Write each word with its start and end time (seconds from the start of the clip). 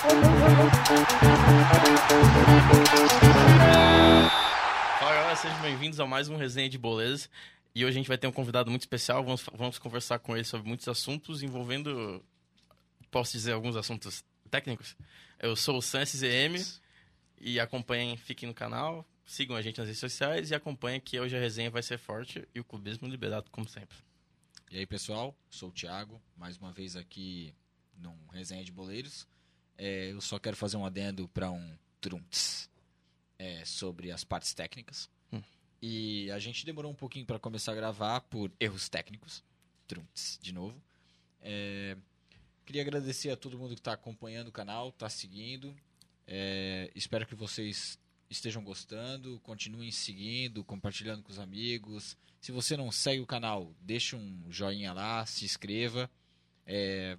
Fala 0.00 0.14
galera, 4.98 5.36
sejam 5.36 5.60
bem-vindos 5.60 6.00
a 6.00 6.06
mais 6.06 6.26
um 6.30 6.36
Resenha 6.36 6.70
de 6.70 6.78
Boleza. 6.78 7.28
E 7.74 7.84
hoje 7.84 7.90
a 7.90 8.00
gente 8.00 8.08
vai 8.08 8.16
ter 8.16 8.26
um 8.26 8.32
convidado 8.32 8.70
muito 8.70 8.80
especial. 8.80 9.22
Vamos, 9.22 9.44
vamos 9.52 9.78
conversar 9.78 10.18
com 10.18 10.34
ele 10.34 10.44
sobre 10.44 10.66
muitos 10.66 10.88
assuntos 10.88 11.42
envolvendo. 11.42 12.24
Posso 13.10 13.32
dizer 13.32 13.52
alguns 13.52 13.76
assuntos 13.76 14.24
técnicos? 14.50 14.96
Eu 15.38 15.54
sou 15.54 15.76
o 15.76 15.82
Sam 15.82 16.00
SZM 16.06 16.80
e 17.38 17.60
acompanhem, 17.60 18.16
fiquem 18.16 18.48
no 18.48 18.54
canal, 18.54 19.06
sigam 19.26 19.54
a 19.54 19.60
gente 19.60 19.76
nas 19.76 19.86
redes 19.86 20.00
sociais 20.00 20.50
e 20.50 20.54
acompanhem 20.54 20.98
que 20.98 21.20
hoje 21.20 21.36
a 21.36 21.40
resenha 21.40 21.70
vai 21.70 21.82
ser 21.82 21.98
forte 21.98 22.48
e 22.54 22.60
o 22.60 22.64
clubismo 22.64 23.06
liberado, 23.06 23.50
como 23.50 23.68
sempre. 23.68 23.98
E 24.70 24.78
aí, 24.78 24.86
pessoal, 24.86 25.36
sou 25.50 25.68
o 25.68 25.72
Thiago, 25.72 26.22
mais 26.38 26.56
uma 26.56 26.72
vez 26.72 26.96
aqui 26.96 27.54
num 27.98 28.16
resenha 28.32 28.64
de 28.64 28.72
boleiros. 28.72 29.28
É, 29.82 30.12
eu 30.12 30.20
só 30.20 30.38
quero 30.38 30.58
fazer 30.58 30.76
um 30.76 30.84
adendo 30.84 31.26
para 31.28 31.50
um 31.50 31.74
Trunks 32.02 32.68
é, 33.38 33.64
sobre 33.64 34.12
as 34.12 34.22
partes 34.22 34.52
técnicas. 34.52 35.08
Hum. 35.32 35.42
E 35.80 36.30
a 36.32 36.38
gente 36.38 36.66
demorou 36.66 36.92
um 36.92 36.94
pouquinho 36.94 37.24
para 37.24 37.38
começar 37.38 37.72
a 37.72 37.74
gravar 37.74 38.20
por 38.20 38.52
erros 38.60 38.90
técnicos. 38.90 39.42
Trunks, 39.88 40.38
de 40.42 40.52
novo. 40.52 40.78
É, 41.40 41.96
queria 42.66 42.82
agradecer 42.82 43.30
a 43.30 43.36
todo 43.38 43.56
mundo 43.56 43.70
que 43.70 43.80
está 43.80 43.94
acompanhando 43.94 44.48
o 44.48 44.52
canal, 44.52 44.90
está 44.90 45.08
seguindo. 45.08 45.74
É, 46.26 46.90
espero 46.94 47.26
que 47.26 47.34
vocês 47.34 47.98
estejam 48.28 48.62
gostando, 48.62 49.40
continuem 49.40 49.90
seguindo, 49.90 50.62
compartilhando 50.62 51.22
com 51.22 51.32
os 51.32 51.38
amigos. 51.38 52.18
Se 52.38 52.52
você 52.52 52.76
não 52.76 52.92
segue 52.92 53.22
o 53.22 53.26
canal, 53.26 53.72
deixa 53.80 54.14
um 54.14 54.42
joinha 54.50 54.92
lá, 54.92 55.24
se 55.24 55.46
inscreva. 55.46 56.10
É, 56.66 57.16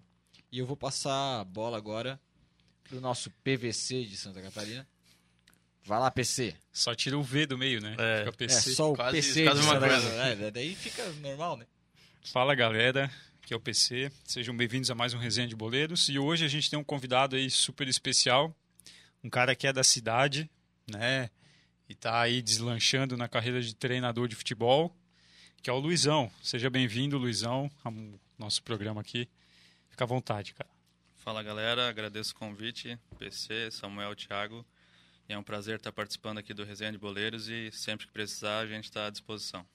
e 0.52 0.60
eu 0.60 0.68
vou 0.68 0.78
passar 0.78 1.40
a 1.40 1.44
bola 1.44 1.76
agora 1.76 2.22
pro 2.92 3.00
nosso 3.00 3.32
PVC 3.42 4.04
de 4.04 4.18
Santa 4.18 4.42
Catarina. 4.42 4.86
Vai 5.86 5.98
lá, 5.98 6.12
PC. 6.12 6.54
Só 6.74 6.94
tira 6.94 7.18
o 7.18 7.24
V 7.24 7.46
do 7.46 7.58
meio, 7.58 7.80
né? 7.82 7.96
É. 7.98 8.18
Fica 8.26 8.30
É 8.30 8.32
PC. 8.34 8.74
só 8.76 8.92
o 8.92 8.96
quase- 8.96 9.16
PC 9.16 9.44
quase 9.46 9.62
de 9.62 9.66
uma 9.66 9.74
Santa 9.76 9.88
coisa. 9.88 10.10
Catarina. 10.12 10.46
É, 10.48 10.52
daí 10.52 10.76
fica 10.76 11.10
normal, 11.14 11.56
né? 11.58 11.66
Fala 12.26 12.54
galera, 12.54 13.10
aqui 13.42 13.54
é 13.54 13.58
o 13.58 13.60
PC. 13.62 14.12
Sejam 14.26 14.56
bem-vindos 14.56 14.92
a 14.92 14.96
mais 14.96 15.14
um 15.14 15.18
Resenha 15.18 15.48
de 15.48 15.56
Boleiros. 15.56 16.10
E 16.10 16.20
hoje 16.20 16.44
a 16.44 16.50
gente 16.50 16.70
tem 16.70 16.78
um 16.78 16.84
convidado 16.84 17.38
aí 17.38 17.50
super 17.50 17.88
especial. 17.88 18.54
Um 19.24 19.30
cara 19.30 19.56
que 19.56 19.66
é 19.66 19.72
da 19.74 19.84
cidade, 19.86 20.50
né? 20.86 21.30
E 21.88 21.96
tá 21.96 22.20
aí 22.22 22.42
deslanchando 22.42 23.16
na 23.16 23.28
carreira 23.30 23.62
de 23.62 23.74
treinador 23.74 24.28
de 24.28 24.36
futebol, 24.36 24.94
que 25.64 25.70
é 25.70 25.74
o 25.74 25.80
Luizão. 25.80 26.30
Seja 26.44 26.70
bem-vindo, 26.70 27.18
Luizão, 27.18 27.72
ao 27.84 27.94
nosso 28.38 28.62
programa 28.62 29.00
aqui. 29.00 29.30
Fica 29.90 30.04
à 30.04 30.08
vontade, 30.08 30.54
cara. 30.54 30.70
Fala 31.24 31.44
galera, 31.44 31.88
agradeço 31.88 32.32
o 32.32 32.36
convite, 32.36 32.98
PC, 33.20 33.70
Samuel, 33.72 34.16
Thiago. 34.16 34.66
E 35.30 35.34
é 35.34 35.38
um 35.38 35.44
prazer 35.44 35.78
estar 35.78 35.92
participando 35.92 36.40
aqui 36.40 36.54
do 36.54 36.64
Resenha 36.64 36.92
de 36.92 36.98
Boleiros 36.98 37.48
e 37.48 37.72
sempre 37.72 38.08
que 38.08 38.12
precisar 38.12 38.60
a 38.60 38.66
gente 38.68 38.86
está 38.86 39.06
à 39.06 39.10
disposição. 39.10 39.66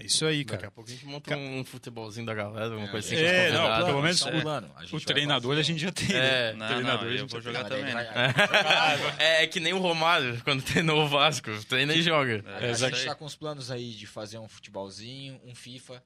É 0.00 0.06
isso 0.06 0.24
aí, 0.24 0.44
Daqui 0.44 0.54
a 0.54 0.58
cara. 0.58 0.70
pouco 0.70 0.88
a 0.88 0.92
gente 0.92 1.04
monta 1.06 1.36
um 1.36 1.64
futebolzinho 1.64 2.24
da 2.24 2.32
galera, 2.32 2.76
uma 2.76 2.86
coisa 2.88 3.04
assim. 3.06 3.16
É, 3.16 3.50
não, 3.52 3.84
pelo 3.86 4.00
menos 4.00 4.18
Só 4.20 4.30
o- 4.30 4.96
O 4.96 5.00
treinador 5.00 5.50
fazer- 5.50 5.60
a 5.60 5.62
gente 5.64 5.80
já 5.80 5.90
tem, 5.92 6.14
É. 6.14 6.52
né? 6.52 6.52
Não, 6.52 6.66
treinador 6.68 7.02
não, 7.04 7.08
a 7.10 7.12
eu 7.14 7.18
gente 7.18 7.30
vou 7.30 7.40
jogar 7.40 7.64
também, 7.64 7.92
né? 7.94 8.08
É, 9.18 9.42
é 9.42 9.46
que 9.48 9.58
nem 9.58 9.72
o 9.72 9.78
Romário, 9.78 10.40
quando 10.44 10.62
treinou 10.62 11.04
o 11.04 11.08
Vasco. 11.08 11.50
Treina 11.64 11.94
e 11.94 12.00
joga. 12.02 12.44
É, 12.46 12.64
A 12.66 12.68
É, 12.68 12.74
gente 12.74 12.94
aí. 12.94 13.04
tá 13.06 13.14
com 13.16 13.24
os 13.24 13.34
planos 13.34 13.72
aí 13.72 13.90
de 13.92 14.06
fazer 14.06 14.38
um 14.38 14.48
futebolzinho, 14.48 15.40
um 15.44 15.54
FIFA. 15.54 16.00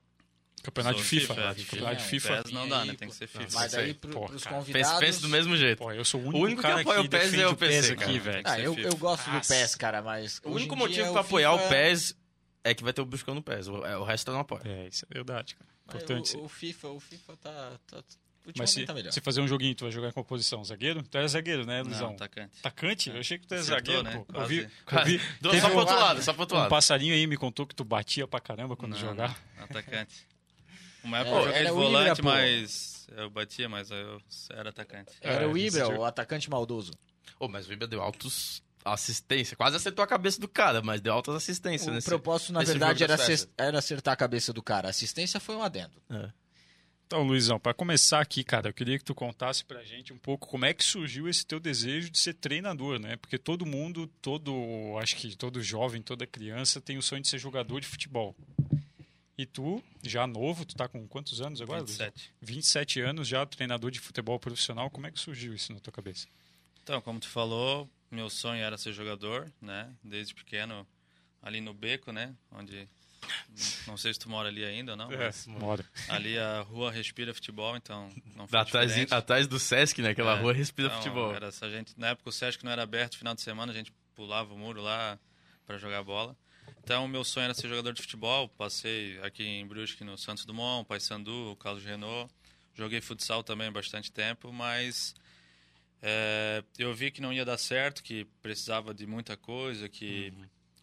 Campeonato 0.62 0.96
de 0.98 1.02
FIFA. 1.04 1.34
FIFA, 1.34 1.70
Campeonato 1.70 1.96
de 1.96 2.02
é, 2.02 2.06
FIFA. 2.06 2.42
PES 2.44 2.52
não 2.52 2.68
dá, 2.68 2.84
né? 2.84 2.94
Tem 2.94 3.08
que 3.08 3.14
ser 3.14 3.26
FIFA. 3.26 3.48
Mas 3.52 3.74
aí. 3.74 3.84
daí 3.86 3.94
pro, 3.94 4.10
Pô, 4.12 4.26
pros 4.26 4.44
cara, 4.44 4.56
Pense, 4.58 4.66
convidados... 4.72 5.00
pense 5.00 5.20
do 5.22 5.28
mesmo 5.28 5.56
jeito. 5.56 5.78
Pô, 5.78 5.90
eu 5.92 6.04
sou 6.04 6.20
o 6.20 6.24
O 6.24 6.26
único, 6.28 6.44
único 6.44 6.62
que 6.62 6.68
cara 6.68 6.80
apoia 6.80 7.00
o 7.00 7.08
PES 7.08 7.34
é 7.34 7.46
o 7.48 7.56
PC, 7.56 7.92
aqui, 7.92 7.96
cara. 8.04 8.18
velho. 8.20 8.42
Ah, 8.44 8.60
eu, 8.60 8.78
eu 8.78 8.96
gosto 8.96 9.28
do. 9.30 9.40
PES, 9.40 9.74
cara, 9.74 10.00
mas... 10.02 10.40
O 10.44 10.50
único 10.52 10.76
motivo 10.76 11.02
dia 11.02 11.12
pra 11.12 11.20
apoiar 11.22 11.52
o 11.52 11.58
FIFA- 11.58 11.68
PES 11.70 12.16
é 12.64 12.74
que 12.74 12.84
vai 12.84 12.92
ter 12.92 13.00
o 13.00 13.04
Buscão 13.04 13.34
no 13.34 13.42
PES. 13.42 13.66
O, 13.68 13.84
é, 13.84 13.96
o 13.96 14.04
resto 14.04 14.28
eu 14.28 14.34
não 14.34 14.40
apoio. 14.42 14.62
É, 14.64 14.86
isso 14.86 15.04
é 15.10 15.12
verdade, 15.14 15.56
cara. 15.56 15.68
Importante. 15.88 16.36
o, 16.36 16.44
o 16.44 16.48
FIFA, 16.48 16.88
o 16.90 17.00
FIFA 17.00 17.36
tá... 17.38 17.72
tá 17.88 18.02
Mas 18.56 18.70
se, 18.70 18.84
tá 18.86 18.94
melhor. 18.94 19.12
se 19.12 19.20
fazer 19.20 19.40
um 19.40 19.48
joguinho, 19.48 19.74
tu 19.74 19.84
vai 19.84 19.90
jogar 19.92 20.08
em 20.08 20.12
composição 20.12 20.64
zagueiro? 20.64 21.02
Tu 21.02 21.18
é 21.18 21.26
zagueiro, 21.26 21.66
né, 21.66 21.82
Luizão? 21.82 22.06
Não, 22.10 22.14
atacante. 22.14 22.52
Atacante? 22.60 23.10
Eu 23.10 23.18
achei 23.18 23.36
que 23.38 23.46
tu 23.48 23.54
é 23.54 23.58
zagueiro, 23.62 24.02
né? 24.04 24.12
pô. 24.12 24.18
Eu 24.20 24.24
Quase. 24.26 24.48
vi, 24.54 24.70
eu 24.92 25.04
vi- 25.04 25.20
Do- 25.40 25.50
teve 25.50 25.60
só 25.60 25.66
pro 25.68 25.76
um- 25.76 25.80
outro 25.80 25.94
lado, 25.96 26.22
só 26.22 26.32
pro 26.32 26.42
outro 26.42 26.56
um 26.56 26.60
lado. 26.60 26.70
passarinho 26.70 27.12
aí 27.14 27.26
me 27.26 27.36
contou 27.36 27.66
que 27.66 27.74
tu 27.74 27.84
batia 27.84 28.26
pra 28.28 28.38
caramba 28.40 28.76
quando 28.76 28.92
Não, 28.92 28.98
jogava. 28.98 29.36
atacante. 29.58 30.14
Uma 31.04 31.18
época 31.18 31.36
É, 31.36 31.38
eu 31.38 31.44
joguei 31.44 31.54
era 31.54 31.64
de 31.64 31.70
Ibra, 31.70 31.72
volante, 31.72 32.22
pô. 32.22 32.28
mas 32.28 33.06
eu 33.16 33.30
batia, 33.30 33.68
mas 33.68 33.90
eu 33.90 34.20
era 34.50 34.70
atacante. 34.70 35.10
Era 35.20 35.44
É, 35.44 35.46
o 35.46 35.56
Ibra, 35.56 35.82
esse- 35.82 35.92
o 35.92 36.04
atacante 36.04 36.48
maldoso. 36.48 36.92
Ô, 37.40 37.48
mas 37.48 37.66
o 37.68 37.72
Ibra 37.72 37.86
deu 37.88 38.00
altos 38.00 38.62
assistência. 38.84 39.56
Quase 39.56 39.76
acertou 39.76 40.02
a 40.02 40.06
cabeça 40.08 40.40
do 40.40 40.48
cara, 40.48 40.82
mas 40.82 41.00
deu 41.00 41.12
altas 41.12 41.34
assistências. 41.36 41.88
O 41.88 41.92
nesse- 41.92 42.06
propósito, 42.08 42.52
na 42.52 42.60
nesse 42.60 42.72
verdade, 42.72 43.04
era, 43.04 43.16
era 43.56 43.78
acertar 43.78 44.14
a 44.14 44.16
cabeça 44.16 44.52
do 44.52 44.62
cara. 44.62 44.88
A 44.88 44.90
assistência 44.90 45.38
foi 45.40 45.54
um 45.56 45.62
adendo. 45.62 45.92
É. 46.10 46.30
Então, 47.06 47.22
Luizão, 47.24 47.60
pra 47.60 47.74
começar 47.74 48.20
aqui, 48.20 48.42
cara, 48.42 48.70
eu 48.70 48.72
queria 48.72 48.98
que 48.98 49.04
tu 49.04 49.14
contasse 49.14 49.62
pra 49.64 49.84
gente 49.84 50.14
um 50.14 50.18
pouco 50.18 50.48
como 50.48 50.64
é 50.64 50.72
que 50.72 50.82
surgiu 50.82 51.28
esse 51.28 51.44
teu 51.44 51.60
desejo 51.60 52.08
de 52.10 52.18
ser 52.18 52.32
treinador, 52.32 52.98
né? 52.98 53.16
Porque 53.16 53.36
todo 53.36 53.66
mundo, 53.66 54.06
todo, 54.22 54.96
acho 54.98 55.16
que 55.16 55.36
todo 55.36 55.62
jovem, 55.62 56.00
toda 56.00 56.26
criança 56.26 56.80
tem 56.80 56.96
o 56.96 57.02
sonho 57.02 57.20
de 57.20 57.28
ser 57.28 57.38
jogador 57.38 57.80
de 57.80 57.86
futebol. 57.86 58.34
E 59.42 59.46
tu, 59.46 59.82
já 60.04 60.24
novo, 60.24 60.64
tu 60.64 60.76
tá 60.76 60.86
com 60.86 61.04
quantos 61.08 61.40
anos 61.40 61.60
agora? 61.60 61.80
Luizão? 61.82 62.06
27. 62.06 62.32
27 62.40 63.00
anos 63.00 63.26
já, 63.26 63.44
treinador 63.44 63.90
de 63.90 63.98
futebol 63.98 64.38
profissional. 64.38 64.88
Como 64.88 65.04
é 65.06 65.10
que 65.10 65.18
surgiu 65.18 65.52
isso 65.52 65.72
na 65.72 65.80
tua 65.80 65.92
cabeça? 65.92 66.28
Então, 66.84 67.00
como 67.00 67.18
tu 67.18 67.28
falou, 67.28 67.90
meu 68.08 68.30
sonho 68.30 68.62
era 68.62 68.78
ser 68.78 68.92
jogador, 68.92 69.52
né? 69.60 69.92
Desde 70.00 70.32
pequeno, 70.32 70.86
ali 71.42 71.60
no 71.60 71.74
Beco, 71.74 72.12
né? 72.12 72.32
Onde, 72.52 72.88
não 73.84 73.96
sei 73.96 74.14
se 74.14 74.20
tu 74.20 74.30
mora 74.30 74.46
ali 74.48 74.64
ainda 74.64 74.92
ou 74.92 74.96
não, 74.96 75.10
mas 75.10 75.44
Bora. 75.46 75.84
ali 76.08 76.38
a 76.38 76.60
rua 76.60 76.92
respira 76.92 77.34
futebol, 77.34 77.76
então 77.76 78.08
não 78.36 78.46
foi 78.46 78.60
Atrás, 78.60 79.12
atrás 79.12 79.48
do 79.48 79.58
Sesc, 79.58 80.00
né? 80.02 80.10
Aquela 80.10 80.36
É, 80.38 80.40
rua 80.40 80.52
respira 80.52 80.86
então, 80.86 80.98
futebol. 80.98 81.34
Era 81.34 81.48
essa 81.48 81.68
gente, 81.68 81.98
na 81.98 82.10
época 82.10 82.28
o 82.30 82.32
Sesc 82.32 82.64
não 82.64 82.70
era 82.70 82.84
aberto, 82.84 83.18
final 83.18 83.34
de 83.34 83.40
semana 83.42 83.72
a 83.72 83.74
gente 83.74 83.92
pulava 84.14 84.54
o 84.54 84.58
muro 84.58 84.80
lá 84.80 85.18
para 85.66 85.78
jogar 85.78 86.04
bola. 86.04 86.36
Então, 86.84 87.06
meu 87.06 87.22
sonho 87.24 87.44
era 87.44 87.54
ser 87.54 87.68
jogador 87.68 87.92
de 87.92 88.02
futebol. 88.02 88.48
Passei 88.48 89.18
aqui 89.22 89.44
em 89.44 89.66
Brusque 89.66 90.02
no 90.02 90.18
Santos 90.18 90.44
Dumont, 90.44 90.86
Paysandu, 90.86 91.56
Carlos 91.60 91.84
Renault. 91.84 92.32
Joguei 92.74 93.00
futsal 93.00 93.42
também 93.44 93.70
bastante 93.70 94.10
tempo, 94.10 94.52
mas 94.52 95.14
é, 96.02 96.64
eu 96.78 96.92
vi 96.94 97.10
que 97.10 97.20
não 97.20 97.32
ia 97.32 97.44
dar 97.44 97.58
certo, 97.58 98.02
que 98.02 98.24
precisava 98.42 98.92
de 98.94 99.06
muita 99.06 99.36
coisa, 99.36 99.88
que 99.88 100.32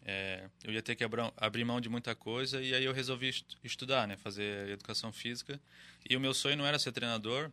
é, 0.06 0.48
eu 0.64 0.72
ia 0.72 0.80
ter 0.80 0.96
que 0.96 1.04
abrir 1.36 1.64
mão 1.64 1.80
de 1.80 1.88
muita 1.88 2.14
coisa. 2.14 2.62
E 2.62 2.74
aí 2.74 2.84
eu 2.84 2.92
resolvi 2.92 3.28
est- 3.28 3.56
estudar, 3.62 4.08
né, 4.08 4.16
fazer 4.16 4.68
educação 4.70 5.12
física. 5.12 5.60
E 6.08 6.16
o 6.16 6.20
meu 6.20 6.32
sonho 6.32 6.56
não 6.56 6.66
era 6.66 6.78
ser 6.78 6.92
treinador. 6.92 7.50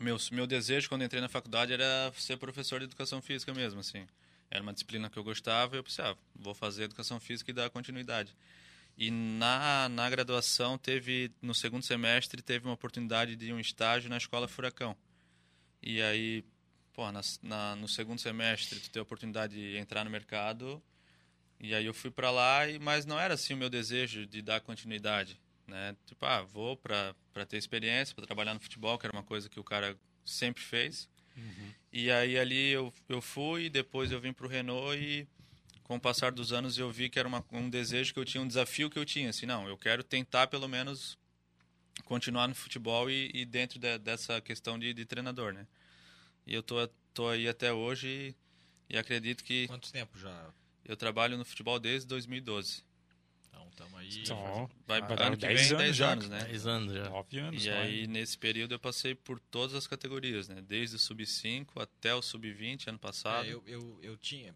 Meu, 0.00 0.16
meu 0.32 0.46
desejo 0.46 0.88
quando 0.88 1.04
entrei 1.04 1.20
na 1.20 1.28
faculdade 1.28 1.72
era 1.72 2.12
ser 2.16 2.36
professor 2.38 2.80
de 2.80 2.86
educação 2.86 3.22
física 3.22 3.54
mesmo, 3.54 3.78
assim. 3.78 4.04
Era 4.54 4.62
uma 4.62 4.72
disciplina 4.74 5.08
que 5.08 5.18
eu 5.18 5.24
gostava 5.24 5.74
e 5.74 5.78
eu 5.78 5.82
pensei, 5.82 6.04
ah, 6.04 6.14
vou 6.36 6.52
fazer 6.52 6.82
educação 6.84 7.18
física 7.18 7.50
e 7.50 7.54
dar 7.54 7.70
continuidade. 7.70 8.36
E 8.98 9.10
na, 9.10 9.88
na 9.88 10.10
graduação 10.10 10.76
teve, 10.76 11.32
no 11.40 11.54
segundo 11.54 11.82
semestre, 11.82 12.42
teve 12.42 12.66
uma 12.66 12.74
oportunidade 12.74 13.34
de 13.34 13.50
um 13.50 13.58
estágio 13.58 14.10
na 14.10 14.18
Escola 14.18 14.46
Furacão. 14.46 14.94
E 15.82 16.02
aí, 16.02 16.44
pô, 16.92 17.10
na, 17.10 17.22
na- 17.42 17.76
no 17.76 17.88
segundo 17.88 18.18
semestre 18.20 18.78
tu 18.78 18.90
tem 18.90 19.00
a 19.00 19.02
oportunidade 19.02 19.54
de 19.54 19.78
entrar 19.78 20.04
no 20.04 20.10
mercado. 20.10 20.82
E 21.58 21.74
aí 21.74 21.86
eu 21.86 21.94
fui 21.94 22.10
para 22.10 22.30
lá, 22.30 22.68
e, 22.68 22.78
mas 22.78 23.06
não 23.06 23.18
era 23.18 23.32
assim 23.32 23.54
o 23.54 23.56
meu 23.56 23.70
desejo 23.70 24.26
de 24.26 24.42
dar 24.42 24.60
continuidade, 24.60 25.40
né? 25.66 25.96
Tipo, 26.04 26.26
ah, 26.26 26.42
vou 26.42 26.76
para 26.76 27.14
ter 27.48 27.56
experiência, 27.56 28.14
para 28.14 28.26
trabalhar 28.26 28.52
no 28.52 28.60
futebol, 28.60 28.98
que 28.98 29.06
era 29.06 29.16
uma 29.16 29.22
coisa 29.22 29.48
que 29.48 29.58
o 29.58 29.64
cara 29.64 29.96
sempre 30.26 30.62
fez. 30.62 31.08
E 31.92 32.10
aí 32.10 32.38
ali 32.38 32.70
eu, 32.70 32.92
eu 33.08 33.20
fui, 33.20 33.68
depois 33.68 34.10
eu 34.10 34.20
vim 34.20 34.32
pro 34.32 34.48
Renault 34.48 34.96
e 34.98 35.26
com 35.82 35.96
o 35.96 36.00
passar 36.00 36.32
dos 36.32 36.52
anos 36.52 36.78
eu 36.78 36.90
vi 36.90 37.10
que 37.10 37.18
era 37.18 37.28
uma, 37.28 37.44
um 37.52 37.68
desejo 37.68 38.14
que 38.14 38.18
eu 38.20 38.24
tinha, 38.24 38.42
um 38.42 38.48
desafio 38.48 38.88
que 38.88 38.98
eu 38.98 39.04
tinha, 39.04 39.28
assim, 39.30 39.44
não, 39.46 39.68
eu 39.68 39.76
quero 39.76 40.02
tentar 40.02 40.46
pelo 40.46 40.68
menos 40.68 41.18
continuar 42.04 42.48
no 42.48 42.54
futebol 42.54 43.10
e, 43.10 43.30
e 43.34 43.44
dentro 43.44 43.78
de- 43.78 43.98
dessa 43.98 44.40
questão 44.40 44.78
de, 44.78 44.94
de 44.94 45.04
treinador, 45.04 45.52
né? 45.52 45.66
E 46.46 46.54
eu 46.54 46.62
tô, 46.62 46.86
tô 47.12 47.28
aí 47.28 47.46
até 47.48 47.72
hoje 47.72 48.34
e, 48.88 48.94
e 48.94 48.98
acredito 48.98 49.44
que 49.44 49.66
Quanto 49.68 49.92
tempo 49.92 50.18
já? 50.18 50.50
eu 50.84 50.96
trabalho 50.96 51.36
no 51.36 51.44
futebol 51.44 51.78
desde 51.78 52.06
2012. 52.08 52.82
Então, 53.72 53.86
tamo 53.86 53.96
aí. 53.98 54.08
Então, 54.20 54.70
Vai, 54.86 55.00
dar 55.00 55.22
ano 55.22 55.36
que 55.36 55.46
10 55.46 55.60
vem, 55.60 55.68
anos 55.70 55.82
10 55.84 55.96
já, 55.96 56.12
anos, 56.12 56.28
né? 56.28 56.44
10 56.44 56.66
anos 56.66 56.94
já. 56.94 57.08
9 57.08 57.38
anos. 57.38 57.64
E 57.64 57.70
aí, 57.70 58.06
nesse 58.06 58.36
período, 58.38 58.72
eu 58.74 58.78
passei 58.78 59.14
por 59.14 59.38
todas 59.40 59.74
as 59.74 59.86
categorias, 59.86 60.48
né? 60.48 60.60
Desde 60.62 60.96
o 60.96 60.98
sub-5 60.98 61.68
até 61.80 62.14
o 62.14 62.22
sub-20, 62.22 62.88
ano 62.88 62.98
passado. 62.98 63.46
É, 63.46 63.52
eu, 63.52 63.62
eu, 63.66 63.98
eu 64.02 64.16
tinha 64.16 64.54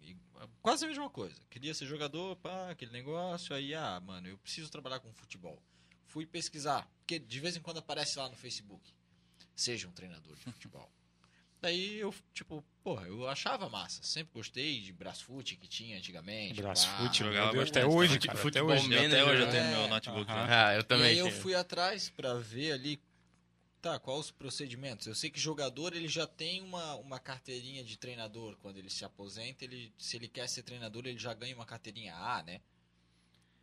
e- 0.00 0.16
quase 0.62 0.84
a 0.84 0.88
mesma 0.88 1.08
coisa. 1.10 1.36
Queria 1.48 1.72
ser 1.74 1.86
jogador, 1.86 2.36
pá, 2.36 2.70
aquele 2.70 2.90
negócio. 2.92 3.54
Aí, 3.54 3.74
ah, 3.74 4.00
mano, 4.00 4.28
eu 4.28 4.38
preciso 4.38 4.70
trabalhar 4.70 5.00
com 5.00 5.12
futebol. 5.12 5.62
Fui 6.06 6.26
pesquisar, 6.26 6.90
porque 6.98 7.18
de 7.18 7.38
vez 7.40 7.56
em 7.56 7.60
quando 7.60 7.78
aparece 7.78 8.18
lá 8.18 8.28
no 8.28 8.36
Facebook. 8.36 8.92
Seja 9.54 9.86
um 9.86 9.92
treinador 9.92 10.34
de 10.36 10.42
futebol. 10.44 10.90
Daí 11.60 11.98
eu, 11.98 12.14
tipo, 12.32 12.64
porra, 12.82 13.06
eu 13.06 13.28
achava 13.28 13.68
massa. 13.68 14.02
Sempre 14.02 14.32
gostei 14.34 14.80
de 14.80 14.92
Brasfoot 14.92 15.56
que 15.56 15.68
tinha 15.68 15.98
antigamente. 15.98 16.60
Brasfoot, 16.60 17.18
jogava 17.18 17.52
Deus, 17.52 17.68
até 17.68 17.84
hoje, 17.84 18.18
cara. 18.18 18.32
Até 18.32 18.42
Futebol 18.42 18.70
hoje. 18.70 18.90
E 18.90 18.96
até 18.96 19.02
Manager, 19.02 19.26
hoje 19.28 19.42
eu 19.42 19.46
né? 19.46 19.52
tenho 19.52 19.64
É. 19.64 19.70
meu 19.70 19.88
notebook 19.88 20.30
Aham. 20.30 20.40
lá. 20.46 20.68
Ah, 20.68 20.74
eu 20.74 20.80
E 20.80 20.84
também. 20.84 21.06
aí 21.08 21.18
eu 21.18 21.30
fui 21.30 21.54
atrás 21.54 22.08
pra 22.08 22.34
ver 22.34 22.72
ali, 22.72 22.98
tá, 23.82 23.98
quais 23.98 24.20
os 24.20 24.30
procedimentos. 24.30 25.06
Eu 25.06 25.14
sei 25.14 25.28
que 25.28 25.38
jogador 25.38 25.94
ele 25.94 26.08
já 26.08 26.26
tem 26.26 26.62
uma, 26.62 26.94
uma 26.96 27.18
carteirinha 27.18 27.84
de 27.84 27.98
treinador 27.98 28.56
quando 28.62 28.78
ele 28.78 28.88
se 28.88 29.04
aposenta, 29.04 29.62
ele 29.64 29.92
se 29.98 30.16
ele 30.16 30.28
quer 30.28 30.48
ser 30.48 30.62
treinador, 30.62 31.06
ele 31.06 31.18
já 31.18 31.34
ganha 31.34 31.54
uma 31.54 31.66
carteirinha 31.66 32.14
A, 32.14 32.42
né? 32.42 32.60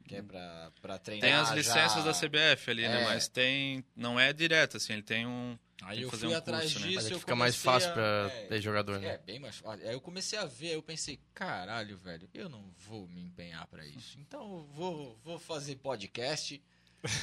Que 0.07 0.15
é 0.15 0.21
pra, 0.21 0.71
pra 0.81 0.97
treinar 0.97 1.29
Tem 1.29 1.33
as 1.37 1.51
licenças 1.51 2.03
já... 2.03 2.11
da 2.11 2.13
CBF 2.13 2.71
ali, 2.71 2.87
né? 2.87 3.01
É. 3.01 3.05
Mas 3.05 3.27
tem. 3.27 3.83
Não 3.95 4.19
é 4.19 4.31
direto, 4.33 4.77
assim, 4.77 4.93
ele 4.93 5.01
tem 5.03 5.25
um. 5.27 5.57
Aí 5.83 5.97
tem 5.97 6.03
eu 6.05 6.09
que 6.09 6.17
fui 6.17 6.19
fazer 6.21 6.33
um 6.33 6.37
atrás 6.37 6.63
curso, 6.63 6.79
né? 6.79 6.85
disso, 6.87 6.95
Mas 6.95 7.05
aí 7.05 7.11
eu 7.11 7.19
fica 7.19 7.35
mais 7.35 7.61
comecei 7.61 7.71
fácil 7.71 7.89
a- 7.91 7.93
pra 7.93 8.33
é, 8.35 8.47
ter 8.47 8.61
jogador, 8.61 8.95
É, 8.95 8.99
né? 8.99 9.17
bem 9.25 9.39
mais 9.39 9.57
fácil. 9.57 9.87
Aí 9.87 9.93
eu 9.93 10.01
comecei 10.01 10.39
a 10.39 10.45
ver, 10.45 10.73
eu 10.73 10.81
pensei, 10.81 11.19
caralho, 11.35 11.97
velho, 11.97 12.27
eu 12.33 12.49
não 12.49 12.63
vou 12.87 13.07
me 13.09 13.21
empenhar 13.21 13.67
pra 13.67 13.85
isso. 13.85 14.17
Então 14.19 14.41
eu 14.41 14.63
vou, 14.73 15.19
vou 15.23 15.37
fazer 15.37 15.75
podcast 15.75 16.59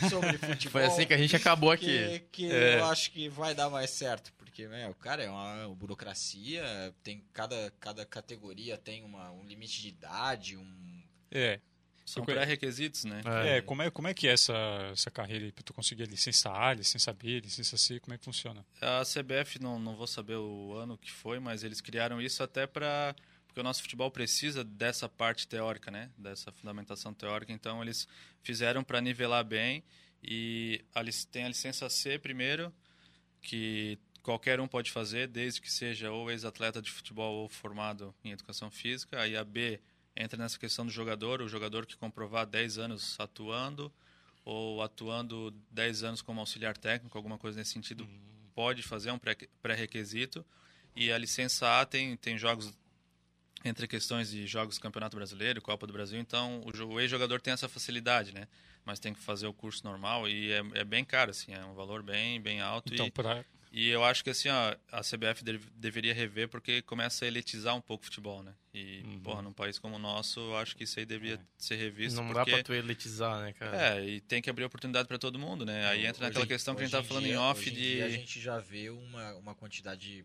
sobre 0.09 0.39
futebol. 0.39 0.71
Foi 0.73 0.85
assim 0.85 1.05
que 1.07 1.13
a 1.15 1.19
gente 1.19 1.35
acabou 1.35 1.73
aqui. 1.73 2.21
que, 2.31 2.47
que 2.47 2.53
É. 2.53 2.79
eu 2.79 2.85
acho 2.85 3.11
que 3.11 3.29
vai 3.29 3.55
dar 3.57 3.69
mais 3.69 3.91
certo. 3.91 4.33
Porque, 4.35 4.69
né, 4.69 4.89
o 4.89 4.95
cara 4.95 5.25
é 5.25 5.29
uma 5.29 5.75
burocracia, 5.75 6.63
tem 7.03 7.25
cada, 7.33 7.73
cada 7.81 8.07
categoria 8.07 8.79
tem 8.79 9.03
uma, 9.03 9.33
um 9.33 9.43
limite 9.45 9.83
de 9.83 9.89
idade, 9.89 10.57
um. 10.57 11.03
É, 11.31 11.59
São 12.05 12.25
pré-requisitos, 12.25 13.05
né? 13.05 13.23
é, 13.47 13.63
como 13.63 13.83
é, 13.83 13.91
como 13.91 14.09
é 14.09 14.15
que 14.15 14.29
é 14.29 14.33
essa, 14.33 14.55
essa 14.93 15.11
carreira 15.11 15.47
aí 15.47 15.53
pra 15.53 15.65
tu 15.65 15.73
conseguir 15.73 16.03
a 16.03 16.07
licença 16.07 16.51
A, 16.51 16.75
licença 16.75 17.13
B, 17.13 17.41
licença 17.41 17.79
C, 17.79 17.99
como 17.99 18.15
é 18.15 18.19
que 18.19 18.25
funciona? 18.25 18.65
A 18.81 19.03
CBF, 19.03 19.61
não, 19.61 19.79
não 19.79 19.97
vou 19.97 20.07
saber 20.07 20.37
o 20.37 20.75
ano 20.75 20.99
que 20.99 21.11
foi, 21.11 21.39
mas 21.39 21.65
eles 21.65 21.81
criaram 21.81 22.21
isso 22.21 22.43
até 22.43 22.67
para. 22.67 23.15
Porque 23.47 23.61
o 23.61 23.65
nosso 23.65 23.83
futebol 23.83 24.11
precisa 24.11 24.65
dessa 24.65 25.09
parte 25.09 25.47
teórica, 25.47 25.91
né? 25.91 26.11
Dessa 26.19 26.51
fundamentação 26.53 27.15
teórica. 27.15 27.53
Então, 27.53 27.81
eles 27.81 28.07
fizeram 28.43 28.83
para 28.83 29.01
nivelar 29.01 29.45
bem. 29.45 29.83
E 30.23 30.85
a, 30.95 31.03
tem 31.31 31.45
a 31.45 31.49
licença 31.49 31.89
C 31.89 32.19
primeiro, 32.19 32.73
que 33.41 33.99
qualquer 34.23 34.59
um 34.59 34.67
pode 34.67 34.91
fazer, 34.91 35.29
desde 35.29 35.61
que 35.61 35.71
seja 35.71 36.11
ou 36.11 36.31
ex-atleta 36.31 36.83
de 36.83 36.91
futebol 36.91 37.43
ou 37.43 37.49
formado 37.49 38.15
em 38.25 38.33
educação 38.33 38.71
física. 38.71 39.21
Aí 39.21 39.37
a 39.37 39.45
B 39.45 39.81
entra 40.17 40.39
nessa 40.41 40.59
questão 40.59 40.85
do 40.87 40.93
jogador, 40.93 41.41
o 41.43 41.49
jogador 41.49 41.87
que 41.87 41.97
comprovar 41.97 42.47
10 42.47 42.79
anos 42.79 43.17
atuando 43.19 43.93
ou 44.45 44.83
atuando 44.83 45.51
10 45.71 46.03
anos 46.05 46.21
como 46.23 46.41
auxiliar 46.41 46.77
técnico, 46.77 47.17
alguma 47.17 47.39
coisa 47.39 47.59
nesse 47.59 47.73
sentido, 47.73 48.07
pode 48.55 48.83
fazer, 48.83 49.09
é 49.09 49.13
um 49.13 49.19
pré- 49.19 49.37
pré-requisito. 49.63 50.45
E 50.95 51.11
a 51.11 51.19
licença 51.19 51.81
A 51.81 51.85
tem, 51.87 52.17
tem 52.17 52.39
jogos 52.39 52.73
entre 53.65 53.89
questões 53.89 54.31
de 54.31 54.47
jogos 54.47 54.77
do 54.77 54.81
Campeonato 54.83 55.17
Brasileiro, 55.17 55.61
Copa 55.63 55.87
do 55.87 55.93
Brasil, 55.93 56.21
então 56.21 56.63
o, 56.67 56.73
jo- 56.73 56.87
o 56.87 57.01
ex-jogador 57.01 57.41
tem 57.41 57.53
essa 57.55 57.69
facilidade, 57.69 58.33
né? 58.33 58.47
Mas 58.85 58.99
tem 59.01 59.15
que 59.15 59.21
fazer 59.21 59.47
o 59.47 59.55
curso 59.55 59.83
normal 59.85 60.29
e 60.29 60.53
é, 60.53 60.63
é 60.75 60.85
bem 60.85 61.03
caro, 61.05 61.31
assim, 61.31 61.55
é 61.55 61.65
um 61.65 61.73
valor 61.75 62.03
bem, 62.03 62.39
bem 62.41 62.61
alto. 62.61 62.93
Então, 62.93 63.07
e, 63.07 63.11
pra, 63.11 63.43
e 63.77 63.89
eu 63.89 64.05
acho 64.05 64.23
que 64.23 64.31
assim, 64.31 64.49
ó, 64.49 64.77
a 64.93 65.01
CBF 65.03 65.43
deve- 65.43 65.69
deveria 65.75 66.15
rever 66.15 66.49
porque 66.49 66.81
começa 66.83 67.25
a 67.25 67.29
elitizar 67.29 67.75
um 67.75 67.81
pouco 67.81 68.03
o 68.03 68.07
futebol, 68.07 68.43
né? 68.43 68.55
E, 68.73 69.01
Uhum. 69.05 69.21
porra, 69.21 69.43
num 69.43 69.53
país 69.53 69.79
como 69.79 69.97
o 69.97 69.99
nosso, 69.99 70.39
eu 70.41 70.57
acho 70.57 70.77
que 70.77 70.85
isso 70.85 70.99
aí 71.01 71.05
devia 71.07 71.41
ser 71.59 71.77
revisto. 71.77 72.21
Não 72.21 72.29
dá 72.33 72.41
porque... 72.45 72.51
pra 72.53 72.63
tu 72.63 72.73
elitizar, 72.73 73.41
né, 73.43 73.53
cara? 73.53 73.97
É, 73.99 74.09
e 74.09 74.21
tem 74.21 74.41
que 74.41 74.49
abrir 74.49 74.65
oportunidade 74.65 75.09
para 75.09 75.19
todo 75.19 75.39
mundo, 75.39 75.67
né? 75.67 75.87
Aí 75.89 76.07
entra 76.07 76.27
naquela 76.27 76.45
Hoje- 76.45 76.49
questão 76.55 76.75
que 76.75 76.83
a 76.83 76.85
gente 76.85 76.93
tava 76.93 77.07
falando 77.07 77.25
dia- 77.25 77.35
em 77.35 77.37
off 77.37 77.69
em 77.69 77.73
de. 77.73 77.81
dia 77.81 78.07
a 78.07 78.09
gente 78.09 78.41
já 78.41 78.59
vê 78.61 78.91
uma, 78.91 79.35
uma 79.35 79.55
quantidade 79.55 80.25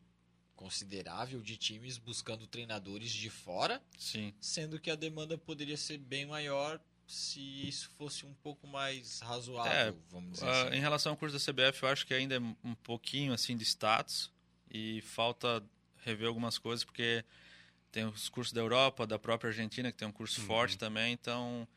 considerável 0.56 1.42
de 1.42 1.56
times 1.56 1.98
buscando 1.98 2.46
treinadores 2.46 3.12
de 3.12 3.30
fora, 3.30 3.82
Sim. 3.98 4.34
sendo 4.42 4.78
que 4.80 4.92
a 4.92 4.96
demanda 4.96 5.38
poderia 5.38 5.78
ser 5.78 5.98
bem 5.98 6.26
maior 6.26 6.80
se 7.12 7.40
isso 7.68 7.90
fosse 7.98 8.26
um 8.26 8.34
pouco 8.36 8.68
mais 8.68 9.20
razoável, 9.22 9.72
É, 9.72 9.94
vamos 10.12 10.34
dizer 10.34 10.46
Ah, 10.48 10.68
assim. 10.68 10.78
em 10.78 10.80
relação 10.80 11.12
ao 11.14 11.18
curso 11.18 11.38
da 11.38 11.44
CBF, 11.44 11.82
eu 11.84 11.90
acho 11.90 12.06
que 12.06 12.14
ainda 12.14 12.36
é 12.36 12.40
um 12.40 12.76
pouquinho 12.84 13.34
assim 13.34 13.58
de 13.58 13.64
status 13.66 14.32
e 14.70 15.02
falta 15.02 15.64
rever 16.06 16.28
algumas 16.28 16.58
coisas 16.60 16.84
porque 16.86 17.26
tem 17.92 18.06
os 18.06 18.30
cursos 18.30 18.54
da 18.54 18.62
Europa, 18.62 19.08
da 19.08 19.18
própria 19.18 19.50
Argentina 19.50 19.92
que 19.92 19.98
tem 19.98 20.08
um 20.08 20.12
curso 20.12 20.40
forte 20.42 20.78
também, 20.78 21.12
então 21.14 21.68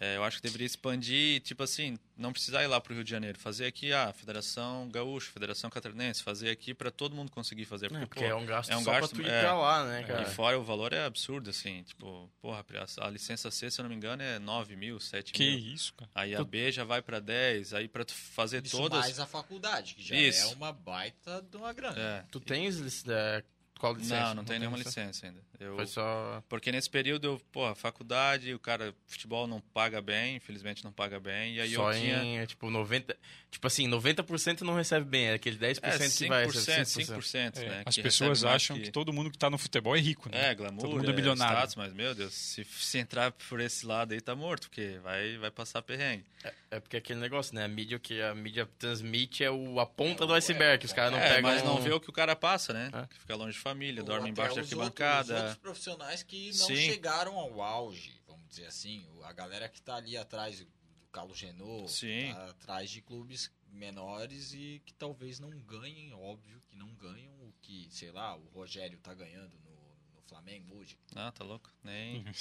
é, 0.00 0.16
eu 0.16 0.24
acho 0.24 0.38
que 0.38 0.42
deveria 0.42 0.66
expandir, 0.66 1.40
tipo 1.42 1.62
assim, 1.62 1.96
não 2.16 2.32
precisar 2.32 2.62
ir 2.64 2.66
lá 2.66 2.80
para 2.80 2.92
o 2.92 2.94
Rio 2.96 3.04
de 3.04 3.10
Janeiro, 3.10 3.38
fazer 3.38 3.66
aqui 3.66 3.92
a 3.92 4.12
Federação 4.12 4.88
Gaúcha, 4.90 5.30
Federação 5.30 5.70
Catarinense, 5.70 6.22
fazer 6.22 6.50
aqui 6.50 6.74
para 6.74 6.90
todo 6.90 7.14
mundo 7.14 7.30
conseguir 7.30 7.64
fazer, 7.64 7.88
porque, 7.88 8.02
É, 8.02 8.06
porque 8.06 8.20
pô, 8.20 8.26
é 8.30 8.34
um 8.34 8.44
gasto 8.44 8.70
é 8.70 8.76
um 8.76 8.82
só 8.82 8.90
gasto- 8.92 9.14
pra 9.14 9.22
tu 9.24 9.28
ir 9.28 9.30
é. 9.30 9.40
pra 9.40 9.54
lá, 9.56 9.84
né, 9.86 10.02
cara? 10.02 10.22
E 10.22 10.26
fora 10.34 10.58
o 10.58 10.64
valor 10.64 10.92
é 10.92 11.04
absurdo, 11.04 11.50
assim, 11.50 11.82
tipo, 11.84 12.28
porra, 12.42 12.64
a, 12.98 13.06
a 13.06 13.10
licença 13.10 13.50
C, 13.50 13.70
se 13.70 13.80
eu 13.80 13.84
não 13.84 13.90
me 13.90 13.94
engano, 13.96 14.22
é 14.22 14.38
9 14.38 14.74
mil, 14.74 14.98
7 14.98 15.32
que 15.32 15.44
mil. 15.56 15.74
isso, 15.74 15.94
cara. 15.94 16.10
Aí 16.14 16.34
a 16.34 16.42
B 16.42 16.72
já 16.72 16.82
vai 16.84 17.00
pra 17.00 17.20
10, 17.20 17.72
aí 17.72 17.86
pra 17.86 18.04
tu 18.04 18.14
fazer 18.14 18.64
Isso 18.64 18.76
todas. 18.76 18.98
mais 19.00 19.20
a 19.20 19.26
faculdade, 19.26 19.94
que 19.94 20.02
já 20.02 20.16
Isso. 20.16 20.52
é 20.52 20.54
uma 20.56 20.72
baita 20.72 21.40
de 21.50 21.56
uma 21.56 21.72
grana. 21.72 21.98
É. 22.00 22.24
Tu 22.30 22.40
tens 22.40 22.76
lic- 22.78 23.04
é, 23.08 23.44
qual 23.78 23.94
licença? 23.94 24.20
Não, 24.28 24.34
não 24.36 24.44
tem 24.44 24.58
nenhuma 24.58 24.76
licença. 24.78 25.00
licença 25.02 25.26
ainda. 25.26 25.40
Eu... 25.60 25.76
Foi 25.76 25.86
só... 25.86 26.42
Porque 26.48 26.70
nesse 26.72 26.90
período 26.90 27.26
eu, 27.26 27.40
porra, 27.52 27.74
faculdade, 27.74 28.52
o 28.54 28.58
cara, 28.58 28.94
futebol 29.06 29.46
não 29.46 29.60
paga 29.60 30.00
bem, 30.00 30.36
infelizmente 30.36 30.84
não 30.84 30.92
paga 30.92 31.20
bem. 31.20 31.54
E 31.54 31.60
aí 31.60 31.74
só 31.74 31.92
eu 31.92 32.00
tinha. 32.00 32.22
em, 32.22 32.38
é, 32.38 32.46
tipo, 32.46 32.70
90... 32.70 33.16
Tipo 33.50 33.68
assim, 33.68 33.88
90% 33.88 34.62
não 34.62 34.74
recebe 34.74 35.06
bem, 35.06 35.26
é 35.26 35.34
aquele 35.34 35.56
10% 35.56 35.78
É, 35.82 35.96
que 35.98 36.28
vai 36.28 36.46
5%, 36.46 36.76
receber 36.78 37.20
5%, 37.20 37.56
É, 37.58 37.68
né? 37.68 37.82
as 37.86 37.94
que 37.94 38.02
pessoas 38.02 38.44
acham 38.44 38.76
que... 38.76 38.90
todo 38.90 39.12
mundo 39.12 39.30
que 39.30 39.38
tá 39.38 39.48
no 39.48 39.56
futebol 39.56 39.94
é 39.94 40.00
rico, 40.00 40.28
né? 40.28 40.50
É, 40.50 40.54
glamour, 40.56 40.80
Todo 40.80 40.96
mundo 40.96 41.06
é 41.08 41.12
é 41.12 41.12
bilionário. 41.12 41.54
status, 41.58 41.76
mas, 41.76 41.92
meu 41.92 42.16
Deus, 42.16 42.34
se, 42.34 42.64
se 42.64 42.98
entrar 42.98 43.30
por 43.30 43.60
esse 43.60 43.86
lado 43.86 44.12
aí, 44.12 44.20
tá 44.20 44.34
morto, 44.34 44.62
porque 44.68 44.98
vai, 45.04 45.38
vai 45.38 45.52
passar 45.52 45.82
perrengue. 45.82 46.24
É 46.70 46.80
porque 46.80 46.96
aquele 46.96 47.20
negócio, 47.20 47.54
né? 47.54 47.64
A 47.64 47.68
mídia, 47.68 47.98
que 47.98 48.20
a 48.20 48.34
mídia 48.34 48.68
transmite 48.78 49.44
é 49.44 49.50
o, 49.50 49.78
a 49.78 49.86
ponta 49.86 50.26
do 50.26 50.34
iceberg, 50.34 50.84
os 50.84 50.92
caras 50.92 51.12
não 51.12 51.18
é, 51.18 51.28
pegam... 51.36 51.42
mas 51.50 51.62
não 51.62 51.80
vê 51.80 51.92
o 51.92 52.00
que 52.00 52.10
o 52.10 52.12
cara 52.12 52.34
passa, 52.34 52.72
né? 52.72 52.90
É. 52.92 53.06
Que 53.06 53.20
fica 53.20 53.36
longe 53.36 53.52
de 53.52 53.60
família, 53.60 54.02
Ou 54.02 54.06
dorme 54.06 54.30
embaixo 54.30 54.56
da 54.56 54.62
arquibancada. 54.62 55.43
Os 55.44 55.50
outros 55.50 55.62
profissionais 55.62 56.22
que 56.22 56.48
não 56.58 56.66
Sim. 56.66 56.76
chegaram 56.76 57.38
ao 57.38 57.60
auge, 57.62 58.20
vamos 58.26 58.48
dizer 58.48 58.66
assim. 58.66 59.06
A 59.24 59.32
galera 59.32 59.68
que 59.68 59.80
tá 59.80 59.96
ali 59.96 60.16
atrás 60.16 60.60
do 60.60 60.66
Carlos 61.12 61.42
Sim. 61.88 62.32
tá 62.32 62.50
atrás 62.50 62.90
de 62.90 63.00
clubes 63.00 63.50
menores 63.68 64.52
e 64.52 64.80
que 64.84 64.92
talvez 64.94 65.38
não 65.38 65.50
ganhem, 65.60 66.12
óbvio 66.12 66.60
que 66.68 66.76
não 66.76 66.88
ganham 66.94 67.32
o 67.40 67.52
que, 67.60 67.88
sei 67.90 68.10
lá, 68.10 68.34
o 68.36 68.48
Rogério 68.48 68.98
tá 68.98 69.12
ganhando 69.14 69.52
no, 69.64 69.70
no 70.14 70.22
Flamengo 70.28 70.76
hoje. 70.76 70.96
Ah, 71.14 71.32
tá 71.32 71.44
louco? 71.44 71.70
Nem. 71.82 72.24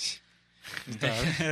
Dá, 0.97 1.09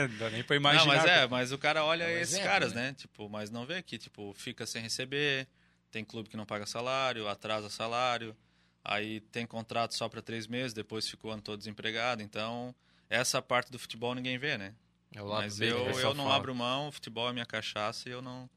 dá 0.20 0.30
nem 0.30 0.42
pra 0.42 0.56
imaginar. 0.56 0.86
Não, 0.86 0.88
mas 0.96 1.06
é, 1.06 1.28
mas 1.28 1.52
o 1.52 1.58
cara 1.58 1.84
olha 1.84 2.06
É 2.06 2.08
um 2.08 2.20
esses 2.22 2.36
exemplo, 2.36 2.50
caras, 2.50 2.74
né? 2.74 2.88
né? 2.88 2.94
Tipo, 2.94 3.28
mas 3.28 3.50
não 3.50 3.66
vê 3.66 3.82
que, 3.84 3.98
tipo, 3.98 4.34
fica 4.34 4.66
sem 4.66 4.82
receber, 4.82 5.50
tem 5.92 6.06
clube 6.06 6.30
que 6.30 6.38
não 6.38 6.46
paga 6.46 6.66
salário, 6.66 7.28
atrasa 7.28 7.70
salário, 7.70 8.34
aí 8.84 9.20
tem 9.20 9.46
contrato 9.46 9.96
só 9.96 10.08
para 10.10 10.22
três 10.22 10.48
meses, 10.48 10.74
depois 10.74 11.08
fica 11.08 11.28
o 11.28 11.32
ano 11.32 11.42
todo 11.42 11.58
desempregado. 11.60 12.22
Então, 12.22 12.74
essa 13.10 13.42
parte 13.42 13.72
do 13.72 13.80
futebol 13.80 14.14
ninguém 14.16 14.38
vê, 14.38 14.58
né? 14.58 14.74
É 15.14 15.22
o 15.22 15.26
lado 15.26 15.42
Mas 15.44 15.60
o 15.60 15.64
eu, 15.64 15.86
pessoal 15.86 16.12
eu 16.12 16.16
não 16.16 16.24
fala. 16.26 16.36
abro 16.38 16.56
mão, 16.56 16.88
o 16.88 16.92
futebol 16.92 17.30
é 17.30 17.34
minha 17.34 17.46
cachaça 17.46 18.08
e 18.08 18.12
eu 18.12 18.22
não. 18.22 18.50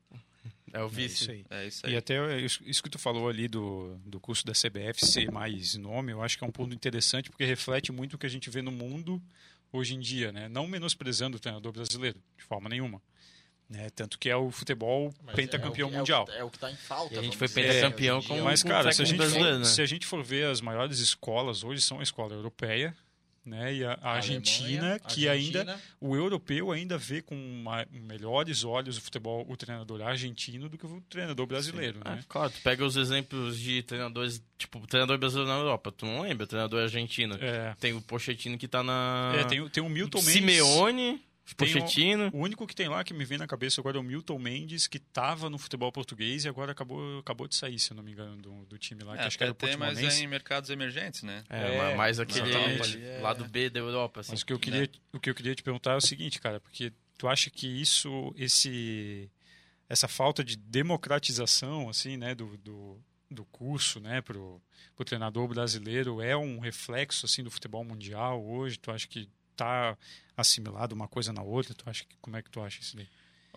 É 0.73 0.81
o 0.83 0.87
É 0.87 0.89
vício. 0.89 1.23
isso 1.25 1.31
aí. 1.31 1.47
É 1.51 1.67
isso 1.67 1.87
E 1.87 1.91
aí. 1.91 1.97
até 1.97 2.39
isso 2.41 2.63
isso 2.65 2.83
que 2.83 2.91
tu 2.91 2.99
falou 2.99 3.29
ali 3.29 3.47
do, 3.49 3.97
do 4.05 4.19
curso 4.21 4.45
da 4.45 4.53
CBF 4.53 5.05
ser 5.07 5.31
mais 5.31 5.75
nome, 5.77 6.13
eu 6.13 6.23
acho 6.23 6.37
que 6.39 6.45
é 6.45 6.47
um 6.47 6.51
ponto 6.53 6.75
interessante 6.75 7.31
porque 7.31 7.45
reflete 7.45 7.93
muito 7.93 8.15
o 8.15 8.19
que 8.19 8.27
a 8.27 8.29
gente 8.31 8.51
vê 8.51 8.61
no 8.63 8.73
mundo 8.73 9.23
hoje 9.73 9.95
em 9.95 10.01
dia, 10.01 10.31
né? 10.33 10.49
Não 10.49 10.67
menosprezando 10.67 11.37
o 11.37 11.41
treinador 11.41 11.73
brasileiro, 11.73 12.21
de 12.37 12.45
forma 12.45 12.69
nenhuma. 12.69 13.01
Né? 13.75 13.91
Tanto 13.91 14.19
que 14.19 14.31
é 14.31 14.37
o 14.37 14.51
futebol 14.53 15.13
Mas 15.25 15.35
pentacampeão 15.35 15.89
é 15.89 15.91
o 15.91 15.93
que- 15.93 15.99
mundial. 15.99 16.21
É 16.21 16.23
o, 16.23 16.27
que- 16.27 16.39
é 16.41 16.45
o 16.45 16.51
que 16.51 16.59
tá 16.61 16.71
em 16.71 16.77
falta. 16.77 17.15
E 17.15 17.19
a 17.19 17.23
gente 17.23 17.37
foi 17.37 17.49
pentacampeão 17.49 18.21
dia. 18.21 18.29
com- 18.29 18.41
Mas, 18.43 18.63
com 18.63 18.69
cara, 18.69 18.89
o 18.89 18.93
se 18.93 19.03
a, 19.03 19.05
gente 19.05 19.27
for, 19.27 19.59
né? 19.59 19.65
se 19.65 19.83
a 19.83 19.87
gente 19.87 20.07
for 20.07 20.23
ver 20.23 20.47
as 20.47 20.61
maiores 20.61 21.01
escolas 21.01 21.65
hoje 21.65 21.81
são 21.83 21.99
a 21.99 22.03
escola 22.05 22.35
europeia, 22.35 22.95
né? 23.45 23.75
E 23.75 23.85
a, 23.85 23.99
a 24.01 24.13
Argentina, 24.13 24.79
Alemanha, 24.81 24.99
que 25.01 25.29
ainda 25.29 25.59
Argentina, 25.61 25.81
o 26.01 26.15
europeu 26.17 26.71
ainda 26.73 26.97
vê 26.97 27.21
com 27.21 27.35
ma- 27.63 27.85
melhores 27.91 28.65
olhos 28.65 28.97
o 28.97 29.01
futebol, 29.03 29.45
o 29.49 29.57
treinador 29.57 30.01
argentino 30.03 30.69
do 30.69 30.79
que 30.79 30.87
o 30.87 31.01
treinador 31.11 31.45
brasileiro, 31.47 32.01
É, 32.07 32.11
né? 32.11 32.25
claro, 32.29 32.51
tu 32.51 32.61
pega 32.63 32.83
os 32.87 32.97
exemplos 32.97 33.59
de 33.59 33.83
treinadores, 33.83 34.43
tipo, 34.57 34.79
o 34.79 34.87
treinador 34.87 35.19
brasileiro 35.19 35.51
na 35.51 35.59
Europa, 35.59 35.93
tu 35.93 36.07
não 36.07 36.23
lembra, 36.23 36.45
o 36.45 36.47
treinador 36.47 36.81
argentino. 36.85 37.35
É, 37.41 37.75
Tem 37.81 37.93
o 37.93 38.01
Pochettino 38.01 38.57
que 38.57 38.67
tá 38.69 38.83
na... 38.83 39.35
é, 39.37 39.45
tem, 39.45 39.69
tem 39.69 39.83
o 39.83 39.89
Milton 39.91 40.19
Mendes. 40.23 40.33
Simeone, 40.33 41.21
Pochettino. 41.57 42.31
O 42.33 42.39
único 42.39 42.67
que 42.67 42.75
tem 42.75 42.89
lá 42.89 43.05
que 43.05 43.13
me 43.13 43.25
vem 43.25 43.37
na 43.37 43.47
cabeça 43.47 43.81
agora 43.81 43.99
é 43.99 44.01
o 44.01 44.03
Milton 44.03 44.39
Mendes, 44.39 44.87
que 44.87 44.97
estava 44.97 45.51
no 45.51 45.59
futebol 45.59 45.93
português 45.93 46.45
e 46.45 46.49
agora 46.49 46.73
acabou, 46.73 47.19
acabou 47.19 47.47
de 47.47 47.55
sair, 47.55 47.79
se 47.79 47.91
eu 47.93 47.97
não 47.97 48.03
me 48.03 48.13
engano, 48.13 48.37
do, 48.41 48.65
do 48.65 48.79
time 48.79 49.03
lá, 49.05 49.15
que 49.17 49.23
É, 49.23 49.27
acho 49.27 49.37
que 49.37 49.45
era 49.45 49.53
o 49.53 49.55
tem, 49.55 49.77
mas 49.77 49.99
é 49.99 50.21
em 50.21 50.27
mercados 50.27 50.71
emergentes, 50.71 51.23
né? 51.23 51.45
É, 51.51 51.65
É, 51.65 51.77
ma- 51.77 51.97
mais 51.97 52.19
aquele 52.19 52.51
lado 53.21 53.45
B 53.47 53.69
da 53.69 53.79
Europa, 53.81 54.21
assim. 54.21 54.33
Mas 54.33 54.41
o 54.43 54.47
que, 54.47 54.53
eu 54.55 54.59
queria, 54.59 54.89
o 55.13 55.21
que 55.21 55.29
eu 55.29 55.35
queria 55.35 55.55
te 55.55 55.63
perguntar 55.63 55.93
é 55.93 55.97
o 55.97 56.01
seguinte, 56.01 56.41
cara, 56.41 56.59
porque 56.61 56.93
tu 57.19 57.29
acha 57.29 57.51
que 57.51 57.67
isso, 57.67 58.35
esse, 58.37 59.31
essa 59.89 60.09
falta 60.09 60.43
de 60.43 60.57
democratização, 60.57 61.89
assim, 61.89 62.17
né, 62.17 62.35
do, 62.35 62.57
do, 62.59 62.99
do 63.31 63.45
curso, 63.45 64.01
né, 64.01 64.21
pro, 64.23 64.61
pro 64.97 65.05
treinador 65.05 65.47
brasileiro 65.47 66.21
é 66.23 66.37
um 66.37 66.59
reflexo 66.59 67.27
assim 67.27 67.43
do 67.45 67.51
futebol 67.51 67.85
mundial 67.85 68.43
hoje? 68.45 68.79
Tu 68.79 68.91
acha 68.91 69.07
que 69.07 69.29
tá 69.57 69.97
assimilado 70.37 70.95
uma 70.95 71.09
coisa 71.09 71.33
na 71.33 71.43
outra? 71.43 71.75
Tu 71.75 71.89
acha 71.89 72.05
que 72.05 72.17
como 72.21 72.37
é 72.37 72.43
que 72.43 72.51
tu 72.51 72.61
acha 72.61 72.81
isso 72.81 72.97
daí? 72.97 73.09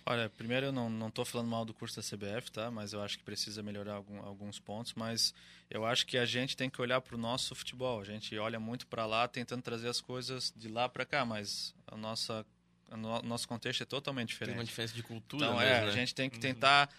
Olha, 0.09 0.29
primeiro 0.29 0.67
eu 0.67 0.71
não, 0.71 0.89
não 0.89 1.11
tô 1.11 1.25
falando 1.25 1.49
mal 1.49 1.65
do 1.65 1.73
curso 1.73 1.97
da 1.97 2.01
CBF, 2.01 2.49
tá? 2.49 2.71
Mas 2.71 2.93
eu 2.93 3.01
acho 3.01 3.17
que 3.17 3.25
precisa 3.25 3.61
melhorar 3.61 3.95
algum, 3.95 4.21
alguns 4.21 4.57
pontos. 4.57 4.93
Mas 4.93 5.33
eu 5.69 5.85
acho 5.85 6.05
que 6.05 6.17
a 6.17 6.25
gente 6.25 6.55
tem 6.55 6.69
que 6.69 6.81
olhar 6.81 7.01
para 7.01 7.13
o 7.13 7.17
nosso 7.17 7.53
futebol. 7.53 7.99
A 7.99 8.05
gente 8.05 8.37
olha 8.37 8.57
muito 8.57 8.87
para 8.87 9.05
lá, 9.05 9.27
tentando 9.27 9.61
trazer 9.61 9.89
as 9.89 9.99
coisas 9.99 10.53
de 10.55 10.69
lá 10.69 10.87
para 10.87 11.05
cá, 11.05 11.25
mas 11.25 11.75
a 11.85 11.97
nossa, 11.97 12.45
o 12.89 12.95
no, 12.95 13.21
nosso 13.21 13.49
contexto 13.49 13.83
é 13.83 13.85
totalmente 13.85 14.29
diferente. 14.29 14.53
Tem 14.53 14.59
uma 14.61 14.65
diferença 14.65 14.93
de 14.93 15.03
cultura 15.03 15.45
Então, 15.45 15.57
mesmo, 15.57 15.73
é, 15.73 15.81
né? 15.81 15.87
a 15.89 15.91
gente 15.91 16.15
tem 16.15 16.29
que 16.29 16.39
tentar 16.39 16.89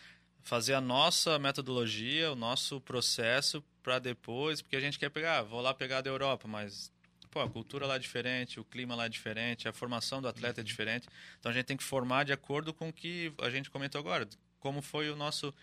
fazer 0.43 0.75
a 0.75 0.81
nossa 0.81 1.39
metodologia, 1.39 2.31
o 2.31 2.37
nosso 2.37 2.79
processo 2.79 3.65
para 3.83 3.99
depois, 3.99 4.61
porque 4.61 4.77
a 4.77 4.81
gente 4.81 4.99
quer 4.99 5.09
pegar, 5.09 5.43
vou 5.43 5.63
lá 5.63 5.73
pegar 5.73 6.03
da 6.03 6.11
Europa, 6.11 6.47
mas 6.47 6.93
pô, 7.29 7.41
a 7.41 7.49
cultura 7.49 7.87
lá 7.87 7.97
é 7.97 7.99
diferente, 7.99 8.59
o 8.61 8.65
clima 8.65 8.95
lá 8.95 9.07
é 9.07 9.09
diferente, 9.09 9.69
a 9.69 9.73
formação 9.73 10.21
do 10.21 10.29
atleta 10.29 10.61
é 10.61 10.65
diferente. 10.65 11.09
Então 11.39 11.51
a 11.51 11.55
gente 11.55 11.67
tem 11.67 11.77
que 11.77 11.85
formar 11.85 12.25
de 12.25 12.33
acordo 12.33 12.73
com 12.75 12.89
o 12.89 12.93
que 12.93 13.33
a 13.41 13.51
gente 13.51 13.71
comentou 13.71 13.99
agora, 13.99 14.29
como 14.59 14.83
foi 14.83 15.11
o 15.11 15.17
nosso 15.17 15.55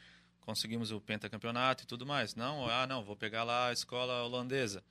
conseguimos 0.42 0.92
o 0.92 1.02
pentacampeonato 1.02 1.84
e 1.84 1.88
tudo 1.88 2.06
mais. 2.06 2.36
Não, 2.36 2.70
ah, 2.70 2.86
não, 2.86 3.04
vou 3.04 3.16
pegar 3.16 3.44
lá 3.44 3.70
a 3.70 3.74
escola 3.74 4.24
holandesa. 4.24 4.84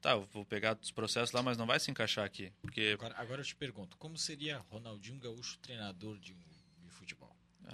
Tá, 0.00 0.12
eu 0.12 0.28
vou 0.32 0.44
pegar 0.44 0.78
os 0.80 0.92
processos 0.92 1.32
lá, 1.32 1.42
mas 1.42 1.58
não 1.58 1.66
vai 1.66 1.80
se 1.80 1.90
encaixar 1.90 2.24
aqui, 2.24 2.52
porque 2.62 2.92
Agora, 2.94 3.14
agora 3.16 3.40
eu 3.40 3.44
te 3.44 3.56
pergunto, 3.56 3.96
como 3.96 4.16
seria 4.16 4.58
Ronaldinho 4.70 5.18
Gaúcho 5.18 5.58
treinador 5.58 6.18
de, 6.18 6.34
futebol? 6.34 6.47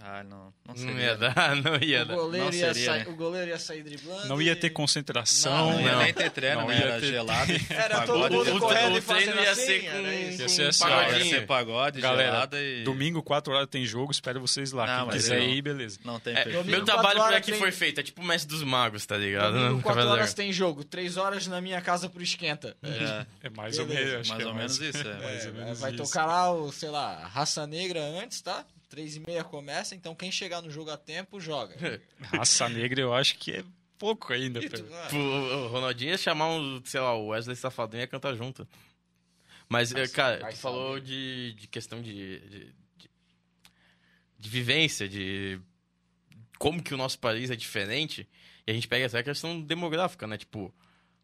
Ah, 0.03 0.23
não, 0.25 0.37
não 0.39 0.53
Não 0.69 0.77
seria. 0.77 1.01
ia 1.03 1.17
dar, 1.17 1.57
não 1.63 1.77
ia 1.77 2.03
O 2.03 2.05
dar. 2.07 2.15
goleiro, 2.15 2.47
Não 2.47 2.53
ia 2.53 2.75
seria, 2.75 2.91
sair, 2.91 3.05
né? 3.07 3.13
o 3.13 3.17
goleiro 3.17 3.49
ia 3.51 3.59
sair 3.59 3.83
driblando. 3.83 4.29
Não 4.29 4.43
ia 4.43 4.57
ter 4.57 4.71
concentração, 4.71 5.53
Não, 5.53 5.73
não 5.73 5.81
ia 5.81 5.93
não. 5.93 6.03
nem 6.03 6.15
ter 6.15 6.31
treino, 6.31 6.61
Não 6.63 6.69
né? 6.69 6.79
ia 6.79 6.85
Era 6.85 7.01
ter- 7.01 7.07
gelado. 7.07 7.53
Era 7.71 8.07
todo 8.07 8.31
mundo 8.35 8.57
o, 8.57 8.61
correndo 8.61 8.95
o 8.95 8.99
e 8.99 9.01
fazendo 9.01 9.25
treino 9.33 9.43
ia 9.43 9.51
assim, 9.53 9.65
ser 9.67 9.81
com. 9.91 9.99
Ia 10.43 10.49
ser 10.49 10.67
assim, 10.69 10.85
Não, 10.85 10.91
ia 10.91 10.97
pagodinho. 11.05 11.31
ser 11.31 11.47
pagode, 11.47 12.01
Galera, 12.01 12.31
gelada 12.33 12.61
e... 12.63 12.85
Domingo, 12.85 13.23
4 13.23 13.53
horas 13.53 13.69
tem 13.71 13.85
jogo, 13.87 14.11
espero 14.13 14.41
vocês 14.41 14.73
lá. 14.73 14.87
Não, 14.87 14.97
Quem 14.97 15.07
mas 15.07 15.15
quiser 15.17 15.39
eu- 15.43 15.49
ir, 15.49 15.63
beleza. 15.63 15.99
Não 16.05 16.19
tem 16.21 16.35
É, 16.37 16.45
meu 16.45 16.63
quatro 16.65 16.85
trabalho 16.85 17.17
por 17.19 17.25
horas 17.25 17.37
aqui 17.39 17.51
tem- 17.53 17.61
foi 17.61 17.73
feito. 17.73 18.01
É 18.01 18.03
tipo 18.03 18.21
o 18.21 18.25
mestre 18.25 18.49
dos 18.49 18.63
magos, 18.63 19.07
tá 19.07 19.17
ligado? 19.17 19.53
Domingo, 19.55 19.77
No 19.77 19.83
4 19.83 19.89
Cavaleiro. 19.89 20.13
horas 20.21 20.35
tem 20.35 20.53
jogo, 20.53 20.85
3 20.85 21.17
horas 21.17 21.47
na 21.47 21.61
minha 21.61 21.81
casa 21.81 22.09
pro 22.09 22.23
esquenta. 22.23 22.77
É, 22.83 23.27
É 23.47 23.51
mais 23.51 23.79
ou 23.79 23.87
menos. 23.87 24.29
mais 24.29 24.43
é 24.43 24.47
ou 24.47 24.55
menos 24.55 24.81
isso. 24.81 24.99
É. 25.09 25.15
mais 25.23 25.47
ou 25.47 25.53
menos 25.55 25.81
vai 25.81 25.93
isso. 25.93 26.03
tocar 26.05 26.27
lá 26.27 26.53
o, 26.53 26.71
sei 26.73 26.91
lá, 26.91 27.27
raça 27.33 27.67
negra 27.67 28.01
antes, 28.01 28.41
tá? 28.41 28.65
3 28.89 29.17
e 29.17 29.21
meia 29.21 29.43
começa, 29.45 29.95
então 29.95 30.15
quem 30.15 30.31
chegar 30.33 30.61
no 30.63 30.71
jogo 30.71 30.91
a 30.91 30.97
tempo 30.97 31.41
joga. 31.41 31.75
Raça 32.21 32.69
negra 32.69 33.01
eu 33.01 33.13
acho 33.15 33.37
que 33.39 33.53
é 33.53 33.65
pouco 33.99 34.33
ainda. 34.33 34.61
Pra- 34.61 34.79
tu- 34.79 34.87
ah, 34.93 35.09
Pô, 35.11 35.17
O 35.17 35.69
Ronaldinho 35.69 36.11
ia 36.11 36.19
chamar 36.19 36.49
um, 36.49 36.81
sei 36.85 37.01
lá, 37.01 37.15
o 37.17 37.29
Wesley 37.29 37.57
Safadão 37.57 37.99
e 37.99 38.03
ia 38.03 38.07
cantar 38.07 38.35
junto. 38.35 38.67
Mas, 39.69 39.93
Vai 39.93 40.03
eh, 40.03 40.09
cara, 40.09 40.39
vai 40.41 40.53
tu 40.53 40.59
falou 40.59 41.01
de, 41.01 41.55
de 41.55 41.67
questão 41.69 42.01
de, 42.03 42.39
de, 42.41 42.59
de- 42.99 43.11
de 44.39 44.49
vivência, 44.49 45.09
de 45.09 45.59
como 46.59 46.83
que 46.83 46.93
o 46.95 46.97
nosso 46.97 47.19
país 47.19 47.51
é 47.51 47.57
diferente. 47.57 48.29
E 48.67 48.71
a 48.71 48.75
gente 48.75 48.89
pega 48.89 49.05
essa 49.07 49.23
questão 49.23 49.61
demográfica, 49.61 50.27
né? 50.27 50.37
Tipo, 50.37 50.73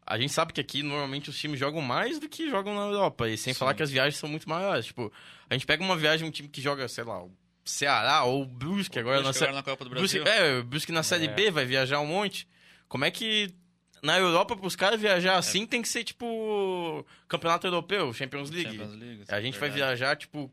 a 0.05 0.17
gente 0.19 0.33
sabe 0.33 0.53
que 0.53 0.61
aqui 0.61 0.81
normalmente 0.83 1.29
os 1.29 1.37
times 1.39 1.59
jogam 1.59 1.81
mais 1.81 2.19
do 2.19 2.27
que 2.27 2.49
jogam 2.49 2.73
na 2.73 2.81
Europa. 2.81 3.29
E 3.29 3.37
sem 3.37 3.53
Sim. 3.53 3.59
falar 3.59 3.73
que 3.75 3.83
as 3.83 3.91
viagens 3.91 4.17
são 4.17 4.27
muito 4.29 4.49
maiores. 4.49 4.87
Tipo, 4.87 5.11
a 5.49 5.53
gente 5.53 5.65
pega 5.65 5.83
uma 5.83 5.95
viagem, 5.97 6.27
um 6.27 6.31
time 6.31 6.49
que 6.49 6.61
joga, 6.61 6.87
sei 6.87 7.03
lá, 7.03 7.23
o 7.23 7.31
Ceará 7.63 8.23
ou 8.23 8.45
Brusque 8.45 8.97
agora 8.99 9.21
Brusque 9.21 9.39
na 9.39 9.45
agora 9.47 9.57
na 9.57 9.63
Copa 9.63 9.83
do 9.83 9.89
Brusque, 9.91 10.19
Brasil. 10.19 10.43
é, 10.45 10.59
o 10.59 10.63
Brusque 10.63 10.91
na 10.91 11.03
Série 11.03 11.25
É. 11.25 11.33
B 11.33 11.51
vai 11.51 11.65
viajar 11.65 11.99
um 11.99 12.05
monte. 12.05 12.47
Como 12.87 13.05
é 13.05 13.11
que 13.11 13.53
na 14.01 14.17
Europa, 14.17 14.55
pros 14.57 14.75
caras 14.75 14.99
viajar 14.99 15.37
assim, 15.37 15.65
tem 15.67 15.81
que 15.81 15.87
ser 15.87 16.03
tipo 16.03 17.05
Campeonato 17.27 17.67
Europeu, 17.67 18.11
Champions 18.13 18.49
League. 18.49 18.69
Champions 18.71 18.93
League, 18.95 19.23
a 19.27 19.39
gente 19.41 19.59
vai 19.59 19.69
viajar, 19.69 20.15
tipo, 20.17 20.51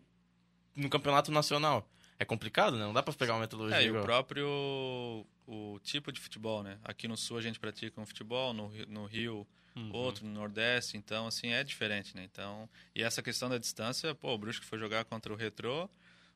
no 0.76 0.88
Campeonato 0.90 1.32
Nacional. 1.32 1.88
É 2.18 2.24
complicado, 2.24 2.76
né? 2.76 2.84
Não 2.84 2.92
dá 2.92 3.02
pra 3.02 3.14
pegar 3.14 3.34
uma 3.34 3.40
metodologia 3.40 3.78
É, 3.80 3.84
e 3.84 3.86
o 3.86 3.90
igual. 3.90 4.04
próprio 4.04 5.24
o 5.46 5.78
tipo 5.82 6.12
de 6.12 6.20
futebol, 6.20 6.62
né? 6.62 6.78
Aqui 6.84 7.08
no 7.08 7.16
Sul 7.16 7.38
a 7.38 7.40
gente 7.40 7.58
pratica 7.58 7.98
um 8.00 8.04
futebol, 8.04 8.52
no, 8.52 8.68
Rio- 8.68 8.86
no 8.88 9.06
Rio 9.06 9.46
Uhum. 9.76 9.90
outro, 9.92 10.26
no 10.26 10.32
Nordeste, 10.32 10.96
então 10.96 11.26
assim 11.28 11.52
é 11.52 11.62
diferente, 11.62 12.14
né? 12.16 12.24
Então, 12.24 12.68
e 12.94 13.02
essa 13.02 13.22
questão 13.22 13.48
da 13.48 13.56
distância, 13.58 14.12
pô, 14.14 14.34
o 14.34 14.38
Brusque 14.38 14.66
foi 14.66 14.76
jogar 14.78 15.04
contra 15.04 15.32
o 15.32 15.36
Retrô, 15.36 15.88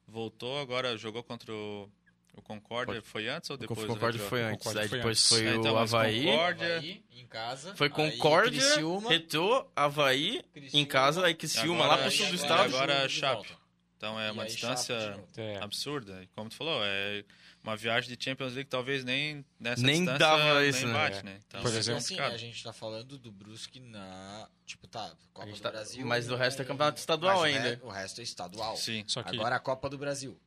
voltou, 0.07 0.61
agora 0.61 0.97
jogou 0.97 1.23
contra 1.23 1.53
o, 1.53 1.89
o 2.35 2.43
Concórdia, 2.43 3.03
foi 3.03 3.29
antes 3.29 3.51
ou 3.51 3.55
O 3.55 3.59
depois 3.59 3.87
Concórdia 3.87 4.19
Retrô? 4.19 4.29
foi 4.29 4.43
antes, 4.43 4.59
Concórdia 4.59 4.83
aí 4.83 4.89
foi 4.89 4.99
depois 4.99 5.19
antes. 5.19 5.29
foi 5.29 5.47
É, 5.47 5.55
então, 5.55 5.75
o 5.75 5.79
Havaí. 5.79 6.25
Concórdia- 6.25 6.77
Havaí, 6.77 7.05
em 7.13 7.27
casa. 7.27 7.75
Foi 7.77 7.89
Concórdia, 7.91 8.63
Retrô, 9.09 9.67
Havaí, 9.77 10.43
Criciúma, 10.53 10.83
em 10.83 10.87
casa, 10.87 11.27
aí 11.27 11.35
Criciúma, 11.35 11.85
agora- 11.85 11.97
lá 11.97 12.03
pro 12.03 12.11
sul 12.17 12.27
e 12.27 12.29
do 12.31 12.35
estado. 12.37 12.63
agora 12.77 13.07
de 13.07 13.15
Chape. 13.15 13.35
volta. 13.49 13.63
Então 13.97 14.19
é 14.21 14.29
E 14.29 14.31
uma 14.33 14.45
distância 14.47 14.99
Chape. 15.01 15.41
É. 15.41 15.57
absurda. 15.63 16.23
E 16.23 16.27
como 16.29 16.49
tu 16.51 16.57
falou, 16.57 16.81
é 16.85 17.25
uma 17.63 17.77
viagem 17.77 18.17
de 18.17 18.23
Champions 18.25 18.55
League 18.55 18.69
talvez 18.69 19.05
nem 19.05 19.45
nessa 19.61 19.83
Nem 19.83 20.01
distância 20.01 20.19
dava 20.19 20.61
nem 20.61 20.69
isso, 20.69 20.87
né? 20.87 20.93
bate, 20.93 21.19
É. 21.19 21.23
né? 21.23 21.41
Então, 21.47 21.61
Por 21.63 21.69
Isso, 21.69 21.79
exemplo- 21.79 21.99
assim, 21.99 22.09
complicado. 22.15 22.35
a 22.35 22.37
gente 22.39 22.63
tá 22.65 22.73
falando 22.73 23.19
do 23.19 23.31
Brusque 23.31 23.79
na. 23.81 24.49
Tipo, 24.67 24.87
tá, 24.89 25.15
Copa 25.33 25.51
do 25.51 25.61
tá- 25.61 25.71
Brasil. 25.71 26.05
mas 26.07 26.29
o 26.31 26.37
resto 26.37 26.63
é 26.63 26.65
campeonato 26.65 26.99
estadual 26.99 27.43
ainda. 27.43 27.79
O 27.83 27.89
resto 27.91 28.21
é 28.21 28.25
estadual. 28.25 28.77
Sim. 28.77 29.05
Só 29.07 29.23
que 29.23 29.37
Agora 29.37 29.57
a 29.57 29.61
Copa 29.61 29.89
do 29.89 29.97
Brasil. 29.99 30.39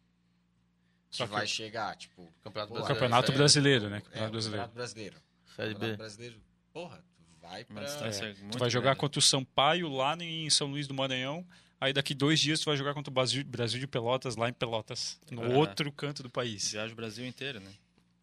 Que 1.10 1.18
Só 1.18 1.26
que- 1.28 1.34
vai 1.34 1.48
chegar, 1.48 1.96
tipo. 1.96 2.24
Campeonato 2.44 2.74
Brasileiro. 2.74 2.88
Campeonato 2.88 3.28
Série- 3.28 3.38
Brasileiro, 3.38 3.90
né? 3.90 3.98
É, 3.98 4.02
Campeonato 4.02 4.32
brasileiro. 4.32 4.64
Campeonato 4.66 4.74
Brasileiro. 4.76 5.16
Série 5.56 5.74
Campeonato 5.74 5.92
B. 5.92 5.98
Brasileiro. 5.98 6.42
Porra, 6.74 6.98
tu 6.98 7.24
vai 7.42 7.64
pra. 7.64 7.84
Distância 7.86 8.26
É. 8.26 8.34
Tu 8.34 8.58
vai 8.58 8.70
jogar 8.70 8.84
grande. 8.88 9.00
contra 9.00 9.20
o 9.20 9.22
Sampaio 9.22 9.88
lá 9.90 10.18
em 10.20 10.50
São 10.50 10.68
Luís 10.68 10.88
do 10.88 10.94
Maranhão. 10.94 11.48
Aí 11.86 11.94
daqui 11.94 12.14
dois 12.16 12.40
dias 12.40 12.60
tu 12.60 12.66
vai 12.66 12.76
jogar 12.78 12.94
contra 12.94 13.12
o 13.12 13.14
Brasil, 13.14 13.44
Brasil 13.46 13.80
de 13.80 13.86
Pelotas 13.88 14.36
lá 14.36 14.50
em 14.50 14.54
Pelotas, 14.54 15.20
no 15.30 15.44
É. 15.44 15.56
outro 15.56 15.92
canto 15.92 16.24
do 16.24 16.30
país. 16.30 16.72
Viaja 16.72 16.92
o 16.92 16.96
Brasil 16.96 17.26
inteiro, 17.26 17.60
né? 17.60 17.72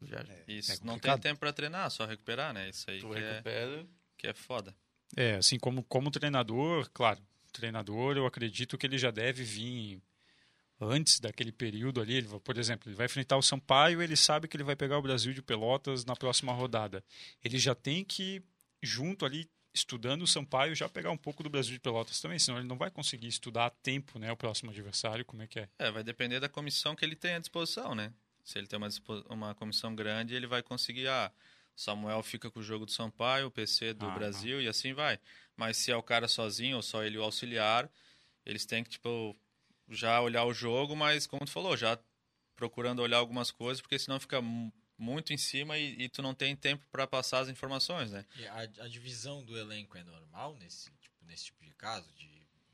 Já. 0.04 0.25
Isso 0.49 0.73
É 0.73 0.76
não 0.83 0.99
tem 0.99 1.16
tempo 1.19 1.38
pra 1.38 1.52
treinar, 1.52 1.88
só 1.90 2.04
recuperar, 2.04 2.52
né? 2.52 2.69
Isso 2.69 2.90
aí 2.90 2.99
Tu 3.00 3.09
que 3.09 3.19
é, 3.19 3.31
recupera. 3.33 3.87
que 4.19 4.26
é 4.26 4.35
foda. 4.35 4.75
É, 5.16 5.37
assim 5.37 5.59
como 5.59 5.83
como 5.85 6.11
treinador, 6.11 6.90
claro, 6.92 7.21
treinador, 7.52 8.16
eu 8.16 8.26
acredito 8.26 8.76
que 8.76 8.85
ele 8.87 8.99
já 8.99 9.11
deve 9.12 9.45
vir 9.45 10.02
antes 10.81 11.21
daquele 11.21 11.52
período 11.52 12.00
ali. 12.00 12.14
Ele, 12.16 12.28
por 12.40 12.59
exemplo, 12.59 12.88
ele 12.88 12.97
vai 12.97 13.07
enfrentar 13.07 13.37
o 13.37 13.42
Sampaio, 13.42 14.02
ele 14.02 14.16
sabe 14.16 14.49
que 14.49 14.57
ele 14.57 14.64
vai 14.64 14.75
pegar 14.75 14.99
o 14.99 15.02
Brasil 15.02 15.33
de 15.33 15.40
Pelotas 15.42 16.04
na 16.04 16.16
próxima 16.16 16.52
rodada. 16.52 17.04
Ele 17.45 17.59
já 17.59 17.75
tem 17.75 18.04
que 18.04 18.42
junto 18.83 19.25
ali 19.25 19.49
estudando 19.75 20.23
o 20.23 20.26
Sampaio 20.26 20.75
já 20.75 20.88
pegar 20.88 21.11
um 21.11 21.17
pouco 21.17 21.43
do 21.43 21.50
Brasil 21.50 21.73
de 21.73 21.81
Pelotas 21.81 22.21
também, 22.21 22.38
senão 22.38 22.59
ele 22.59 22.69
não 22.69 22.76
vai 22.76 22.91
conseguir 22.91 23.29
estudar 23.29 23.67
a 23.67 23.71
tempo, 23.71 24.19
né, 24.19 24.31
o 24.31 24.37
próximo 24.37 24.71
adversário, 24.71 25.25
como 25.25 25.43
é 25.43 25.47
que 25.47 25.61
é. 25.61 25.69
É, 25.79 25.91
vai 25.91 26.02
depender 26.02 26.41
da 26.41 26.49
comissão 26.49 26.95
que 26.95 27.05
ele 27.05 27.17
tem 27.17 27.35
à 27.35 27.38
disposição, 27.38 27.95
né? 27.95 28.12
Se 28.45 28.59
ele 28.59 28.67
tem 28.67 28.76
uma, 28.76 28.88
uma 29.29 29.55
comissão 29.55 29.95
grande, 29.95 30.35
ele 30.35 30.47
vai 30.47 30.62
conseguir. 30.62 31.09
Ah, 31.09 31.31
Samuel 31.75 32.23
fica 32.23 32.50
com 32.50 32.61
o 32.61 32.62
jogo 32.62 32.85
do 32.85 32.93
Sampaio, 32.93 33.47
o 33.47 33.50
PC 33.50 33.95
do 33.95 34.07
Aham. 34.07 34.14
Brasil 34.14 34.61
e 34.61 34.69
assim 34.69 34.93
vai. 34.93 35.19
Mas 35.57 35.76
se 35.76 35.91
é 35.91 35.97
o 35.97 36.02
cara 36.02 36.29
sozinho 36.29 36.76
ou 36.76 36.83
só 36.83 37.02
ele 37.05 37.17
o 37.19 37.23
auxiliar, 37.23 37.88
eles 38.45 38.67
têm 38.67 38.85
que, 38.85 38.91
tipo, 38.91 39.37
já 39.88 40.21
olhar 40.21 40.45
o 40.45 40.52
jogo, 40.52 40.97
mas 40.97 41.26
como 41.26 41.45
tu 41.45 41.50
falou, 41.50 41.76
já 41.76 41.99
procurando 42.57 43.00
olhar 43.00 43.19
algumas 43.19 43.50
coisas, 43.50 43.81
porque 43.81 43.99
senão 43.99 44.21
fica 44.21 44.41
muito 44.99 45.33
em 45.33 45.37
cima 45.39 45.77
e, 45.79 46.03
e 46.03 46.09
tu 46.09 46.23
não 46.23 46.35
tem 46.35 46.55
tempo 46.57 46.85
para 46.91 47.07
passar 47.07 47.41
as 47.41 47.49
informações, 47.49 48.11
né? 48.13 48.25
A, 48.51 48.61
a 48.85 48.89
divisão 48.89 49.45
do 49.45 49.57
elenco 49.59 49.97
é 49.97 50.05
normal 50.05 50.55
nesse 50.57 50.91
tipo, 51.01 51.25
nesse 51.25 51.47
tipo 51.47 51.65
de 51.65 51.73
caso? 51.75 52.13
De, 52.15 52.29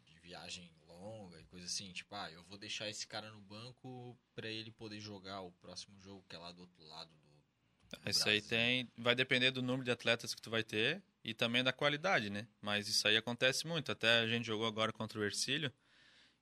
de 0.05 0.19
viagem 0.21 0.71
longa 0.87 1.41
e 1.41 1.45
coisa 1.45 1.67
assim? 1.67 1.93
Tipo, 1.93 2.15
ah, 2.15 2.31
eu 2.31 2.43
vou 2.45 2.59
deixar 2.59 2.89
esse 2.89 3.07
cara 3.07 3.31
no 3.31 3.41
banco 3.41 4.19
pra 4.35 4.49
ele 4.49 4.71
poder 4.71 5.01
jogar 5.01 5.41
o 5.43 5.53
próximo 5.53 5.99
jogo 6.01 6.25
que 6.29 6.35
é 6.35 6.39
lá 6.39 6.53
do 6.53 6.63
outro 6.63 6.85
lado 6.85 7.11
do. 7.11 7.97
do 7.97 8.11
Isso 8.11 8.29
aí 8.29 8.43
tem. 8.43 8.91
Vai 8.97 9.15
depender 9.15 9.51
do 9.51 9.63
número 9.63 9.85
de 9.85 9.91
atletas 9.91 10.35
que 10.35 10.43
tu 10.43 10.51
vai 10.51 10.63
ter 10.65 11.03
e 11.25 11.33
também 11.35 11.63
da 11.65 11.73
qualidade, 11.73 12.31
né? 12.31 12.47
Mas 12.61 12.89
isso 12.89 13.07
aí 13.09 13.17
acontece 13.17 13.67
muito. 13.67 13.91
Até 13.93 14.21
a 14.21 14.27
gente 14.27 14.45
jogou 14.47 14.67
agora 14.67 14.93
contra 14.93 15.19
o 15.19 15.25
Ercílio 15.25 15.73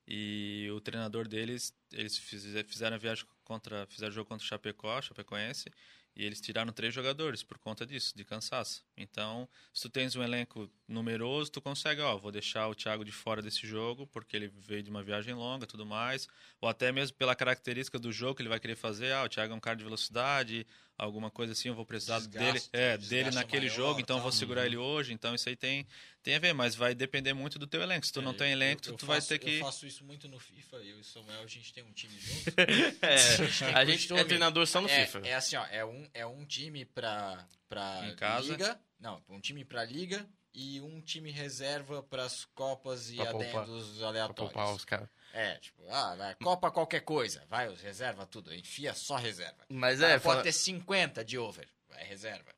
e 0.07 0.67
o 0.73 0.79
treinador 0.81 1.27
deles, 1.27 1.73
eles 1.91 2.17
fize- 2.17 2.63
fizeram 2.63 2.95
a 2.95 2.99
viagem 2.99 3.25
contra. 3.47 3.87
Fizeram 3.87 4.11
jogo 4.13 4.27
contra 4.27 4.45
o 4.45 4.47
Chapecó, 4.47 5.01
Chapecoense, 5.01 5.71
e 6.15 6.25
eles 6.25 6.41
tiraram 6.41 6.73
três 6.73 6.93
jogadores 6.93 7.43
por 7.43 7.57
conta 7.57 7.85
disso, 7.85 8.15
de 8.15 8.25
cansaço. 8.25 8.83
Então, 8.97 9.47
se 9.73 9.83
tu 9.83 9.89
tens 9.89 10.15
um 10.15 10.23
elenco 10.23 10.67
numeroso, 10.87 11.51
tu 11.51 11.61
consegue, 11.61 12.01
ó, 12.01 12.17
vou 12.17 12.31
deixar 12.31 12.67
o 12.67 12.73
Thiago 12.73 13.05
de 13.05 13.11
fora 13.11 13.41
desse 13.43 13.67
jogo, 13.67 14.07
porque 14.07 14.35
ele 14.35 14.47
veio 14.47 14.81
de 14.81 14.89
uma 14.89 15.03
viagem 15.03 15.33
longa 15.35 15.67
tudo 15.67 15.85
mais. 15.85 16.27
Ou 16.59 16.67
até 16.67 16.91
mesmo 16.91 17.15
pela 17.15 17.35
característica 17.35 17.99
do 17.99 18.11
jogo 18.11 18.35
que 18.35 18.41
ele 18.41 18.49
vai 18.49 18.59
querer 18.59 18.75
fazer, 18.75 19.13
ah, 19.13 19.23
o 19.23 19.29
Thiago 19.29 19.53
é 19.53 19.55
um 19.55 19.59
cara 19.59 19.75
de 19.75 19.83
velocidade, 19.83 20.65
alguma 20.97 21.29
coisa 21.29 21.53
assim, 21.53 21.67
eu 21.69 21.75
vou 21.75 21.85
precisar 21.85 22.17
Desgaste, 22.17 22.71
dele, 22.71 22.83
é, 22.85 22.97
dele 22.97 23.29
naquele 23.31 23.67
maior, 23.67 23.75
jogo, 23.75 23.99
então 23.99 24.17
eu 24.17 24.23
vou 24.23 24.31
segurar 24.31 24.65
ele 24.65 24.77
hoje. 24.77 25.13
Então 25.13 25.35
isso 25.35 25.47
aí 25.47 25.55
tem, 25.55 25.85
tem 26.23 26.33
a 26.33 26.39
ver, 26.39 26.53
mas 26.53 26.73
vai 26.73 26.95
depender 26.95 27.33
muito 27.33 27.59
do 27.59 27.67
teu 27.67 27.81
elenco. 27.83 28.03
Se 28.03 28.11
tu 28.11 28.19
não 28.21 28.31
É, 28.31 28.35
tem 28.35 28.47
eu- 28.47 28.53
elenco, 28.53 28.81
eu 28.87 28.93
tu, 28.93 28.97
tu 28.97 29.05
vai 29.05 29.17
faço- 29.17 29.27
ter 29.29 29.37
que. 29.37 29.57
Eu 29.59 29.65
faço 29.65 29.85
isso 29.85 30.03
muito 30.03 30.27
no 30.27 30.39
FIFA, 30.39 30.77
eu 30.77 30.97
e 30.97 31.01
o 31.01 31.03
Samuel, 31.03 31.41
a 31.43 31.47
gente 31.47 31.71
tem 31.71 31.83
um 31.83 31.91
time 31.91 32.17
junto. 32.19 32.51
É, 33.03 33.73
a 33.75 33.85
gente 33.85 33.97
costume. 33.99 34.19
é 34.19 34.23
treinador 34.23 34.65
só 34.65 34.81
no 34.81 34.89
é, 34.89 35.05
FIFA. 35.05 35.27
É 35.27 35.35
assim, 35.35 35.55
ó, 35.55 35.65
é 35.67 35.85
um, 35.85 36.09
é 36.15 36.25
um 36.25 36.43
time 36.45 36.83
pra, 36.85 37.45
pra 37.69 38.07
Em 38.07 38.15
casa? 38.15 38.51
liga. 38.53 38.79
Não, 38.99 39.21
um 39.29 39.39
time 39.39 39.63
pra 39.63 39.83
liga 39.85 40.27
e 40.53 40.81
um 40.81 40.99
time 41.01 41.29
reserva 41.31 42.01
pras 42.03 42.45
copas 42.45 43.09
e 43.11 43.15
Pra 43.17 43.31
poupar. 43.31 43.63
adendos 43.63 43.97
Pra 43.97 44.07
aleatórios. 44.07 44.53
poupar 44.53 44.73
os 44.75 44.85
caras. 44.85 45.09
É, 45.33 45.55
tipo, 45.57 45.83
ah, 45.89 46.15
vai, 46.15 46.35
copa 46.35 46.71
qualquer 46.71 47.01
coisa, 47.01 47.45
vai, 47.47 47.67
os 47.67 47.79
reserva 47.81 48.25
tudo, 48.25 48.53
enfia 48.53 48.93
só 48.93 49.15
reserva. 49.17 49.65
Mas 49.69 50.01
é, 50.01 50.13
pode 50.13 50.23
fala- 50.23 50.43
ter 50.43 50.51
50 50.51 51.23
de 51.23 51.37
over, 51.37 51.69
vai 51.87 52.03
reserva. 52.03 52.51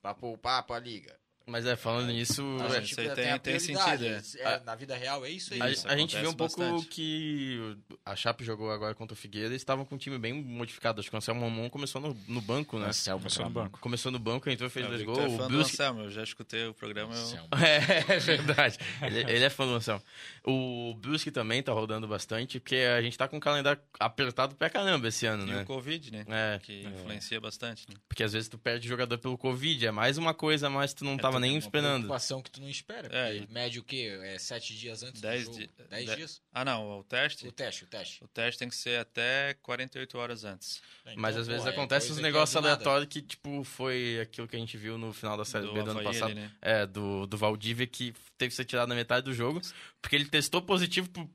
Pra 0.00 0.14
poupar 0.14 0.62
pra 0.62 0.78
liga. 0.78 1.18
Mas 1.50 1.66
é, 1.66 1.76
falando 1.76 2.08
nisso, 2.08 2.42
A 2.60 2.66
é, 2.76 2.80
gente 2.80 2.92
isso 2.92 3.00
aí 3.00 3.10
tem, 3.10 3.38
tem- 3.40 3.58
sentido, 3.58 4.04
É, 4.38 4.60
na 4.64 4.74
vida 4.74 4.96
real 4.96 5.24
é 5.26 5.30
isso 5.30 5.52
aí. 5.52 5.60
a, 5.60 5.70
Isso, 5.70 5.88
a 5.88 5.96
gente 5.96 6.16
vê 6.16 6.26
um 6.26 6.32
pouco 6.32 6.58
bastante. 6.60 6.86
que 6.86 7.76
a 8.04 8.14
Chape 8.16 8.44
jogou 8.44 8.70
agora 8.70 8.94
contra 8.94 9.12
o 9.14 9.16
Figueira, 9.16 9.48
eles 9.48 9.60
estavam 9.60 9.84
com 9.84 9.94
um 9.94 9.98
time 9.98 10.18
bem 10.18 10.32
modificado. 10.32 11.00
Acho 11.00 11.10
que 11.10 11.14
o 11.16 11.18
Anselmo 11.18 11.40
Mamon 11.42 11.68
começou 11.68 12.00
no, 12.00 12.16
no 12.28 12.40
banco, 12.40 12.78
né? 12.78 12.86
Anselmo, 12.88 13.20
Começou 13.20 13.44
no 13.44 13.50
banco. 13.50 13.80
Começou 13.80 14.12
no 14.12 14.18
banco, 14.18 14.48
entrou, 14.48 14.70
fez 14.70 14.84
Eu 14.86 14.90
dois 14.92 15.02
gols. 15.02 15.18
é 15.18 15.26
O 15.26 15.30
fã 15.36 15.42
do 15.42 15.48
Brusque, 15.48 15.74
Anselmo, 15.74 16.00
eu 16.02 16.10
já 16.10 16.22
escutei 16.22 16.66
o 16.66 16.74
programa. 16.74 17.12
Eu... 17.14 17.58
É, 17.58 18.14
é 18.14 18.18
verdade. 18.18 18.78
Ele, 19.02 19.20
ele 19.20 19.44
é 19.44 19.50
fã 19.50 19.66
do 19.66 19.74
Anselmo. 19.74 20.02
O 20.44 20.94
Brusque 20.94 21.30
também 21.30 21.62
tá 21.62 21.72
rodando 21.72 22.06
bastante, 22.06 22.60
porque 22.60 22.76
a 22.76 23.02
gente 23.02 23.16
tá 23.18 23.26
com 23.28 23.36
um 23.36 23.40
calendário 23.40 23.80
apertado 23.98 24.54
pra 24.54 24.70
caramba 24.70 25.08
esse 25.08 25.26
ano, 25.26 25.44
E 25.44 25.50
né? 25.50 25.62
o 25.62 25.66
Covid, 25.66 26.12
né? 26.12 26.24
É, 26.28 26.58
Que 26.62 26.82
influencia 26.86 27.40
bastante. 27.40 27.86
Né? 27.88 27.94
porque 28.08 28.22
às 28.22 28.32
vezes 28.32 28.48
tu 28.48 28.58
perde 28.58 28.86
jogador 28.88 29.18
pelo 29.18 29.36
Covid, 29.38 29.86
é 29.86 29.90
mais 29.90 30.18
uma 30.18 30.34
coisa 30.34 30.68
que 30.88 30.94
tu 30.96 31.04
não 31.04 31.16
tava 31.16 31.39
nem 31.40 31.52
Uma 31.52 31.58
esperando. 31.58 32.02
preocupação 32.02 32.42
que 32.42 32.50
tu 32.50 32.60
não 32.60 32.68
espera. 32.68 33.08
É, 33.10 33.38
porque 33.38 33.52
mede 33.52 33.78
o 33.78 33.82
quê? 33.84 34.18
É 34.22 34.38
sete 34.38 34.76
dias 34.76 35.02
antes 35.02 35.20
Dez 35.20 35.48
do 35.48 35.54
jogo? 35.54 35.58
di- 35.66 35.70
Dez 35.88 36.10
de- 36.10 36.16
dias? 36.16 36.42
Ah, 36.52 36.64
não, 36.64 36.98
o 37.00 37.04
teste? 37.04 37.46
O 37.48 37.52
teste, 37.52 37.84
o 37.84 37.86
teste. 37.86 38.24
O 38.24 38.28
teste 38.28 38.58
tem 38.58 38.68
que 38.68 38.76
ser 38.76 39.00
até 39.00 39.54
48 39.62 40.18
horas 40.18 40.44
antes. 40.44 40.80
Mas 41.16 41.34
Então, 41.34 41.40
às 41.40 41.46
vezes 41.48 41.62
pô, 41.62 41.68
é 41.68 41.72
acontece 41.72 42.12
uns 42.12 42.18
é 42.18 42.22
negócios 42.22 42.54
aleatórios 42.56 43.08
que, 43.08 43.22
tipo, 43.22 43.64
foi 43.64 44.20
aquilo 44.20 44.46
que 44.46 44.56
a 44.56 44.58
gente 44.58 44.76
viu 44.76 44.96
no 44.98 45.12
final 45.12 45.36
da 45.36 45.44
Série 45.44 45.66
Do 45.66 45.72
B 45.72 45.82
do 45.82 45.90
ano 45.90 46.02
passado. 46.04 46.26
ali, 46.30 46.34
né? 46.34 46.52
É, 46.62 46.86
do, 46.86 47.26
do 47.26 47.36
Valdívia, 47.36 47.86
que 47.86 48.12
teve 48.38 48.50
que 48.50 48.54
ser 48.54 48.64
tirado 48.64 48.88
na 48.88 48.94
metade 48.94 49.24
do 49.24 49.32
jogo, 49.34 49.60
porque 50.00 50.14
ele 50.14 50.26
testou 50.26 50.60
positivo 50.62 51.08
pro 51.10 51.28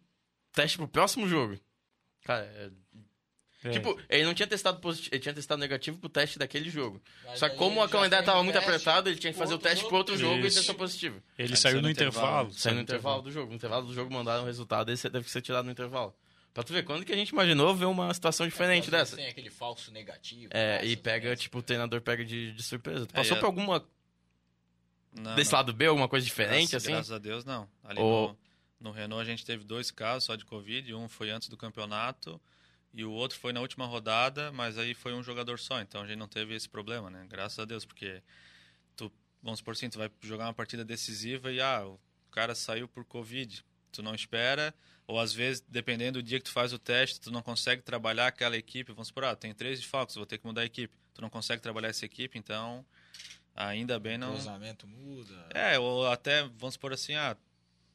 teste 0.53 0.77
pro 0.77 0.87
próximo 0.87 1.27
jogo. 1.27 1.59
Cara, 2.23 2.45
é- 2.45 2.71
É, 3.67 3.71
tipo, 3.71 3.99
ele 4.09 4.23
não 4.25 4.33
tinha 4.33 4.45
testado 4.47 4.79
positivo, 4.79 5.15
ele 5.15 5.21
tinha 5.21 5.33
testado 5.33 5.59
negativo 5.59 5.97
pro 5.97 6.07
teste 6.07 6.37
daquele 6.37 6.69
jogo. 6.69 7.01
Mas 7.25 7.39
Só 7.39 7.49
que 7.49 7.55
como 7.55 7.79
o 7.81 7.83
já 7.85 7.89
calendário 7.91 8.25
tava 8.25 8.43
muito 8.43 8.57
apertado, 8.57 9.09
ele 9.09 9.17
tinha 9.17 9.33
que 9.33 9.39
fazer 9.39 9.53
o 9.55 9.57
teste 9.57 9.77
jogo. 9.77 9.87
pro 9.89 9.97
outro 9.97 10.17
jogo 10.17 10.43
e 10.43 10.47
Isso. 10.47 10.57
testou 10.57 10.75
positivo. 10.75 11.21
ele 11.37 11.53
Aí 11.53 11.57
saiu 11.57 11.73
saiu 11.73 11.81
no 11.81 11.89
intervalo. 11.89 12.27
intervalo. 12.27 12.53
Saiu 12.53 12.75
no 12.75 12.81
intervalo 12.81 13.21
do 13.23 13.31
jogo. 13.31 13.49
No 13.49 13.55
intervalo 13.55 13.87
do 13.87 13.93
jogo 13.93 14.13
mandaram 14.13 14.43
o 14.43 14.45
resultado, 14.45 14.91
esse 14.91 15.09
teve 15.09 15.25
que 15.25 15.31
ser 15.31 15.41
tirado 15.41 15.65
no 15.65 15.71
intervalo. 15.71 16.13
Pra 16.53 16.63
tu 16.63 16.71
ver, 16.71 16.83
quando 16.83 17.03
que 17.03 17.11
a 17.11 17.15
gente 17.17 17.29
imaginou 17.29 17.75
ver 17.75 17.85
uma 17.85 18.13
situação 18.13 18.47
diferente 18.47 18.89
vezes 18.89 18.91
dessa? 18.91 19.15
Tem 19.17 19.27
aquele 19.27 19.49
falso 19.49 19.91
negativo. 19.91 20.51
É, 20.53 20.75
passa 20.77 20.85
e 20.85 20.95
pega, 20.95 21.35
tipo, 21.35 21.57
o 21.57 21.61
treinador 21.61 21.99
pega 22.01 22.23
de, 22.23 22.53
de 22.53 22.63
surpresa. 22.63 23.05
Tu 23.05 23.11
É, 23.11 23.15
passou 23.17 23.35
e 23.35 23.37
a- 23.37 23.39
por 23.41 23.45
alguma, 23.47 23.85
Não, 25.11 25.35
desse 25.35 25.51
não. 25.51 25.59
lado 25.59 25.73
B, 25.73 25.85
alguma 25.87 26.07
coisa 26.07 26.25
diferente, 26.25 26.71
graças, 26.71 26.83
assim? 26.83 26.91
Graças 26.93 27.11
a 27.11 27.17
Deus, 27.17 27.43
não. 27.45 27.67
Ali 27.83 27.99
Ou- 27.99 28.37
no, 28.79 28.89
no 28.89 28.91
Renault 28.91 29.21
a 29.21 29.25
gente 29.25 29.45
teve 29.45 29.63
dois 29.63 29.91
casos 29.91 30.23
só 30.25 30.35
de 30.35 30.45
Covid. 30.45 30.93
Um 30.93 31.07
foi 31.09 31.29
antes 31.29 31.49
do 31.49 31.57
campeonato 31.57 32.39
e 32.95 33.03
o 33.03 33.11
outro 33.11 33.37
foi 33.37 33.51
na 33.51 33.59
última 33.59 33.85
rodada, 33.85 34.51
mas 34.53 34.77
aí 34.77 34.93
foi 34.93 35.13
um 35.13 35.21
jogador 35.21 35.59
só. 35.59 35.81
Então 35.81 36.01
a 36.01 36.07
gente 36.07 36.17
não 36.17 36.29
teve 36.29 36.55
esse 36.55 36.69
problema, 36.69 37.09
né? 37.09 37.25
Graças 37.29 37.59
a 37.59 37.65
Deus, 37.65 37.83
porque 37.83 38.23
tu, 38.95 39.11
vamos 39.43 39.61
por 39.61 39.73
assim, 39.73 39.89
tu 39.89 39.97
vai 39.97 40.09
jogar 40.21 40.45
uma 40.45 40.53
partida 40.53 40.85
decisiva 40.85 41.51
e 41.51 41.59
ah, 41.59 41.85
o 41.85 41.99
cara 42.31 42.55
saiu 42.55 42.87
por 42.87 43.03
Covid. 43.03 43.65
Tu 43.91 44.01
não 44.01 44.15
espera, 44.15 44.73
ou 45.07 45.19
às 45.19 45.33
vezes, 45.33 45.63
dependendo 45.67 46.21
do 46.21 46.23
dia 46.23 46.39
que 46.39 46.45
tu 46.45 46.51
faz 46.51 46.73
o 46.73 46.79
teste, 46.79 47.19
tu 47.19 47.31
não 47.31 47.41
consegue 47.41 47.81
trabalhar 47.81 48.27
aquela 48.27 48.57
equipe. 48.57 48.91
Vamos 48.93 49.11
por, 49.11 49.23
ah, 49.25 49.35
tem 49.35 49.53
três 49.53 49.79
desfalques, 49.79 50.15
vou 50.15 50.25
ter 50.25 50.37
que 50.37 50.45
mudar 50.45 50.61
a 50.61 50.65
equipe. 50.65 50.93
Tu 51.13 51.21
não 51.21 51.29
consegue 51.29 51.61
trabalhar 51.61 51.89
essa 51.89 52.05
equipe, 52.05 52.37
então 52.37 52.85
ainda 53.53 53.99
bem 53.99 54.15
O 54.15 54.19
não. 54.19 54.33
cruzamento 54.33 54.87
muda. 54.87 55.47
É, 55.53 55.77
ou 55.79 56.07
até, 56.07 56.43
vamos 56.57 56.73
supor 56.73 56.93
assim, 56.93 57.15
a 57.15 57.37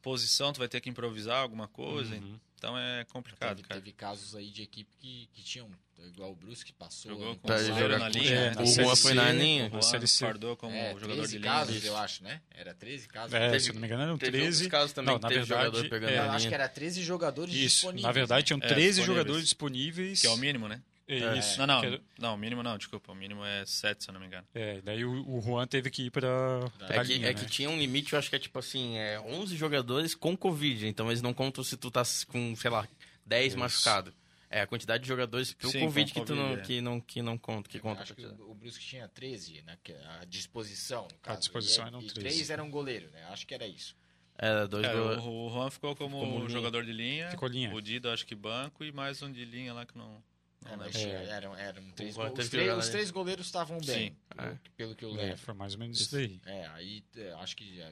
posição 0.01 0.51
tu 0.53 0.59
vai 0.59 0.67
ter 0.67 0.81
que 0.81 0.89
improvisar 0.89 1.37
alguma 1.37 1.67
coisa. 1.67 2.15
Uhum. 2.15 2.39
Então 2.61 2.77
é 2.77 3.03
complicado, 3.05 3.55
teve, 3.55 3.67
cara. 3.67 3.81
teve 3.81 3.91
casos 3.91 4.35
aí 4.35 4.51
de 4.51 4.61
equipe 4.61 4.95
que, 4.99 5.27
que 5.33 5.41
tinham, 5.41 5.67
igual 6.13 6.31
o 6.31 6.35
Brusque 6.35 6.65
que 6.71 6.73
passou. 6.77 7.09
Jogou 7.11 7.35
com 7.35 7.47
Pra 7.47 7.55
o 7.55 7.57
passado, 7.57 7.67
jogar 7.69 7.79
Zero 7.89 7.97
na 7.97 8.09
linha. 8.09 8.35
É, 8.35 8.49
né? 8.55 8.61
O 8.61 8.65
Juan 8.67 8.95
foi 8.95 9.13
na 9.15 9.25
C, 9.25 9.33
linha. 9.33 9.63
na 9.69 9.81
Juan 9.81 10.07
fardou 10.07 10.55
como 10.55 10.75
É, 10.75 10.91
jogador 10.93 11.15
13 11.15 11.31
de 11.31 11.37
linha. 11.39 11.51
casos, 11.51 11.83
eu 11.83 11.97
acho, 11.97 12.23
né? 12.23 12.39
Era 12.51 12.75
13 12.75 13.07
casos. 13.07 13.33
É, 13.33 13.47
Teve- 13.47 13.59
se 13.61 13.73
não 13.73 13.81
me 13.81 13.87
engano, 13.87 14.03
eram 14.03 14.17
Teve 14.19 14.31
13. 14.33 14.45
outros 14.65 14.67
casos 14.67 14.93
também 14.93 15.11
não, 15.11 15.19
na 15.19 15.27
verdade, 15.27 15.47
jogador 15.49 15.89
pegando 15.89 16.11
é, 16.11 16.17
Eu 16.19 16.31
acho 16.31 16.47
que 16.47 16.53
era 16.53 16.69
13 16.69 17.01
jogadores 17.01 17.51
Isso, 17.55 17.63
disponíveis. 17.77 18.03
na 18.03 18.11
verdade 18.11 18.41
né? 18.41 18.45
tinham 18.45 18.57
É, 18.61 18.67
13 18.67 18.75
disponíveis. 18.99 19.05
jogadores 19.07 19.43
disponíveis. 19.45 20.21
Que 20.21 20.27
é 20.27 20.29
o 20.29 20.37
mínimo, 20.37 20.67
né? 20.67 20.79
É, 21.13 21.19
É. 21.35 21.37
Isso. 21.39 21.57
Não, 21.59 21.67
não, 21.67 21.83
era- 21.83 22.01
não, 22.17 22.35
o 22.35 22.37
mínimo 22.37 22.63
não, 22.63 22.77
desculpa. 22.77 23.11
O 23.11 23.15
mínimo 23.15 23.43
é 23.43 23.65
7, 23.65 24.03
se 24.03 24.09
eu 24.09 24.13
não 24.13 24.21
me 24.21 24.27
engano. 24.27 24.47
É, 24.53 24.79
daí 24.81 25.03
o, 25.03 25.29
o 25.29 25.41
Juan 25.41 25.67
teve 25.67 25.89
que 25.89 26.03
ir 26.03 26.09
pra, 26.11 26.29
pra 26.77 26.95
É 26.95 26.99
que, 27.05 27.13
linha, 27.13 27.27
é 27.29 27.33
né? 27.33 27.39
que 27.39 27.45
tinha 27.47 27.69
um 27.69 27.77
limite, 27.77 28.13
eu 28.13 28.19
acho 28.19 28.29
que 28.29 28.35
é 28.35 28.39
tipo 28.39 28.57
assim, 28.57 28.97
é 28.97 29.19
11 29.19 29.55
jogadores 29.57 30.15
com 30.15 30.35
Covid, 30.37 30.87
então 30.87 31.07
eles 31.09 31.21
não 31.21 31.33
contam 31.33 31.63
se 31.63 31.75
tu 31.77 31.91
tá 31.91 32.03
com, 32.27 32.55
sei 32.55 32.71
lá, 32.71 32.87
10 33.25 33.47
Isso. 33.53 33.59
machucados. 33.59 34.13
É 34.53 34.59
a 34.61 34.67
quantidade 34.67 35.01
de 35.03 35.07
jogadores 35.07 35.53
pro 35.53 35.69
Sim, 35.69 35.79
Covid 35.79 36.11
que 36.11 36.25
tu 36.25 36.35
não, 36.35 36.53
é. 36.53 36.57
que 36.57 36.81
não, 36.81 36.99
que 36.99 37.21
não 37.21 37.37
conta, 37.37 37.69
que 37.69 37.77
Eu 37.77 37.81
conta. 37.81 38.01
acho 38.01 38.13
que 38.13 38.25
o, 38.25 38.53
Brusque 38.53 38.83
tinha 38.85 39.07
13 39.07 39.61
né, 39.61 39.77
à 40.19 40.25
disposição. 40.25 41.03
No 41.09 41.17
caso. 41.21 41.39
disposição 41.39 41.85
e, 41.85 41.87
eram 41.87 41.99
e 42.01 42.07
13. 42.07 42.19
três 42.19 42.49
eram 42.49 42.69
goleiro, 42.69 43.09
né? 43.11 43.23
Acho 43.29 43.47
que 43.47 43.53
era 43.53 43.65
isso. 43.65 43.95
Era 44.37 44.67
dois 44.67 44.85
É, 44.85 44.93
gols. 44.93 45.23
o, 45.23 45.49
Juan 45.53 45.69
ficou 45.69 45.95
como, 45.95 46.19
como 46.19 46.37
linha. 46.39 46.49
jogador 46.49 46.83
de 46.83 46.91
linha. 46.91 47.29
Ficou 47.31 47.47
linha. 47.47 47.73
O 47.73 47.81
Dido, 47.81 48.09
acho 48.09 48.25
que 48.25 48.35
banco. 48.35 48.83
E 48.83 48.91
mais 48.91 49.21
um 49.21 49.31
de 49.31 49.45
linha 49.45 49.73
lá 49.73 49.85
que 49.85 49.97
não 49.97 50.21
É, 50.65 50.75
mas 50.75 50.95
É. 50.95 51.25
eram, 51.29 51.55
eram 51.57 51.91
três, 51.91 52.15
go- 52.15 52.23
os, 52.31 52.49
três, 52.49 52.77
os 52.77 52.89
três 52.89 53.11
goleiros 53.11 53.45
estavam 53.47 53.79
bem, 53.79 54.09
Sim. 54.11 54.15
pelo, 54.35 54.47
É. 54.49 54.59
pelo 54.77 54.95
que 54.95 55.05
eu 55.05 55.09
É, 55.11 55.23
lembro. 55.23 55.37
foi 55.39 55.53
mais 55.55 55.73
ou 55.73 55.79
menos 55.79 55.99
isso 55.99 56.11
daí. 56.15 56.39
É, 56.45 56.67
aí 56.67 57.03
é, 57.17 57.31
acho 57.33 57.55
que 57.57 57.75
já 57.77 57.91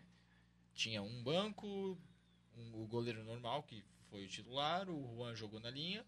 tinha 0.75 1.01
um 1.01 1.23
banco, 1.23 1.97
um- 2.55 2.83
o 2.83 2.87
goleiro 2.87 3.23
normal, 3.23 3.63
que 3.63 3.83
foi 4.09 4.23
o 4.23 4.27
titular, 4.27 4.89
o 4.89 5.15
Juan 5.15 5.35
jogou 5.35 5.59
na 5.59 5.69
linha 5.71 6.05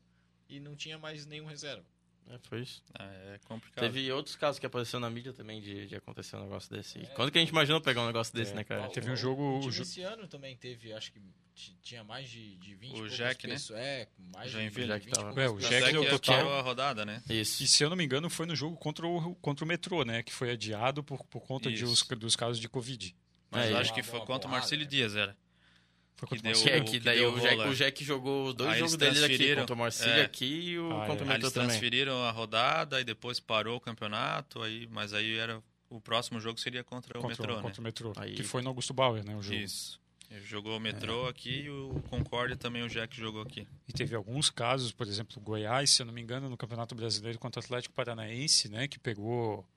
e 0.48 0.60
não 0.60 0.76
tinha 0.76 0.98
mais 1.00 1.26
nenhum 1.26 1.46
reserva. 1.46 1.84
É, 2.30 2.38
foi 2.44 2.62
isso. 2.62 2.84
Ah, 2.94 3.04
é 3.34 3.40
complicado. 3.46 3.84
Teve 3.84 4.12
outros 4.12 4.36
casos 4.36 4.60
que 4.60 4.66
apareceu 4.66 5.00
na 5.00 5.10
mídia 5.10 5.34
também 5.34 5.60
de, 5.60 5.88
de 5.88 5.96
acontecer 5.96 6.36
um 6.36 6.44
negócio 6.44 6.70
desse. 6.70 7.00
É. 7.00 7.06
Quando 7.08 7.32
que 7.32 7.40
a 7.40 7.42
gente 7.42 7.50
imaginou 7.50 7.82
pegar 7.82 8.04
um 8.04 8.08
negócio 8.08 8.32
desse, 8.34 8.52
É. 8.52 8.56
né, 8.56 8.64
cara? 8.64 8.84
Ó, 8.84 8.88
Teve 8.90 9.10
o- 9.10 9.14
um 9.14 9.16
jogo- 9.16 9.42
O 9.42 9.66
o 9.66 9.72
jo- 9.72 9.82
esse 9.82 10.04
ano 10.04 10.28
também 10.28 10.56
teve, 10.56 10.94
acho 10.94 11.12
que 11.12 11.20
tinha 11.82 12.04
mais 12.04 12.30
de, 12.30 12.56
de 12.58 12.76
20 12.76 13.02
O 13.02 13.10
Jack, 13.10 13.48
né? 13.48 13.54
pessoas. 13.54 13.80
É, 13.80 14.08
mais 14.36 14.52
Joinville. 14.52 14.88
de 14.88 14.94
Jack 14.94 15.06
20 15.06 15.16
e 15.16 15.20
tava- 15.20 15.42
É, 15.42 15.50
o. 15.50 15.58
Jack 15.60 15.94
no 15.94 16.04
que 16.04 16.10
total- 16.10 16.54
a 16.60 16.62
rodada, 16.62 17.06
né? 17.06 17.22
Isso. 17.30 17.64
E 17.64 17.68
se 17.68 17.84
eu 17.84 17.90
não 17.90 17.98
me 17.98 18.04
engano, 18.04 18.30
foi 18.30 18.46
no 18.46 18.56
jogo 18.56 18.76
contra 18.78 19.06
o, 19.08 19.36
contra 19.36 19.64
o 19.64 19.68
metrô, 19.68 20.04
né? 20.04 20.24
Que 20.24 20.34
foi 20.34 20.52
adiado 20.52 21.04
por, 21.04 21.24
por 21.26 21.42
conta 21.42 21.72
de 21.72 21.84
os, 21.84 22.02
dos 22.04 22.36
casos 22.36 22.60
de 22.60 22.68
Covid. 22.70 23.16
Mas 23.50 23.66
É, 23.70 23.74
eu 23.74 23.78
acho 23.78 23.94
que 23.94 24.02
foi 24.04 24.20
contra 24.22 24.48
o 24.48 24.52
Marcílio 24.52 24.86
né? 24.86 24.90
Dias, 24.90 25.16
era. 25.16 25.36
Foi 26.16 26.28
Que 26.30 26.36
contra 26.36 26.52
o 26.52 26.54
Que, 26.54 26.60
Marcelo. 26.60 26.76
é, 26.76 26.80
o 26.82 26.86
que 26.86 26.92
que 26.92 27.00
daí 27.00 27.26
o 27.26 27.40
Jack, 27.40 27.62
o 27.68 27.76
Jack 27.76 28.04
jogou 28.04 28.54
dois 28.54 28.72
Aí 28.72 28.80
jogos 28.80 28.96
deles 28.96 29.18
aqui, 29.20 29.28
transferiram. 29.30 29.62
contra 29.64 29.76
o 29.76 29.78
Marcílio 29.78 30.14
É. 30.14 30.22
aqui 30.22 30.46
e 30.46 30.80
o 30.80 30.92
Ah, 31.00 31.04
é. 31.04 31.08
contra 31.08 31.26
o 31.26 31.30
Aí 31.30 31.36
eles 31.36 31.44
Metrô 31.46 31.52
também. 31.52 31.68
transferiram 31.70 32.24
a 32.24 32.32
rodada 32.32 33.02
e 33.02 33.04
depois 33.04 33.40
parou 33.40 33.78
o 33.78 33.80
campeonato, 33.82 34.62
aí, 34.62 34.88
mas 34.92 35.14
aí 35.14 35.36
era 35.38 35.62
o 35.90 36.00
próximo 36.00 36.40
jogo 36.40 36.60
seria 36.60 36.84
contra 36.84 37.18
o 37.18 37.22
contra, 37.22 37.38
metrô, 37.42 37.56
né? 37.58 37.62
contra 37.62 37.82
o 37.82 37.84
metrô. 37.84 38.14
Aí- 38.18 38.34
Que 38.36 38.44
foi 38.44 38.62
no 38.62 38.70
Augusto 38.70 38.94
Bauer, 38.94 39.24
né? 39.26 39.36
O 39.36 39.42
jogo. 39.44 39.56
Isso. 39.58 40.00
Ele 40.32 40.46
jogou 40.46 40.78
o 40.78 40.80
metrô 40.80 41.28
aqui 41.28 41.64
e 41.64 41.70
o 41.70 42.02
Concórdia 42.10 42.56
também 42.56 42.82
o 42.84 42.88
Jack 42.90 43.16
jogou 43.20 43.42
aqui. 43.42 43.68
E 43.88 43.92
teve 43.92 44.16
alguns 44.16 44.50
casos, 44.50 44.92
por 44.94 45.06
exemplo, 45.06 45.38
o 45.38 45.42
Goiás, 45.42 45.92
se 45.92 46.02
eu 46.02 46.06
não 46.06 46.14
me 46.14 46.22
engano, 46.22 46.50
no 46.50 46.56
Campeonato 46.56 46.96
Brasileiro 46.96 47.38
contra 47.38 47.60
o 47.60 47.64
Atlético 47.64 47.94
Paranaense, 47.94 48.70
né? 48.70 48.88
Que 48.88 48.98
pegou. 48.98 49.68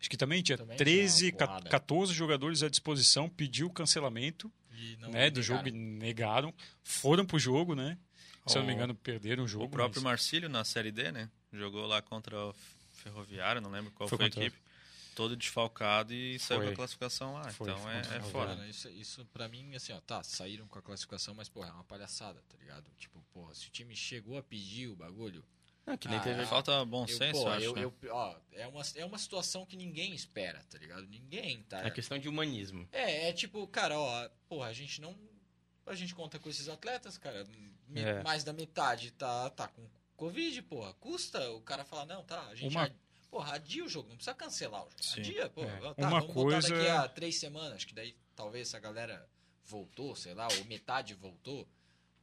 Acho 0.00 0.08
que 0.08 0.16
também 0.16 0.42
tinha 0.42 0.56
Também 0.56 0.76
13, 0.78 1.18
tinha 1.18 1.32
uma 1.32 1.38
ca- 1.38 1.46
porrada. 1.48 1.68
14 1.68 2.14
jogadores 2.14 2.62
à 2.62 2.70
disposição, 2.70 3.28
pediu 3.28 3.68
cancelamento 3.68 4.50
E 4.72 4.96
né, 5.10 5.28
do 5.28 5.42
jogo 5.42 5.68
e 5.68 5.72
negaram. 5.72 6.54
Foram 6.82 7.26
pro 7.26 7.38
jogo, 7.38 7.74
né? 7.74 7.98
Se 8.46 8.56
eu 8.56 8.60
não 8.62 8.68
me 8.68 8.72
engano, 8.74 8.94
perderam 8.94 9.44
o 9.44 9.48
jogo. 9.48 9.64
O 9.66 9.68
próprio 9.68 10.00
mas- 10.02 10.10
Marcílio 10.12 10.48
na 10.48 10.64
Série 10.64 10.90
D, 10.90 11.12
né? 11.12 11.28
Jogou 11.52 11.84
lá 11.86 12.00
contra 12.00 12.34
o 12.46 12.54
Ferroviário, 12.92 13.60
não 13.60 13.70
lembro 13.70 13.90
qual 13.90 14.08
Foi 14.08 14.16
foi, 14.16 14.24
a 14.24 14.28
equipe. 14.28 14.56
Todo 15.18 15.36
desfalcado 15.36 16.14
e 16.14 16.38
saiu 16.38 16.62
com 16.62 16.68
a 16.68 16.74
classificação 16.76 17.32
lá. 17.34 17.50
Foi, 17.50 17.68
então 17.68 17.82
foi 17.82 17.92
é, 17.92 17.98
é 17.98 18.20
foda. 18.20 18.54
Mano, 18.54 18.68
isso, 18.68 18.88
isso 18.90 19.24
pra 19.32 19.48
mim, 19.48 19.74
assim, 19.74 19.92
ó, 19.92 20.00
tá, 20.00 20.22
saíram 20.22 20.68
com 20.68 20.78
a 20.78 20.82
classificação, 20.82 21.34
mas, 21.34 21.48
porra, 21.48 21.70
é 21.70 21.72
uma 21.72 21.82
palhaçada, 21.82 22.40
tá 22.48 22.56
ligado? 22.56 22.88
Tipo, 22.96 23.20
porra, 23.32 23.52
se 23.52 23.66
o 23.66 23.70
time 23.70 23.96
chegou 23.96 24.38
a 24.38 24.42
pedir 24.44 24.86
o 24.86 24.94
bagulho, 24.94 25.44
Ah, 25.84 25.96
que 25.96 26.06
nem 26.06 26.18
Ah, 26.18 26.22
teve. 26.22 26.44
Falta 26.46 26.84
bom 26.84 27.02
Eu, 27.08 27.16
senso, 27.16 27.40
pô, 27.40 27.48
eu 27.48 27.52
acho. 27.52 27.64
eu, 27.64 27.74
né? 27.74 27.82
eu- 27.84 27.94
ó, 28.14 28.36
é, 28.52 28.66
uma, 28.68 28.82
é 28.94 29.04
uma 29.06 29.18
situação 29.18 29.64
que 29.66 29.74
ninguém 29.74 30.14
espera, 30.14 30.62
tá 30.70 30.76
ligado? 30.78 31.06
Ninguém, 31.08 31.62
tá? 31.62 31.80
É 31.80 31.90
questão 31.90 32.18
de 32.18 32.28
humanismo. 32.28 32.86
É, 32.92 33.30
é 33.30 33.32
tipo, 33.32 33.66
cara, 33.66 33.98
ó, 33.98 34.28
porra, 34.48 34.68
a 34.68 34.72
gente 34.72 35.00
não. 35.00 35.18
A 35.86 35.94
gente 35.94 36.14
conta 36.14 36.38
com 36.38 36.48
esses 36.50 36.68
atletas, 36.68 37.16
cara. 37.18 37.44
me- 37.88 38.00
É. 38.02 38.22
Mais 38.22 38.44
da 38.44 38.52
metade 38.52 39.10
tá, 39.12 39.48
tá 39.50 39.66
com 39.66 39.82
Covid, 40.14 40.60
porra. 40.62 40.92
Custa 40.94 41.50
o 41.52 41.62
cara 41.62 41.84
falar, 41.86 42.04
não, 42.04 42.22
tá, 42.22 42.38
a 42.48 42.54
gente. 42.54 42.70
Uma- 42.70 42.84
ad- 42.84 42.94
Porra, 43.30 43.54
adia 43.56 43.84
o 43.84 43.88
jogo, 43.88 44.08
não 44.08 44.16
precisa 44.16 44.34
cancelar 44.34 44.80
o 44.82 44.90
jogo. 44.90 45.02
Sim. 45.02 45.20
Adia, 45.20 45.48
porra. 45.50 45.68
É. 45.68 45.80
Tá, 45.80 45.94
Uma 46.08 46.20
vamos 46.20 46.32
coisa- 46.34 46.68
botar 46.68 46.74
daqui 46.78 46.90
a 46.90 47.08
três 47.08 47.36
semanas, 47.38 47.84
que 47.84 47.94
daí 47.94 48.14
talvez 48.34 48.74
a 48.74 48.78
galera 48.78 49.28
voltou, 49.64 50.16
sei 50.16 50.32
lá, 50.34 50.48
ou 50.58 50.64
metade 50.64 51.14
voltou. 51.14 51.68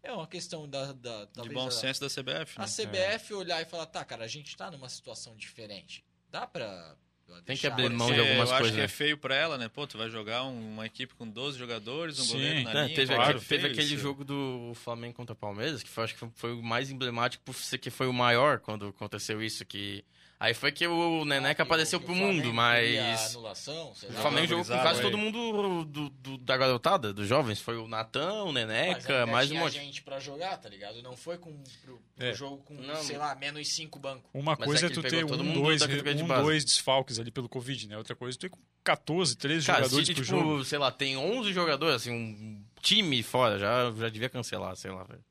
É 0.01 0.11
uma 0.11 0.27
questão 0.27 0.67
da. 0.69 0.93
da 0.93 1.25
De 1.25 1.49
bom 1.49 1.67
a- 1.67 1.71
senso 1.71 1.99
da 2.01 2.09
CBF, 2.09 2.53
a 2.57 2.61
né? 2.61 2.67
CBF 2.67 3.33
olhar 3.33 3.61
e 3.61 3.65
falar, 3.65 3.85
tá, 3.87 4.03
cara, 4.05 4.23
a 4.25 4.27
gente 4.27 4.55
tá 4.55 4.69
numa 4.71 4.89
situação 4.89 5.35
diferente. 5.35 6.03
Dá 6.29 6.45
pra. 6.47 6.95
Tem 7.43 7.57
que 7.57 7.65
abrir 7.65 7.89
mão 7.89 8.05
de 8.07 8.13
Porque 8.13 8.19
algumas 8.29 8.49
eu 8.49 8.55
acho 8.55 8.61
coisas, 8.61 8.71
que 8.75 8.77
né? 8.81 8.85
é 8.85 8.87
feio 8.87 9.17
pra 9.17 9.35
ela, 9.35 9.57
né? 9.57 9.67
Pô, 9.67 9.87
tu 9.87 9.97
vai 9.97 10.07
jogar 10.11 10.43
um- 10.43 10.73
uma 10.73 10.85
equipe 10.85 11.15
com 11.15 11.27
12 11.27 11.57
jogadores, 11.57 12.19
um 12.19 12.23
Sim. 12.23 12.33
goleiro 12.33 12.63
na 12.65 12.69
É, 12.69 12.83
linha. 12.83 12.95
teve, 12.95 13.15
claro, 13.15 13.31
aquele, 13.39 13.45
teve 13.45 13.67
aquele 13.67 13.97
jogo 13.97 14.23
do 14.23 14.73
Flamengo 14.75 15.15
contra 15.15 15.33
o 15.33 15.35
Palmeiras, 15.35 15.81
que 15.81 15.89
foi, 15.89 16.03
acho 16.03 16.13
que 16.13 16.19
foi, 16.19 16.29
foi 16.35 16.53
o 16.53 16.61
mais 16.61 16.91
emblemático 16.91 17.43
por 17.43 17.55
ser 17.55 17.79
que 17.79 17.89
foi 17.89 18.05
o 18.07 18.13
maior 18.13 18.59
quando 18.59 18.89
aconteceu 18.89 19.41
isso. 19.41 19.65
que 19.65 20.05
Aí 20.45 20.53
foi 20.53 20.71
que 20.71 20.85
o 20.85 21.25
Neneca 21.25 21.63
Ah, 21.63 21.65
apareceu 21.65 21.99
pro 21.99 22.13
mundo, 22.13 22.53
mas. 22.53 23.31
Anulação, 23.31 23.95
sei 23.95 24.09
O. 24.09 24.13
Flamengo 24.13 24.45
jogou 24.47 24.63
com 24.65 24.77
quase 24.79 24.99
é. 24.99 25.01
todo 25.01 25.17
mundo 25.17 25.83
do, 25.85 26.09
do- 26.09 26.37
da 26.37 26.55
garotada, 26.55 27.11
dos 27.11 27.27
jovens. 27.27 27.59
Foi 27.59 27.77
o 27.77 27.87
Natan, 27.87 28.43
o 28.43 28.45
Mas 28.53 28.53
Neneca, 28.53 29.25
mais 29.25 29.49
um 29.51 29.55
monte. 29.57 29.73
gente 29.73 30.03
pra 30.03 30.19
jogar, 30.19 30.55
tá 30.57 30.69
ligado? 30.69 31.01
Não 31.01 31.17
foi 31.17 31.39
com, 31.39 31.51
pro, 31.83 31.99
pro 32.15 32.25
É. 32.27 32.31
jogo 32.35 32.57
com, 32.57 32.75
Não. 32.75 32.95
sei 33.01 33.17
lá, 33.17 33.33
menos 33.33 33.67
cinco 33.69 33.97
bancos. 33.97 34.29
Uma 34.35 34.55
Mas 34.59 34.67
coisa 34.67 34.85
é 34.85 34.87
é, 34.87 34.89
que 34.89 34.93
tu 34.93 35.01
ter 35.01 35.25
um, 35.25 35.29
mundo 35.29 35.61
dois, 35.63 35.81
de 35.81 36.23
um, 36.23 36.27
dois 36.27 36.63
desfalques 36.63 37.17
ali 37.17 37.31
pelo 37.31 37.49
Covid, 37.49 37.87
né? 37.87 37.97
Outra 37.97 38.15
coisa, 38.15 38.37
tu 38.37 38.41
ter 38.47 38.51
14, 38.83 39.35
13 39.35 39.65
Cara, 39.65 39.79
jogadores 39.79 40.05
se, 40.07 40.13
pro 40.13 40.23
tipo, 40.23 40.37
jogo. 40.37 40.63
sei 40.63 40.77
lá, 40.77 40.91
tem 40.91 41.17
11 41.17 41.51
jogadores, 41.53 41.95
assim, 41.95 42.11
um 42.11 42.63
time 42.83 43.23
fora, 43.23 43.57
já, 43.57 43.91
já 43.97 44.09
devia 44.09 44.29
cancelar, 44.29 44.75
sei 44.75 44.91
lá, 44.91 45.03
velho. 45.05 45.23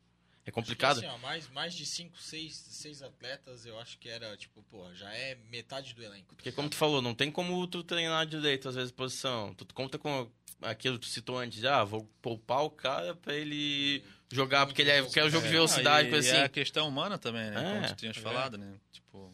É 0.47 0.51
complicado. 0.51 0.99
Assim, 0.99 1.07
ó, 1.07 1.17
mais, 1.19 1.49
mais 1.51 1.73
de 1.75 1.87
cinco, 1.87 2.19
seis, 2.21 2.55
seis 2.55 3.03
atletas, 3.03 3.65
eu 3.65 3.79
acho 3.81 3.99
que 3.99 4.09
era, 4.09 4.37
tipo, 4.37 4.63
pô, 4.65 4.93
já 4.95 5.11
é 5.15 5.37
metade 5.51 5.95
do 5.95 6.03
elenco. 6.03 6.35
Porque 6.35 6.53
como 6.53 6.69
tu 6.69 6.77
falou, 6.77 7.01
não 7.01 7.15
tem 7.15 7.31
como 7.31 7.67
tu 7.67 7.83
treinar 7.83 8.27
direito, 8.27 8.69
às 8.69 8.75
vezes, 8.75 8.91
posição. 8.93 9.55
Tu 9.55 9.65
conta 9.73 9.99
com 9.99 10.31
aquilo 10.61 10.99
que 10.99 11.07
tu 11.07 11.11
citou 11.11 11.39
antes, 11.39 11.65
ah, 11.65 11.83
vou 11.85 12.05
poupar 12.21 12.63
o 12.63 12.71
cara 12.71 13.15
pra 13.15 13.35
ele 13.35 14.05
jogar, 14.31 14.67
porque 14.67 14.83
ele 14.83 14.91
é, 14.91 14.99
é 14.99 15.03
o 15.25 15.31
jogo 15.31 15.47
de 15.47 15.53
velocidade, 15.53 16.09
Ah, 16.09 16.11
e, 16.11 16.15
e 16.15 16.19
assim. 16.19 16.37
é 16.37 16.45
a 16.45 16.49
questão 16.49 16.89
humana 16.89 17.17
também, 17.19 17.51
né? 17.51 17.57
É, 17.61 17.75
Como 17.75 17.87
tu 17.89 17.97
tinhas 17.97 18.17
é. 18.17 18.21
falado, 18.21 18.59
né? 18.59 18.75
Tipo, 18.93 19.33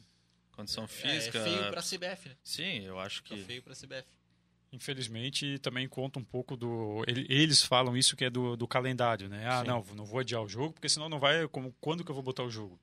condição 0.53 0.85
É, 0.85 0.89
física. 0.89 1.39
é 1.39 1.43
feio 1.45 1.71
pra 1.71 1.83
CBF, 1.83 2.29
né? 2.29 2.37
Sim, 2.45 2.85
eu 2.85 2.99
acho 3.01 3.23
que. 3.25 3.37
feio 3.43 3.63
pra 3.63 3.75
CBF. 3.75 4.05
Infelizmente, 4.73 5.59
também 5.59 5.89
conta 5.89 6.19
um 6.19 6.25
pouco 6.25 6.57
do. 6.57 7.05
ele- 7.07 7.27
Eles 7.29 7.63
falam 7.63 7.97
isso 7.97 8.17
que 8.17 8.25
é 8.25 8.31
do, 8.31 8.57
do 8.57 8.69
calendário, 8.69 9.29
né? 9.29 9.45
Ah, 9.47 9.61
Sim. 9.63 9.67
não, 9.67 9.85
não 9.97 10.05
vou 10.05 10.21
adiar 10.21 10.43
o 10.43 10.49
jogo, 10.49 10.73
porque 10.75 10.89
senão 10.89 11.09
não 11.09 11.19
vai. 11.19 11.47
Como, 11.49 11.75
quando 11.81 12.05
que 12.05 12.11
eu 12.11 12.15
vou 12.15 12.23
botar 12.23 12.45
o 12.45 12.51
jogo? 12.51 12.79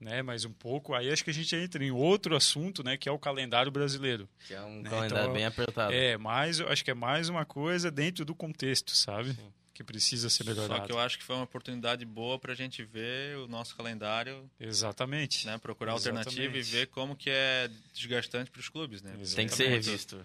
Né? 0.00 0.22
Mas 0.22 0.44
um 0.44 0.52
pouco. 0.52 0.94
Aí 0.94 1.10
acho 1.10 1.24
que 1.24 1.30
a 1.30 1.34
gente 1.34 1.54
entra 1.56 1.82
em 1.84 1.90
outro 1.90 2.36
assunto, 2.36 2.82
né? 2.84 2.96
Que 2.96 3.08
é 3.08 3.12
o 3.12 3.18
calendário 3.18 3.70
brasileiro. 3.72 4.28
Que 4.46 4.54
é 4.54 4.60
um 4.62 4.82
Né, 4.82 4.90
calendário 4.90 5.22
então, 5.24 5.32
bem 5.32 5.44
apertado. 5.46 5.92
É, 5.92 6.16
mas 6.18 6.60
eu 6.60 6.68
acho 6.68 6.84
que 6.84 6.90
é 6.90 6.94
mais 6.94 7.28
uma 7.28 7.44
coisa 7.44 7.90
dentro 7.90 8.24
do 8.24 8.34
contexto, 8.34 8.90
sabe? 8.94 9.32
Sim. 9.32 9.52
Que 9.72 9.82
precisa 9.82 10.30
ser 10.30 10.44
melhorado. 10.44 10.80
Só 10.82 10.86
que 10.86 10.92
eu 10.92 11.00
acho 11.00 11.18
que 11.18 11.24
foi 11.24 11.34
uma 11.34 11.42
oportunidade 11.44 12.04
boa 12.04 12.38
pra 12.38 12.54
gente 12.54 12.84
ver 12.84 13.36
o 13.38 13.48
nosso 13.48 13.74
calendário, 13.76 14.48
Exatamente. 14.60 15.46
né? 15.46 15.58
Procurar 15.58 15.92
alternativa 15.92 16.40
e 16.42 16.58
Exatamente. 16.60 16.70
ver 16.70 16.86
como 16.88 17.16
que 17.16 17.28
é 17.30 17.68
desgastante 17.92 18.52
pros 18.52 18.68
clubes, 18.68 19.02
né? 19.02 19.10
Tem 19.12 19.18
que 19.20 19.26
ser 19.26 19.42
Exatamente. 19.64 19.86
revisto. 19.86 20.24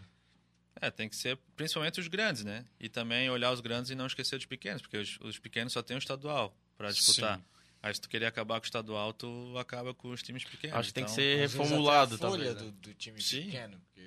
É, 0.81 0.89
tem 0.91 1.09
que 1.09 1.15
ser 1.15 1.37
principalmente 1.55 1.99
os 1.99 2.07
grandes, 2.07 2.43
né? 2.43 2.65
E 2.79 2.87
também 2.89 3.29
olhar 3.29 3.51
os 3.51 3.59
grandes 3.61 3.91
e 3.91 3.95
não 3.95 4.05
esquecer 4.07 4.37
dos 4.37 4.45
pequenos, 4.45 4.81
porque 4.81 4.97
os, 4.97 5.17
os 5.21 5.37
pequenos 5.39 5.73
só 5.73 5.81
tem 5.81 5.95
o 5.95 5.99
estadual 5.99 6.55
pra 6.77 6.89
disputar. 6.91 7.37
Sim. 7.37 7.43
Aí 7.81 7.93
se 7.93 8.01
tu 8.01 8.09
querer 8.09 8.25
acabar 8.25 8.59
com 8.59 8.65
o 8.65 8.67
estadual, 8.67 9.13
tu 9.13 9.57
acaba 9.57 9.93
com 9.93 10.09
os 10.09 10.21
times 10.21 10.43
pequenos. 10.43 10.75
Acho 10.77 10.89
que 10.89 10.93
tem 10.93 11.05
que 11.05 11.11
Então, 11.11 11.23
ser 11.23 11.37
reformulado, 11.39 12.15
até 12.15 12.25
a 12.25 12.29
folha 12.29 12.45
talvez. 12.53 12.65
né? 12.65 12.71
do, 12.81 12.89
do 12.89 12.93
time 12.93 13.21
Sim. 13.21 13.45
pequeno, 13.45 13.79
porque 13.79 14.01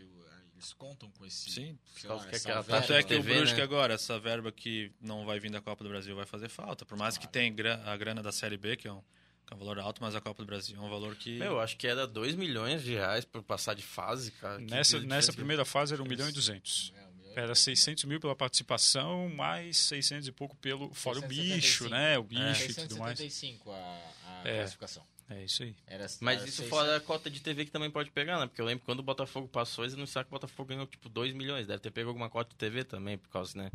eles 0.55 0.73
contam 0.75 1.11
com 1.11 1.25
esse. 1.25 1.51
Sim. 1.51 1.79
lá, 2.05 2.27
que 2.27 2.39
verba. 2.39 2.65
Tanto 2.65 2.93
é 2.93 3.03
que 3.03 3.15
o 3.15 3.23
Brusque 3.23 3.57
né? 3.57 3.63
agora, 3.63 3.95
essa 3.95 4.19
verba 4.19 4.53
que 4.53 4.93
não 5.01 5.25
vai 5.25 5.41
vir 5.41 5.51
da 5.51 5.61
Copa 5.61 5.83
do 5.83 5.91
Brasil 5.91 6.15
vai 6.15 6.27
fazer 6.27 6.49
falta. 6.49 6.85
Por 6.85 6.97
mais 6.99 7.17
que 7.17 7.27
tenha 7.27 7.53
a 7.87 7.97
grana 7.97 8.23
da 8.23 8.31
Série 8.31 8.57
B, 8.59 8.77
que 8.77 8.87
é 8.87 8.93
um, 8.93 9.03
é 9.51 9.55
um 9.55 9.59
valor 9.59 9.79
alto, 9.81 10.01
mas 10.03 10.15
a 10.15 10.21
Copa 10.21 10.43
do 10.43 10.47
Brasil 10.47 10.77
é 10.77 10.81
um 10.81 10.89
valor 10.89 11.15
que... 11.17 11.39
Meu, 11.39 11.61
acho 11.61 11.77
que 11.77 11.87
era 11.87 12.07
2 12.07 12.35
milhões 12.35 12.83
de 12.83 12.93
reais 12.95 13.25
por 13.25 13.43
passar 13.43 13.75
de 13.75 13.83
fase, 13.83 14.31
cara. 14.33 14.59
Nessa, 14.59 14.99
que 15.01 15.07
nessa 15.07 15.33
primeira 15.33 15.65
fase 15.65 15.93
era 15.95 16.03
1 16.03 16.07
milhão 16.07 16.29
e 16.29 16.33
200. 16.33 16.93
É, 16.97 17.01
um 17.01 17.31
Era 17.33 17.47
pouco, 17.49 17.57
600 17.57 18.05
mil 18.05 18.21
pela 18.21 18.35
participação, 18.37 19.29
mais 19.31 19.77
600 19.77 20.29
e 20.29 20.33
pouco 20.33 20.57
pelo. 20.57 20.93
Fora 20.95 21.19
o 21.19 21.23
675. 21.23 21.55
bicho, 21.57 21.89
né? 21.91 22.19
O 22.19 22.23
bicho 22.23 22.41
e 22.71 22.75
tudo 22.75 22.97
mais. 22.99 23.19
675 23.19 23.71
a, 23.71 23.75
a 23.77 24.43
É. 24.49 24.57
classificação. 24.59 25.07
É 25.31 25.45
isso 25.45 25.63
aí. 25.63 25.75
Era, 25.87 26.07
Mas 26.21 26.41
era 26.41 26.49
isso 26.49 26.57
600. 26.63 26.69
fora 26.69 26.97
a 26.97 27.01
cota 27.01 27.31
de 27.31 27.41
TV 27.41 27.65
que 27.65 27.71
também 27.71 27.91
pode 27.91 28.11
pegar, 28.11 28.39
né? 28.39 28.47
Porque 28.47 28.61
eu 28.61 28.67
lembro 28.67 28.81
que 28.81 28.87
quando 28.87 29.01
o 29.01 29.03
Botafogo 29.03 29.49
passou, 29.49 29.85
eles 29.85 29.95
anunciaram 29.95 30.27
que 30.29 30.35
o 30.35 30.37
Botafogo 30.39 30.69
ganhou 30.69 30.87
tipo 30.87 31.09
2 31.09 31.33
milhões. 31.33 31.67
Deve 31.67 31.81
ter 31.81 31.91
pego 31.91 32.09
alguma 32.09 32.29
cota 32.29 32.51
de 32.51 32.57
TV 32.57 32.85
também, 32.85 33.17
por 33.17 33.29
causa, 33.31 33.57
né? 33.57 33.71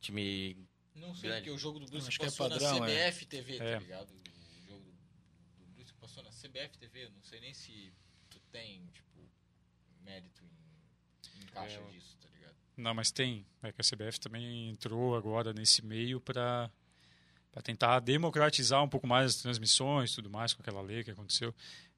Time. 0.00 0.56
Não 0.94 1.14
sei, 1.14 1.28
Grande. 1.28 1.42
porque 1.42 1.50
o 1.54 1.58
jogo 1.58 1.78
do 1.80 1.86
Brusque 1.86 2.14
é 2.22 2.24
passou 2.24 2.48
padrão, 2.48 2.78
na 2.80 2.90
é. 2.90 3.10
CBF 3.10 3.26
TV, 3.26 3.56
É. 3.56 3.74
tá 3.74 3.78
ligado? 3.80 4.08
O 4.08 4.66
jogo 4.70 4.80
do, 4.84 5.66
do 5.66 5.72
Brusque 5.74 5.98
passou 6.00 6.22
na 6.22 6.30
CBF 6.56 6.78
TV, 6.78 7.08
não 7.14 7.22
sei 7.22 7.40
nem 7.40 7.52
se 7.52 7.92
tu 8.30 8.40
tem, 8.50 8.86
tipo, 8.92 9.20
mérito 10.04 10.42
em, 10.44 11.42
em 11.42 11.46
caixa 11.46 11.78
É, 11.78 11.90
disso, 11.90 12.16
tá 12.20 12.28
ligado? 12.34 12.54
Não, 12.76 12.94
mas 12.94 13.10
tem. 13.10 13.44
É 13.62 13.72
que 13.72 13.80
a 13.80 13.84
CBF 13.84 14.18
também 14.20 14.70
entrou 14.70 15.14
agora 15.16 15.52
nesse 15.52 15.84
meio 15.84 16.20
para 16.20 16.70
para 17.52 17.62
tentar 17.62 18.00
democratizar 18.00 18.82
um 18.84 18.88
pouco 18.88 19.06
mais 19.06 19.30
as 19.34 19.36
transmissões, 19.40 20.14
tudo 20.14 20.28
mais 20.28 20.52
com 20.52 20.60
aquela 20.60 20.82
lei 20.82 21.02
que 21.02 21.10
aconteceu. 21.10 21.54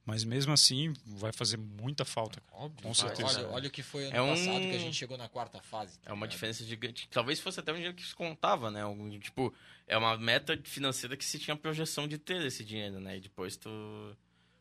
Mas 0.07 0.23
mesmo 0.23 0.53
assim 0.53 0.93
vai 1.05 1.33
fazer 1.33 1.57
muita 1.57 2.05
falta. 2.05 2.41
Óbvio. 2.53 2.81
Com 2.85 2.95
certeza. 2.95 3.41
Olha, 3.41 3.49
olha 3.49 3.69
o 3.69 3.71
que 3.73 3.83
foi 3.83 4.05
ano 4.07 4.17
É 4.17 4.23
um- 4.23 4.29
passado 4.29 4.61
que 4.61 4.77
a 4.77 4.79
gente 4.79 4.97
chegou 4.97 5.19
na 5.19 5.29
quarta 5.29 5.61
fase. 5.61 5.99
tá 5.99 6.11
É 6.11 6.13
uma 6.13 6.25
ligado? 6.27 6.31
diferença 6.31 6.65
gigante. 6.65 7.09
Talvez 7.11 7.41
fosse 7.41 7.59
até 7.59 7.73
um 7.73 7.75
dinheiro 7.75 7.95
que 7.97 8.07
se 8.07 8.15
contava, 8.15 8.71
né? 8.71 8.83
Algum, 8.83 9.19
tipo, 9.19 9.53
é 9.89 9.99
uma 9.99 10.17
meta 10.17 10.57
financeira 10.63 11.17
que 11.17 11.25
se 11.25 11.41
tinha 11.41 11.57
projeção 11.57 12.07
de 12.07 12.19
ter 12.19 12.41
esse 12.47 12.65
dinheiro, 12.65 13.01
né? 13.01 13.17
E 13.17 13.21
depois 13.21 13.57
tu. 13.57 13.69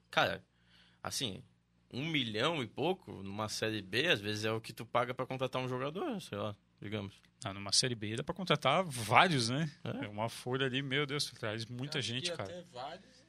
Cara, 0.10 0.44
assim, 1.04 1.44
um 1.92 2.06
milhão 2.06 2.62
e 2.62 2.68
pouco 2.68 3.12
numa 3.24 3.50
série 3.50 3.82
B, 3.82 4.08
às 4.08 4.20
vezes 4.20 4.46
é 4.46 4.52
o 4.52 4.62
que 4.62 4.74
tu 4.74 4.86
paga 4.86 5.14
pra 5.14 5.26
contratar 5.26 5.62
um 5.62 5.68
jogador, 5.68 6.22
sei 6.22 6.38
lá, 6.38 6.56
digamos. 6.82 7.16
Ah, 7.44 7.54
numa 7.54 7.72
série 7.72 7.96
B 7.96 8.16
dá 8.16 8.24
para 8.24 8.34
contratar 8.36 8.84
vários, 8.84 9.50
né? 9.50 9.72
É. 9.84 10.06
É 10.06 10.10
uma 10.10 10.28
folha 10.30 10.66
ali, 10.66 10.82
meu 10.82 11.06
Deus, 11.06 11.26
tu 11.26 11.36
traz 11.36 11.66
muita 11.66 12.00
Acho 12.00 12.08
gente, 12.08 12.32
que 12.32 12.38
cara. 12.38 12.50
Até 12.52 12.62
vários, 12.72 13.26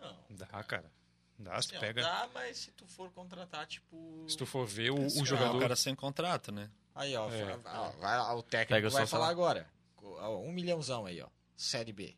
não. 0.00 0.16
Dá, 0.30 0.64
cara. 0.64 0.90
Dá, 1.38 1.60
se 1.60 1.68
tu 1.72 1.80
pega. 1.80 2.02
Dá, 2.02 2.28
mas 2.32 2.56
se 2.58 2.70
tu 2.72 2.86
for 2.86 3.10
contratar, 3.10 3.66
tipo... 3.66 4.24
Se 4.28 4.36
tu 4.36 4.46
for 4.46 4.64
ver 4.66 4.90
o, 4.90 4.94
o 4.94 5.08
cara, 5.12 5.24
jogador. 5.24 5.56
o 5.56 5.60
cara 5.60 5.76
sem 5.76 5.94
contrato, 5.94 6.52
né? 6.52 6.70
Aí, 6.94 7.16
ó, 7.16 7.28
É. 7.30 7.58
ó, 7.64 7.90
vai 7.92 8.16
lá, 8.18 8.34
o 8.34 8.42
técnico 8.42 8.74
Pega 8.74 8.90
vai 8.90 9.06
falar 9.06 9.28
agora. 9.28 9.68
Ó, 9.96 10.38
Um 10.40 10.52
milhãozão 10.52 11.04
aí, 11.06 11.20
ó. 11.20 11.28
Série 11.56 11.92
B. 11.92 12.16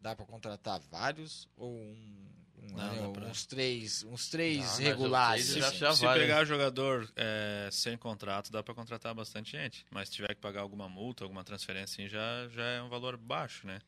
Dá 0.00 0.14
pra 0.14 0.26
contratar 0.26 0.78
vários 0.80 1.48
ou 1.56 1.72
um 1.72 2.28
Não, 2.76 2.92
né, 2.94 3.00
dá 3.02 3.08
pra- 3.10 3.24
uns 3.26 3.46
três, 3.46 4.02
uns 4.04 4.28
três 4.28 4.78
Não, 4.78 4.84
regulares? 4.86 5.50
três 5.50 5.64
assim. 5.64 5.94
Se 5.96 6.04
vale. 6.04 6.20
pegar 6.20 6.44
jogador 6.44 7.10
é, 7.16 7.68
sem 7.72 7.96
contrato, 7.96 8.52
dá 8.52 8.62
pra 8.62 8.74
contratar 8.74 9.14
bastante 9.14 9.52
gente. 9.52 9.84
Mas 9.90 10.08
se 10.08 10.14
tiver 10.16 10.28
que 10.34 10.40
pagar 10.40 10.60
alguma 10.60 10.88
multa, 10.88 11.24
alguma 11.24 11.42
transferência, 11.42 12.02
assim, 12.04 12.08
já, 12.08 12.48
já 12.48 12.62
é 12.64 12.82
um 12.82 12.88
valor 12.88 13.16
baixo, 13.16 13.66
né? 13.66 13.80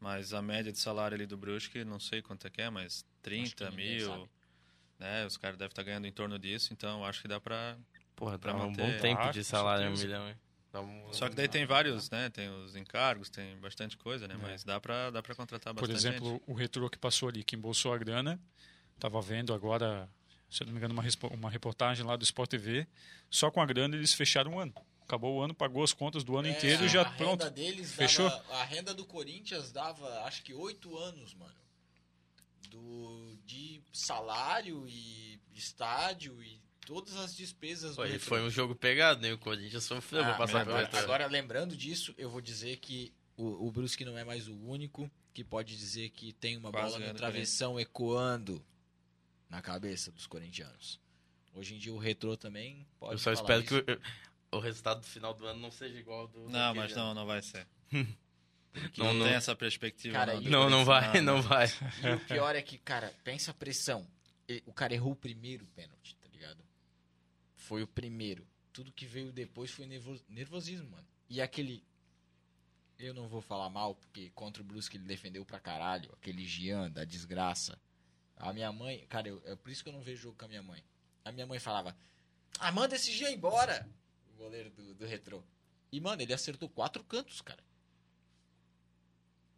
Mas 0.00 0.32
a 0.32 0.40
média 0.40 0.72
de 0.72 0.78
salário 0.78 1.14
ali 1.14 1.26
do 1.26 1.36
Brusque, 1.36 1.84
não 1.84 2.00
sei 2.00 2.22
quanto 2.22 2.46
é 2.46 2.50
que 2.50 2.62
é, 2.62 2.70
mas 2.70 3.04
30 3.20 3.68
ninguém 3.70 3.96
mil, 3.98 4.08
sabe. 4.08 4.30
né? 4.98 5.26
Os 5.26 5.36
caras 5.36 5.58
devem 5.58 5.70
estar 5.72 5.82
ganhando 5.82 6.06
em 6.06 6.12
torno 6.12 6.38
disso, 6.38 6.72
então 6.72 7.04
acho 7.04 7.20
que 7.20 7.28
dá 7.28 7.38
pra... 7.40 7.76
Porra, 8.16 8.38
Pra 8.38 8.52
dá 8.52 8.58
um 8.58 8.66
manter. 8.68 8.82
bom 8.82 8.98
tempo 9.00 9.30
de 9.30 9.42
salário, 9.44 9.88
um 9.90 9.96
milhão, 9.96 10.28
hein? 10.28 10.36
Dá 10.72 10.80
um- 10.80 11.12
Só 11.12 11.28
que 11.28 11.34
daí 11.34 11.48
tem 11.48 11.66
vários, 11.66 12.08
né? 12.10 12.30
Tem 12.30 12.48
os 12.48 12.76
encargos, 12.76 13.28
tem 13.28 13.56
bastante 13.58 13.96
coisa, 13.96 14.28
né? 14.28 14.34
É. 14.34 14.38
Mas 14.38 14.62
dá 14.64 14.78
pra, 14.80 15.10
dá 15.10 15.20
pra 15.22 15.34
contratar 15.34 15.74
Por 15.74 15.80
bastante 15.88 15.96
exemplo, 15.98 16.30
gente. 16.34 16.42
o 16.46 16.54
retrô 16.54 16.88
que 16.88 16.98
passou 16.98 17.28
ali, 17.28 17.42
que 17.42 17.56
embolsou 17.56 17.92
a 17.92 17.98
grana, 17.98 18.40
tava 18.98 19.20
vendo 19.20 19.52
agora, 19.52 20.08
se 20.48 20.62
eu 20.62 20.66
não 20.66 20.72
me 20.72 20.78
engano, 20.78 20.94
uma, 20.94 21.02
uma 21.34 21.50
reportagem 21.50 22.04
lá 22.06 22.14
do 22.16 22.22
Sport 22.22 22.50
TV, 22.50 22.86
só 23.28 23.50
com 23.50 23.60
a 23.60 23.66
grana 23.66 23.96
eles 23.96 24.14
fecharam 24.14 24.52
um 24.52 24.60
ano. 24.60 24.72
Acabou 25.02 25.38
o 25.38 25.42
ano, 25.42 25.52
pagou 25.52 25.82
as 25.82 25.92
contas 25.92 26.22
do 26.22 26.36
ano 26.36 26.46
É, 26.46 26.52
inteiro 26.52 26.84
a 26.84 26.86
e 26.86 26.88
já 26.88 27.02
renda 27.02 27.16
pronto. 27.16 27.50
deles 27.50 27.92
Fechou? 27.92 28.28
dava- 28.30 28.54
a 28.54 28.64
renda 28.64 28.94
do 28.94 29.04
Corinthians 29.04 29.72
dava, 29.72 30.22
acho 30.22 30.44
que 30.44 30.54
oito 30.54 30.96
anos, 30.96 31.34
mano. 31.34 31.58
Do, 32.70 33.36
de 33.44 33.82
salário 33.92 34.86
e 34.88 35.40
estádio 35.52 36.40
e 36.40 36.60
todas 36.86 37.16
as 37.16 37.36
despesas 37.36 37.96
Pô, 37.96 38.02
do 38.04 38.08
Retrô. 38.10 38.26
foi 38.28 38.42
um 38.42 38.50
jogo 38.50 38.74
pegado, 38.74 39.20
né? 39.20 39.32
O 39.32 39.38
Corinthians 39.38 39.84
sofreu 39.84 40.22
Ah, 40.24 40.34
passar 40.34 40.60
pelo 40.60 40.70
agora, 40.72 40.84
retorno. 40.86 41.04
agora, 41.04 41.26
lembrando 41.26 41.76
disso, 41.76 42.14
eu 42.18 42.28
vou 42.30 42.40
dizer 42.40 42.76
que 42.78 43.12
o, 43.36 43.66
o 43.66 43.70
Brusque 43.70 44.04
não 44.04 44.16
é 44.18 44.24
mais 44.24 44.48
o 44.48 44.54
único 44.54 45.10
que 45.32 45.44
pode 45.44 45.76
dizer 45.76 46.10
que 46.10 46.32
tem 46.32 46.56
uma 46.56 46.70
Quase 46.70 46.94
bola 46.98 47.12
no 47.12 47.14
travessão 47.14 47.78
ecoando. 47.78 48.64
na 49.48 49.60
cabeça 49.62 50.10
dos 50.12 50.26
corintianos. 50.26 51.00
Hoje 51.54 51.74
em 51.74 51.78
dia 51.78 51.92
o 51.92 51.98
retrô 51.98 52.36
também 52.36 52.86
pode 52.98 53.14
Eu 53.14 53.18
só 53.18 53.34
falar 53.34 53.58
espero 53.58 53.62
isso. 53.62 53.84
que 53.84 53.92
o, 54.52 54.58
o 54.58 54.60
resultado 54.60 55.00
do 55.00 55.06
final 55.06 55.34
do 55.34 55.44
ano 55.46 55.58
não 55.60 55.70
seja 55.70 55.98
igual 55.98 56.20
ao 56.20 56.28
do. 56.28 56.48
Não, 56.48 56.74
mas 56.74 56.92
ano. 56.92 57.04
não, 57.06 57.14
não 57.14 57.26
vai 57.26 57.42
ser. 57.42 57.66
Não, 58.96 59.06
não, 59.06 59.14
não. 59.14 59.26
tem 59.26 59.34
essa 59.34 59.56
perspectiva. 59.56 60.14
Cara, 60.14 60.34
não, 60.40 60.42
Não, 60.48 60.70
não 60.70 60.84
vai, 60.84 61.00
Corinthians. 61.10 61.24
não 61.24 61.42
vai. 61.42 61.66
E 61.66 62.14
o 62.14 62.20
pior 62.20 62.54
é 62.54 62.62
que, 62.62 62.78
cara, 62.78 63.12
pensa 63.24 63.50
a 63.50 63.54
pressão. 63.54 64.06
O 64.64 64.72
cara 64.72 64.94
errou 64.94 65.10
o 65.10 65.16
primeiro 65.16 65.66
pênalti? 65.74 66.16
Foi 67.70 67.84
o 67.84 67.86
primeiro. 67.86 68.44
Tudo 68.72 68.90
que 68.90 69.06
veio 69.06 69.30
depois 69.30 69.70
foi 69.70 69.86
nervo- 69.86 70.20
nervosismo, 70.28 70.90
mano. 70.90 71.06
E 71.28 71.40
aquele. 71.40 71.84
Eu 72.98 73.14
não 73.14 73.28
vou 73.28 73.40
falar 73.40 73.70
mal, 73.70 73.94
porque 73.94 74.28
contra 74.30 74.60
o 74.60 74.64
Brusque 74.66 74.96
ele 74.96 75.04
defendeu 75.04 75.44
pra 75.44 75.60
caralho. 75.60 76.10
Aquele 76.14 76.44
Gian 76.44 76.90
da 76.90 77.04
desgraça. 77.04 77.80
A 78.36 78.52
minha 78.52 78.72
mãe. 78.72 79.06
Cara, 79.08 79.28
eu- 79.28 79.40
é 79.46 79.54
por 79.54 79.70
isso 79.70 79.84
que 79.84 79.88
eu 79.88 79.92
não 79.92 80.02
vejo 80.02 80.20
jogo 80.22 80.36
com 80.36 80.46
a 80.46 80.48
minha 80.48 80.64
mãe. 80.64 80.82
A 81.24 81.30
minha 81.30 81.46
mãe 81.46 81.60
falava: 81.60 81.96
Ah, 82.58 82.72
manda 82.72 82.96
esse 82.96 83.12
Gian 83.12 83.30
embora! 83.30 83.88
O 84.34 84.36
goleiro 84.36 84.70
do, 84.70 84.92
do 84.96 85.06
retrô. 85.06 85.40
E, 85.92 86.00
mano, 86.00 86.20
ele 86.22 86.32
acertou 86.34 86.68
quatro 86.68 87.04
cantos, 87.04 87.40
cara. 87.40 87.62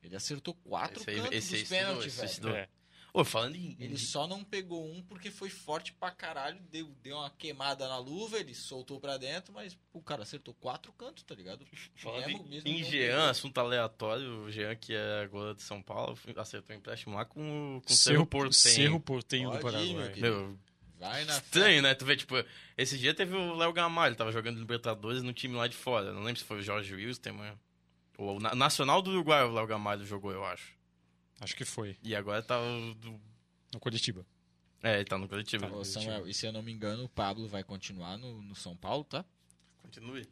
Ele 0.02 0.16
acertou 0.16 0.52
quatro 0.52 1.00
Esse 1.00 1.08
aí- 1.10 1.16
cantos 1.16 1.32
esse 1.38 1.58
dos 1.60 1.68
pênaltis, 1.70 2.18
esse 2.18 2.40
velho. 2.42 2.68
Estudou. 3.14 3.20
É. 3.20 3.20
Ô, 3.20 3.24
falando 3.24 3.56
em. 3.56 3.76
Ele 3.78 3.98
só 3.98 4.26
não 4.26 4.42
pegou 4.42 4.86
um 4.90 5.02
porque 5.02 5.30
foi 5.30 5.50
forte 5.50 5.92
pra 5.92 6.10
caralho, 6.10 6.58
deu, 6.70 6.86
deu 7.02 7.16
uma 7.16 7.30
queimada 7.30 7.86
na 7.88 7.98
luva, 7.98 8.38
ele 8.38 8.54
soltou 8.54 8.98
pra 8.98 9.16
dentro, 9.18 9.52
mas 9.52 9.76
o 9.92 10.00
cara 10.00 10.22
acertou 10.22 10.54
quatro 10.54 10.92
cantos, 10.92 11.22
tá 11.22 11.34
ligado? 11.34 11.66
Falando 11.96 12.26
Mesmo- 12.26 12.44
em- 12.46 12.48
mesmo 12.48 12.68
em 12.68 12.84
Jean, 12.84 13.08
pegou. 13.16 13.24
assunto 13.30 13.58
aleatório, 13.58 14.44
o 14.44 14.50
Jean, 14.50 14.74
que 14.76 14.94
é 14.94 15.26
goleiro 15.28 15.54
de 15.56 15.62
São 15.62 15.82
Paulo, 15.82 16.18
acertou 16.36 16.74
um 16.74 16.78
empréstimo 16.78 17.14
lá 17.14 17.24
com, 17.24 17.76
o- 17.76 17.80
com 17.82 17.92
o 17.92 17.96
Cerro, 17.96 18.24
Portenho. 18.26 18.52
Cerro 18.52 19.00
Portenho 19.00 19.50
do 19.50 19.58
Pode 19.58 19.76
ir, 19.76 19.94
meu 19.94 19.96
Paraguai. 20.04 20.20
Meu, 20.20 20.58
Vai 20.98 21.24
na 21.24 21.32
fé. 21.34 21.38
estranho, 21.40 21.82
né? 21.82 21.94
Tu 21.94 22.04
vê, 22.06 22.16
tipo, 22.16 22.34
esse 22.78 22.96
dia 22.96 23.12
teve 23.12 23.34
o 23.34 23.54
Léo 23.56 23.72
Gamalho, 23.72 24.14
tava 24.16 24.30
jogando 24.32 24.58
Libertadores 24.58 25.22
no 25.22 25.32
time 25.32 25.54
lá 25.56 25.66
de 25.66 25.74
fora. 25.76 26.12
Não 26.12 26.22
lembro 26.22 26.38
se 26.40 26.46
foi 26.46 26.58
o 26.58 26.62
Jorge 26.62 26.94
Wilson, 26.94 27.32
mas... 27.32 27.54
O 28.16 28.38
Na- 28.38 28.54
Nacional 28.54 29.02
do 29.02 29.10
Uruguai 29.10 29.42
o 29.44 29.50
Léo 29.52 29.66
Gamalho 29.66 30.04
jogou, 30.06 30.30
eu 30.32 30.44
acho. 30.44 30.80
Acho 31.42 31.56
que 31.56 31.64
foi. 31.64 31.96
E 32.02 32.14
agora 32.14 32.42
tá 32.42 32.58
o... 32.60 32.94
do- 32.94 33.20
No 33.74 33.80
Curitiba. 33.80 34.24
É, 34.82 34.96
ele 34.96 35.04
tá 35.04 35.16
no 35.16 35.28
coletivo. 35.28 35.64
Tá. 35.66 35.72
Ô, 35.76 35.84
Samuel, 35.84 36.26
e 36.26 36.34
se 36.34 36.44
eu 36.46 36.52
não 36.52 36.62
me 36.62 36.72
engano, 36.72 37.04
o 37.04 37.08
Pablo 37.08 37.46
vai 37.48 37.62
continuar 37.62 38.16
no, 38.18 38.42
no 38.42 38.54
São 38.56 38.74
Paulo, 38.76 39.04
tá? 39.04 39.24
Continue. 39.82 40.28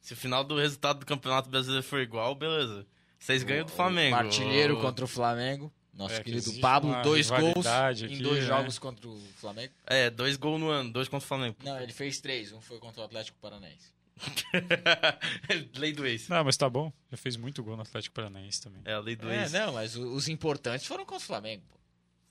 Se 0.00 0.12
o 0.12 0.16
final 0.16 0.44
do 0.44 0.58
resultado 0.58 1.00
do 1.00 1.06
Campeonato 1.06 1.48
Brasileiro 1.48 1.82
for 1.82 2.00
igual, 2.00 2.34
beleza. 2.34 2.86
Vocês 3.18 3.42
ganham 3.42 3.64
do 3.64 3.72
Flamengo. 3.72 4.14
O 4.16 4.18
artilheiro 4.18 4.78
O- 4.78 4.80
contra 4.82 5.04
o 5.04 5.08
Flamengo. 5.08 5.72
Nosso 5.94 6.14
É, 6.14 6.18
que 6.18 6.24
querido 6.24 6.42
existe 6.42 6.60
Pablo, 6.60 6.90
dois 7.02 7.30
gols 7.30 7.42
rivalidade 7.46 8.02
em 8.04 8.14
aqui, 8.14 8.22
dois 8.22 8.40
né? 8.40 8.46
jogos 8.48 8.78
contra 8.80 9.08
o 9.08 9.16
Flamengo. 9.36 9.72
É, 9.86 10.10
dois 10.10 10.36
gols 10.36 10.60
no 10.60 10.68
ano, 10.68 10.92
dois 10.92 11.08
contra 11.08 11.24
o 11.24 11.28
Flamengo. 11.28 11.56
Não, 11.62 11.80
ele 11.80 11.92
fez 11.92 12.20
três. 12.20 12.50
Um 12.52 12.60
foi 12.60 12.78
contra 12.80 13.00
o 13.00 13.04
Atlético 13.04 13.38
Paranaense. 13.40 13.93
lei 15.76 15.92
do 15.92 16.06
ex. 16.06 16.28
Não, 16.28 16.44
mas 16.44 16.56
tá 16.56 16.68
bom. 16.68 16.92
Já 17.10 17.16
fez 17.16 17.36
muito 17.36 17.62
gol 17.62 17.76
no 17.76 17.82
Atlético 17.82 18.14
Paranaense 18.14 18.60
também. 18.62 18.80
É, 18.84 18.92
a 18.94 19.00
lei 19.00 19.16
do 19.16 19.28
É, 19.30 19.42
ex. 19.42 19.52
não, 19.52 19.72
mas 19.72 19.96
os 19.96 20.28
importantes 20.28 20.86
foram 20.86 21.04
contra 21.04 21.22
o 21.22 21.26
Flamengo, 21.26 21.62
pô. 21.68 21.78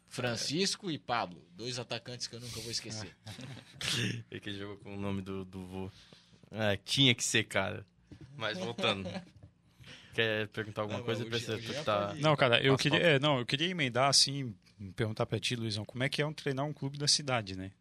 Francisco 0.08 0.92
e 0.92 0.98
Pablo, 1.00 1.44
dois 1.56 1.80
atacantes 1.80 2.28
que 2.28 2.36
eu 2.36 2.40
nunca 2.40 2.60
vou 2.62 2.72
esquecer. 2.72 3.16
É 4.32 4.40
que 4.40 4.50
ele 4.50 4.60
jogou 4.60 4.78
com 4.78 4.96
o 4.96 5.00
nome 5.00 5.22
do, 5.22 5.44
do 5.44 5.66
vô. 5.66 5.92
É, 6.52 6.78
tinha 6.78 7.14
que 7.14 7.24
ser, 7.24 7.44
cara. 7.44 7.86
Mas 8.38 8.58
voltando. 8.58 9.10
Quer 10.14 10.48
perguntar 10.50 10.84
alguma 10.84 11.00
Não, 11.00 11.06
coisa? 11.06 11.26
Precisa 11.26 11.84
tá... 11.84 12.14
Não, 12.16 12.36
cara, 12.36 12.62
eu 12.64 12.78
queria, 12.78 13.00
é, 13.00 13.20
não, 13.20 13.40
eu 13.40 13.46
queria 13.46 13.68
emendar 13.68 14.08
assim, 14.10 14.56
perguntar 14.96 15.26
pra 15.26 15.40
ti, 15.40 15.56
Luizão, 15.56 15.84
como 15.84 16.04
é 16.04 16.10
que 16.10 16.22
é 16.22 16.26
um 16.26 16.32
treinar 16.34 16.66
um 16.66 16.74
clube 16.74 16.98
da 16.98 17.08
cidade, 17.08 17.56
né? 17.56 17.72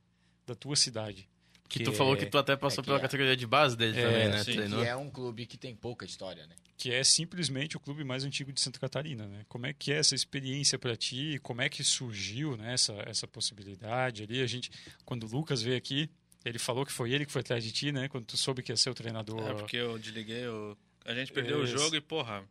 Da 0.46 0.54
tua 0.54 0.74
cidade. 0.74 1.28
Que 1.78 1.84
tu 1.84 1.92
falou 1.92 2.16
que 2.16 2.26
tu 2.26 2.36
até 2.38 2.56
passou 2.56 2.82
é 2.82 2.84
pela 2.84 2.98
é- 2.98 3.00
categoria 3.00 3.36
de 3.36 3.46
base 3.46 3.76
dele 3.76 3.98
É, 3.98 4.04
também, 4.04 4.28
né? 4.28 4.44
sim. 4.44 4.54
Treinou. 4.54 4.80
Que 4.80 4.86
é 4.86 4.96
um 4.96 5.10
clube 5.10 5.46
que 5.46 5.56
tem 5.56 5.74
pouca 5.74 6.04
história, 6.04 6.46
né? 6.46 6.54
que 6.76 6.92
é 6.92 7.04
simplesmente 7.04 7.76
o 7.76 7.80
clube 7.80 8.02
mais 8.02 8.24
antigo 8.24 8.52
de 8.52 8.60
Santa 8.60 8.80
Catarina, 8.80 9.24
né? 9.28 9.44
Como 9.48 9.66
é 9.66 9.72
que 9.72 9.92
é 9.92 9.98
essa 9.98 10.16
experiência 10.16 10.76
pra 10.76 10.96
ti? 10.96 11.38
Como 11.40 11.62
é 11.62 11.68
que 11.68 11.84
surgiu, 11.84 12.56
né, 12.56 12.74
essa, 12.74 12.92
essa 13.06 13.24
possibilidade 13.28 14.24
ali? 14.24 14.42
A 14.42 14.48
gente, 14.48 14.68
quando 15.04 15.22
o 15.22 15.28
Lucas 15.30 15.62
veio 15.62 15.76
aqui, 15.76 16.10
ele 16.44 16.58
falou 16.58 16.84
que 16.84 16.90
foi 16.90 17.12
ele 17.12 17.24
que 17.24 17.30
foi 17.30 17.40
atrás 17.40 17.62
de 17.62 17.70
ti, 17.70 17.92
né? 17.92 18.08
Quando 18.08 18.24
tu 18.24 18.36
soube 18.36 18.64
que 18.64 18.72
ia 18.72 18.76
ser 18.76 18.90
o 18.90 18.94
treinador. 18.94 19.48
É 19.48 19.54
porque 19.54 19.76
eu 19.76 19.96
desliguei, 19.96 20.44
eu... 20.44 20.76
a 21.04 21.14
gente 21.14 21.30
perdeu 21.32 21.60
o 21.60 21.64
Isso. 21.64 21.78
jogo 21.78 21.94
e, 21.94 22.00
porra, 22.00 22.42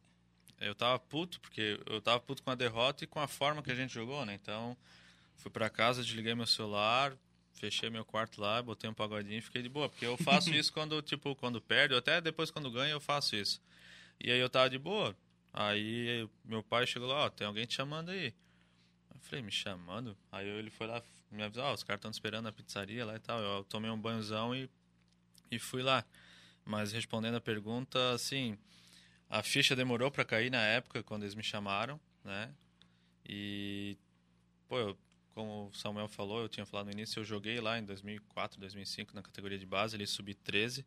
eu 0.61 0.73
tava 0.73 0.97
puto, 0.97 1.37
porque 1.41 1.77
eu 1.85 2.01
tava 2.01 2.19
puto 2.21 2.41
com 2.41 2.51
a 2.51 2.55
derrota 2.55 3.03
e 3.03 3.07
com 3.07 3.19
a 3.19 3.27
forma 3.27 3.61
que 3.61 3.71
a 3.71 3.75
gente 3.75 3.93
jogou, 3.93 4.25
né? 4.25 4.33
Então, 4.41 4.77
fui 5.35 5.51
pra 5.51 5.69
casa, 5.69 6.01
desliguei 6.01 6.33
meu 6.35 6.47
celular, 6.47 7.13
fechei 7.53 7.89
meu 7.89 8.05
quarto 8.05 8.39
lá, 8.41 8.61
botei 8.61 8.89
um 8.89 8.93
pagodinho 8.93 9.37
e 9.37 9.41
fiquei 9.41 9.61
de 9.61 9.69
boa. 9.69 9.89
Porque 9.89 10.05
eu 10.05 10.17
faço 10.17 10.49
isso 10.55 10.71
quando, 10.71 11.01
tipo, 11.01 11.35
quando 11.35 11.61
perde, 11.61 11.93
ou 11.93 11.99
até 11.99 12.21
depois 12.21 12.51
quando 12.51 12.71
ganho 12.71 12.91
eu 12.91 13.01
faço 13.01 13.35
isso. 13.35 13.61
E 14.19 14.31
aí 14.31 14.39
eu 14.39 14.49
tava 14.49 14.69
de 14.69 14.77
boa. 14.77 15.15
Aí 15.53 16.27
meu 16.45 16.63
pai 16.63 16.87
chegou 16.87 17.07
lá, 17.07 17.25
ó, 17.25 17.29
tem 17.29 17.45
alguém 17.45 17.65
te 17.65 17.75
chamando 17.75 18.09
aí. 18.09 18.33
Eu 19.13 19.19
falei, 19.19 19.41
me 19.43 19.51
chamando? 19.51 20.17
Aí 20.31 20.47
ele 20.47 20.69
foi 20.69 20.87
lá 20.87 21.01
me 21.31 21.43
avisou, 21.43 21.63
ó, 21.63 21.73
os 21.73 21.83
caras 21.83 21.99
estão 21.99 22.11
esperando 22.11 22.43
na 22.43 22.51
pizzaria 22.51 23.05
lá 23.05 23.15
e 23.15 23.19
tal. 23.19 23.39
Eu 23.39 23.63
tomei 23.63 23.89
um 23.89 23.99
banhozão 23.99 24.53
e, 24.53 24.69
e 25.49 25.57
fui 25.57 25.81
lá. 25.81 26.05
Mas 26.65 26.91
respondendo 26.91 27.35
a 27.35 27.41
pergunta, 27.41 28.11
assim, 28.11 28.57
a 29.29 29.41
ficha 29.41 29.75
demorou 29.75 30.11
para 30.11 30.25
cair 30.25 30.51
na 30.51 30.61
época, 30.61 31.01
quando 31.01 31.23
eles 31.23 31.33
me 31.33 31.43
chamaram, 31.43 31.99
né? 32.23 32.53
E, 33.25 33.97
pô, 34.67 34.77
eu, 34.77 34.97
como 35.33 35.67
o 35.67 35.73
Samuel 35.73 36.07
falou, 36.07 36.41
eu 36.41 36.49
tinha 36.49 36.65
falado 36.65 36.87
no 36.87 36.91
início, 36.93 37.19
eu 37.19 37.23
joguei 37.25 37.59
lá 37.59 37.77
em 37.79 37.83
2004, 37.83 38.59
2005 38.59 39.13
na 39.15 39.21
categoria 39.21 39.57
de 39.57 39.65
base, 39.65 39.95
ele 39.95 40.05
subi 40.07 40.33
13. 40.33 40.85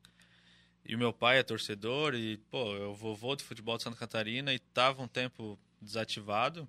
E 0.87 0.95
o 0.95 0.99
meu 0.99 1.13
pai 1.13 1.39
é 1.39 1.43
torcedor 1.43 2.15
e, 2.15 2.37
pô, 2.51 2.75
eu 2.77 2.95
vovô 2.95 3.35
de 3.35 3.43
futebol 3.43 3.77
de 3.77 3.83
Santa 3.83 3.97
Catarina 3.97 4.53
e 4.53 4.59
tava 4.59 5.03
um 5.03 5.09
tempo 5.09 5.59
desativado. 5.81 6.69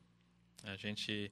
A 0.63 0.75
gente 0.77 1.31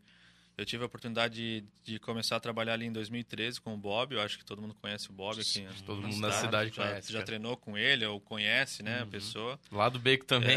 eu 0.55 0.65
tive 0.65 0.83
a 0.83 0.85
oportunidade 0.85 1.33
de, 1.33 1.63
de 1.93 1.97
começar 1.99 2.35
a 2.35 2.39
trabalhar 2.39 2.73
ali 2.73 2.85
em 2.85 2.91
2013 2.91 3.59
com 3.59 3.73
o 3.73 3.77
Bob. 3.77 4.13
Eu 4.13 4.21
acho 4.21 4.37
que 4.37 4.45
todo 4.45 4.61
mundo 4.61 4.75
conhece 4.75 5.09
o 5.09 5.13
Bob 5.13 5.39
aqui. 5.41 5.65
todo 5.83 5.99
mundo 6.01 6.17
na 6.19 6.31
cidade 6.31 6.69
já, 6.75 6.83
conhece, 6.89 7.07
Já 7.11 7.19
cara. 7.19 7.25
treinou 7.25 7.57
com 7.57 7.75
ele 7.75 8.05
ou 8.05 8.19
conhece, 8.21 8.83
né, 8.83 8.99
a 8.99 9.03
Uhum. 9.03 9.09
pessoa. 9.09 9.59
Lá 9.71 9.89
do 9.89 9.97
Beco 9.97 10.25
também. 10.25 10.55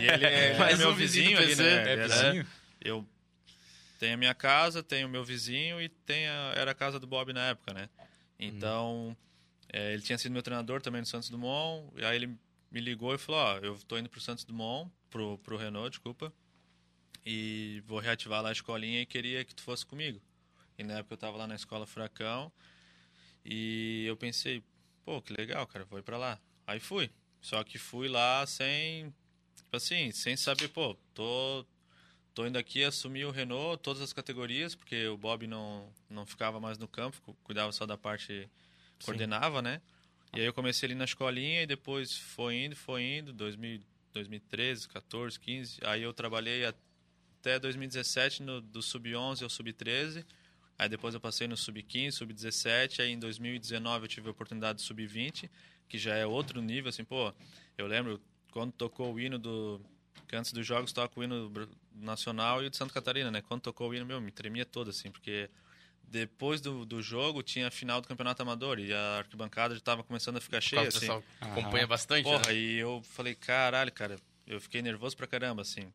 E 0.00 0.04
ele 0.10 0.24
é, 0.26 0.58
Mais 0.58 0.76
meu 0.78 0.92
vizinho 0.94 1.36
vizinho, 1.36 1.38
ali, 1.38 1.46
PC. 1.48 1.62
né? 1.62 1.92
É 1.92 2.08
vizinho? 2.08 2.46
eu 2.80 3.06
tenho 4.02 4.14
a 4.14 4.16
minha 4.16 4.34
casa, 4.34 4.82
tenho 4.82 5.06
o 5.06 5.10
meu 5.10 5.22
vizinho 5.24 5.80
e 5.80 5.88
tem 5.88 6.26
a- 6.26 6.54
era 6.56 6.72
a 6.72 6.74
casa 6.74 6.98
do 6.98 7.06
Bob 7.06 7.32
na 7.32 7.50
época, 7.50 7.72
né? 7.72 7.88
Então, 8.36 9.16
é, 9.72 9.92
ele 9.92 10.02
tinha 10.02 10.18
sido 10.18 10.32
meu 10.32 10.42
treinador 10.42 10.82
também 10.82 11.00
no 11.00 11.06
Santos 11.06 11.30
Dumont, 11.30 11.88
e 11.96 12.04
aí 12.04 12.16
ele 12.16 12.26
me 12.68 12.80
ligou 12.80 13.14
e 13.14 13.18
falou, 13.18 13.40
ó, 13.40 13.58
eu 13.58 13.78
tô 13.86 13.96
indo 13.96 14.08
pro 14.08 14.20
Santos 14.20 14.42
Dumont, 14.44 14.90
pro, 15.08 15.38
pro 15.38 15.56
Renault, 15.56 15.90
desculpa, 15.90 16.32
e 17.24 17.80
vou 17.86 18.00
reativar 18.00 18.42
lá 18.42 18.48
a 18.48 18.52
escolinha 18.52 19.00
e 19.02 19.06
queria 19.06 19.44
que 19.44 19.54
tu 19.54 19.62
fosse 19.62 19.86
comigo. 19.86 20.20
E 20.76 20.82
na 20.82 20.94
época 20.94 21.14
eu 21.14 21.18
tava 21.18 21.36
lá 21.36 21.46
na 21.46 21.54
escola 21.54 21.86
Furacão, 21.86 22.50
e 23.44 24.04
eu 24.06 24.16
pensei, 24.16 24.64
pô, 25.04 25.22
que 25.22 25.32
legal, 25.32 25.64
cara, 25.68 25.84
vou 25.84 26.00
ir 26.00 26.02
pra 26.02 26.18
lá. 26.18 26.40
Aí 26.66 26.80
fui. 26.80 27.08
Só 27.40 27.62
que 27.62 27.78
fui 27.78 28.08
lá 28.08 28.44
sem, 28.48 29.14
tipo 29.54 29.76
assim, 29.76 30.10
sem 30.10 30.36
saber, 30.36 30.68
pô, 30.70 30.96
tô 31.14 31.64
tô 32.34 32.46
indo 32.46 32.56
aqui 32.58 32.82
assumir 32.84 33.24
o 33.24 33.30
Renault, 33.30 33.82
todas 33.82 34.02
as 34.02 34.12
categorias, 34.12 34.74
porque 34.74 35.06
o 35.08 35.16
Bob 35.16 35.46
não, 35.46 35.88
não 36.08 36.24
ficava 36.26 36.58
mais 36.60 36.78
no 36.78 36.88
campo, 36.88 37.20
cu- 37.22 37.36
cuidava 37.44 37.70
só 37.72 37.84
da 37.86 37.96
parte, 37.98 38.48
coordenava, 39.04 39.60
né? 39.62 39.80
E 40.34 40.40
aí 40.40 40.46
eu 40.46 40.52
comecei 40.54 40.86
ali 40.86 40.94
na 40.94 41.04
escolinha 41.04 41.62
e 41.62 41.66
depois 41.66 42.16
foi 42.16 42.64
indo, 42.64 42.74
foi 42.76 43.02
indo, 43.02 43.32
2000, 43.34 43.80
2013, 44.14 44.88
14, 44.88 45.38
15. 45.38 45.78
Aí 45.84 46.02
eu 46.02 46.12
trabalhei 46.14 46.64
até 46.64 47.58
2017 47.58 48.42
no, 48.42 48.60
do 48.60 48.80
Sub-11 48.82 49.42
ao 49.42 49.50
Sub-13. 49.50 50.24
Aí 50.78 50.88
depois 50.88 51.12
eu 51.14 51.20
passei 51.20 51.46
no 51.46 51.56
Sub-15, 51.56 52.12
Sub-17. 52.12 53.00
Aí 53.00 53.10
em 53.10 53.18
2019 53.18 54.04
eu 54.04 54.08
tive 54.08 54.28
a 54.28 54.30
oportunidade 54.30 54.76
do 54.76 54.82
Sub-20, 54.82 55.50
que 55.86 55.98
já 55.98 56.14
é 56.14 56.24
outro 56.26 56.62
nível, 56.62 56.88
assim, 56.88 57.04
pô. 57.04 57.32
Eu 57.76 57.86
lembro 57.86 58.18
quando 58.52 58.72
tocou 58.72 59.12
o 59.12 59.20
hino 59.20 59.38
do... 59.38 59.80
Que 60.28 60.36
antes 60.36 60.52
dos 60.52 60.66
jogos 60.66 60.92
toca 60.92 61.18
o 61.18 61.24
hino 61.24 61.52
nacional 61.94 62.62
e 62.62 62.66
o 62.66 62.70
de 62.70 62.76
Santa 62.76 62.94
Catarina, 62.94 63.30
né? 63.30 63.42
Quando 63.42 63.62
tocou 63.62 63.90
o 63.90 63.94
hino, 63.94 64.06
meu, 64.06 64.20
me 64.20 64.30
tremia 64.30 64.64
todo, 64.64 64.90
assim, 64.90 65.10
porque 65.10 65.50
depois 66.02 66.60
do, 66.60 66.84
do 66.84 67.02
jogo 67.02 67.42
tinha 67.42 67.68
a 67.68 67.70
final 67.70 68.00
do 68.00 68.08
Campeonato 68.08 68.42
Amador 68.42 68.78
e 68.78 68.92
a 68.92 69.18
arquibancada 69.18 69.74
já 69.74 69.78
estava 69.78 70.02
começando 70.02 70.36
a 70.36 70.40
ficar 70.40 70.60
cheia, 70.60 70.88
assim. 70.88 71.00
pessoal 71.00 71.22
que 71.22 71.44
acompanha 71.44 71.86
bastante, 71.86 72.24
Porra, 72.24 72.48
né? 72.48 72.54
e 72.54 72.78
eu 72.78 73.02
falei, 73.02 73.34
caralho, 73.34 73.90
cara, 73.90 74.16
eu 74.46 74.60
fiquei 74.60 74.82
nervoso 74.82 75.16
pra 75.16 75.26
caramba, 75.26 75.62
assim. 75.62 75.92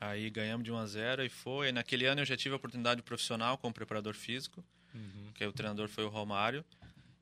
Aí 0.00 0.28
ganhamos 0.30 0.64
de 0.64 0.72
1 0.72 0.76
a 0.76 0.86
0 0.86 1.24
e 1.24 1.28
foi. 1.28 1.72
Naquele 1.72 2.06
ano 2.06 2.20
eu 2.20 2.24
já 2.24 2.36
tive 2.36 2.52
a 2.54 2.56
oportunidade 2.56 3.02
profissional 3.02 3.56
como 3.56 3.72
preparador 3.72 4.14
físico, 4.14 4.62
que 5.34 5.42
aí 5.42 5.48
o 5.48 5.52
treinador 5.52 5.88
foi 5.88 6.04
o 6.04 6.08
Romário. 6.08 6.64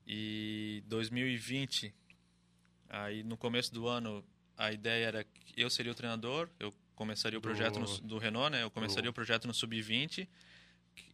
E 0.07 0.83
2020, 0.87 1.93
aí 2.89 3.23
no 3.23 3.35
começo 3.37 3.73
do 3.73 3.87
ano, 3.87 4.23
a 4.57 4.71
ideia 4.71 5.05
era 5.07 5.23
que 5.23 5.53
eu 5.61 5.69
seria 5.69 5.91
o 5.91 5.95
treinador, 5.95 6.49
eu 6.59 6.73
começaria 6.95 7.37
o 7.37 7.41
Do- 7.41 7.45
projeto 7.47 7.79
no- 7.79 7.97
do 7.99 8.17
Renault, 8.17 8.51
né? 8.51 8.63
Eu 8.63 8.71
começaria 8.71 9.03
do- 9.09 9.11
o 9.11 9.13
projeto 9.13 9.47
no 9.47 9.53
Sub-20. 9.53 10.27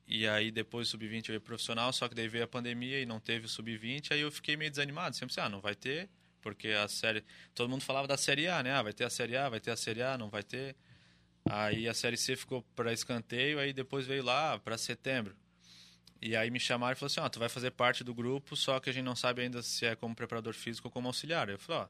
E 0.07 0.27
aí 0.27 0.51
depois 0.51 0.87
do 0.87 0.91
sub-20 0.91 1.29
eu 1.29 1.33
ia 1.35 1.39
profissional, 1.39 1.91
só 1.93 2.07
que 2.09 2.13
daí 2.13 2.27
veio 2.27 2.43
a 2.43 2.47
pandemia 2.47 2.99
e 2.99 3.05
não 3.05 3.17
teve 3.19 3.45
o 3.45 3.49
sub-20, 3.49 4.11
aí 4.11 4.19
eu 4.19 4.29
fiquei 4.31 4.57
meio 4.57 4.69
desanimado, 4.69 5.15
sempre 5.15 5.31
assim, 5.31 5.39
ah, 5.39 5.47
não 5.49 5.61
vai 5.61 5.73
ter, 5.73 6.09
porque 6.41 6.67
a 6.69 6.85
série, 6.89 7.23
todo 7.55 7.69
mundo 7.69 7.81
falava 7.81 8.07
da 8.09 8.17
série 8.17 8.45
A, 8.47 8.61
né? 8.61 8.73
Ah, 8.73 8.81
vai 8.81 8.91
ter 8.91 9.05
a 9.05 9.09
série 9.09 9.37
A, 9.37 9.47
vai 9.47 9.61
ter 9.61 9.71
a 9.71 9.77
série 9.77 10.01
A, 10.03 10.17
não 10.17 10.29
vai 10.29 10.43
ter. 10.43 10.75
Aí 11.49 11.87
a 11.87 11.93
série 11.93 12.17
C 12.17 12.35
ficou 12.35 12.61
para 12.75 12.91
escanteio, 12.91 13.57
aí 13.57 13.71
depois 13.71 14.05
veio 14.05 14.21
lá 14.23 14.59
para 14.59 14.77
setembro. 14.77 15.33
E 16.21 16.35
aí 16.35 16.51
me 16.51 16.59
chamaram 16.59 16.91
e 16.91 16.95
falaram 16.95 17.11
assim, 17.13 17.19
ó, 17.21 17.29
tu 17.29 17.39
vai 17.39 17.47
fazer 17.49 17.71
parte 17.71 18.03
do 18.03 18.13
grupo, 18.13 18.55
só 18.55 18.79
que 18.81 18.89
a 18.89 18.93
gente 18.93 19.05
não 19.05 19.15
sabe 19.15 19.41
ainda 19.43 19.63
se 19.63 19.85
é 19.85 19.95
como 19.95 20.13
preparador 20.13 20.53
físico 20.53 20.89
ou 20.89 20.91
como 20.91 21.07
auxiliar. 21.07 21.47
Eu 21.47 21.57
falei, 21.57 21.83
ó, 21.83 21.87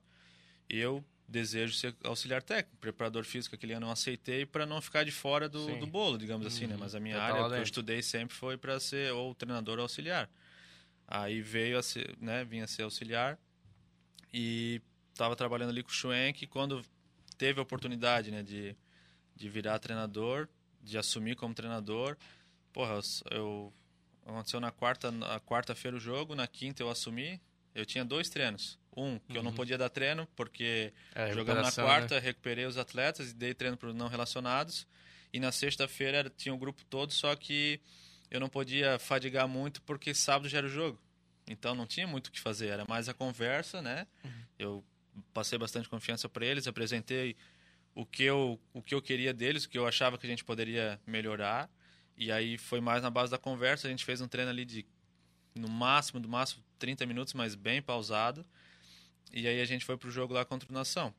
eu 0.69 1.03
desejo 1.31 1.73
ser 1.73 1.95
auxiliar 2.03 2.43
técnico, 2.43 2.77
preparador 2.77 3.23
físico 3.23 3.55
aquele 3.55 3.73
ano 3.73 3.87
eu 3.87 3.91
aceitei 3.91 4.45
para 4.45 4.65
não 4.65 4.81
ficar 4.81 5.03
de 5.03 5.11
fora 5.11 5.47
do, 5.47 5.65
Sim. 5.65 5.79
do 5.79 5.87
bolo, 5.87 6.17
digamos 6.17 6.45
assim, 6.45 6.67
né? 6.67 6.75
Mas 6.77 6.93
a 6.93 6.99
minha 6.99 7.15
tá 7.15 7.23
área 7.23 7.49
que 7.49 7.55
eu 7.55 7.63
estudei 7.63 8.01
sempre 8.03 8.35
foi 8.35 8.57
para 8.57 8.79
ser 8.79 9.11
ou 9.13 9.33
treinador 9.33 9.77
ou 9.77 9.83
auxiliar. 9.83 10.29
Aí 11.07 11.41
veio 11.41 11.77
a 11.77 11.83
ser, 11.83 12.15
né, 12.19 12.43
vinha 12.43 12.67
ser 12.67 12.83
auxiliar 12.83 13.39
e 14.33 14.81
estava 15.11 15.35
trabalhando 15.35 15.69
ali 15.69 15.83
com 15.83 15.89
o 15.89 15.93
Schwenk 15.93 16.45
quando 16.47 16.85
teve 17.37 17.59
a 17.59 17.63
oportunidade, 17.63 18.29
né, 18.29 18.43
de, 18.43 18.75
de 19.35 19.49
virar 19.49 19.79
treinador, 19.79 20.47
de 20.81 20.97
assumir 20.97 21.35
como 21.35 21.53
treinador. 21.53 22.17
Porra, 22.71 22.93
eu, 22.93 23.01
eu 23.31 23.73
aconteceu 24.25 24.59
na 24.59 24.71
quarta, 24.71 25.11
na 25.11 25.39
quarta-feira 25.39 25.97
o 25.97 25.99
jogo, 25.99 26.35
na 26.35 26.47
quinta 26.47 26.83
eu 26.83 26.89
assumi. 26.89 27.41
Eu 27.73 27.85
tinha 27.85 28.03
dois 28.03 28.29
treinos. 28.29 28.77
Um, 28.95 29.17
que 29.19 29.37
eu 29.37 29.43
não 29.43 29.53
podia 29.53 29.77
dar 29.77 29.89
treino, 29.89 30.27
porque 30.35 30.91
É, 31.15 31.31
jogamos 31.33 31.63
na 31.63 31.83
quarta, 31.83 32.19
recuperei 32.19 32.65
os 32.65 32.77
atletas 32.77 33.31
e 33.31 33.33
dei 33.33 33.53
treino 33.53 33.77
para 33.77 33.89
os 33.89 33.95
não 33.95 34.07
relacionados. 34.07 34.85
E 35.31 35.39
na 35.39 35.51
sexta-feira 35.51 36.29
tinha 36.29 36.53
o 36.53 36.57
grupo 36.57 36.83
todo, 36.85 37.13
só 37.13 37.33
que 37.35 37.79
eu 38.29 38.39
não 38.39 38.49
podia 38.49 38.99
fadigar 38.99 39.47
muito 39.47 39.81
porque 39.83 40.13
sábado 40.13 40.49
já 40.49 40.57
era 40.57 40.67
o 40.67 40.69
jogo. 40.69 40.99
Então 41.47 41.73
não 41.73 41.85
tinha 41.85 42.05
muito 42.05 42.27
o 42.27 42.31
que 42.31 42.39
fazer, 42.39 42.67
era 42.67 42.85
mais 42.87 43.07
a 43.07 43.13
conversa, 43.13 43.81
né? 43.81 44.07
Eu 44.59 44.83
passei 45.33 45.57
bastante 45.57 45.87
confiança 45.89 46.27
para 46.29 46.45
eles, 46.45 46.67
apresentei 46.67 47.35
o 47.95 48.05
que 48.05 48.23
eu 48.23 48.59
o 48.73 48.81
que 48.81 48.93
eu 48.93 49.01
queria 49.01 49.33
deles, 49.33 49.63
o 49.65 49.69
que 49.69 49.77
eu 49.77 49.87
achava 49.87 50.17
que 50.17 50.25
a 50.25 50.29
gente 50.29 50.43
poderia 50.43 50.99
melhorar. 51.05 51.69
E 52.17 52.31
aí 52.31 52.57
foi 52.57 52.81
mais 52.81 53.01
na 53.01 53.09
base 53.09 53.31
da 53.31 53.37
conversa, 53.37 53.87
a 53.87 53.89
gente 53.89 54.05
fez 54.05 54.21
um 54.21 54.27
treino 54.27 54.51
ali 54.51 54.65
de 54.65 54.85
no 55.55 55.69
máximo, 55.69 56.19
do 56.19 56.29
máximo 56.29 56.63
30 56.79 57.05
minutos, 57.05 57.33
mas 57.33 57.55
bem 57.55 57.81
pausado. 57.81 58.45
E 59.33 59.47
aí 59.47 59.61
a 59.61 59.65
gente 59.65 59.85
foi 59.85 59.97
pro 59.97 60.11
jogo 60.11 60.33
lá 60.33 60.43
contra 60.45 60.69
o 60.69 60.73
Nação. 60.73 61.13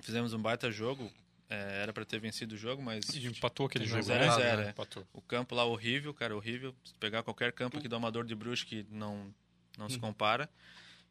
Fizemos 0.00 0.32
um 0.32 0.40
baita 0.40 0.70
jogo, 0.70 1.10
é, 1.48 1.82
era 1.82 1.92
para 1.92 2.04
ter 2.04 2.18
vencido 2.18 2.54
o 2.54 2.58
jogo, 2.58 2.82
mas 2.82 3.08
E 3.14 3.26
empatou 3.26 3.66
aquele 3.66 3.84
jogo, 3.84 4.06
né? 4.08 4.30
zero, 4.30 4.62
é. 4.62 4.70
Empatou. 4.70 5.06
o 5.12 5.20
campo 5.20 5.54
lá 5.54 5.64
horrível, 5.64 6.12
cara, 6.14 6.34
horrível. 6.34 6.74
Se 6.84 6.94
pegar 6.94 7.22
qualquer 7.22 7.52
campo 7.52 7.76
aqui 7.78 7.88
do 7.88 7.96
Amador 7.96 8.24
de 8.24 8.34
Brusque, 8.34 8.86
não, 8.90 9.32
não 9.76 9.88
se 9.88 9.98
compara. 9.98 10.48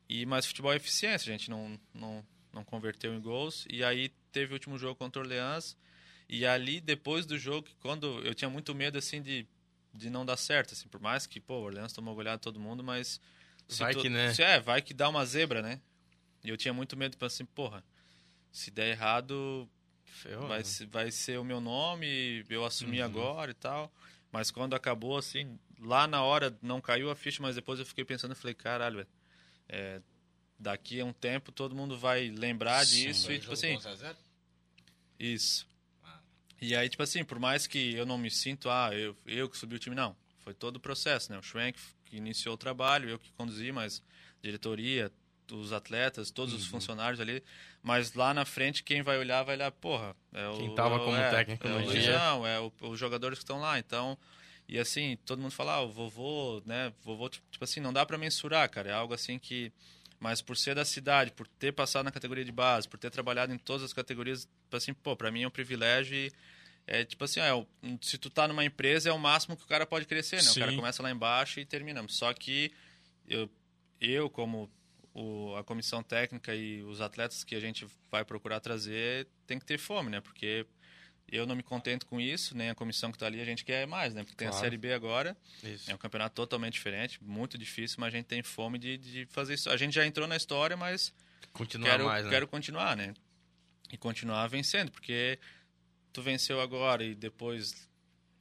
E, 0.07 0.25
mas 0.25 0.45
futebol 0.45 0.73
é 0.73 0.77
eficiência, 0.77 1.29
a 1.29 1.37
gente 1.37 1.49
não, 1.49 1.79
não, 1.93 2.25
não 2.51 2.63
converteu 2.63 3.13
em 3.13 3.21
gols. 3.21 3.65
E 3.69 3.83
aí 3.83 4.09
teve 4.31 4.51
o 4.51 4.55
último 4.55 4.77
jogo 4.77 4.95
contra 4.95 5.21
o 5.21 5.23
Orleans. 5.25 5.77
E 6.27 6.45
ali, 6.45 6.81
depois 6.81 7.25
do 7.25 7.37
jogo, 7.37 7.63
que 7.63 7.75
quando 7.75 8.19
eu 8.25 8.33
tinha 8.33 8.49
muito 8.49 8.73
medo, 8.73 8.97
assim, 8.97 9.21
de, 9.21 9.47
de 9.93 10.09
não 10.09 10.25
dar 10.25 10.37
certo, 10.37 10.73
assim, 10.73 10.87
por 10.87 10.99
mais 10.99 11.25
que, 11.27 11.39
pô, 11.39 11.55
o 11.59 11.63
Orleans 11.63 11.93
tomou 11.93 12.15
goleada 12.15 12.39
todo 12.39 12.59
mundo, 12.59 12.83
mas... 12.83 13.19
se 13.67 13.79
Vai 13.79 13.93
tu- 13.93 14.01
que, 14.01 14.09
né? 14.09 14.33
se 14.33 14.41
é, 14.43 14.59
vai 14.59 14.81
que 14.81 14.93
dá 14.93 15.09
uma 15.09 15.25
zebra, 15.25 15.61
né? 15.61 15.79
E 16.43 16.49
eu 16.49 16.57
tinha 16.57 16.73
muito 16.73 16.95
medo, 16.95 17.11
tipo 17.11 17.25
assim, 17.25 17.45
porra, 17.45 17.83
se 18.51 18.71
der 18.71 18.89
errado, 18.89 19.69
Ferrou, 20.05 20.47
vai, 20.47 20.59
né? 20.59 20.63
se- 20.63 20.85
vai 20.85 21.11
ser 21.11 21.39
o 21.39 21.43
meu 21.43 21.59
nome, 21.59 22.45
eu 22.49 22.65
assumi 22.65 23.01
agora 23.01 23.51
e 23.51 23.53
tal. 23.53 23.91
Mas 24.31 24.51
quando 24.51 24.75
acabou, 24.75 25.17
assim, 25.17 25.59
lá 25.79 26.07
na 26.07 26.23
hora 26.23 26.55
não 26.61 26.79
caiu 26.79 27.09
a 27.09 27.15
ficha, 27.15 27.41
mas 27.41 27.55
depois 27.55 27.79
eu 27.79 27.85
fiquei 27.85 28.05
pensando 28.05 28.31
e 28.31 28.35
falei, 28.35 28.53
caralho, 28.53 28.97
velho, 28.97 29.07
é, 29.67 30.01
daqui 30.57 30.99
a 30.99 31.05
um 31.05 31.13
tempo 31.13 31.51
todo 31.51 31.75
mundo 31.75 31.97
vai 31.97 32.29
lembrar 32.29 32.85
Sim, 32.85 33.07
disso 33.07 33.31
e, 33.31 33.39
tipo 33.39 33.53
assim, 33.53 33.75
11 33.75 33.87
a 33.87 33.95
0? 33.95 34.17
isso. 35.19 35.67
Ah. 36.03 36.19
E 36.61 36.75
aí, 36.75 36.87
tipo 36.89 37.01
assim, 37.03 37.23
por 37.23 37.39
mais 37.39 37.67
que 37.67 37.93
eu 37.95 38.05
não 38.05 38.17
me 38.17 38.29
sinto, 38.29 38.69
ah, 38.69 38.89
eu, 38.93 39.15
eu 39.25 39.49
que 39.49 39.57
subi 39.57 39.75
o 39.75 39.79
time, 39.79 39.95
não. 39.95 40.15
Foi 40.39 40.53
todo 40.53 40.77
o 40.77 40.79
processo, 40.79 41.31
né? 41.31 41.37
O 41.37 41.43
Schwenk 41.43 41.79
que 42.05 42.17
iniciou 42.17 42.55
o 42.55 42.57
trabalho, 42.57 43.09
eu 43.09 43.19
que 43.19 43.31
conduzi, 43.33 43.71
mas 43.71 44.01
diretoria, 44.41 45.11
os 45.51 45.71
atletas, 45.73 46.31
todos 46.31 46.53
Uhum. 46.53 46.59
os 46.59 46.65
funcionários 46.67 47.19
ali. 47.19 47.43
Mas 47.81 48.13
lá 48.13 48.33
na 48.33 48.45
frente, 48.45 48.83
quem 48.83 49.01
vai 49.01 49.17
olhar 49.17 49.43
vai 49.43 49.55
olhar, 49.55 49.71
porra, 49.71 50.15
é 50.33 50.47
o. 50.47 50.57
Quem 50.57 50.75
tava 50.75 50.99
como 50.99 51.15
é, 51.15 51.29
técnico 51.29 51.67
é 51.67 51.69
no 51.71 51.77
o 51.79 51.83
dia. 51.83 51.93
Luizão, 51.93 52.45
é 52.47 52.59
o- 52.59 52.71
os 52.81 52.99
jogadores 52.99 53.39
que 53.39 53.43
estão 53.43 53.59
lá. 53.59 53.79
Então, 53.79 54.17
e 54.67 54.77
assim, 54.77 55.17
todo 55.25 55.41
mundo 55.41 55.51
fala, 55.51 55.73
ah, 55.75 55.81
o 55.81 55.89
vovô, 55.91 56.61
né? 56.65 56.93
Vovô, 57.03 57.29
tipo, 57.29 57.45
tipo 57.49 57.63
assim, 57.63 57.79
não 57.79 57.91
dá 57.93 58.05
pra 58.05 58.17
mensurar, 58.17 58.69
cara. 58.69 58.89
É 58.89 58.93
algo 58.93 59.13
assim 59.13 59.39
que. 59.39 59.71
Mas 60.19 60.41
por 60.41 60.57
ser 60.57 60.75
da 60.75 60.83
cidade, 60.83 61.31
por 61.31 61.47
ter 61.47 61.71
passado 61.71 62.03
na 62.03 62.11
categoria 62.11 62.43
de 62.43 62.51
base, 62.51 62.87
por 62.89 62.99
ter 62.99 63.09
trabalhado 63.09 63.53
em 63.53 63.57
todas 63.57 63.83
as 63.83 63.93
categorias, 63.93 64.41
tipo 64.63 64.75
assim, 64.75 64.93
pô, 64.93 65.15
pra 65.15 65.31
mim 65.31 65.43
é 65.43 65.47
um 65.47 65.51
privilégio 65.51 66.13
e 66.13 66.31
é 66.85 67.05
tipo 67.05 67.23
assim, 67.23 67.39
é 67.39 67.65
se 68.01 68.17
tu 68.17 68.29
tá 68.29 68.45
numa 68.45 68.65
empresa 68.65 69.07
é 69.09 69.13
o 69.13 69.17
máximo 69.17 69.55
que 69.55 69.63
o 69.63 69.67
cara 69.67 69.85
pode 69.85 70.05
crescer, 70.05 70.43
né? 70.43 70.51
O 70.51 70.55
cara 70.55 70.71
Sim. 70.71 70.75
começa 70.75 71.01
lá 71.01 71.09
embaixo 71.09 71.61
e 71.61 71.65
termina. 71.65 72.03
Só 72.09 72.33
que 72.33 72.69
eu, 73.29 73.49
eu 74.01 74.29
como 74.29 74.69
o, 75.19 75.55
a 75.57 75.63
comissão 75.63 76.01
técnica 76.01 76.55
e 76.55 76.81
os 76.83 77.01
atletas 77.01 77.43
que 77.43 77.53
a 77.53 77.59
gente 77.59 77.85
vai 78.09 78.23
procurar 78.23 78.59
trazer, 78.61 79.27
tem 79.45 79.59
que 79.59 79.65
ter 79.65 79.77
fome, 79.77 80.09
né? 80.09 80.21
Porque 80.21 80.65
eu 81.31 81.45
não 81.45 81.55
me 81.55 81.61
contento 81.61 82.05
com 82.05 82.19
isso, 82.21 82.55
nem 82.55 82.69
a 82.69 82.75
comissão 82.75 83.11
que 83.11 83.17
tá 83.17 83.25
ali, 83.25 83.41
a 83.41 83.45
gente 83.45 83.65
quer 83.65 83.85
mais, 83.85 84.13
né? 84.13 84.23
Porque 84.23 84.35
tem 84.37 84.47
a 84.47 84.51
Claro. 84.51 84.63
Série 84.65 84.77
B 84.77 84.93
agora, 84.93 85.35
Isso. 85.61 85.91
é 85.91 85.93
um 85.93 85.97
campeonato 85.97 86.33
totalmente 86.35 86.73
diferente, 86.73 87.21
muito 87.21 87.57
difícil, 87.57 87.97
mas 87.99 88.13
a 88.13 88.17
gente 88.17 88.27
tem 88.27 88.41
fome 88.41 88.79
de, 88.79 88.97
de 88.97 89.25
fazer 89.25 89.55
isso. 89.55 89.69
A 89.69 89.75
gente 89.77 89.93
já 89.93 90.05
entrou 90.05 90.27
na 90.27 90.37
história, 90.37 90.77
mas 90.77 91.13
Continuar 91.51 91.89
quero, 91.91 92.05
mais, 92.05 92.23
né? 92.25 92.29
quero 92.31 92.47
continuar, 92.47 92.95
né? 92.95 93.13
E 93.91 93.97
continuar 93.97 94.47
vencendo, 94.47 94.91
porque 94.91 95.37
tu 96.13 96.21
venceu 96.21 96.61
agora 96.61 97.03
e 97.03 97.13
depois 97.13 97.88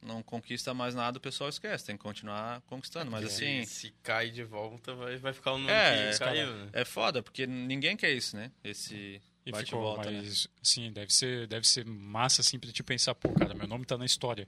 não 0.01 0.21
conquista 0.23 0.73
mais 0.73 0.95
nada, 0.95 1.17
o 1.17 1.21
pessoal 1.21 1.49
esquece, 1.49 1.85
tem 1.85 1.97
que 1.97 2.03
continuar 2.03 2.61
conquistando. 2.67 3.11
Mas 3.11 3.25
assim, 3.25 3.63
Se 3.65 3.91
cai 4.03 4.29
de 4.31 4.43
volta, 4.43 4.93
vai, 4.95 5.17
vai 5.17 5.33
ficar 5.33 5.53
o 5.53 5.57
nome 5.57 5.71
É, 5.71 6.11
que 6.11 6.19
caiu, 6.19 6.55
né? 6.55 6.69
é 6.73 6.85
foda, 6.85 7.21
porque 7.21 7.45
ninguém 7.45 7.95
quer 7.97 8.11
isso, 8.13 8.35
né? 8.35 8.51
Esse 8.63 9.21
E 9.45 9.51
bate 9.51 9.63
e 9.63 9.65
ficou, 9.67 9.81
volta, 9.81 10.09
né? 10.09 10.21
mas, 10.21 10.47
sim, 10.63 10.91
deve 10.91 11.13
ser, 11.13 11.47
deve 11.47 11.67
ser 11.67 11.85
massa, 11.85 12.41
assim, 12.41 12.57
pra 12.59 12.71
te 12.71 12.81
pensar, 12.83 13.13
pô, 13.15 13.29
cara, 13.33 13.53
meu 13.53 13.67
nome 13.67 13.85
tá 13.85 13.97
na 13.97 14.05
história. 14.05 14.47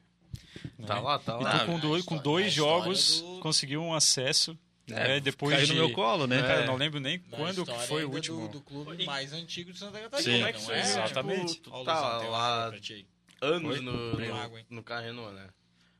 Tá 0.85 0.95
né? 0.95 1.01
lá, 1.01 1.19
tá 1.19 1.37
E 1.39 1.43
lá. 1.43 1.59
tu 1.59 1.65
com 1.65 1.75
a 1.75 1.79
dois, 1.79 2.05
com 2.05 2.17
dois 2.17 2.53
jogos 2.53 3.21
do- 3.21 3.39
conseguiu 3.39 3.81
um 3.81 3.93
acesso, 3.93 4.57
É, 4.89 4.93
né? 5.07 5.19
Depois 5.19 5.53
Caiu 5.55 5.67
de... 5.67 5.73
no 5.73 5.79
meu 5.79 5.91
colo, 5.93 6.27
né? 6.27 6.41
Cara, 6.41 6.61
É. 6.61 6.63
eu 6.63 6.67
não 6.67 6.75
lembro 6.75 6.99
nem 6.99 7.17
Na 7.29 7.37
quando 7.37 7.65
que 7.65 7.77
foi 7.87 8.03
o 8.05 8.09
último. 8.11 8.47
Do, 8.47 8.59
do 8.59 8.61
clube 8.61 9.03
E- 9.03 9.05
mais 9.05 9.31
antigo 9.33 9.71
de 9.71 9.79
Santa 9.79 9.97
Sim. 9.97 10.03
Catarina. 10.03 10.33
Como 10.37 10.47
é 10.47 10.53
que 10.53 10.59
não 10.59 10.65
foi? 10.65 10.75
é? 10.75 10.81
Exatamente. 10.81 11.53
Tipo, 11.55 11.63
tu 11.71 11.83
tá 11.83 12.19
uma 12.19 12.29
lá 12.29 12.71
anos 13.41 13.81
no, 13.81 14.13
no, 14.17 14.35
água, 14.35 14.59
hein? 14.59 14.65
no 14.69 14.83
Carrenou, 14.83 15.31
né? 15.33 15.49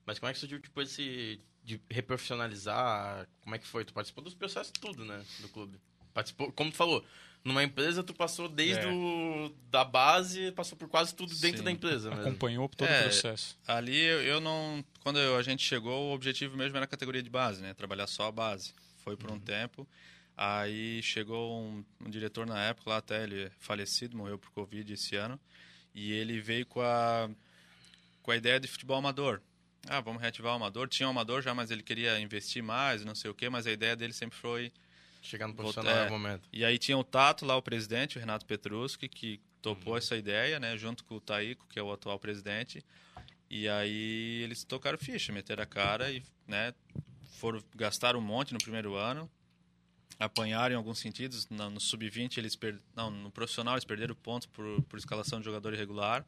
Mas 0.06 0.19
como 0.19 0.30
é 0.30 0.34
que 0.34 0.39
surgiu, 0.39 0.60
tipo, 0.60 0.82
esse... 0.82 1.39
De 1.63 1.80
reprofissionalizar, 1.91 3.27
como 3.41 3.56
é 3.56 3.60
que 3.60 3.67
foi? 3.67 3.86
Tu 3.86 3.93
participou 3.93 4.23
dos 4.23 4.34
processos 4.34 4.71
tudo, 4.71 5.06
né? 5.06 5.23
Do 5.41 5.49
clube. 5.49 5.77
Participou, 6.12 6.51
como 6.54 6.71
tu 6.71 6.75
falou, 6.77 7.06
numa 7.43 7.63
empresa 7.63 8.04
tu 8.04 8.13
passou 8.15 8.49
desde 8.49 8.86
É. 8.88 8.91
o, 8.91 9.54
da 9.69 9.84
base, 9.86 10.51
passou 10.54 10.75
por 10.77 10.89
quase 10.89 11.13
tudo 11.13 11.34
dentro 11.36 11.60
Sim. 11.60 11.63
da 11.63 11.71
empresa 11.71 12.10
mesmo. 12.10 12.23
Acompanhou 12.27 12.67
todo 12.67 12.88
É, 12.88 13.01
o 13.01 13.04
processo. 13.04 13.58
Ali 13.67 13.95
eu, 13.95 14.21
eu 14.23 14.41
não. 14.41 14.84
Quando 15.01 15.19
eu- 15.19 15.38
a 15.38 15.43
gente 15.43 15.63
chegou, 15.63 16.10
o 16.10 16.13
objetivo 16.15 16.58
mesmo 16.58 16.75
era 16.77 16.86
a 16.86 16.88
categoria 16.88 17.21
de 17.21 17.30
base, 17.30 17.62
né? 17.62 17.73
Trabalhar 17.75 18.08
só 18.08 18.27
a 18.27 18.32
base. 18.32 18.73
Foi 19.04 19.15
por 19.15 19.32
um 19.32 19.39
tempo. 19.39 19.88
Aí 20.36 21.01
chegou 21.04 21.62
um, 21.62 21.86
um 22.04 22.10
diretor 22.10 22.47
na 22.47 22.60
época, 22.63 22.89
lá 22.89 22.97
até 22.97 23.23
ele 23.23 23.43
é 23.43 23.51
falecido, 23.60 24.17
morreu 24.17 24.39
por 24.39 24.49
Covid 24.51 24.91
esse 24.93 25.15
ano. 25.15 25.39
E 25.93 26.12
ele 26.13 26.39
veio 26.39 26.65
com 26.65 26.82
a, 26.82 27.30
com 28.21 28.32
a 28.32 28.36
ideia 28.36 28.60
de 28.60 28.67
futebol 28.67 28.97
amador. 28.97 29.41
Ah, 29.88 29.99
vamos 29.99 30.21
reativar 30.21 30.54
o 30.54 30.56
amador. 30.56 30.88
Tinha 30.88 31.08
um 31.08 31.12
amador 31.12 31.41
já, 31.41 31.54
mas 31.54 31.71
ele 31.71 31.84
queria 31.84 32.19
investir 32.19 32.62
mais, 32.62 33.04
não 33.04 33.15
sei 33.15 33.32
o 33.32 33.34
quê, 33.34 33.49
mas 33.49 33.65
a 33.65 33.71
ideia 33.71 33.95
dele 33.95 34.13
sempre 34.13 34.38
foi 34.38 34.71
Chegar 35.21 35.47
no 35.47 35.54
profissional 35.54 35.95
é. 35.95 36.06
no 36.06 36.12
momento. 36.12 36.49
E 36.51 36.65
aí 36.65 36.77
tinha 36.77 36.97
o 36.97 37.04
Tato 37.04 37.45
lá, 37.45 37.56
o 37.56 37.62
presidente, 37.62 38.17
o 38.17 38.19
Renato 38.19 38.45
Petruski, 38.45 39.08
que 39.08 39.39
topou 39.62 39.95
essa 39.95 40.17
ideia, 40.17 40.60
né? 40.60 40.75
Junto 40.75 41.04
com 41.04 41.15
o 41.15 41.21
Taíco, 41.21 41.67
que 41.69 41.77
é 41.77 41.84
o 41.84 41.91
atual 41.91 42.17
presidente. 42.17 42.84
E 43.49 43.69
aí 43.69 44.41
eles 44.43 44.63
tocaram 44.63 44.97
ficha, 44.97 45.32
meteram 45.32 45.62
a 45.62 45.65
cara 45.65 46.12
e, 46.12 46.23
né? 46.47 46.73
Foram 47.38 47.63
gastar 47.75 48.15
um 48.15 48.21
monte 48.21 48.54
no 48.54 48.60
primeiro 48.60 48.95
ano. 48.95 49.30
Apanharam 50.19 50.74
em 50.74 50.78
alguns 50.78 51.00
sentidos. 51.00 51.50
No, 51.50 51.69
no 51.69 51.80
sub-20 51.80 52.38
eles 52.38 52.56
per... 52.56 52.80
Não, 52.95 53.10
no 53.10 53.32
profissional 53.32 53.76
eles 53.76 53.86
perderam 53.86 54.15
pontos 54.15 54.47
por, 54.47 54.82
por 54.84 54.97
escalação 54.97 55.39
de 55.39 55.45
jogador 55.45 55.74
irregular. 55.74 56.26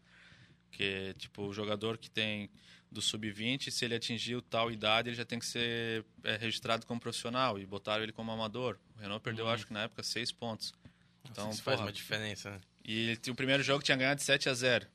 Que, 0.71 1.13
tipo, 1.17 1.43
o 1.43 1.53
jogador 1.53 1.97
que 1.97 2.09
tem 2.09 2.49
do 2.91 3.01
sub-20, 3.01 3.69
se 3.69 3.85
ele 3.85 3.95
atingiu 3.95 4.41
tal 4.41 4.71
idade, 4.71 5.09
ele 5.09 5.15
já 5.15 5.25
tem 5.25 5.39
que 5.39 5.45
ser 5.45 6.05
é, 6.23 6.35
registrado 6.37 6.85
como 6.85 6.99
profissional. 6.99 7.59
E 7.59 7.65
botaram 7.65 8.03
ele 8.03 8.11
como 8.11 8.31
amador. 8.31 8.77
O 8.95 9.01
Renault 9.01 9.23
perdeu, 9.23 9.47
acho 9.47 9.67
que 9.67 9.73
na 9.73 9.83
época, 9.83 10.01
seis 10.03 10.31
pontos. 10.31 10.73
Então, 11.29 11.51
faz 11.53 11.79
uma 11.79 11.91
diferença, 11.91 12.51
né? 12.51 12.61
E 12.85 13.17
o 13.29 13.35
primeiro 13.35 13.63
jogo 13.63 13.83
tinha 13.83 13.95
ganhado 13.95 14.17
de 14.17 14.23
7 14.23 14.49
a 14.49 14.53
0 14.53 14.85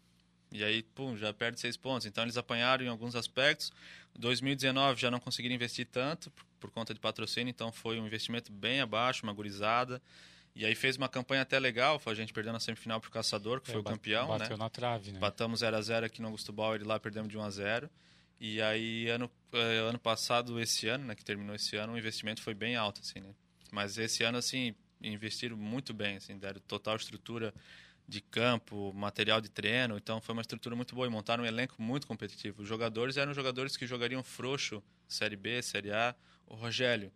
E 0.52 0.62
aí, 0.62 0.82
pum, 0.82 1.16
já 1.16 1.32
perde 1.32 1.58
seis 1.58 1.76
pontos. 1.76 2.06
Então 2.06 2.22
eles 2.24 2.36
apanharam 2.36 2.84
em 2.84 2.88
alguns 2.88 3.14
aspectos. 3.16 3.72
2019 4.16 5.00
já 5.00 5.10
não 5.10 5.20
conseguiram 5.20 5.54
investir 5.54 5.86
tanto 5.86 6.30
por, 6.30 6.44
por 6.60 6.70
conta 6.70 6.94
de 6.94 7.00
patrocínio, 7.00 7.50
então 7.50 7.70
foi 7.72 7.98
um 8.00 8.06
investimento 8.06 8.52
bem 8.52 8.80
abaixo, 8.80 9.22
uma 9.24 9.32
gurizada. 9.32 10.00
E 10.54 10.64
aí 10.64 10.74
fez 10.74 10.96
uma 10.96 11.08
campanha 11.08 11.42
até 11.42 11.58
legal, 11.58 11.98
foi 12.00 12.12
a 12.12 12.16
gente 12.16 12.32
perdendo 12.32 12.54
na 12.54 12.60
semifinal 12.60 13.00
pro 13.00 13.10
Caçador, 13.10 13.60
que 13.60 13.70
É, 13.70 13.72
foi 13.72 13.80
o 13.80 13.84
campeão, 13.84 14.26
Bateu 14.26 14.56
né? 14.56 14.64
na 14.64 14.68
trave, 14.70 15.12
né? 15.12 15.18
Batamos 15.20 15.60
0 15.60 15.76
a 15.76 15.80
0 15.80 16.06
aqui 16.06 16.20
no 16.20 16.28
Augusto 16.28 16.52
Bauer 16.52 16.80
e 16.80 16.84
lá 16.84 16.98
perdemos 16.98 17.28
de 17.30 17.38
1 17.38 17.42
a 17.42 17.50
0 17.50 17.90
E 18.40 18.60
aí, 18.60 19.08
ano, 19.08 19.30
eh, 19.52 19.78
ano 19.88 19.98
passado, 19.98 20.60
esse 20.60 20.88
ano, 20.88 21.04
né, 21.06 21.14
que 21.14 21.24
terminou 21.24 21.54
esse 21.54 21.76
ano, 21.76 21.92
o 21.92 21.98
investimento 21.98 22.42
foi 22.42 22.54
bem 22.54 22.74
alto, 22.76 23.00
assim, 23.00 23.20
né? 23.20 23.32
Mas 23.70 23.98
esse 23.98 24.24
ano, 24.24 24.38
assim, 24.38 24.74
investiram 25.00 25.56
muito 25.56 25.94
bem, 25.94 26.16
assim, 26.16 26.36
deram 26.36 26.60
total 26.66 26.96
estrutura 26.96 27.54
de 28.08 28.22
campo, 28.22 28.90
material 28.94 29.38
de 29.40 29.50
treino, 29.50 29.98
então 29.98 30.18
foi 30.20 30.32
uma 30.32 30.40
estrutura 30.40 30.74
muito 30.74 30.94
boa 30.94 31.06
e 31.06 31.10
montaram 31.10 31.44
um 31.44 31.46
elenco 31.46 31.74
muito 31.80 32.06
competitivo. 32.06 32.62
Os 32.62 32.68
jogadores 32.68 33.18
eram 33.18 33.34
jogadores 33.34 33.76
que 33.76 33.86
jogariam 33.86 34.22
frouxo, 34.22 34.82
Série 35.06 35.36
B, 35.36 35.60
Série 35.62 35.92
A. 35.92 36.14
O 36.46 36.54
Rogério 36.54 37.12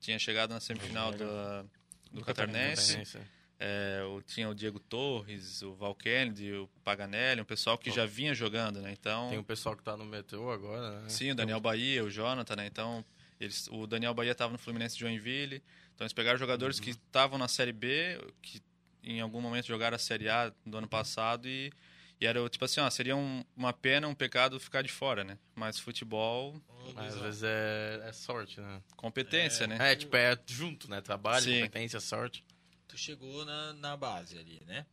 tinha 0.00 0.18
chegado 0.18 0.50
na 0.54 0.60
semifinal 0.60 1.12
da, 1.12 1.64
do, 2.10 2.24
Catarinense. 2.24 2.92
Catarinense. 2.96 3.18
É, 3.64 4.02
o- 4.04 4.22
tinha 4.22 4.48
o 4.48 4.54
Diego 4.54 4.80
Torres, 4.80 5.62
o 5.62 5.74
Val 5.74 5.94
Kennedy, 5.94 6.50
o 6.52 6.66
Paganelli, 6.82 7.40
um 7.42 7.44
pessoal 7.44 7.76
que 7.78 7.90
já 7.92 8.04
vinha 8.06 8.34
jogando, 8.34 8.80
né? 8.80 8.90
Então, 8.90 9.28
Tem 9.28 9.38
o 9.38 9.44
pessoal 9.44 9.76
que 9.76 9.82
tá 9.84 9.96
no 9.96 10.04
metrô 10.04 10.50
agora, 10.50 11.00
né? 11.02 11.08
sim, 11.08 11.30
o 11.30 11.34
Daniel 11.34 11.60
Bahia, 11.60 12.02
o 12.02 12.10
Jonathan, 12.10 12.56
né? 12.56 12.66
Então, 12.66 13.04
eles, 13.38 13.68
o 13.70 13.86
Daniel 13.86 14.14
Bahia 14.14 14.32
estava 14.32 14.50
no 14.50 14.58
Fluminense 14.58 14.94
de 14.96 15.00
Joinville. 15.02 15.62
Então, 15.94 16.04
eles 16.04 16.12
pegaram 16.12 16.38
jogadores 16.38 16.80
que 16.80 16.90
estavam 16.90 17.38
na 17.38 17.46
Série 17.46 17.72
B, 17.72 18.18
que 18.40 18.60
em 19.02 19.20
algum 19.20 19.40
momento 19.40 19.66
jogaram 19.66 19.96
a 19.96 19.98
Série 19.98 20.28
A 20.28 20.52
do 20.64 20.78
ano 20.78 20.88
passado 20.88 21.48
e, 21.48 21.72
e 22.20 22.26
era 22.26 22.48
tipo 22.48 22.64
assim, 22.64 22.80
ó, 22.80 22.88
seria 22.90 23.16
um- 23.16 23.44
uma 23.56 23.72
pena, 23.72 24.06
um 24.08 24.14
pecado 24.14 24.58
ficar 24.60 24.82
de 24.82 24.90
fora, 24.90 25.24
né? 25.24 25.38
Mas 25.54 25.78
futebol, 25.78 26.60
Mas 26.94 27.14
às 27.14 27.20
vezes 27.20 27.42
é, 27.44 28.00
é 28.08 28.12
sorte, 28.12 28.60
né? 28.60 28.82
competência, 28.96 29.66
né? 29.66 29.76
É, 29.92 29.96
tipo, 29.96 30.16
é 30.16 30.36
junto, 30.46 30.88
né? 30.90 31.00
Trabalho, 31.00 31.44
Sim. 31.44 31.60
competência, 31.60 32.00
sorte. 32.00 32.44
Tu 32.88 32.96
chegou 32.98 33.44
na, 33.44 33.72
na 33.74 33.96
base 33.96 34.38
ali, 34.38 34.62
né? 34.66 34.86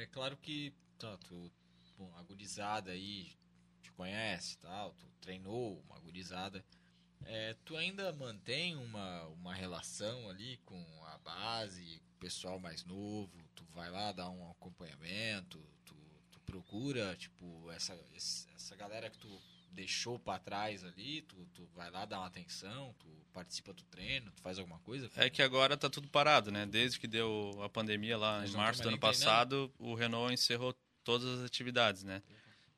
É 0.00 0.06
claro 0.06 0.36
que 0.36 0.72
tá, 0.98 1.16
tu, 1.18 1.50
bom, 1.96 2.12
a 2.16 2.22
gurizada 2.22 2.90
aí 2.90 3.32
te 3.82 3.90
conhece 3.92 4.54
e 4.54 4.58
tal, 4.58 4.92
tu 4.94 5.06
treinou 5.20 5.82
uma 5.88 5.98
gurizada. 6.00 6.64
É, 7.24 7.54
tu 7.64 7.76
ainda 7.76 8.12
mantém 8.12 8.76
uma, 8.76 9.24
uma 9.28 9.54
relação 9.54 10.28
ali 10.28 10.58
com 10.64 10.82
a 11.06 11.18
base, 11.18 12.02
pessoal 12.20 12.60
mais 12.60 12.84
novo? 12.84 13.30
Tu 13.56 13.64
vai 13.74 13.90
lá 13.90 14.12
dar 14.12 14.28
um 14.28 14.48
acompanhamento? 14.50 15.58
Tu, 15.84 15.94
tu 16.30 16.40
procura, 16.40 17.16
tipo, 17.16 17.70
essa, 17.72 17.98
essa 18.14 18.76
galera 18.76 19.10
que 19.10 19.18
tu 19.18 19.28
deixou 19.72 20.18
pra 20.18 20.38
trás 20.38 20.84
ali? 20.84 21.22
Tu, 21.22 21.36
tu 21.54 21.66
vai 21.74 21.90
lá 21.90 22.04
dar 22.04 22.18
uma 22.18 22.26
atenção? 22.26 22.94
Tu 22.98 23.06
participa 23.32 23.72
do 23.72 23.82
treino? 23.84 24.30
Tu 24.32 24.42
faz 24.42 24.58
alguma 24.58 24.78
coisa? 24.80 25.10
É 25.16 25.30
que 25.30 25.42
agora 25.42 25.76
tá 25.76 25.88
tudo 25.88 26.08
parado, 26.08 26.50
né? 26.50 26.66
Desde 26.66 27.00
que 27.00 27.08
deu 27.08 27.58
a 27.62 27.68
pandemia 27.68 28.18
lá 28.18 28.38
Eles 28.40 28.54
em 28.54 28.56
março 28.56 28.82
do 28.82 28.88
ano 28.88 28.92
nem 28.92 29.00
passado, 29.00 29.72
o 29.78 29.94
Renault 29.94 30.32
encerrou 30.32 30.74
todas 31.02 31.40
as 31.40 31.44
atividades, 31.44 32.04
né? 32.04 32.22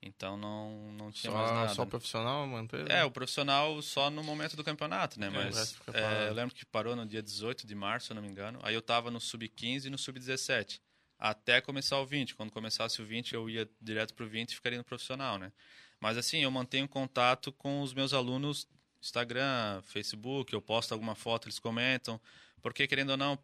Então 0.02 0.36
não, 0.36 0.92
não 0.92 1.12
tinha 1.12 1.32
mais 1.32 1.48
Só, 1.48 1.54
nada. 1.54 1.74
só 1.74 1.84
né? 1.84 1.90
profissional 1.90 2.46
manter? 2.46 2.90
É, 2.90 3.04
o 3.04 3.10
profissional 3.10 3.80
só 3.80 4.10
no 4.10 4.24
momento 4.24 4.56
do 4.56 4.64
campeonato, 4.64 5.20
né? 5.20 5.28
O 5.28 5.32
Mas 5.32 5.76
é, 5.94 6.28
eu 6.28 6.34
lembro 6.34 6.54
que 6.54 6.66
parou 6.66 6.96
no 6.96 7.06
dia 7.06 7.22
18 7.22 7.66
de 7.66 7.74
março, 7.74 8.06
se 8.06 8.12
eu 8.12 8.16
não 8.16 8.22
me 8.22 8.28
engano. 8.28 8.58
Aí 8.62 8.74
eu 8.74 8.82
tava 8.82 9.12
no 9.12 9.20
sub-15 9.20 9.86
e 9.86 9.90
no 9.90 9.96
sub-17. 9.96 10.80
Até 11.18 11.60
começar 11.60 12.00
o 12.00 12.04
20. 12.04 12.34
Quando 12.34 12.50
começasse 12.50 13.00
o 13.00 13.06
20, 13.06 13.32
eu 13.32 13.48
ia 13.48 13.70
direto 13.80 14.12
pro 14.12 14.28
20 14.28 14.50
e 14.50 14.54
ficaria 14.56 14.78
no 14.78 14.84
profissional, 14.84 15.38
né? 15.38 15.52
Mas 16.00 16.18
assim, 16.18 16.38
eu 16.38 16.50
mantenho 16.50 16.88
contato 16.88 17.52
com 17.52 17.80
os 17.80 17.94
meus 17.94 18.12
alunos 18.12 18.66
Instagram, 19.00 19.82
Facebook, 19.82 20.52
eu 20.52 20.60
posto 20.60 20.92
alguma 20.92 21.14
foto, 21.14 21.46
eles 21.46 21.60
comentam. 21.60 22.20
Porque, 22.60 22.86
querendo 22.88 23.10
ou 23.10 23.16
não, 23.16 23.38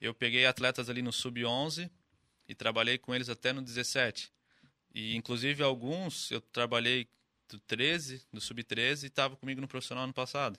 eu 0.00 0.12
peguei 0.12 0.46
atletas 0.46 0.88
ali 0.88 1.02
no 1.02 1.12
sub-11 1.12 1.90
e 2.48 2.54
trabalhei 2.54 2.98
com 2.98 3.14
eles 3.14 3.28
até 3.28 3.52
no 3.52 3.62
17. 3.62 4.32
E, 4.94 5.14
inclusive, 5.16 5.62
alguns 5.62 6.30
eu 6.30 6.40
trabalhei 6.40 7.08
do 7.48 7.58
13, 7.60 8.24
do 8.32 8.40
sub-13, 8.40 9.04
e 9.04 9.06
estava 9.06 9.36
comigo 9.36 9.60
no 9.60 9.68
profissional 9.68 10.04
ano 10.04 10.12
passado. 10.12 10.58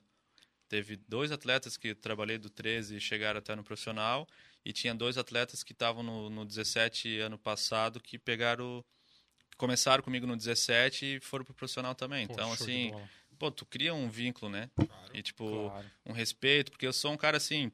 Teve 0.67 0.95
dois 0.95 1.31
atletas 1.31 1.75
que 1.75 1.89
eu 1.89 1.95
trabalhei 1.95 2.37
do 2.37 2.49
13 2.49 2.95
e 2.95 3.01
chegaram 3.01 3.39
até 3.39 3.55
no 3.55 3.63
profissional, 3.63 4.27
e 4.63 4.71
tinha 4.71 4.95
dois 4.95 5.17
atletas 5.17 5.63
que 5.63 5.73
estavam 5.73 6.03
no, 6.03 6.29
no 6.29 6.45
17 6.45 7.19
ano 7.19 7.37
passado 7.37 7.99
que 7.99 8.17
pegaram. 8.17 8.83
começaram 9.57 10.03
comigo 10.03 10.25
no 10.25 10.35
17 10.35 11.17
e 11.17 11.19
foram 11.19 11.43
pro 11.45 11.53
profissional 11.53 11.93
também. 11.93 12.25
Pô, 12.25 12.33
então, 12.33 12.51
assim, 12.53 12.91
pô, 13.37 13.51
tu 13.51 13.65
cria 13.65 13.93
um 13.93 14.09
vínculo, 14.09 14.49
né? 14.49 14.69
E, 15.13 15.21
tipo, 15.21 15.69
Claro. 15.69 15.91
um 16.05 16.13
respeito, 16.13 16.71
porque 16.71 16.87
eu 16.87 16.93
sou 16.93 17.11
um 17.11 17.17
cara 17.17 17.37
assim. 17.37 17.71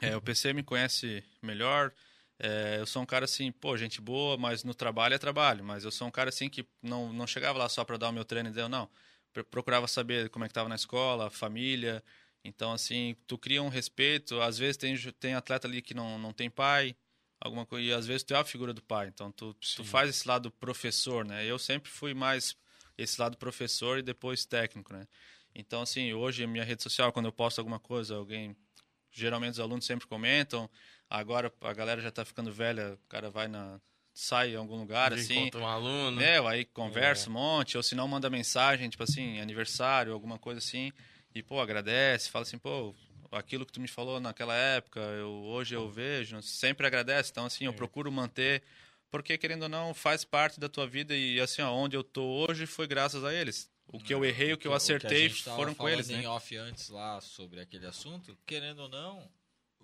é, 0.00 0.16
o 0.16 0.20
PC 0.20 0.52
me 0.52 0.62
conhece 0.62 1.22
melhor. 1.42 1.92
É, 2.38 2.76
eu 2.80 2.86
sou 2.86 3.02
um 3.02 3.06
cara 3.06 3.24
assim, 3.24 3.50
pô, 3.50 3.76
gente 3.76 4.00
boa, 4.00 4.36
mas 4.36 4.62
no 4.62 4.74
trabalho 4.74 5.14
é 5.14 5.18
trabalho. 5.18 5.64
Mas 5.64 5.84
eu 5.84 5.90
sou 5.90 6.06
um 6.06 6.10
cara 6.10 6.28
assim 6.28 6.48
que 6.48 6.66
não, 6.82 7.12
não 7.12 7.26
chegava 7.26 7.58
lá 7.58 7.68
só 7.68 7.84
para 7.84 7.96
dar 7.96 8.08
o 8.10 8.12
meu 8.12 8.24
treino 8.24 8.48
e 8.48 8.52
deu, 8.52 8.68
não. 8.68 8.88
Pro- 9.32 9.44
Procurava 9.44 9.88
saber 9.88 10.28
como 10.30 10.44
é 10.44 10.48
que 10.48 10.54
tava 10.54 10.68
na 10.68 10.74
escola, 10.74 11.30
família. 11.30 12.02
Então, 12.44 12.72
assim, 12.72 13.16
tu 13.26 13.36
cria 13.38 13.62
um 13.62 13.68
respeito. 13.68 14.40
Às 14.40 14.58
vezes 14.58 14.76
tem, 14.76 14.96
tem 15.18 15.34
atleta 15.34 15.66
ali 15.66 15.80
que 15.82 15.94
não, 15.94 16.18
não 16.18 16.32
tem 16.32 16.50
pai, 16.50 16.94
alguma 17.40 17.64
coisa, 17.66 17.84
e 17.86 17.92
às 17.92 18.06
vezes 18.06 18.22
tu 18.22 18.34
é 18.34 18.38
a 18.38 18.44
figura 18.44 18.72
do 18.72 18.82
pai. 18.82 19.08
Então, 19.08 19.32
tu, 19.32 19.54
tu 19.54 19.82
faz 19.84 20.10
esse 20.10 20.28
lado 20.28 20.50
professor, 20.50 21.24
né? 21.24 21.44
Eu 21.44 21.58
sempre 21.58 21.90
fui 21.90 22.14
mais 22.14 22.56
esse 22.98 23.20
lado 23.20 23.36
professor 23.36 23.98
e 23.98 24.02
depois 24.02 24.44
técnico, 24.44 24.92
né? 24.92 25.06
Então, 25.54 25.80
assim, 25.82 26.12
hoje 26.12 26.44
a 26.44 26.46
minha 26.46 26.64
rede 26.64 26.82
social, 26.82 27.12
quando 27.12 27.26
eu 27.26 27.32
posto 27.32 27.58
alguma 27.58 27.80
coisa, 27.80 28.14
alguém. 28.14 28.54
Geralmente 29.10 29.52
os 29.54 29.60
alunos 29.60 29.86
sempre 29.86 30.06
comentam. 30.06 30.68
Agora 31.08 31.52
a 31.60 31.72
galera 31.72 32.00
já 32.00 32.10
tá 32.10 32.24
ficando 32.24 32.52
velha, 32.52 32.94
o 32.94 33.08
cara 33.08 33.30
vai 33.30 33.46
na. 33.48 33.80
sai 34.12 34.52
em 34.52 34.56
algum 34.56 34.76
lugar, 34.76 35.12
De 35.14 35.20
assim. 35.20 35.40
encontra 35.40 35.60
um 35.60 35.66
aluno. 35.66 36.20
É, 36.22 36.38
aí 36.48 36.64
conversa 36.64 37.26
É. 37.26 37.30
um 37.30 37.34
monte, 37.34 37.76
ou 37.76 37.82
se 37.82 37.94
não 37.94 38.08
manda 38.08 38.30
mensagem, 38.30 38.88
tipo 38.88 39.02
assim, 39.02 39.40
aniversário, 39.40 40.12
alguma 40.12 40.38
coisa 40.38 40.58
assim, 40.58 40.90
e 41.34 41.42
pô, 41.42 41.60
agradece, 41.60 42.30
fala 42.30 42.42
assim, 42.44 42.56
pô, 42.58 42.94
aquilo 43.30 43.66
que 43.66 43.72
tu 43.72 43.80
me 43.80 43.86
falou 43.88 44.18
naquela 44.18 44.54
época, 44.56 45.00
eu, 45.00 45.28
hoje 45.30 45.74
eu 45.74 45.90
vejo, 45.90 46.40
sempre 46.42 46.86
agradece, 46.86 47.30
então 47.30 47.44
assim, 47.44 47.66
eu 47.66 47.74
procuro 47.74 48.10
manter, 48.10 48.62
porque 49.10 49.36
querendo 49.36 49.64
ou 49.64 49.68
não, 49.68 49.92
faz 49.92 50.24
parte 50.24 50.58
da 50.58 50.68
tua 50.68 50.86
vida 50.86 51.14
e 51.14 51.38
assim, 51.38 51.60
ó, 51.60 51.70
onde 51.72 51.94
eu 51.94 52.02
tô 52.02 52.24
hoje 52.48 52.64
foi 52.64 52.86
graças 52.86 53.22
a 53.22 53.34
eles. 53.34 53.70
O 53.88 54.00
que 54.00 54.12
eu 54.14 54.24
errei, 54.24 54.52
o 54.54 54.58
que 54.58 54.66
eu 54.66 54.72
a 54.72 54.78
acertei 54.78 55.28
gente 55.28 55.44
tava 55.44 55.56
foram 55.56 55.74
com 55.74 55.86
eles, 55.88 56.08
né? 56.08 56.22
em 56.22 56.26
off 56.26 56.56
antes 56.56 56.88
lá 56.88 57.20
sobre 57.20 57.60
aquele 57.60 57.86
assunto, 57.86 58.36
querendo 58.46 58.80
ou 58.80 58.88
não, 58.88 59.28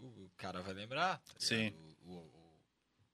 o 0.07 0.30
cara 0.36 0.61
vai 0.62 0.74
lembrar. 0.74 1.18
tá 1.18 1.34
Sim. 1.38 1.72
O, 2.07 2.12
o- 2.12 2.42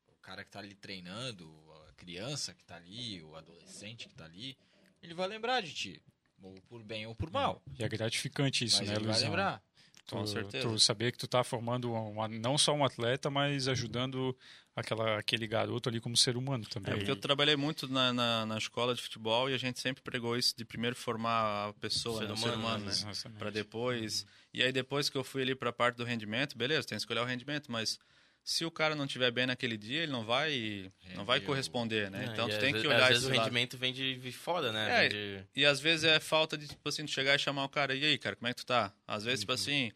o 0.09 0.15
cara 0.23 0.45
que 0.45 0.51
tá 0.51 0.59
ali 0.59 0.75
treinando, 0.75 1.49
a 1.89 1.93
criança 1.95 2.53
que 2.55 2.65
tá 2.65 2.77
ali, 2.77 3.23
o 3.23 3.35
adolescente 3.37 4.09
que 4.09 4.15
tá 4.15 4.25
ali, 4.25 4.57
ele 5.03 5.15
vai 5.15 5.27
lembrar 5.29 5.63
de 5.63 5.73
ti. 5.73 6.03
Ou 6.43 6.55
por 6.69 6.83
bem 6.85 7.07
ou 7.07 7.15
por 7.15 7.31
mal. 7.31 7.63
E 7.79 7.83
é 7.83 7.89
gratificante 7.89 8.65
isso, 8.65 8.79
mas 8.79 8.89
né, 8.89 8.95
ele 8.97 9.05
vai 9.05 9.13
Luizão? 9.15 9.29
lembrar. 9.31 9.63
Tu, 10.07 10.15
Com 10.15 10.27
certeza. 10.27 10.67
tu 10.69 10.79
saber 10.79 11.13
que 11.13 11.19
tu 11.19 11.27
tá 11.27 11.43
formando 11.45 11.93
uma, 11.93 12.29
não 12.29 12.57
só 12.57 12.73
um 12.73 12.85
atleta, 12.85 13.29
mas 13.31 13.69
ajudando 13.69 14.35
aquela, 14.75 15.19
aquele 15.19 15.47
garoto 15.47 15.89
ali 15.89 16.01
como 16.01 16.17
ser 16.17 16.37
humano 16.37 16.65
também. 16.67 16.95
É 16.95 16.97
porque 16.97 17.11
eu 17.11 17.17
trabalhei 17.17 17.57
muito 17.57 17.87
na, 17.89 18.13
na, 18.13 18.47
na 18.47 18.57
escola 18.57 18.95
de 18.95 19.03
futebol 19.03 19.51
e 19.51 19.55
a 19.55 19.59
gente 19.59 19.81
sempre 19.81 20.03
pregou 20.03 20.37
isso 20.37 20.57
de 20.57 20.65
primeiro 20.65 20.97
formar 20.97 21.69
a 21.69 21.73
pessoa, 21.75 22.21
Ser 22.21 22.27
né, 22.29 22.33
o 22.33 22.37
humano, 22.37 22.53
ser 22.53 22.59
humano, 22.59 22.85
né? 22.87 22.91
Exatamente. 22.93 23.39
Para 23.39 23.51
depois. 23.51 24.25
E 24.53 24.63
aí 24.63 24.73
depois 24.73 25.09
que 25.11 25.17
eu 25.17 25.25
fui 25.25 25.43
ali 25.43 25.55
para 25.55 25.71
a 25.71 25.73
parte 25.73 25.97
do 25.97 26.05
rendimento, 26.05 26.57
beleza, 26.57 26.87
tem 26.87 26.97
que 26.97 27.03
escolher 27.03 27.21
o 27.21 27.25
rendimento, 27.25 27.71
mas 27.71 27.99
se 28.43 28.65
o 28.65 28.71
cara 28.71 28.95
não 28.95 29.05
estiver 29.05 29.31
bem 29.31 29.47
naquele 29.47 29.77
dia, 29.77 30.03
ele 30.03 30.13
não 30.13 30.25
vai 30.25 30.91
não 31.15 31.25
vai 31.25 31.41
corresponder, 31.41 32.11
né? 32.11 32.25
É, 32.25 32.33
então 32.33 32.49
tu 32.49 32.53
às 32.55 32.59
tem 32.59 32.73
que 32.73 32.79
Às 32.79 32.87
olhar 32.87 33.09
vezes 33.09 33.23
esse 33.25 33.33
o 33.33 33.35
lado. 33.37 33.45
rendimento 33.45 33.77
vem 33.77 33.93
de, 33.93 34.33
fora, 34.33 34.73
né? 34.73 34.89
É, 34.91 35.01
Vem 35.01 35.09
de- 35.11 35.47
E 35.55 35.67
às 35.67 35.81
vezes 35.81 36.05
é 36.05 36.19
falta 36.19 36.57
de, 36.57 36.67
tipo 36.67 36.89
assim, 36.89 37.07
chegar 37.07 37.35
e 37.35 37.39
chamar 37.39 37.65
o 37.65 37.69
cara, 37.69 37.95
e 37.95 38.05
aí, 38.05 38.17
cara, 38.19 38.37
como 38.37 38.49
é 38.49 38.55
que 38.55 38.61
tu 38.61 38.67
tá? 38.67 38.93
Às 39.07 39.25
vezes, 39.25 39.41
tipo 39.41 39.53
assim, 39.53 39.93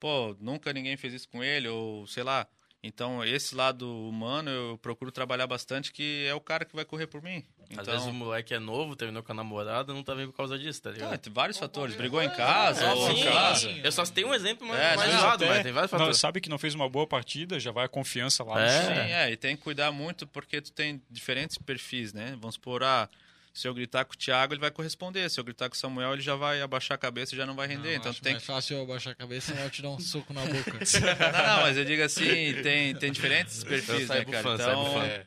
pô, 0.00 0.36
nunca 0.40 0.72
ninguém 0.72 0.96
fez 0.96 1.14
isso 1.14 1.28
com 1.28 1.44
ele, 1.44 1.68
ou 1.68 2.06
sei 2.08 2.22
lá. 2.24 2.46
Então, 2.84 3.24
esse 3.24 3.54
lado 3.54 3.88
humano 4.08 4.50
eu 4.50 4.78
procuro 4.78 5.12
trabalhar 5.12 5.46
bastante, 5.46 5.92
que 5.92 6.26
é 6.26 6.34
o 6.34 6.40
cara 6.40 6.64
que 6.64 6.74
vai 6.74 6.84
correr 6.84 7.06
por 7.06 7.22
mim. 7.22 7.44
Então, 7.70 7.80
Às 7.80 7.86
vezes 7.86 8.06
o 8.06 8.12
moleque 8.12 8.52
é 8.52 8.58
novo, 8.58 8.96
terminou 8.96 9.22
com 9.22 9.30
a 9.30 9.34
namorada, 9.36 9.94
não 9.94 10.02
tá 10.02 10.14
bem 10.16 10.26
por 10.26 10.36
causa 10.36 10.58
disso, 10.58 10.82
tá 10.82 10.90
Ah, 10.90 10.92
ligado? 10.92 11.18
tem 11.18 11.32
vários 11.32 11.56
fatores. 11.58 11.94
Brigou 11.94 12.20
em 12.20 12.28
casa, 12.28 12.84
É, 12.84 12.92
ou 12.92 13.06
sim. 13.14 13.20
em 13.20 13.24
casa. 13.24 13.70
Eu 13.70 13.92
só 13.92 14.04
tenho 14.04 14.28
um 14.28 14.34
exemplo 14.34 14.66
mais, 14.66 14.80
É, 14.80 14.96
mais 14.96 15.14
não, 15.14 15.22
mas 15.22 15.38
tem 15.38 15.72
vários 15.72 15.92
não, 15.92 15.98
fatores. 15.98 16.18
sabe 16.18 16.40
que 16.40 16.48
não 16.50 16.58
fez 16.58 16.74
uma 16.74 16.88
boa 16.88 17.06
partida, 17.06 17.60
já 17.60 17.70
vai 17.70 17.84
a 17.86 17.88
confiança 17.88 18.42
lá 18.42 18.60
É. 18.60 18.64
no 18.66 18.84
chão. 18.84 18.94
Sim, 19.06 19.12
é, 19.12 19.30
e 19.30 19.36
tem 19.36 19.56
que 19.56 19.62
cuidar 19.62 19.92
muito 19.92 20.26
porque 20.26 20.60
tu 20.60 20.72
tem 20.72 21.00
diferentes 21.08 21.56
perfis, 21.58 22.12
né? 22.12 22.36
Vamos 22.40 22.56
supor, 22.56 22.82
ah, 22.82 23.08
se 23.52 23.68
eu 23.68 23.74
gritar 23.74 24.04
com 24.04 24.14
o 24.14 24.16
Thiago, 24.16 24.54
ele 24.54 24.60
vai 24.60 24.70
corresponder. 24.70 25.28
Se 25.30 25.38
eu 25.38 25.44
gritar 25.44 25.68
com 25.68 25.74
o 25.74 25.78
Samuel, 25.78 26.14
ele 26.14 26.22
já 26.22 26.34
vai 26.34 26.62
abaixar 26.62 26.94
a 26.94 26.98
cabeça 26.98 27.34
e 27.34 27.36
já 27.36 27.44
não 27.44 27.54
vai 27.54 27.66
render. 27.66 27.90
Não, 27.90 27.96
então 27.96 28.14
tem 28.14 28.32
mais 28.32 28.42
que. 28.42 28.46
fácil 28.46 28.76
eu 28.78 28.82
abaixar 28.84 29.12
a 29.12 29.16
cabeça 29.16 29.54
e 29.54 29.60
eu 29.60 29.68
te 29.70 29.82
dar 29.82 29.90
um 29.90 30.00
soco 30.00 30.32
na 30.32 30.40
boca. 30.46 30.72
Não, 30.72 31.46
não, 31.56 31.62
mas 31.62 31.76
eu 31.76 31.84
digo 31.84 32.02
assim, 32.02 32.24
tem, 32.62 32.94
tem 32.94 33.12
diferentes 33.12 33.62
perfis, 33.62 34.08
né, 34.08 34.24
cara? 34.24 34.42
saio 34.42 34.54
Então. 34.54 35.02
É. 35.02 35.26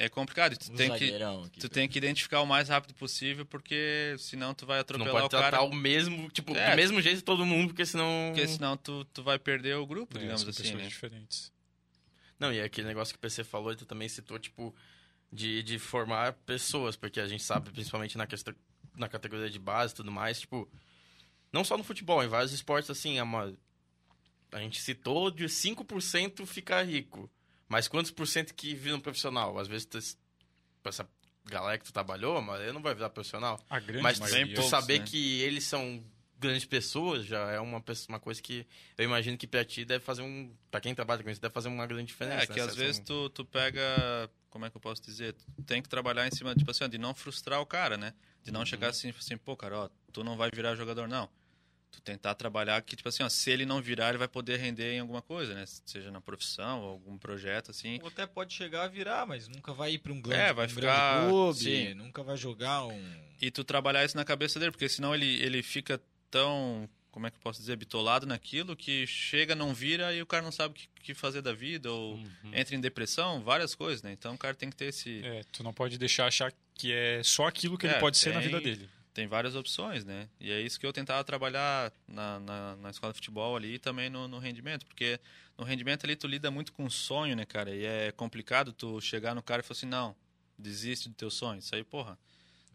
é 0.00 0.08
complicado. 0.08 0.56
Tu 0.56 0.72
O 0.72 0.76
tem 0.76 0.88
que 0.96 1.14
aqui. 1.14 1.60
tu 1.60 1.68
tem 1.68 1.88
que 1.88 1.98
identificar 1.98 2.40
o 2.40 2.46
mais 2.46 2.68
rápido 2.70 2.94
possível, 2.94 3.44
porque 3.44 4.14
senão 4.18 4.54
tu 4.54 4.64
vai 4.64 4.78
atropelar 4.80 5.12
não 5.12 5.20
pode 5.20 5.26
o 5.26 5.38
cara. 5.38 5.48
tratar 5.50 5.64
o 5.64 5.74
mesmo, 5.74 6.30
tipo, 6.30 6.56
É. 6.56 6.70
do 6.70 6.76
mesmo 6.76 7.00
jeito 7.02 7.22
todo 7.22 7.44
mundo, 7.44 7.68
porque 7.68 7.84
senão... 7.84 8.32
Porque 8.34 8.48
senão 8.48 8.76
tu, 8.78 9.04
tu 9.12 9.22
vai 9.22 9.38
perder 9.38 9.76
o 9.76 9.84
grupo, 9.86 10.16
É, 10.16 10.20
digamos 10.20 10.42
assim, 10.42 10.62
pessoas 10.62 10.82
né? 10.82 10.88
diferentes. 10.88 11.52
Não, 12.40 12.52
e 12.52 12.60
aquele 12.60 12.86
negócio 12.86 13.12
que 13.12 13.18
o 13.18 13.20
PC 13.20 13.42
falou, 13.44 13.72
e 13.72 13.76
tu 13.76 13.84
também 13.84 14.08
citou, 14.08 14.38
tipo, 14.38 14.74
de, 15.32 15.62
de 15.62 15.78
formar 15.78 16.32
pessoas, 16.44 16.96
porque 16.96 17.20
a 17.20 17.26
gente 17.26 17.42
sabe, 17.42 17.70
principalmente 17.70 18.16
na 18.16 18.26
questão, 18.26 18.54
na 18.96 19.08
categoria 19.08 19.50
de 19.50 19.58
base 19.58 19.92
e 19.92 19.96
tudo 19.96 20.10
mais, 20.10 20.40
tipo, 20.40 20.68
não 21.52 21.64
só 21.64 21.76
no 21.76 21.84
futebol, 21.84 22.22
em 22.22 22.28
vários 22.28 22.52
esportes, 22.52 22.90
assim, 22.90 23.18
é 23.18 23.22
uma... 23.22 23.54
A 24.50 24.58
gente 24.60 24.80
citou 24.80 25.30
de 25.30 25.44
5% 25.44 26.46
ficar 26.46 26.82
rico, 26.82 27.30
mas 27.68 27.86
quantos 27.86 28.10
por 28.10 28.26
cento 28.26 28.54
que 28.54 28.74
viram 28.74 28.98
profissional? 28.98 29.58
Às 29.58 29.68
vezes, 29.68 29.84
tu, 29.84 29.98
essa 30.84 31.06
galera 31.44 31.78
que 31.78 31.84
tu 31.84 31.92
trabalhou, 31.92 32.40
mas 32.40 32.60
ele 32.62 32.72
não 32.72 32.82
vai 32.82 32.94
virar 32.94 33.10
profissional. 33.10 33.58
A 33.68 33.80
grande 33.80 34.02
Mas 34.02 34.18
maioria. 34.18 34.46
tu 34.46 34.54
poucos, 34.54 34.70
saber 34.70 35.00
né? 35.00 35.06
que 35.06 35.40
eles 35.40 35.64
são 35.64 36.02
grandes 36.38 36.64
pessoas 36.64 37.24
já 37.26 37.50
é 37.50 37.60
uma, 37.60 37.80
pessoa- 37.80 38.14
uma 38.14 38.20
coisa 38.20 38.40
que 38.40 38.66
eu 38.96 39.04
imagino 39.04 39.36
que 39.36 39.46
pra 39.46 39.64
ti 39.64 39.84
deve 39.84 40.04
fazer 40.04 40.22
um. 40.22 40.54
Pra 40.70 40.80
quem 40.80 40.94
trabalha 40.94 41.22
com 41.22 41.30
isso, 41.30 41.40
deve 41.40 41.52
fazer 41.52 41.68
uma 41.68 41.86
grande 41.86 42.06
diferença. 42.06 42.44
É, 42.44 42.46
que 42.46 42.60
né? 42.60 42.62
às 42.66 42.74
vezes 42.76 43.00
tu, 43.00 43.28
tu 43.30 43.44
pega. 43.44 43.82
Como 44.50 44.64
é 44.64 44.70
que 44.70 44.76
eu 44.76 44.80
posso 44.80 45.02
dizer? 45.02 45.34
Tu 45.34 45.62
tem 45.66 45.82
que 45.82 45.88
trabalhar 45.88 46.26
em 46.26 46.30
cima, 46.30 46.54
tipo 46.54 46.70
assim, 46.70 46.84
ó, 46.84 46.86
de 46.86 46.96
não 46.98 47.14
frustrar 47.14 47.60
o 47.60 47.66
cara, 47.66 47.96
né? 47.96 48.14
De 48.42 48.50
não 48.50 48.64
chegar 48.64 48.88
assim, 48.88 49.10
assim, 49.18 49.36
pô, 49.36 49.56
cara, 49.56 49.78
ó, 49.78 49.90
tu 50.12 50.24
não 50.24 50.36
vai 50.36 50.50
virar 50.50 50.74
jogador, 50.74 51.06
não. 51.06 51.28
Tu 51.90 52.00
tentar 52.02 52.34
trabalhar 52.34 52.80
que, 52.82 52.94
tipo 52.96 53.08
assim, 53.08 53.22
ó, 53.22 53.28
se 53.28 53.50
ele 53.50 53.64
não 53.66 53.80
virar, 53.82 54.10
ele 54.10 54.18
vai 54.18 54.28
poder 54.28 54.58
render 54.58 54.92
em 54.94 55.00
alguma 55.00 55.20
coisa, 55.22 55.54
né? 55.54 55.64
Seja 55.66 56.10
na 56.10 56.20
profissão 56.20 56.80
ou 56.82 56.88
algum 56.90 57.16
projeto, 57.18 57.70
assim. 57.70 57.98
Ou 58.02 58.08
até 58.08 58.26
pode 58.26 58.52
chegar 58.54 58.84
a 58.84 58.88
virar, 58.88 59.26
mas 59.26 59.48
nunca 59.48 59.72
vai 59.72 59.92
ir 59.92 59.98
pra 59.98 60.12
um 60.12 60.20
grande, 60.20 60.42
É, 60.42 60.52
vai 60.52 60.66
um 60.66 60.68
ficar- 60.68 60.80
grande 61.16 61.30
clube, 61.30 61.58
sim. 61.60 61.94
nunca 61.94 62.22
vai 62.22 62.36
jogar 62.36 62.86
um... 62.86 63.14
E 63.40 63.50
tu 63.50 63.64
trabalhar 63.64 64.04
isso 64.04 64.16
na 64.16 64.24
cabeça 64.24 64.58
dele, 64.58 64.70
porque 64.70 64.88
senão 64.88 65.14
ele, 65.14 65.40
ele 65.42 65.62
fica 65.62 66.00
tão, 66.30 66.88
como 67.10 67.26
é 67.26 67.30
que 67.30 67.36
eu 67.36 67.40
posso 67.40 67.60
dizer, 67.60 67.76
bitolado 67.76 68.26
naquilo 68.26 68.76
que 68.76 69.06
chega, 69.06 69.54
não 69.54 69.74
vira 69.74 70.12
e 70.14 70.20
o 70.22 70.26
cara 70.26 70.42
não 70.42 70.52
sabe 70.52 70.72
o 70.72 70.74
que, 70.76 70.88
que 71.02 71.14
fazer 71.14 71.42
da 71.42 71.52
vida, 71.52 71.90
ou 71.90 72.14
Uhum. 72.16 72.50
entra 72.52 72.74
em 72.74 72.80
depressão, 72.80 73.42
várias 73.42 73.74
coisas, 73.74 74.02
né? 74.02 74.12
Então 74.12 74.34
o 74.34 74.38
cara 74.38 74.54
tem 74.54 74.70
que 74.70 74.76
ter 74.76 74.86
esse. 74.86 75.20
É, 75.24 75.42
tu 75.52 75.62
não 75.62 75.72
pode 75.72 75.98
deixar 75.98 76.26
achar 76.26 76.52
que 76.74 76.92
é 76.92 77.22
só 77.22 77.46
aquilo 77.46 77.76
que 77.78 77.86
ele 77.86 77.94
É, 77.94 77.98
pode 77.98 78.16
ser 78.16 78.32
na 78.32 78.40
tem- 78.40 78.48
vida 78.48 78.60
dele. 78.60 78.88
Tem 79.14 79.26
várias 79.26 79.56
opções, 79.56 80.04
né? 80.04 80.28
E 80.38 80.48
é 80.52 80.60
isso 80.60 80.78
que 80.78 80.86
eu 80.86 80.92
tentava 80.92 81.24
trabalhar 81.24 81.92
na, 82.06 82.38
na, 82.38 82.76
na 82.76 82.90
escola 82.90 83.12
de 83.12 83.16
futebol 83.16 83.56
ali 83.56 83.74
e 83.74 83.78
também 83.78 84.08
no, 84.08 84.28
no 84.28 84.38
rendimento, 84.38 84.86
porque 84.86 85.18
no 85.56 85.64
rendimento 85.64 86.04
ali 86.04 86.14
tu 86.14 86.28
lida 86.28 86.52
muito 86.52 86.72
com 86.72 86.88
sonho, 86.88 87.34
né, 87.34 87.44
cara? 87.44 87.74
E 87.74 87.84
é 87.84 88.12
complicado 88.12 88.72
tu 88.72 89.00
chegar 89.00 89.34
no 89.34 89.42
cara 89.42 89.58
e 89.60 89.64
falar 89.64 89.76
assim, 89.76 89.86
não, 89.86 90.14
desiste 90.56 91.08
do 91.08 91.16
teu 91.16 91.30
sonho. 91.32 91.58
Isso 91.58 91.74
aí, 91.74 91.82
porra, 91.82 92.16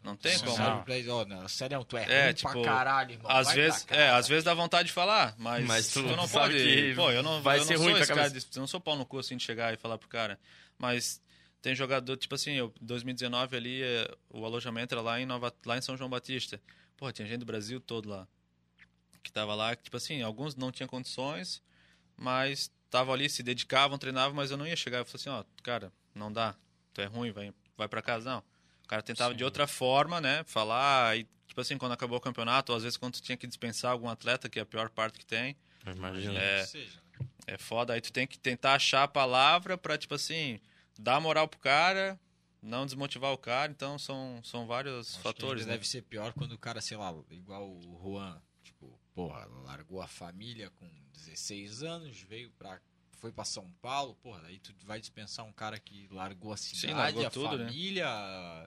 não 0.04 0.14
tem 0.16 0.36
Sim, 0.36 0.44
como. 0.44 0.58
não. 0.58 0.84
Ó, 1.16 1.24
não, 1.24 1.48
sério, 1.48 1.82
tu 1.82 1.96
é, 1.96 2.04
É, 2.06 2.24
ruim 2.26 2.34
tipo, 2.34 2.52
pra 2.52 2.62
caralho, 2.62 3.12
irmão. 3.12 3.30
Às 3.32 3.46
vai 3.46 3.56
vezes, 3.56 3.84
pra 3.84 3.96
é, 3.96 4.10
às 4.10 4.28
vezes 4.28 4.44
dá 4.44 4.52
vontade 4.52 4.88
de 4.88 4.92
falar, 4.92 5.34
mas, 5.38 5.66
Mas 5.66 5.88
tu 5.88 6.02
tu, 6.02 6.14
não 6.14 6.28
pode. 6.28 6.52
que 6.54 6.94
Pô, 6.94 7.10
eu 7.10 7.22
não, 7.22 7.40
vai 7.40 7.58
eu 7.58 7.64
ser 7.64 7.72
não 7.72 7.80
ruim 7.80 7.86
sou 7.88 7.94
pra 7.94 8.02
esse 8.04 8.14
cara, 8.14 8.30
de, 8.30 8.38
eu 8.54 8.60
não 8.60 8.66
sou 8.66 8.80
pau 8.80 8.96
no 8.96 9.06
cu 9.06 9.18
assim 9.18 9.34
de 9.38 9.42
chegar 9.42 9.72
e 9.72 9.78
falar 9.78 9.96
pro 9.96 10.06
cara. 10.06 10.38
Mas 10.78 11.22
tem 11.62 11.74
jogador, 11.74 12.18
tipo 12.18 12.34
assim, 12.34 12.52
eu 12.52 12.70
2019 12.82 13.56
ali, 13.56 13.82
eh, 13.82 14.14
o 14.28 14.44
alojamento 14.44 14.94
era 14.94 15.00
lá 15.00 15.18
em 15.18 15.24
Nova, 15.24 15.50
lá 15.64 15.78
em 15.78 15.80
São 15.80 15.96
João 15.96 16.10
Batista. 16.10 16.60
Pô, 16.98 17.10
tinha 17.10 17.26
gente 17.26 17.38
do 17.38 17.46
Brasil 17.46 17.80
todo 17.80 18.06
lá. 18.06 18.28
Que 19.22 19.32
tava 19.32 19.54
lá, 19.54 19.74
que, 19.74 19.84
tipo 19.84 19.96
assim, 19.96 20.20
alguns 20.20 20.54
não 20.54 20.70
tinham 20.70 20.86
condições, 20.86 21.62
mas 22.14 22.70
estavam 22.84 23.14
ali, 23.14 23.30
se 23.30 23.42
dedicavam, 23.42 23.96
treinavam, 23.96 24.36
mas 24.36 24.50
eu 24.50 24.58
não 24.58 24.66
ia 24.66 24.76
chegar 24.76 25.00
e 25.00 25.04
falar 25.06 25.14
assim, 25.14 25.30
ó, 25.30 25.42
cara, 25.62 25.90
não 26.14 26.30
dá, 26.30 26.54
tu 26.92 27.00
é 27.00 27.06
ruim, 27.06 27.32
vai, 27.32 27.54
vai 27.74 27.88
pra 27.88 28.02
casa, 28.02 28.30
não. 28.30 28.44
O 28.84 28.86
cara 28.86 29.02
tentava 29.02 29.32
Sim. 29.32 29.38
de 29.38 29.44
outra 29.44 29.66
forma, 29.66 30.20
né, 30.20 30.44
falar, 30.44 31.16
e, 31.16 31.26
tipo 31.46 31.60
assim, 31.60 31.78
quando 31.78 31.92
acabou 31.92 32.18
o 32.18 32.20
campeonato, 32.20 32.72
ou 32.72 32.76
às 32.76 32.84
vezes 32.84 32.96
quando 32.98 33.14
tu 33.14 33.22
tinha 33.22 33.36
que 33.36 33.46
dispensar 33.46 33.90
algum 33.90 34.08
atleta, 34.08 34.48
que 34.48 34.58
é 34.58 34.62
a 34.62 34.66
pior 34.66 34.90
parte 34.90 35.18
que 35.18 35.26
tem, 35.26 35.56
Imagina. 35.86 36.38
é, 36.38 36.62
né? 36.62 36.88
é 37.46 37.58
foda, 37.58 37.94
aí 37.94 38.00
tu 38.00 38.12
tem 38.12 38.26
que 38.26 38.38
tentar 38.38 38.74
achar 38.74 39.04
a 39.04 39.08
palavra 39.08 39.78
pra, 39.78 39.96
tipo 39.96 40.14
assim, 40.14 40.60
dar 40.98 41.18
moral 41.18 41.48
pro 41.48 41.58
cara, 41.58 42.20
não 42.62 42.84
desmotivar 42.84 43.32
o 43.32 43.38
cara, 43.38 43.72
então 43.72 43.98
são, 43.98 44.40
são 44.42 44.66
vários 44.66 45.14
acho 45.14 45.20
fatores, 45.20 45.66
né? 45.66 45.72
deve 45.72 45.88
ser 45.88 46.02
pior 46.02 46.32
quando 46.34 46.52
o 46.52 46.58
cara, 46.58 46.80
sei 46.80 46.96
lá, 46.96 47.14
igual 47.30 47.70
o 47.70 48.00
Juan, 48.02 48.40
tipo, 48.62 48.98
porra, 49.14 49.46
largou 49.64 50.02
a 50.02 50.06
família 50.06 50.70
com 50.70 50.88
16 51.14 51.82
anos, 51.82 52.20
veio 52.20 52.50
pra... 52.58 52.80
Foi 53.24 53.32
pra 53.32 53.42
São 53.46 53.66
Paulo, 53.80 54.14
porra, 54.22 54.42
daí 54.42 54.58
tu 54.58 54.74
vai 54.84 55.00
dispensar 55.00 55.46
um 55.46 55.52
cara 55.52 55.78
que 55.80 56.06
largou 56.10 56.52
a 56.52 56.58
cidade, 56.58 56.92
largou 56.92 57.26
a 57.26 57.30
tudo, 57.30 57.56
né? 57.56 57.64
família, 57.68 58.06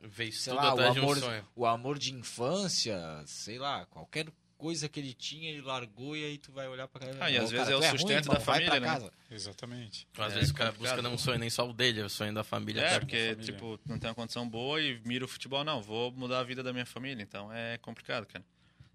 Veio 0.01 0.33
sei 0.33 0.51
tudo 0.51 0.63
lá, 0.65 0.73
o 0.73 0.79
um 0.79 0.91
amor, 0.93 1.19
sonho. 1.19 1.47
o 1.55 1.65
amor 1.67 1.99
de 1.99 2.11
infância, 2.11 2.97
sei 3.27 3.59
lá, 3.59 3.85
qualquer 3.85 4.25
coisa 4.57 4.89
que 4.89 4.99
ele 4.99 5.13
tinha, 5.13 5.51
ele 5.51 5.61
largou 5.61 6.17
e 6.17 6.25
aí 6.25 6.39
tu 6.39 6.51
vai 6.51 6.67
olhar 6.67 6.87
pra 6.87 7.01
cara. 7.01 7.17
Ah, 7.23 7.29
e 7.29 7.37
"Ô, 7.39 7.43
às 7.43 7.51
cara, 7.51 7.65
vezes 7.65 7.69
é 7.69 7.71
tu 7.71 7.77
o 7.77 7.79
ruim, 7.81 7.97
sustento 7.99 8.23
irmão, 8.25 8.33
da 8.33 8.39
família, 8.39 8.79
né? 8.79 8.87
casa." 8.87 9.13
Exatamente. 9.29 10.07
Às 10.17 10.31
É 10.31 10.35
vezes 10.35 10.49
o 10.49 10.53
cara 10.55 10.71
busca 10.71 11.01
não 11.03 11.13
um 11.13 11.17
sonho 11.19 11.37
nem 11.37 11.51
só 11.51 11.69
o 11.69 11.71
dele, 11.71 11.99
é 12.01 12.05
o 12.05 12.09
sonho 12.09 12.33
da 12.33 12.43
família. 12.43 12.81
É, 12.81 12.87
cara. 12.89 12.99
porque, 13.01 13.29
família. 13.35 13.53
tipo, 13.53 13.79
não 13.85 13.99
tem 13.99 14.09
uma 14.09 14.15
condição 14.15 14.49
boa 14.49 14.81
e 14.81 14.99
mira 15.05 15.23
o 15.23 15.27
futebol, 15.27 15.63
não, 15.63 15.83
vou 15.83 16.11
mudar 16.13 16.39
a 16.39 16.43
vida 16.43 16.63
da 16.63 16.73
minha 16.73 16.87
família, 16.87 17.21
então 17.21 17.53
é 17.53 17.77
complicado, 17.77 18.25
cara. 18.25 18.43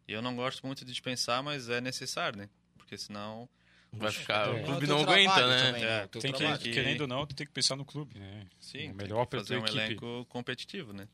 E 0.08 0.12
eu 0.12 0.20
não 0.20 0.34
gosto 0.34 0.66
muito 0.66 0.84
de 0.84 0.90
dispensar, 0.90 1.40
mas 1.40 1.68
é 1.68 1.80
necessário, 1.80 2.36
né? 2.36 2.48
Porque 2.76 2.98
senão. 2.98 3.48
Vai 3.93 4.11
ficar. 4.11 4.49
É. 4.49 4.51
O 4.53 4.57
É 4.57 4.61
o 4.62 4.64
clube 4.64 4.86
teu 4.86 4.97
não 4.97 5.03
aguenta, 5.03 5.47
né? 5.47 5.66
também, 5.66 5.84
É, 5.84 6.05
o 6.05 6.09
Tem 6.09 6.32
que, 6.32 6.70
querendo 6.72 7.03
ou 7.03 7.07
não, 7.07 7.26
tu 7.26 7.34
tem 7.34 7.47
que 7.47 7.53
pensar 7.53 7.76
no 7.76 7.84
clube, 7.84 8.18
né? 8.18 8.47
Sim, 8.59 8.90
o 8.90 8.95
melhor 8.95 9.26
pra 9.26 9.40
fazer 9.40 9.57
um 9.59 9.64
equipe. 9.64 9.78
elenco 9.78 10.24
competitivo, 10.28 10.93
né? 10.93 11.07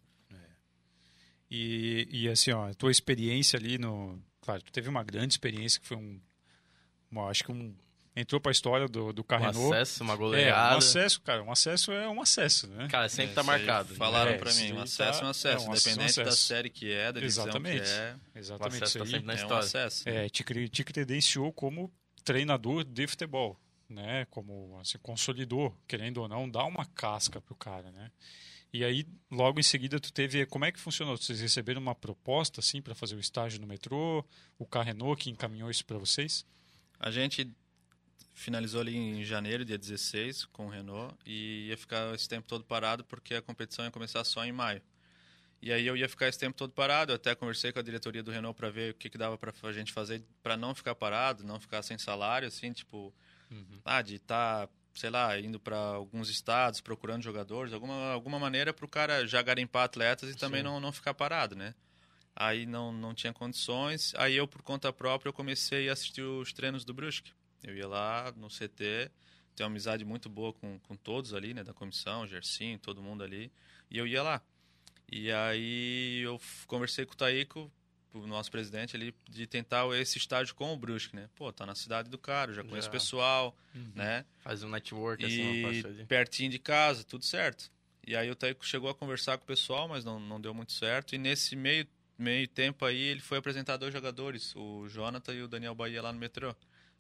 E, 1.51 2.07
e 2.11 2.29
assim, 2.29 2.53
ó, 2.53 2.69
a 2.69 2.75
tua 2.75 2.91
experiência 2.91 3.59
ali 3.59 3.79
no. 3.79 4.23
Claro, 4.43 4.63
tu 4.63 4.71
teve 4.71 4.89
uma 4.89 5.03
grande 5.03 5.33
experiência 5.33 5.81
que 5.81 5.87
foi 5.87 5.97
um. 5.97 6.21
uma- 7.11 7.29
acho 7.29 7.43
que 7.45 7.53
um. 7.53 7.75
Entrou 8.15 8.41
pra 8.41 8.51
história 8.51 8.89
do, 8.89 9.13
do 9.13 9.23
Um 9.23 9.25
Carrenou. 9.25 9.73
acesso, 9.73 10.03
uma 10.03 10.15
é, 10.15 10.17
goleada. 10.17 10.75
um 10.75 10.79
acesso, 10.79 11.21
cara. 11.23 11.43
Um 11.43 11.53
acesso 11.53 11.93
é 11.93 12.09
um 12.09 12.21
acesso, 12.21 12.67
né? 12.67 12.89
Cara, 12.91 13.09
sempre 13.09 13.31
É, 13.31 13.35
tá 13.35 13.41
isso 13.43 13.47
marcado. 13.47 13.95
Falaram 13.95 14.33
É, 14.33 14.37
pra 14.39 14.51
isso 14.51 14.61
mim, 14.61 14.73
um 14.73 14.77
aí 14.79 14.83
acesso 14.83 15.19
é 15.19 15.21
tá- 15.21 15.27
um 15.27 15.31
acesso, 15.31 15.47
é 15.67 15.69
um 15.69 15.73
acesso, 15.73 15.89
independente 15.91 16.21
um 16.21 16.25
da 16.25 16.29
acesso. 16.31 16.47
série 16.47 16.69
que 16.71 16.93
é, 16.93 17.13
da 17.13 17.21
divisão 17.21 17.45
Exatamente. 17.45 17.83
que 17.85 17.89
é, 17.89 18.17
O 18.35 18.39
Exatamente. 18.39 18.75
acesso 18.85 18.85
Isso 18.89 18.99
tá 18.99 19.05
aí 19.05 19.11
sempre 19.11 19.27
na 19.27 19.33
é 19.33 19.37
um 19.37 19.39
história. 19.39 19.65
acesso. 19.65 20.09
é, 20.09 20.29
te, 20.29 20.69
te 20.69 20.85
credenciou 20.85 21.53
como 21.53 21.93
treinador 22.29 22.85
de 22.85 23.07
futebol, 23.07 23.59
né? 23.89 24.27
Como 24.27 24.79
assim, 24.79 24.99
consolidou, 24.99 25.75
querendo 25.89 26.19
ou 26.19 26.29
não, 26.29 26.47
dá 26.47 26.63
uma 26.67 26.85
casca 26.85 27.41
pro 27.41 27.55
cara, 27.55 27.91
né? 27.91 28.11
E 28.71 28.85
aí, 28.85 29.07
logo 29.31 29.59
em 29.59 29.63
seguida, 29.63 29.99
tu 29.99 30.13
teve. 30.13 30.45
Como 30.45 30.67
é 30.67 30.71
que 30.71 30.79
funcionou? 30.79 31.17
Vocês 31.17 31.41
receberam 31.41 31.81
uma 31.81 31.95
proposta, 31.95 32.61
assim, 32.61 32.83
para 32.83 32.95
fazer 32.95 33.15
o 33.17 33.19
estágio 33.19 33.59
no 33.63 33.67
metrô? 33.67 34.23
O 34.59 34.67
Carrenou 34.67 35.17
que 35.17 35.31
encaminhou 35.31 35.71
isso 35.71 35.87
para 35.87 35.97
vocês? 35.97 36.45
A 37.01 37.11
gente 37.11 37.51
finalizou 38.35 38.83
ali 38.83 38.95
em 38.95 39.25
janeiro, 39.25 39.65
dia 39.65 39.79
16, 39.79 40.45
com 40.53 40.67
o 40.67 40.69
Renault, 40.69 41.15
e 41.25 41.69
ia 41.69 41.79
ficar 41.79 42.15
esse 42.15 42.29
tempo 42.29 42.47
todo 42.47 42.63
parado 42.63 43.05
porque 43.05 43.37
a 43.37 43.43
competição 43.43 43.87
ia 43.87 43.91
começar 43.91 44.23
só 44.23 44.45
em 44.45 44.53
maio. 44.53 44.83
E 45.61 45.73
aí 45.73 45.87
eu 45.87 45.97
ia 45.97 46.09
ficar 46.09 46.29
esse 46.29 46.39
tempo 46.39 46.57
todo 46.57 46.73
parado, 46.73 47.13
eu 47.13 47.17
até 47.17 47.35
conversei 47.35 47.73
com 47.73 47.81
a 47.81 47.83
diretoria 47.83 48.23
do 48.23 48.31
Renault 48.31 48.57
para 48.57 48.71
ver 48.71 48.93
o 48.93 48.95
que, 48.95 49.11
que 49.11 49.19
dava 49.19 49.37
para 49.37 49.53
a 49.63 49.73
gente 49.73 49.93
fazer 49.93 50.23
para 50.43 50.57
não 50.57 50.75
ficar 50.75 50.95
parado, 50.95 51.43
não 51.45 51.59
ficar 51.59 51.83
sem 51.83 51.99
salário, 51.99 52.47
assim, 52.47 52.73
tipo, 52.73 53.13
ah, 53.85 54.01
de 54.01 54.17
estar, 54.17 54.69
sei 54.95 55.11
lá, 55.11 55.39
indo 55.39 55.59
para 55.59 55.77
alguns 55.77 56.29
estados, 56.29 56.81
procurando 56.81 57.23
jogadores, 57.23 57.73
alguma, 57.73 58.13
alguma 58.13 58.39
maneira 58.39 58.73
para 58.73 58.85
o 58.85 58.89
cara 58.89 59.27
já 59.27 59.43
garimpar 59.43 59.85
atletas 59.85 60.31
e 60.31 60.37
também 60.37 60.63
não, 60.63 60.79
não 60.79 60.93
ficar 60.93 61.15
parado, 61.15 61.57
né? 61.57 61.75
Aí 62.37 62.65
não, 62.65 62.93
não 62.93 63.13
tinha 63.13 63.33
condições, 63.33 64.15
aí 64.17 64.37
eu, 64.37 64.47
por 64.47 64.63
conta 64.63 64.93
própria, 64.93 65.29
eu 65.29 65.33
comecei 65.33 65.89
a 65.89 65.93
assistir 65.93 66.23
os 66.23 66.53
treinos 66.53 66.85
do 66.85 66.95
Brusque. 66.95 67.33
Eu 67.65 67.75
ia 67.75 67.89
lá 67.89 68.33
no 68.37 68.49
CT, 68.49 69.11
tenho 69.57 69.67
uma 69.67 69.73
amizade 69.73 70.05
muito 70.05 70.29
boa 70.29 70.53
com, 70.53 70.79
com 70.79 70.95
todos 70.95 71.35
ali, 71.35 71.53
né, 71.53 71.65
da 71.65 71.75
comissão, 71.75 72.25
Gersinho, 72.29 72.79
todo 72.79 73.03
mundo 73.03 73.25
ali, 73.25 73.51
e 73.91 73.99
eu 73.99 74.07
ia 74.07 74.23
lá. 74.23 74.41
E 75.11 75.33
aí 75.33 76.21
eu 76.23 76.41
conversei 76.67 77.07
com 77.07 77.15
o 77.15 77.17
Taíco, 77.17 77.71
o 78.13 78.27
nosso 78.27 78.51
presidente 78.51 78.97
ali, 78.97 79.15
de 79.29 79.47
tentar 79.47 79.87
esse 79.99 80.19
estágio 80.19 80.55
com 80.55 80.73
o 80.73 80.77
Brusque, 80.77 81.15
né? 81.17 81.29
Pô, 81.35 81.53
tá 81.53 81.65
na 81.65 81.75
cidade 81.75 82.11
do 82.11 82.19
cara, 82.19 82.53
já 82.53 82.63
conheço 82.65 82.89
o 82.89 82.93
pessoal, 82.93 83.57
né? 83.95 84.25
Faz 84.41 84.63
um 84.63 84.69
network, 84.69 85.25
assim, 85.25 85.65
uma 85.65 85.73
E 85.73 85.87
ali. 85.87 86.05
pertinho 86.05 86.51
de 86.51 86.59
casa, 86.59 87.05
tudo 87.05 87.25
certo. 87.25 87.71
E 88.07 88.17
aí 88.17 88.31
o 88.31 88.35
Taíco 88.37 88.65
chegou 88.65 88.89
a 88.89 88.95
conversar 88.95 89.37
com 89.39 89.45
o 89.45 89.47
pessoal, 89.47 89.87
mas 89.89 90.05
não, 90.05 90.19
não 90.19 90.41
deu 90.41 90.55
muito 90.55 90.73
certo. 90.73 91.15
E 91.15 91.19
nesse 91.19 91.55
meio, 91.55 91.87
meio 92.19 92.49
tempo 92.49 92.85
aí, 92.85 92.99
ele 92.99 93.21
foi 93.21 93.39
apresentar 93.39 93.77
dois 93.77 93.93
jogadores, 93.93 94.55
o 94.57 94.89
Jonathan 94.89 95.35
e 95.35 95.43
o 95.43 95.49
Daniel 95.49 95.75
Bahia 95.75 96.01
lá 96.03 96.13
no 96.13 96.19
metrô. 96.19 96.55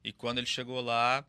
E 0.04 0.12
quando 0.12 0.38
ele 0.38 0.46
chegou 0.46 0.80
lá, 0.80 1.24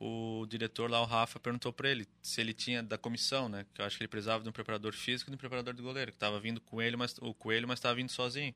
o 0.00 0.46
diretor 0.46 0.90
lá, 0.90 1.00
o 1.02 1.04
Rafa, 1.04 1.38
perguntou 1.38 1.72
para 1.74 1.90
ele 1.90 2.08
se 2.22 2.40
ele 2.40 2.54
tinha 2.54 2.82
da 2.82 2.96
comissão, 2.96 3.50
né? 3.50 3.66
Que 3.74 3.82
eu 3.82 3.84
acho 3.84 3.98
que 3.98 4.02
ele 4.02 4.08
precisava 4.08 4.42
de 4.42 4.48
um 4.48 4.52
preparador 4.52 4.94
físico 4.94 5.28
e 5.28 5.30
de 5.30 5.34
um 5.34 5.38
preparador 5.38 5.74
de 5.74 5.82
goleiro, 5.82 6.10
que 6.10 6.16
tava 6.16 6.40
vindo 6.40 6.58
com 6.62 6.80
ele, 6.80 6.96
mas 6.96 7.16
o 7.20 7.34
coelho, 7.34 7.68
mas 7.68 7.78
estava 7.78 7.94
vindo 7.94 8.10
sozinho. 8.10 8.54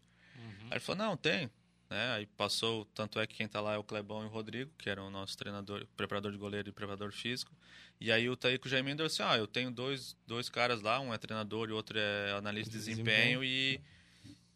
Aí 0.63 0.73
ele 0.73 0.81
falou: 0.81 1.05
"Não, 1.07 1.17
tem". 1.17 1.51
né? 1.91 2.13
Aí 2.15 2.27
passou, 2.27 2.87
tanto 2.87 3.21
é 3.21 3.27
que 3.27 3.35
quem 3.35 3.47
tá 3.47 3.61
lá 3.61 3.75
é 3.75 3.79
o 3.79 3.85
Clebão 3.85 4.23
e 4.23 4.27
o 4.27 4.29
Rodrigo, 4.29 4.71
que 4.79 4.89
eram 4.89 5.07
o 5.07 5.11
nosso 5.11 5.37
treinador, 5.37 5.87
preparador 5.97 6.33
de 6.33 6.39
goleiro 6.39 6.71
e 6.71 6.73
preparador 6.73 7.13
físico. 7.13 7.53
E 8.01 8.11
aí 8.11 8.29
o 8.29 8.37
Taíco 8.37 8.67
já 8.69 8.79
emendou 8.79 9.07
assim, 9.07 9.23
ah, 9.23 9.37
eu 9.37 9.47
tenho 9.47 9.71
dois, 9.71 10.17
dois 10.27 10.49
caras 10.49 10.81
lá, 10.81 10.99
um 10.99 11.13
é 11.13 11.19
treinador 11.19 11.69
e 11.69 11.73
outro 11.73 11.99
é 11.99 12.33
analista 12.33 12.73
de 12.73 12.79
desempenho, 12.79 13.45
e, 13.45 13.81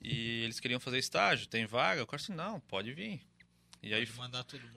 e 0.03 0.43
eles 0.43 0.59
queriam 0.59 0.81
fazer 0.81 0.99
estágio, 0.99 1.47
tem 1.47 1.67
vaga? 1.67 2.01
Eu 2.01 2.07
falei 2.07 2.23
assim, 2.23 2.35
não, 2.35 2.61
pode 2.61 2.93
vir. 2.93 3.21
E 3.83 3.95
aí, 3.95 4.07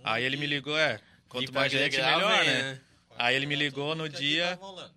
aí 0.03 0.23
ele 0.23 0.37
me 0.37 0.45
ligou, 0.45 0.77
é, 0.77 0.99
quanto 1.31 1.53
mais 1.53 1.71
gente, 1.71 1.99
agregar, 1.99 2.15
melhor, 2.17 2.45
vem, 2.45 2.53
né? 2.53 2.81
Aí 3.17 3.35
ele 3.35 3.45
me 3.45 3.55
ligou 3.55 3.95
no 3.95 4.07
dia- 4.09 4.57
tá. 4.57 4.91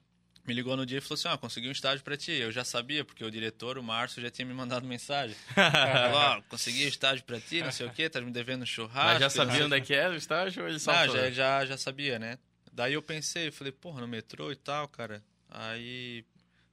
Me 0.47 0.53
ligou 0.53 0.77
no 0.77 0.85
dia 0.85 0.99
e 0.99 1.01
falou 1.01 1.15
assim, 1.15 1.29
ó, 1.29 1.39
consegui 1.39 1.69
um 1.69 1.73
estágio 1.73 2.05
pra 2.05 2.19
ti. 2.19 2.33
Eu 2.33 2.53
já 2.53 2.65
sabia, 2.65 3.03
porque 3.03 3.25
o 3.25 3.31
diretor, 3.31 3.79
o 3.79 3.83
Márcio, 3.83 4.21
já 4.21 4.31
tinha 4.31 4.45
me 4.45 4.53
mandado 4.53 4.87
mensagem. 4.87 5.35
Falou, 5.55 6.19
ó, 6.19 6.43
consegui 6.51 6.85
um 6.85 6.89
estágio 6.89 7.25
pra 7.25 7.41
ti, 7.41 7.63
não 7.63 7.73
sei 7.73 7.87
o 7.87 7.91
quê, 7.91 8.11
tá 8.11 8.21
me 8.21 8.31
devendo 8.31 8.63
um 8.63 8.67
churrasco. 8.67 9.07
Mas 9.07 9.21
já 9.21 9.31
sabia 9.31 9.65
onde 9.65 9.75
é 9.77 9.81
que 9.81 9.95
era 9.95 10.13
o 10.13 10.17
estágio 10.17 10.63
ou 10.63 10.69
ele 10.69 10.79
só 10.79 10.93
já, 11.17 11.31
já, 11.31 11.65
já 11.65 11.79
sabia, 11.79 12.19
né? 12.19 12.39
Daí 12.71 12.93
eu 12.93 13.01
pensei, 13.03 13.51
falei, 13.51 13.73
porra, 13.73 14.03
no 14.03 14.09
metrô 14.09 14.53
e 14.53 14.57
tal, 14.57 14.87
cara. 14.87 15.23
Aí 15.49 16.25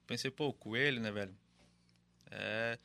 pensei, 0.06 0.30
pô, 0.30 0.48
o 0.50 0.54
coelho, 0.54 1.00
né, 1.00 1.10
velho? 1.10 1.34
É, 2.30 2.78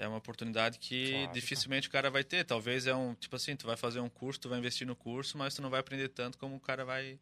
é 0.00 0.08
uma 0.08 0.16
oportunidade 0.16 0.78
que 0.78 1.12
Claro, 1.12 1.32
dificilmente 1.32 1.88
o 1.88 1.90
cara 1.90 2.10
vai 2.10 2.24
ter. 2.24 2.42
Talvez 2.44 2.86
é 2.86 2.94
um, 2.94 3.14
tipo 3.14 3.36
assim, 3.36 3.54
tu 3.54 3.66
vai 3.66 3.76
fazer 3.76 4.00
um 4.00 4.08
curso, 4.08 4.40
tu 4.40 4.48
vai 4.48 4.58
investir 4.58 4.86
no 4.86 4.96
curso, 4.96 5.36
mas 5.36 5.54
tu 5.54 5.60
não 5.60 5.68
vai 5.68 5.78
aprender 5.78 6.08
tanto 6.08 6.38
como 6.38 6.56
o 6.56 6.60
cara 6.60 6.84
vai. 6.84 7.18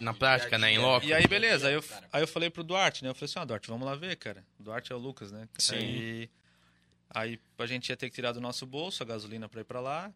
Na 0.00 0.14
prática, 0.14 0.56
né? 0.56 0.72
Em 0.72 0.78
loco. 0.78 1.04
E 1.04 1.12
aí, 1.12 1.26
beleza. 1.26 1.66
Aí 1.66 1.74
eu, 1.74 1.84
aí 2.12 2.22
eu 2.22 2.28
falei 2.28 2.48
pro 2.48 2.62
Duarte, 2.62 3.02
né? 3.02 3.10
Eu 3.10 3.14
falei 3.14 3.24
assim, 3.24 3.38
ó, 3.40 3.44
Duarte, 3.44 3.68
vamos 3.68 3.84
lá 3.84 3.96
ver, 3.96 4.14
cara. 4.16 4.46
O 4.58 4.62
Duarte 4.62 4.92
é 4.92 4.94
o 4.94 4.98
Lucas, 4.98 5.32
né? 5.32 5.48
Sim. 5.58 5.76
Aí, 5.76 6.30
aí 7.10 7.40
a 7.58 7.66
gente 7.66 7.88
ia 7.88 7.96
ter 7.96 8.08
que 8.08 8.14
tirar 8.14 8.30
do 8.30 8.40
nosso 8.40 8.64
bolso 8.64 9.02
a 9.02 9.06
gasolina 9.06 9.48
pra 9.48 9.60
ir 9.60 9.64
pra 9.64 9.80
lá, 9.80 10.12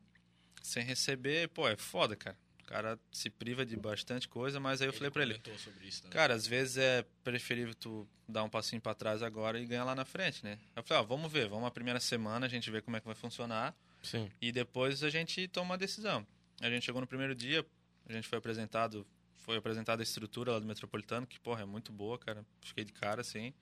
sem 0.62 0.84
receber. 0.84 1.48
Pô, 1.48 1.68
é 1.68 1.76
foda, 1.76 2.14
cara. 2.14 2.38
O 2.66 2.68
cara 2.68 2.98
se 3.12 3.30
priva 3.30 3.64
de 3.64 3.76
bastante 3.76 4.26
coisa, 4.26 4.58
mas 4.58 4.82
aí 4.82 4.88
eu 4.88 4.92
falei 4.92 5.08
pra 5.08 5.22
ele, 5.22 5.34
comentou 5.34 5.56
sobre 5.56 5.86
isso 5.86 6.02
também. 6.02 6.12
cara, 6.12 6.34
às 6.34 6.48
vezes 6.48 6.76
é 6.78 7.04
preferível 7.22 7.72
tu 7.76 8.08
dar 8.28 8.42
um 8.42 8.48
passinho 8.48 8.82
pra 8.82 8.92
trás 8.92 9.22
agora 9.22 9.60
e 9.60 9.64
ganhar 9.64 9.84
lá 9.84 9.94
na 9.94 10.04
frente, 10.04 10.44
né? 10.44 10.58
Eu 10.74 10.82
falei, 10.82 11.04
ó, 11.04 11.06
vamos 11.06 11.30
ver, 11.30 11.48
vamos 11.48 11.68
a 11.68 11.70
primeira 11.70 12.00
semana, 12.00 12.44
a 12.44 12.48
gente 12.48 12.68
vê 12.68 12.82
como 12.82 12.96
é 12.96 13.00
que 13.00 13.06
vai 13.06 13.14
funcionar. 13.14 13.72
Sim. 14.02 14.28
E 14.42 14.50
depois 14.50 15.04
a 15.04 15.10
gente 15.10 15.46
toma 15.46 15.70
uma 15.70 15.78
decisão. 15.78 16.26
A 16.60 16.68
gente 16.68 16.84
chegou 16.84 17.00
no 17.00 17.06
primeiro 17.06 17.36
dia, 17.36 17.64
a 18.08 18.12
gente 18.12 18.26
foi 18.26 18.38
apresentado, 18.38 19.06
foi 19.36 19.56
apresentada 19.56 20.02
a 20.02 20.04
estrutura 20.04 20.50
lá 20.50 20.58
do 20.58 20.66
Metropolitano, 20.66 21.24
que, 21.24 21.38
porra, 21.38 21.62
é 21.62 21.64
muito 21.64 21.92
boa, 21.92 22.18
cara. 22.18 22.44
Fiquei 22.62 22.84
de 22.84 22.92
cara, 22.92 23.20
assim. 23.20 23.54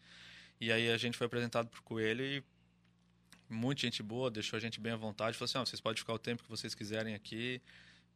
E 0.59 0.73
aí 0.73 0.91
a 0.91 0.97
gente 0.97 1.19
foi 1.19 1.27
apresentado 1.27 1.69
pro 1.69 1.83
Coelho 1.83 2.25
e 2.25 2.43
muita 3.51 3.83
gente 3.83 4.03
boa, 4.03 4.31
deixou 4.31 4.57
a 4.57 4.61
gente 4.61 4.81
bem 4.81 4.93
à 4.93 4.97
vontade. 4.97 5.37
Falou 5.37 5.45
assim, 5.45 5.59
ó, 5.59 5.67
vocês 5.67 5.81
podem 5.81 5.99
ficar 5.99 6.15
o 6.15 6.19
tempo 6.19 6.43
que 6.43 6.49
vocês 6.49 6.75
quiserem 6.75 7.15
aqui, 7.15 7.61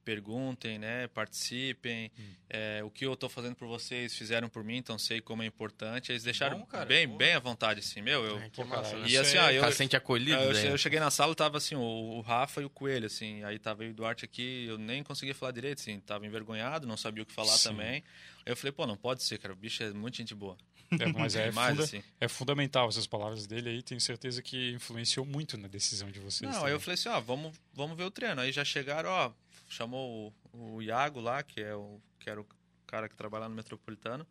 perguntem, 0.05 0.79
né, 0.79 1.07
participem. 1.09 2.11
É, 2.51 2.81
o 2.83 2.91
que 2.91 3.05
eu 3.05 3.15
tô 3.17 3.29
fazendo 3.29 3.55
por 3.55 3.69
vocês, 3.69 4.15
fizeram 4.17 4.49
por 4.49 4.65
mim, 4.65 4.77
então 4.79 4.99
sei 4.99 5.21
como 5.21 5.43
é 5.43 5.47
importante. 5.47 6.11
Eles 6.13 6.23
deixaram 6.23 6.61
bom, 6.61 6.67
cara, 6.67 6.87
bem, 6.87 7.07
pô. 7.09 7.17
bem 7.17 7.35
à 7.35 7.39
vontade, 7.39 7.81
assim, 7.81 8.01
meu, 8.01 8.25
eu... 8.25 8.39
É, 8.39 8.49
Pô, 8.51 8.65
né? 8.65 8.79
E 9.07 9.17
assim, 9.19 9.37
é- 9.37 9.47
O 9.47 9.51
eu, 9.51 9.61
cara 9.61 9.73
se 9.73 9.79
sente 9.79 9.97
acolhido, 9.97 10.41
eu, 10.41 10.53
daí. 10.53 10.67
eu 10.67 10.79
cheguei 10.79 10.99
na 10.99 11.11
sala, 11.11 11.35
tava 11.35 11.59
assim, 11.59 11.75
o, 11.75 11.81
o 11.81 12.21
Rafa 12.23 12.61
e 12.63 12.65
o 12.65 12.71
Coelho, 12.71 13.07
assim. 13.07 13.45
Aí 13.45 13.59
tava 13.59 13.85
o 13.85 13.93
Duarte 13.93 14.25
aqui, 14.25 14.67
eu 14.69 14.79
nem 14.79 15.03
conseguia 15.03 15.35
falar 15.35 15.53
direito, 15.53 15.81
assim. 15.81 16.01
Tava 16.01 16.27
envergonhado, 16.27 16.87
não 16.87 16.97
sabia 16.97 17.23
o 17.23 17.27
que 17.27 17.33
falar 17.33 17.53
Sim. 17.59 17.69
também. 17.71 17.95
Aí 18.47 18.53
eu 18.53 18.57
falei, 18.57 18.73
pô, 18.73 18.87
não 18.87 18.97
pode 18.97 19.23
ser, 19.23 19.39
cara. 19.39 19.53
O 19.53 19.57
bicho 19.57 19.83
é 19.83 19.91
muito 19.93 20.17
gente 20.17 20.35
boa. 20.35 20.57
É, 20.99 21.07
mas 21.13 21.37
é, 21.37 21.45
Demais, 21.51 21.71
funda- 21.73 21.85
assim. 21.85 22.03
é 22.19 22.29
fundamental 22.29 22.89
essas 22.89 23.07
palavras 23.07 23.47
dele 23.47 23.69
aí, 23.69 23.83
tenho 23.83 24.01
certeza 24.01 24.41
que 24.41 24.71
influenciou 24.73 25.27
muito 25.27 25.59
na 25.59 25.69
decisão 25.69 26.11
de 26.11 26.19
vocês. 26.19 26.49
Não, 26.51 26.57
aí 26.57 26.61
também. 26.61 26.73
eu 26.73 26.81
falei 26.81 26.95
assim, 26.95 27.09
ó, 27.11 27.21
vamos, 27.21 27.55
vamos 27.75 27.95
ver 27.95 28.05
o 28.05 28.11
treino. 28.11 28.41
Aí 28.41 28.51
já 28.53 28.65
chegaram, 28.65 29.11
ó, 29.11 29.31
chamou 29.69 30.33
o, 30.53 30.75
o 30.77 30.83
Iago 30.83 31.21
lá, 31.21 31.43
que, 31.43 31.61
é 31.61 31.75
o, 31.75 32.01
que 32.19 32.29
era 32.31 32.41
o 32.41 32.47
cara 32.87 33.09
que 33.09 33.15
trabalha 33.17 33.43
lá 33.43 33.49
no 33.49 33.55
Metropolitano. 33.55 34.27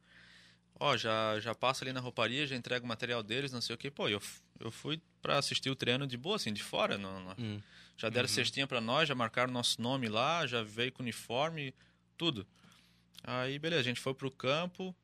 Ó, 0.79 0.95
já, 0.95 1.39
já 1.39 1.55
passa 1.55 1.83
ali 1.83 1.91
na 1.91 1.99
rouparia, 1.99 2.45
já 2.45 2.55
entrega 2.55 2.85
o 2.85 2.87
material 2.87 3.23
deles, 3.23 3.51
não 3.51 3.61
sei 3.61 3.73
o 3.73 3.77
que. 3.77 3.89
Pô, 3.89 4.07
eu, 4.07 4.21
eu 4.59 4.69
fui 4.71 5.01
pra 5.21 5.37
assistir 5.39 5.69
o 5.69 5.75
treino 5.75 6.05
de 6.05 6.15
boa, 6.17 6.35
assim, 6.35 6.53
de 6.53 6.63
fora. 6.63 6.97
Não, 6.97 7.19
não- 7.23 7.35
Hum. 7.37 7.61
Já 7.97 8.09
deram 8.09 8.27
cestinha 8.27 8.67
pra 8.67 8.79
nós, 8.79 9.09
já 9.09 9.15
marcaram 9.15 9.51
nosso 9.51 9.81
nome 9.81 10.07
lá, 10.07 10.45
já 10.45 10.61
veio 10.61 10.91
com 10.91 11.01
uniforme, 11.01 11.73
tudo. 12.15 12.45
Aí, 13.23 13.57
beleza, 13.57 13.81
a 13.81 13.83
gente 13.83 13.99
foi 13.99 14.13
pro 14.13 14.29
campo, 14.29 14.95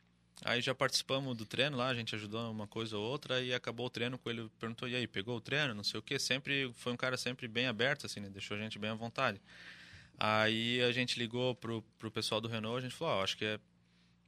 aí 0.45 0.61
já 0.61 0.75
participamos 0.75 1.35
do 1.35 1.43
treino 1.43 1.75
lá, 1.75 1.87
a 1.87 1.95
gente 1.95 2.13
ajudou 2.13 2.51
uma 2.51 2.67
coisa 2.67 2.95
ou 2.95 3.03
outra, 3.03 3.41
e 3.41 3.51
acabou 3.51 3.87
o 3.87 3.89
treino, 3.89 4.19
com 4.19 4.29
ele 4.29 4.47
perguntou, 4.59 4.87
e 4.87 4.95
aí, 4.95 5.07
pegou 5.07 5.35
o 5.35 5.41
treino, 5.41 5.73
não 5.73 5.83
sei 5.83 5.99
o 5.99 6.03
que, 6.03 6.19
sempre, 6.19 6.71
foi 6.75 6.93
um 6.93 6.97
cara 6.97 7.17
sempre 7.17 7.47
bem 7.47 7.65
aberto, 7.65 8.05
assim, 8.05 8.19
né, 8.19 8.29
deixou 8.29 8.55
a 8.55 8.59
gente 8.59 8.77
bem 8.77 8.91
à 8.91 8.93
vontade. 8.93 9.41
Aí 10.19 10.81
a 10.81 10.91
gente 10.91 11.17
ligou 11.17 11.55
pro, 11.55 11.81
pro 11.97 12.11
pessoal 12.11 12.39
do 12.39 12.47
Renault, 12.47 12.77
a 12.77 12.81
gente 12.81 12.95
falou, 12.95 13.15
ó, 13.15 13.23
acho 13.23 13.37
que 13.37 13.45
é, 13.45 13.59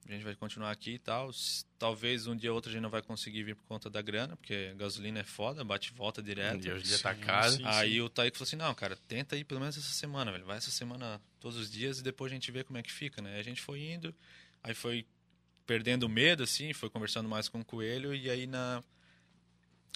a 0.07 0.11
gente 0.11 0.23
vai 0.23 0.35
continuar 0.35 0.71
aqui 0.71 0.91
e 0.91 0.99
tal, 0.99 1.31
talvez 1.79 2.27
um 2.27 2.35
dia 2.35 2.51
ou 2.51 2.55
outro 2.55 2.69
a 2.69 2.73
gente 2.73 2.81
não 2.81 2.89
vai 2.89 3.01
conseguir 3.01 3.43
vir 3.43 3.55
por 3.55 3.63
conta 3.65 3.89
da 3.89 4.01
grana, 4.01 4.35
porque 4.35 4.73
gasolina 4.75 5.19
é 5.19 5.23
foda, 5.23 5.63
bate 5.63 5.91
e 5.91 5.95
volta 5.95 6.21
direto. 6.21 6.65
E 6.65 6.71
hoje 6.71 6.85
em 6.85 6.87
dia 6.87 6.99
tá 6.99 7.15
Sim, 7.15 7.21
caro. 7.21 7.51
sim. 7.51 7.63
Aí 7.65 8.01
o 8.01 8.09
Taíco 8.09 8.37
falou 8.37 8.47
assim, 8.47 8.55
não, 8.55 8.73
cara, 8.75 8.95
tenta 9.07 9.35
ir 9.35 9.43
pelo 9.43 9.59
menos 9.59 9.77
essa 9.77 9.93
semana, 9.93 10.31
velho. 10.31 10.45
Vai 10.45 10.57
essa 10.57 10.69
semana 10.69 11.19
todos 11.39 11.57
os 11.57 11.71
dias 11.71 11.99
e 11.99 12.03
depois 12.03 12.31
a 12.31 12.35
gente 12.35 12.51
vê 12.51 12.63
como 12.63 12.77
é 12.77 12.83
que 12.83 12.91
fica, 12.91 13.21
né? 13.21 13.33
Aí 13.33 13.39
a 13.39 13.43
gente 13.43 13.61
foi 13.61 13.81
indo, 13.81 14.13
aí 14.63 14.73
foi 14.73 15.07
perdendo 15.65 16.03
o 16.03 16.09
medo, 16.09 16.43
assim, 16.43 16.71
foi 16.73 16.89
conversando 16.89 17.27
mais 17.27 17.49
com 17.49 17.59
o 17.59 17.65
Coelho 17.65 18.13
e 18.13 18.29
aí 18.29 18.45
na... 18.45 18.83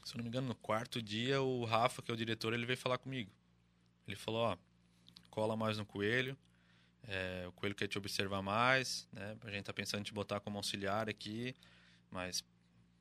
Se 0.04 0.16
eu 0.16 0.18
não 0.18 0.24
me 0.24 0.30
engano, 0.30 0.48
no 0.48 0.56
quarto 0.56 1.02
dia, 1.02 1.40
o 1.42 1.66
Rafa, 1.66 2.02
que 2.02 2.10
é 2.10 2.14
o 2.14 2.18
diretor, 2.18 2.54
ele 2.54 2.66
veio 2.66 2.78
falar 2.78 2.98
comigo. 2.98 3.30
Ele 4.08 4.16
falou, 4.16 4.42
ó, 4.42 4.58
cola 5.30 5.56
mais 5.56 5.78
no 5.78 5.86
Coelho, 5.86 6.38
é, 7.08 7.46
o 7.48 7.52
Coelho 7.54 7.76
quer 7.76 7.88
te 7.88 7.98
observar 7.98 8.42
mais, 8.42 9.08
né? 9.12 9.36
A 9.44 9.52
gente 9.52 9.66
tá 9.66 9.74
pensando 9.74 10.02
em 10.02 10.04
te 10.04 10.14
botar 10.14 10.40
como 10.40 10.58
auxiliar 10.58 11.10
aqui, 11.10 11.56
mas 12.12 12.44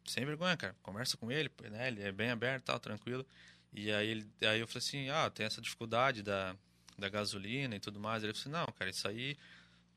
sem 0.06 0.24
vergonha, 0.24 0.56
cara. 0.56 0.74
Conversa 0.82 1.16
com 1.16 1.30
ele, 1.30 1.50
né? 1.70 1.88
Ele 1.88 2.02
é 2.02 2.12
bem 2.12 2.30
aberto, 2.30 2.64
tal, 2.64 2.80
tranquilo. 2.80 3.26
E 3.72 3.92
aí, 3.92 4.08
ele, 4.08 4.26
aí 4.40 4.60
eu 4.60 4.66
falei 4.66 4.78
assim, 4.78 5.08
ah, 5.10 5.28
tem 5.30 5.44
essa 5.44 5.60
dificuldade 5.60 6.22
da, 6.22 6.56
da 6.96 7.08
gasolina 7.08 7.76
e 7.76 7.80
tudo 7.80 8.00
mais. 8.00 8.22
Ele 8.22 8.32
falou 8.32 8.40
assim, 8.40 8.66
não, 8.66 8.72
cara, 8.74 8.90
isso 8.90 9.06
aí, 9.06 9.36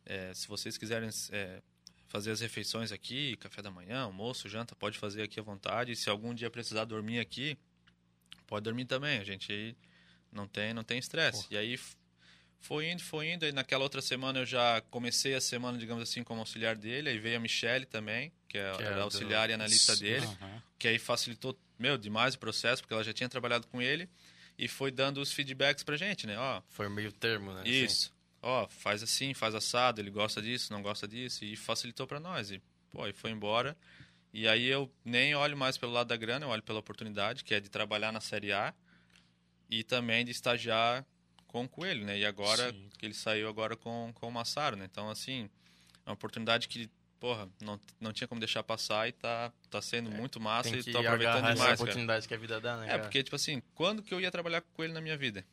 é, 0.05 0.33
se 0.33 0.47
vocês 0.47 0.77
quiserem 0.77 1.09
é, 1.31 1.61
fazer 2.07 2.31
as 2.31 2.41
refeições 2.41 2.91
aqui, 2.91 3.37
café 3.37 3.61
da 3.61 3.71
manhã, 3.71 4.01
almoço, 4.01 4.49
janta, 4.49 4.75
pode 4.75 4.97
fazer 4.97 5.23
aqui 5.23 5.39
à 5.39 5.43
vontade. 5.43 5.93
E 5.93 5.95
se 5.95 6.09
algum 6.09 6.33
dia 6.33 6.49
precisar 6.49 6.83
dormir 6.83 7.19
aqui, 7.19 7.57
pode 8.45 8.65
dormir 8.65 8.85
também. 8.85 9.19
A 9.19 9.23
gente 9.23 9.77
não 10.31 10.47
tem 10.47 10.73
não 10.73 10.83
tem 10.83 10.97
estresse. 10.99 11.47
E 11.49 11.57
aí 11.57 11.79
foi 12.61 12.89
indo, 12.89 13.01
foi 13.03 13.31
indo. 13.31 13.45
E 13.45 13.51
naquela 13.51 13.83
outra 13.83 14.01
semana 14.01 14.39
eu 14.39 14.45
já 14.45 14.81
comecei 14.89 15.33
a 15.33 15.41
semana, 15.41 15.77
digamos 15.77 16.03
assim, 16.03 16.23
como 16.23 16.39
auxiliar 16.39 16.75
dele. 16.75 17.09
Aí 17.09 17.19
veio 17.19 17.37
a 17.37 17.39
Michelle 17.39 17.85
também, 17.85 18.31
que, 18.47 18.57
é, 18.57 18.71
Que 18.77 18.83
era 18.83 18.91
é 18.91 18.95
do- 18.95 19.01
auxiliar 19.01 19.49
e 19.49 19.53
analista 19.53 19.95
dele 19.95 20.25
aham. 20.25 20.61
que 20.79 20.87
aí 20.87 20.97
facilitou, 20.97 21.57
meu, 21.77 21.97
demais 21.97 22.33
o 22.35 22.39
processo, 22.39 22.81
porque 22.81 22.93
ela 22.93 23.03
já 23.03 23.13
tinha 23.13 23.27
trabalhado 23.29 23.67
com 23.67 23.81
ele 23.81 24.09
e 24.57 24.67
foi 24.67 24.89
dando 24.91 25.19
os 25.21 25.31
feedbacks 25.31 25.83
pra 25.83 25.95
gente, 25.97 26.25
né? 26.25 26.37
Ó, 26.39 26.61
Foi 26.69 26.87
meio 26.89 27.11
termo, 27.11 27.53
né? 27.53 27.67
isso. 27.67 28.11
Ó, 28.41 28.67
faz 28.67 29.03
assim, 29.03 29.33
faz 29.35 29.53
assado, 29.53 30.01
ele 30.01 30.09
gosta 30.09 30.41
disso, 30.41 30.73
não 30.73 30.81
gosta 30.81 31.07
disso 31.07 31.45
e 31.45 31.55
facilitou 31.55 32.07
pra 32.07 32.19
nós. 32.19 32.49
E, 32.49 32.59
pô, 32.91 33.07
e 33.07 33.13
foi 33.13 33.29
embora. 33.31 33.77
E 34.33 34.47
aí 34.47 34.65
eu 34.65 34.91
nem 35.05 35.35
olho 35.35 35.55
mais 35.57 35.77
pelo 35.77 35.91
lado 35.91 36.07
da 36.07 36.15
grana, 36.17 36.45
eu 36.45 36.49
olho 36.49 36.63
pela 36.63 36.79
oportunidade, 36.79 37.43
que 37.43 37.53
é 37.53 37.59
de 37.59 37.69
trabalhar 37.69 38.11
na 38.11 38.19
Série 38.21 38.51
A 38.53 38.73
e 39.69 39.83
também 39.83 40.25
de 40.25 40.31
estagiar 40.31 41.05
com 41.51 41.65
o 41.65 41.69
Coelho, 41.69 42.05
né? 42.05 42.17
E 42.17 42.25
agora, 42.25 42.71
Sim. 42.71 42.89
que 42.97 43.05
ele 43.05 43.13
saiu 43.13 43.49
agora 43.49 43.75
com, 43.75 44.11
com 44.15 44.27
o 44.27 44.31
Massaro, 44.31 44.75
né? 44.75 44.87
Então, 44.89 45.09
assim, 45.09 45.49
é 46.05 46.09
uma 46.09 46.13
oportunidade 46.13 46.67
que, 46.67 46.89
porra, 47.19 47.49
não, 47.61 47.79
não 47.99 48.13
tinha 48.13 48.27
como 48.27 48.39
deixar 48.39 48.63
passar 48.63 49.07
e 49.09 49.11
tá, 49.11 49.51
tá 49.69 49.81
sendo 49.81 50.09
muito 50.09 50.39
massa 50.39 50.69
e 50.69 50.83
tô 50.83 50.97
aproveitando 50.97 51.37
agarrar 51.37 51.37
essa 51.37 51.53
demais, 51.53 51.57
cara. 51.57 51.73
oportunidade 51.73 52.27
que 52.27 52.33
a 52.33 52.37
vida 52.37 52.61
dá, 52.61 52.77
né? 52.77 52.85
É, 52.85 52.89
cara? 52.89 53.01
porque, 53.03 53.21
tipo 53.21 53.35
assim, 53.35 53.61
quando 53.75 54.01
que 54.01 54.13
eu 54.13 54.21
ia 54.21 54.31
trabalhar 54.31 54.61
com 54.61 54.83
ele 54.83 54.93
na 54.93 55.01
minha 55.01 55.17
vida? 55.17 55.45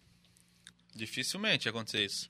Dificilmente 0.95 1.67
ia 1.67 1.71
acontecer 1.71 2.05
isso. 2.05 2.29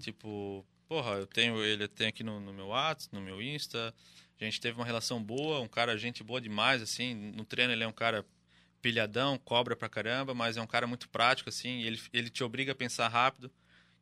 Tipo, 0.00 0.64
porra, 0.88 1.12
eu 1.12 1.26
tenho 1.26 1.62
ele 1.62 1.84
eu 1.84 1.88
tenho 1.88 2.08
aqui 2.08 2.24
no, 2.24 2.40
no 2.40 2.52
meu 2.52 2.68
WhatsApp, 2.68 3.14
no 3.14 3.20
meu 3.20 3.40
Insta. 3.42 3.94
A 4.40 4.44
gente 4.44 4.60
teve 4.60 4.78
uma 4.78 4.84
relação 4.84 5.22
boa, 5.22 5.60
um 5.60 5.68
cara, 5.68 5.96
gente 5.96 6.22
boa 6.22 6.40
demais, 6.40 6.80
assim. 6.80 7.14
No 7.14 7.44
treino 7.44 7.72
ele 7.72 7.82
é 7.82 7.88
um 7.88 7.92
cara 7.92 8.24
pilhadão, 8.80 9.38
cobra 9.38 9.74
pra 9.76 9.88
caramba, 9.88 10.34
mas 10.34 10.56
é 10.56 10.62
um 10.62 10.66
cara 10.66 10.86
muito 10.86 11.08
prático, 11.08 11.48
assim. 11.48 11.82
Ele, 11.82 12.00
ele 12.12 12.30
te 12.30 12.42
obriga 12.44 12.72
a 12.72 12.74
pensar 12.74 13.08
rápido. 13.08 13.50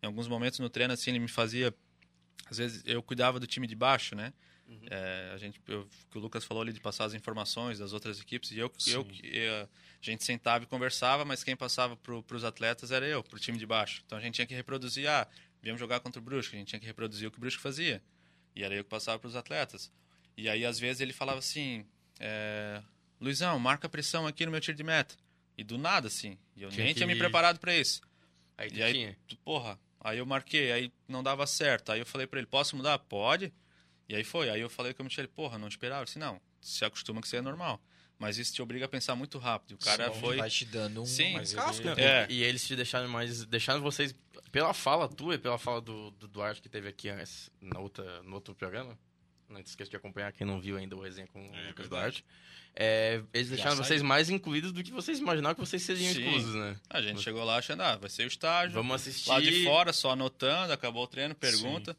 Em 0.03 0.07
alguns 0.07 0.29
momentos 0.29 0.59
no 0.59 0.68
treino, 0.68 0.93
assim, 0.93 1.11
ele 1.11 1.18
me 1.18 1.29
fazia. 1.29 1.74
Às 2.49 2.59
vezes 2.59 2.83
eu 2.87 3.03
cuidava 3.03 3.41
do 3.41 3.47
time 3.47 3.66
de 3.66 3.74
baixo, 3.74 4.14
né? 4.14 4.33
É, 4.91 5.31
a 5.33 5.39
gente, 5.39 5.61
eu, 5.68 5.89
que 6.11 6.18
o 6.18 6.20
Lucas 6.20 6.45
falou 6.45 6.62
ali 6.62 6.72
de 6.72 6.81
passar 6.81 7.05
as 7.05 7.14
informações 7.14 7.79
das 7.79 7.93
outras 7.93 8.20
equipes 8.20 8.51
e 8.51 8.59
eu, 8.59 8.66
eu, 8.87 9.05
Sim. 9.05 9.20
eu- 9.22 9.62
a 9.62 9.68
gente 10.01 10.24
sentava 10.24 10.64
e 10.64 10.66
conversava, 10.66 11.24
mas 11.24 11.43
quem 11.43 11.57
passava 11.57 11.97
para 11.97 12.37
os 12.37 12.45
atletas 12.45 12.91
era 12.91 13.07
eu, 13.07 13.22
para 13.22 13.37
o 13.37 13.39
time 13.41 13.59
de 13.59 13.66
baixo. 13.66 14.03
Então 14.07 14.18
a 14.18 14.20
gente 14.20 14.35
tinha 14.35 14.47
que 14.47 14.55
reproduzir, 14.55 15.09
ah, 15.09 15.27
viemos 15.62 15.81
jogar 15.81 16.01
contra 16.01 16.20
o 16.20 16.24
Brusque, 16.24 16.55
a 16.57 16.59
gente 16.59 16.68
tinha 16.68 16.81
que 16.81 16.87
reproduzir 16.87 17.27
o 17.29 17.31
que 17.31 17.39
o 17.39 17.41
Brusque 17.41 17.61
fazia. 17.62 18.03
E 18.55 18.62
era 18.62 18.74
eu 18.74 18.85
que 18.85 18.91
passava 18.91 19.18
para 19.18 19.29
os 19.29 19.37
atletas. 19.37 19.93
E 20.37 20.49
aí 20.49 20.64
às 20.64 20.79
vezes 20.79 21.01
ele 21.01 21.12
falava 21.12 21.39
assim, 21.39 21.85
é, 22.20 22.83
Luizão, 23.20 23.58
marca 23.58 23.88
pressão 23.88 24.26
aqui 24.26 24.44
no 24.44 24.52
meu 24.52 24.60
tiro 24.60 24.76
de 24.76 24.82
meta. 24.84 25.14
E 25.56 25.64
do 25.64 25.78
nada 25.78 26.08
assim, 26.08 26.36
e 26.54 26.62
eu 26.62 26.68
Tinha 26.68 26.84
nem 26.84 26.92
que- 26.94 27.00
tinha 27.00 27.06
me 27.06 27.16
preparado 27.16 27.58
para 27.58 27.74
isso. 27.74 28.00
Aí 28.58 28.70
E 28.72 28.82
aí, 28.82 28.92
tinha. 28.92 29.16
porra, 29.44 29.78
aí 30.00 30.18
eu 30.18 30.26
marquei, 30.26 30.70
aí 30.70 30.92
não 31.08 31.22
dava 31.22 31.46
certo. 31.46 31.92
Aí 31.92 31.98
eu 32.00 32.06
falei 32.06 32.26
pra 32.26 32.38
ele, 32.38 32.46
posso 32.46 32.76
mudar? 32.76 32.98
Pode. 32.98 33.52
E 34.08 34.14
aí 34.14 34.22
foi. 34.22 34.50
Aí 34.50 34.60
eu 34.60 34.68
falei 34.68 34.92
com 34.94 35.02
o 35.02 35.06
Michele, 35.06 35.28
porra, 35.28 35.58
não 35.58 35.66
esperava. 35.68 36.00
Ele 36.00 36.06
disse, 36.06 36.18
não, 36.18 36.40
se 36.60 36.84
acostuma 36.84 37.20
que 37.20 37.26
isso 37.26 37.36
é 37.36 37.40
normal. 37.40 37.80
Mas 38.18 38.38
isso 38.38 38.52
te 38.54 38.62
obriga 38.62 38.86
a 38.86 38.88
pensar 38.88 39.14
muito 39.14 39.36
rápido. 39.38 39.72
O 39.72 39.78
cara 39.78 40.10
Sim, 40.12 40.20
foi. 40.20 40.36
Vai 40.38 40.48
te 40.48 40.64
dando 40.64 41.02
um 41.02 41.06
Sim, 41.06 41.32
mas 41.34 41.52
casco. 41.52 41.86
ele- 41.86 42.00
É. 42.00 42.26
E 42.30 42.42
eles 42.42 42.66
te 42.66 42.74
deixaram 42.76 43.08
mais. 43.08 43.44
Deixaram 43.44 43.80
vocês. 43.82 44.14
Pela 44.52 44.72
fala 44.72 45.06
tua 45.08 45.34
e 45.34 45.38
pela 45.38 45.58
fala 45.58 45.80
do, 45.82 46.10
do 46.12 46.26
Duarte 46.28 46.62
que 46.62 46.68
teve 46.68 46.88
aqui 46.88 47.08
antes, 47.10 47.50
na 47.60 47.78
outra, 47.78 48.22
no 48.22 48.34
outro 48.34 48.54
programa. 48.54 48.98
Não 49.50 49.62
te 49.62 49.66
esqueça 49.66 49.90
de 49.90 49.96
acompanhar 49.96 50.32
quem 50.32 50.46
não 50.46 50.58
viu 50.60 50.76
ainda 50.78 50.96
o 50.96 51.00
resenha 51.02 51.26
com 51.26 51.40
o 51.40 51.46
Lucas 51.46 51.88
verdade. 51.88 51.88
Duarte. 51.88 52.24
É, 52.24 52.65
eles 53.33 53.49
Já 53.49 53.55
deixaram 53.55 53.77
saiu. 53.77 53.85
vocês 53.87 54.03
mais 54.03 54.29
incluídos 54.29 54.70
do 54.72 54.83
que 54.85 54.91
vocês 54.93 55.18
imaginavam 55.18 55.55
que 55.55 55.61
vocês 55.61 55.83
seriam 55.83 56.12
Sim. 56.12 56.20
exclusos, 56.27 56.55
né? 56.55 56.77
A 56.91 57.01
gente 57.01 57.22
chegou 57.22 57.43
lá 57.45 57.57
achando, 57.57 57.83
ah, 57.83 57.97
vai 57.97 58.11
ser 58.11 58.24
o 58.24 58.27
estágio. 58.29 58.74
Vamos 58.74 58.95
assistir. 58.97 59.31
Lá 59.31 59.41
de 59.41 59.64
fora, 59.64 59.93
só 59.93 60.11
anotando, 60.11 60.72
acabou 60.72 61.05
o 61.05 61.07
treino, 61.07 61.35
pergunta. 61.35 61.97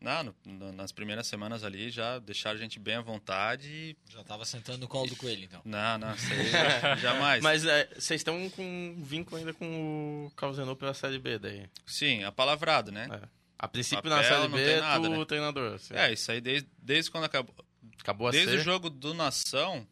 Não, 0.00 0.22
no- 0.22 0.34
no- 0.44 0.72
nas 0.72 0.92
primeiras 0.92 1.26
semanas 1.26 1.64
ali 1.64 1.90
já 1.90 2.20
deixaram 2.20 2.56
a 2.56 2.60
gente 2.62 2.78
bem 2.78 2.94
à 2.94 3.00
vontade 3.00 3.68
e. 3.68 3.96
Já 4.12 4.22
tava 4.22 4.44
sentando 4.44 4.78
no 4.78 4.86
colo 4.86 5.08
do 5.08 5.16
coelho, 5.16 5.42
então. 5.44 5.60
Não, 5.64 5.98
não, 5.98 6.14
isso 6.14 6.32
aí 6.32 6.50
jamais. 7.02 7.42
Mas 7.42 7.64
é, 7.64 7.88
vocês 7.98 8.20
estão 8.20 8.48
com 8.50 8.62
um 8.62 9.02
vínculo 9.02 9.38
ainda 9.38 9.52
com 9.52 10.26
o 10.26 10.30
Carlos 10.36 10.56
Renault 10.56 10.78
pela 10.78 10.94
Série 10.94 11.18
B 11.18 11.38
daí. 11.40 11.66
Sim, 11.84 12.22
apalavrado, 12.22 12.92
né? 12.92 13.08
É. 13.10 13.28
A 13.58 13.66
princípio 13.66 14.04
Papel 14.04 14.16
na 14.18 14.22
Série 14.22 14.48
B 14.52 14.70
é 14.70 14.78
tu 14.80 15.08
né? 15.08 15.18
o 15.18 15.26
treinador. 15.26 15.74
assim. 15.74 15.94
É, 15.94 16.12
isso 16.12 16.30
aí 16.30 16.40
desde, 16.40 16.68
desde 16.80 17.10
quando 17.10 17.24
acabou. 17.24 17.52
Acabou 18.00 18.28
a 18.28 18.30
Desde 18.30 18.52
ser. 18.52 18.58
o 18.58 18.62
jogo 18.62 18.88
do 18.88 19.12
Nação, 19.14 19.84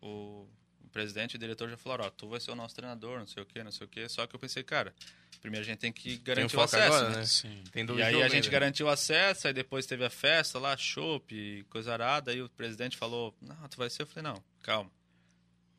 o, 0.00 0.46
o 0.84 0.88
presidente 0.92 1.34
e 1.34 1.36
o 1.36 1.38
diretor 1.38 1.68
já 1.68 1.76
falaram, 1.76 2.04
ó, 2.06 2.10
tu 2.10 2.28
vai 2.28 2.40
ser 2.40 2.50
o 2.50 2.54
nosso 2.54 2.74
treinador, 2.74 3.18
não 3.18 3.26
sei 3.26 3.42
o 3.42 3.46
quê, 3.46 3.62
não 3.62 3.70
sei 3.70 3.86
o 3.86 3.88
quê. 3.88 4.08
Só 4.08 4.26
que 4.26 4.34
eu 4.34 4.40
pensei, 4.40 4.62
cara, 4.62 4.94
primeiro 5.40 5.64
a 5.64 5.66
gente 5.66 5.78
tem 5.78 5.92
que 5.92 6.10
Tem 6.10 6.18
o 6.18 6.20
garantir 6.22 6.56
o 6.56 6.60
acesso, 6.60 6.84
agora, 6.96 7.10
né? 7.10 7.16
né? 7.18 7.24
Sim. 7.26 7.64
Tem 7.72 7.84
dois 7.86 7.98
E 7.98 8.02
aí 8.02 8.12
jogos 8.12 8.26
a 8.26 8.28
gente 8.28 8.44
ainda. 8.44 8.50
garantiu 8.58 8.86
o 8.86 8.90
acesso, 8.90 9.46
aí 9.46 9.52
depois 9.52 9.86
teve 9.86 10.04
a 10.04 10.10
festa 10.10 10.58
lá, 10.58 10.76
chopp, 10.76 11.34
e 11.34 11.62
coisa 11.64 11.92
arada, 11.92 12.30
aí 12.30 12.42
o 12.42 12.48
presidente 12.48 12.96
falou, 12.96 13.34
não, 13.40 13.68
tu 13.68 13.76
vai 13.76 13.90
ser, 13.90 14.02
eu 14.02 14.06
falei, 14.06 14.32
não, 14.32 14.42
calma. 14.62 14.90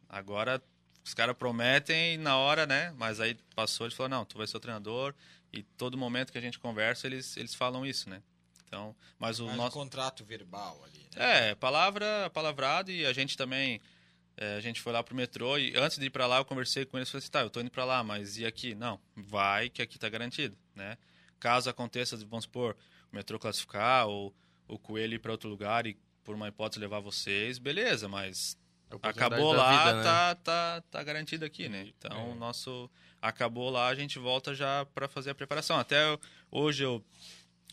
Agora 0.07 0.61
os 1.03 1.13
caras 1.13 1.35
prometem 1.35 2.17
na 2.17 2.37
hora, 2.37 2.65
né? 2.67 2.93
Mas 2.97 3.19
aí 3.19 3.35
passou, 3.55 3.87
ele 3.87 3.95
falou, 3.95 4.09
não, 4.09 4.25
tu 4.25 4.37
vai 4.37 4.45
ser 4.47 4.57
o 4.57 4.59
treinador, 4.59 5.13
e 5.51 5.63
todo 5.63 5.97
momento 5.97 6.31
que 6.31 6.37
a 6.37 6.41
gente 6.41 6.59
conversa, 6.59 7.07
eles, 7.07 7.35
eles 7.37 7.55
falam 7.55 7.85
isso, 7.85 8.09
né? 8.09 8.21
Então, 8.67 8.95
mas 9.17 9.39
o 9.39 9.45
Mais 9.45 9.57
um 9.57 9.61
nosso... 9.63 9.73
contrato 9.73 10.23
verbal 10.23 10.79
ali, 10.85 10.99
né? 11.15 11.49
É, 11.49 11.55
palavra, 11.55 12.29
palavrado 12.31 12.91
e 12.91 13.03
a 13.05 13.11
gente 13.13 13.35
também. 13.35 13.81
É, 14.41 14.55
a 14.55 14.61
gente 14.61 14.79
foi 14.79 14.93
lá 14.93 15.03
pro 15.03 15.13
metrô 15.13 15.57
e 15.57 15.75
antes 15.75 15.97
de 15.97 16.05
ir 16.05 16.09
pra 16.09 16.25
lá 16.25 16.37
eu 16.37 16.45
conversei 16.45 16.85
com 16.85 16.97
eles 16.97 17.09
e 17.09 17.11
falei 17.11 17.19
assim, 17.19 17.31
tá, 17.31 17.41
eu 17.41 17.49
tô 17.49 17.59
indo 17.59 17.69
pra 17.69 17.83
lá, 17.83 18.01
mas 18.01 18.37
e 18.37 18.45
aqui? 18.45 18.73
Não, 18.73 18.97
vai 19.13 19.69
que 19.69 19.81
aqui 19.81 19.99
tá 19.99 20.07
garantido, 20.07 20.57
né? 20.73 20.97
Caso 21.39 21.69
aconteça, 21.69 22.15
vamos 22.25 22.45
supor, 22.45 22.77
o 23.11 23.15
metrô 23.15 23.37
classificar 23.37 24.07
ou 24.07 24.33
o 24.65 24.79
Coelho 24.79 25.15
ir 25.15 25.19
pra 25.19 25.33
outro 25.33 25.49
lugar 25.49 25.85
e 25.85 25.97
por 26.23 26.35
uma 26.35 26.47
hipótese 26.47 26.79
levar 26.79 27.01
vocês, 27.01 27.57
beleza, 27.59 28.07
mas 28.07 28.57
oportunidade 28.89 29.33
acabou 29.33 29.53
lá, 29.53 29.77
vida, 29.77 29.97
né? 29.97 30.03
tá, 30.03 30.35
tá, 30.35 30.83
tá 30.89 31.03
garantido 31.03 31.43
aqui, 31.43 31.67
né? 31.67 31.91
Então, 31.97 32.31
É. 32.31 32.35
nosso 32.35 32.89
acabou 33.21 33.69
lá, 33.69 33.87
a 33.89 33.95
gente 33.95 34.17
volta 34.19 34.55
já 34.55 34.85
para 34.93 35.09
fazer 35.09 35.31
a 35.31 35.35
preparação. 35.35 35.77
Até 35.77 36.17
hoje 36.49 36.83
eu 36.83 37.03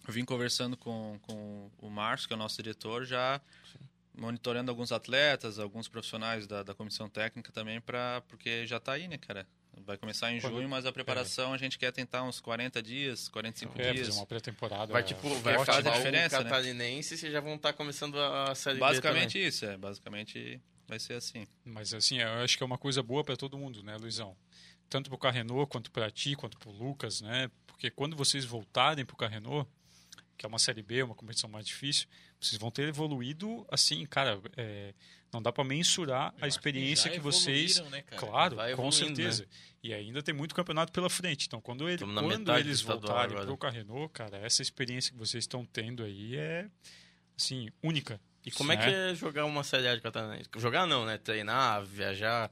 vim 0.09 0.25
conversando 0.25 0.77
com, 0.77 1.19
com 1.23 1.71
o 1.79 1.89
Márcio, 1.89 2.27
que 2.27 2.35
é 2.35 2.37
o 2.37 2.39
nosso 2.39 2.61
diretor, 2.61 3.05
já 3.05 3.41
monitorando 4.17 4.71
alguns 4.71 4.93
atletas, 4.93 5.59
alguns 5.59 5.89
profissionais 5.89 6.47
da, 6.47 6.63
da 6.63 6.75
comissão 6.75 7.09
técnica 7.09 7.53
também, 7.53 7.81
pra, 7.81 8.23
porque 8.29 8.67
já 8.67 8.81
tá 8.81 8.93
aí, 8.93 9.07
né, 9.09 9.19
cara? 9.19 9.47
Vai 9.85 9.99
começar 9.99 10.33
em 10.33 10.41
Quando- 10.41 10.55
junho, 10.55 10.69
mas 10.69 10.87
a 10.87 10.93
preparação 10.93 11.53
a 11.53 11.59
gente 11.59 11.79
quer 11.79 11.93
tentar 11.93 12.23
uns 12.23 12.41
40 12.41 12.83
dias, 12.83 13.29
45 13.29 13.79
É, 13.79 13.93
dias. 13.93 14.07
fazer 14.09 14.19
uma 14.19 14.27
pré-temporada. 14.27 14.91
Vai, 14.91 15.03
tipo, 15.03 15.29
vai 15.41 15.55
faz 15.57 15.67
fazer 15.67 15.89
a 15.89 15.93
a 15.93 15.97
diferença, 15.99 16.39
né? 16.39 16.45
catarinense 16.45 17.15
e 17.15 17.19
vocês 17.19 17.31
já 17.31 17.41
vão 17.41 17.57
estar 17.57 17.75
começando 17.75 18.19
a 18.19 18.55
Série 18.55 18.79
Basicamente 18.79 19.35
B 19.39 19.47
isso, 19.47 19.67
é. 19.67 19.77
Basicamente 19.77 20.61
vai 20.89 20.99
ser 20.99 21.13
assim. 21.15 21.47
Mas 21.63 21.93
assim, 21.93 22.19
eu 22.21 22.29
acho 22.43 22.57
que 22.57 22.63
é 22.63 22.67
uma 22.67 22.79
coisa 22.79 23.03
boa 23.03 23.23
para 23.23 23.37
todo 23.37 23.59
mundo, 23.59 23.83
né, 23.83 23.97
Luizão? 23.99 24.35
Tanto 24.89 25.11
pro 25.11 25.19
Carrenou, 25.19 25.67
quanto 25.67 25.91
para 25.91 26.11
ti, 26.11 26.35
quanto 26.37 26.57
pro 26.59 26.71
Lucas, 26.71 27.21
né? 27.21 27.51
Porque 27.67 27.91
quando 27.91 28.17
vocês 28.17 28.47
voltarem 28.47 29.05
pro 29.05 29.15
Carrenou, 29.17 29.69
que 30.39 30.47
é 30.47 30.49
uma 30.49 30.59
Série 30.59 30.83
B, 30.83 31.03
uma 31.03 31.15
competição 31.15 31.51
mais 31.51 31.67
difícil, 31.67 32.07
vocês 32.41 32.61
vão 32.61 32.71
ter 32.71 32.89
evoluído, 32.89 33.67
assim, 33.71 34.05
cara, 34.07 34.41
é, 34.57 34.95
não 35.33 35.43
dá 35.43 35.53
para 35.53 35.65
mensurar 35.65 36.35
a 36.41 36.47
experiência 36.47 37.11
Já 37.11 37.17
que 37.17 37.21
vocês... 37.21 37.81
né, 37.91 38.03
cara? 38.03 38.21
Claro, 38.21 38.57
Vai 38.57 38.75
com 38.75 38.89
evoluindo, 38.89 39.17
certeza. 39.17 39.47
E 39.83 39.93
ainda 39.93 40.23
tem 40.23 40.35
muito 40.35 40.55
campeonato 40.55 40.93
pela 40.93 41.09
frente. 41.09 41.47
Então, 41.47 41.61
quando, 41.61 41.89
ele, 41.89 41.99
quando 41.99 42.57
eles 42.57 42.81
voltarem 42.81 43.33
agora. 43.33 43.47
pro 43.47 43.57
Carrenou, 43.57 44.09
cara, 44.09 44.39
essa 44.39 44.63
experiência 44.63 45.13
que 45.13 45.19
vocês 45.19 45.45
estão 45.45 45.65
tendo 45.65 46.03
aí 46.03 46.37
é, 46.37 46.69
assim, 47.39 47.69
única. 47.83 48.21
E 48.45 48.51
como 48.51 48.73
é 48.73 48.77
né? 48.77 48.85
que 48.85 48.91
é 48.91 49.15
jogar 49.15 49.45
uma 49.45 49.65
Série 49.65 49.89
A 49.89 49.95
de 49.95 50.01
catarinense? 50.01 50.49
Jogar 50.57 50.87
não, 50.87 51.05
né? 51.05 51.19
Treinar, 51.19 51.85
viajar, 51.85 52.51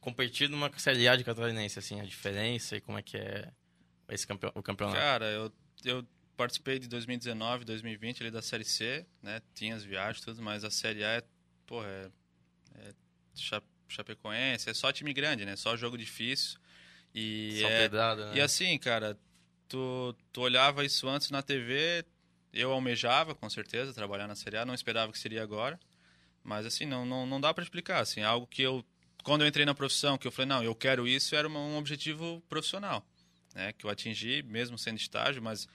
competir 0.00 0.48
numa 0.48 0.70
Série 0.78 1.08
A 1.08 1.16
de 1.16 1.24
catarinense, 1.24 1.78
assim, 1.78 2.00
a 2.00 2.04
diferença 2.04 2.76
e 2.76 2.80
como 2.80 2.98
é 2.98 3.02
que 3.02 3.16
é 3.16 3.50
esse 4.08 4.26
campeão, 4.26 4.52
o 4.54 4.62
campeonato. 4.62 4.98
Cara, 4.98 5.26
eu, 5.26 5.52
eu 5.84 6.06
participei 6.42 6.78
de 6.80 6.88
2019, 6.88 7.64
2020 7.64 8.22
ali 8.22 8.30
da 8.30 8.42
Série 8.42 8.64
C, 8.64 9.06
né? 9.22 9.40
Tinha 9.54 9.76
as 9.76 9.84
viagens 9.84 10.24
tudo, 10.24 10.42
mas 10.42 10.64
a 10.64 10.70
Série 10.70 11.04
A 11.04 11.08
é, 11.10 11.22
porra, 11.66 11.86
é, 11.86 12.10
é 12.88 12.92
Cha- 13.34 13.62
Chapecoense, 13.88 14.68
é 14.68 14.74
só 14.74 14.90
time 14.90 15.12
grande, 15.12 15.44
né? 15.44 15.54
Só 15.54 15.76
jogo 15.76 15.96
difícil. 15.96 16.58
E, 17.14 17.58
Só 17.60 17.68
é, 17.68 17.78
pedrada, 17.82 18.30
né? 18.30 18.36
e 18.36 18.40
assim, 18.40 18.76
cara, 18.78 19.16
tu, 19.68 20.16
tu 20.32 20.40
olhava 20.40 20.84
isso 20.84 21.08
antes 21.08 21.30
na 21.30 21.42
TV, 21.42 22.04
eu 22.52 22.72
almejava, 22.72 23.34
com 23.34 23.48
certeza, 23.48 23.92
trabalhar 23.94 24.26
na 24.26 24.34
Série 24.34 24.56
A, 24.56 24.64
não 24.64 24.74
esperava 24.74 25.12
que 25.12 25.18
seria 25.18 25.42
agora. 25.42 25.78
Mas 26.42 26.66
assim, 26.66 26.86
não, 26.86 27.06
não, 27.06 27.24
não 27.24 27.40
dá 27.40 27.54
pra 27.54 27.62
explicar, 27.62 28.00
assim, 28.00 28.22
algo 28.22 28.46
que 28.48 28.62
eu 28.62 28.84
quando 29.22 29.42
eu 29.42 29.46
entrei 29.46 29.64
na 29.64 29.74
profissão, 29.74 30.18
que 30.18 30.26
eu 30.26 30.32
falei, 30.32 30.48
não, 30.48 30.64
eu 30.64 30.74
quero 30.74 31.06
isso, 31.06 31.36
era 31.36 31.48
um 31.48 31.76
objetivo 31.78 32.42
profissional, 32.48 33.06
né? 33.54 33.72
Que 33.72 33.86
eu 33.86 33.90
atingi, 33.90 34.42
mesmo 34.42 34.76
sendo 34.76 34.96
estágio, 34.96 35.40
mas 35.40 35.68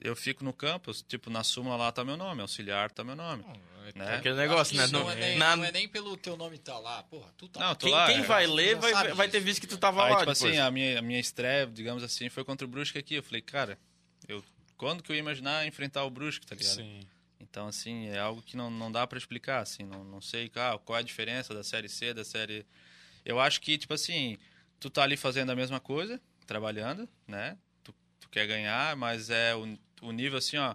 eu 0.00 0.14
fico 0.16 0.44
no 0.44 0.52
campo, 0.52 0.92
tipo, 1.06 1.30
na 1.30 1.42
súmula 1.44 1.76
lá 1.76 1.92
tá 1.92 2.04
meu 2.04 2.16
nome, 2.16 2.40
auxiliar 2.42 2.90
tá 2.90 3.02
meu 3.04 3.16
nome. 3.16 3.44
né? 3.94 4.16
Aquele 4.16 4.36
negócio, 4.36 4.76
né? 4.76 4.86
No- 4.86 5.00
não, 5.00 5.10
é 5.10 5.14
nem, 5.16 5.38
na- 5.38 5.56
não 5.56 5.64
é 5.64 5.72
nem 5.72 5.88
pelo 5.88 6.16
teu 6.16 6.36
nome 6.36 6.58
tá 6.58 6.78
lá, 6.78 7.02
porra, 7.04 7.32
tu 7.36 7.48
tá 7.48 7.60
Não, 7.60 7.66
lá. 7.68 7.74
tô 7.74 7.86
Quem, 7.86 7.94
lá, 7.94 8.06
quem 8.06 8.18
é. 8.18 8.22
vai 8.22 8.46
ler 8.46 8.76
vai, 8.76 9.12
vai 9.14 9.28
ter 9.28 9.40
visto 9.40 9.60
que 9.60 9.66
tu 9.66 9.78
tava 9.78 10.04
Aí, 10.04 10.10
lá 10.12 10.18
tipo 10.20 10.32
depois. 10.32 10.52
assim, 10.52 10.58
a 10.60 10.70
minha, 10.70 10.98
a 10.98 11.02
minha 11.02 11.18
estreia, 11.18 11.66
digamos 11.66 12.02
assim, 12.02 12.28
foi 12.28 12.44
contra 12.44 12.66
o 12.66 12.70
Brusque 12.70 12.98
aqui. 12.98 13.14
Eu 13.14 13.22
falei, 13.22 13.40
cara, 13.42 13.78
eu, 14.28 14.44
quando 14.76 15.02
que 15.02 15.10
eu 15.10 15.16
ia 15.16 15.20
imaginar 15.20 15.66
enfrentar 15.66 16.04
o 16.04 16.10
Brusque, 16.10 16.46
tá 16.46 16.54
ligado? 16.54 16.76
Sim. 16.76 17.00
Então, 17.40 17.66
assim, 17.66 18.08
é 18.08 18.18
algo 18.18 18.42
que 18.42 18.56
não, 18.56 18.70
não 18.70 18.92
dá 18.92 19.06
pra 19.06 19.16
explicar, 19.16 19.60
assim, 19.60 19.84
não, 19.84 20.04
não 20.04 20.20
sei 20.20 20.50
ah, 20.56 20.78
qual 20.84 20.96
é 20.96 21.00
a 21.00 21.04
diferença 21.04 21.54
da 21.54 21.62
Série 21.64 21.88
C, 21.88 22.12
da 22.12 22.24
Série... 22.24 22.66
Eu 23.24 23.40
acho 23.40 23.60
que, 23.60 23.78
tipo 23.78 23.94
assim, 23.94 24.36
tu 24.78 24.90
tá 24.90 25.02
ali 25.02 25.16
fazendo 25.16 25.50
a 25.50 25.56
mesma 25.56 25.80
coisa, 25.80 26.20
trabalhando, 26.46 27.08
né? 27.26 27.56
Tu, 27.84 27.94
tu 28.20 28.28
quer 28.28 28.46
ganhar, 28.46 28.96
mas 28.96 29.30
é 29.30 29.54
o, 29.54 29.78
o 30.02 30.12
nível, 30.12 30.38
assim, 30.38 30.56
ó, 30.56 30.74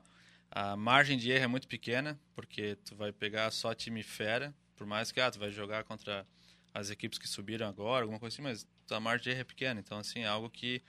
a 0.52 0.76
margem 0.76 1.18
de 1.18 1.32
erro 1.32 1.46
é 1.46 1.48
muito 1.48 1.68
pequena, 1.68 2.20
porque 2.36 2.78
tu 2.86 2.96
vai 2.96 3.12
pegar 3.12 3.50
só 3.52 3.74
time 3.74 4.04
fera, 4.04 4.54
por 4.76 4.86
mais 4.86 5.12
que, 5.12 5.20
ah, 5.20 5.32
tu 5.32 5.40
vai 5.40 5.52
jogar 5.52 5.84
contra 5.84 6.26
as 6.74 6.90
equipes 6.90 7.20
que 7.20 7.28
subiram 7.28 7.68
agora, 7.68 8.04
alguma 8.04 8.20
coisa 8.20 8.36
assim, 8.36 8.42
mas 8.42 8.68
a 8.90 9.00
margem 9.00 9.24
de 9.24 9.30
erro 9.32 9.42
é 9.42 9.44
pequena. 9.44 9.80
Então, 9.80 9.98
assim, 9.98 10.22
é 10.22 10.28
algo 10.28 10.50
que 10.50 10.82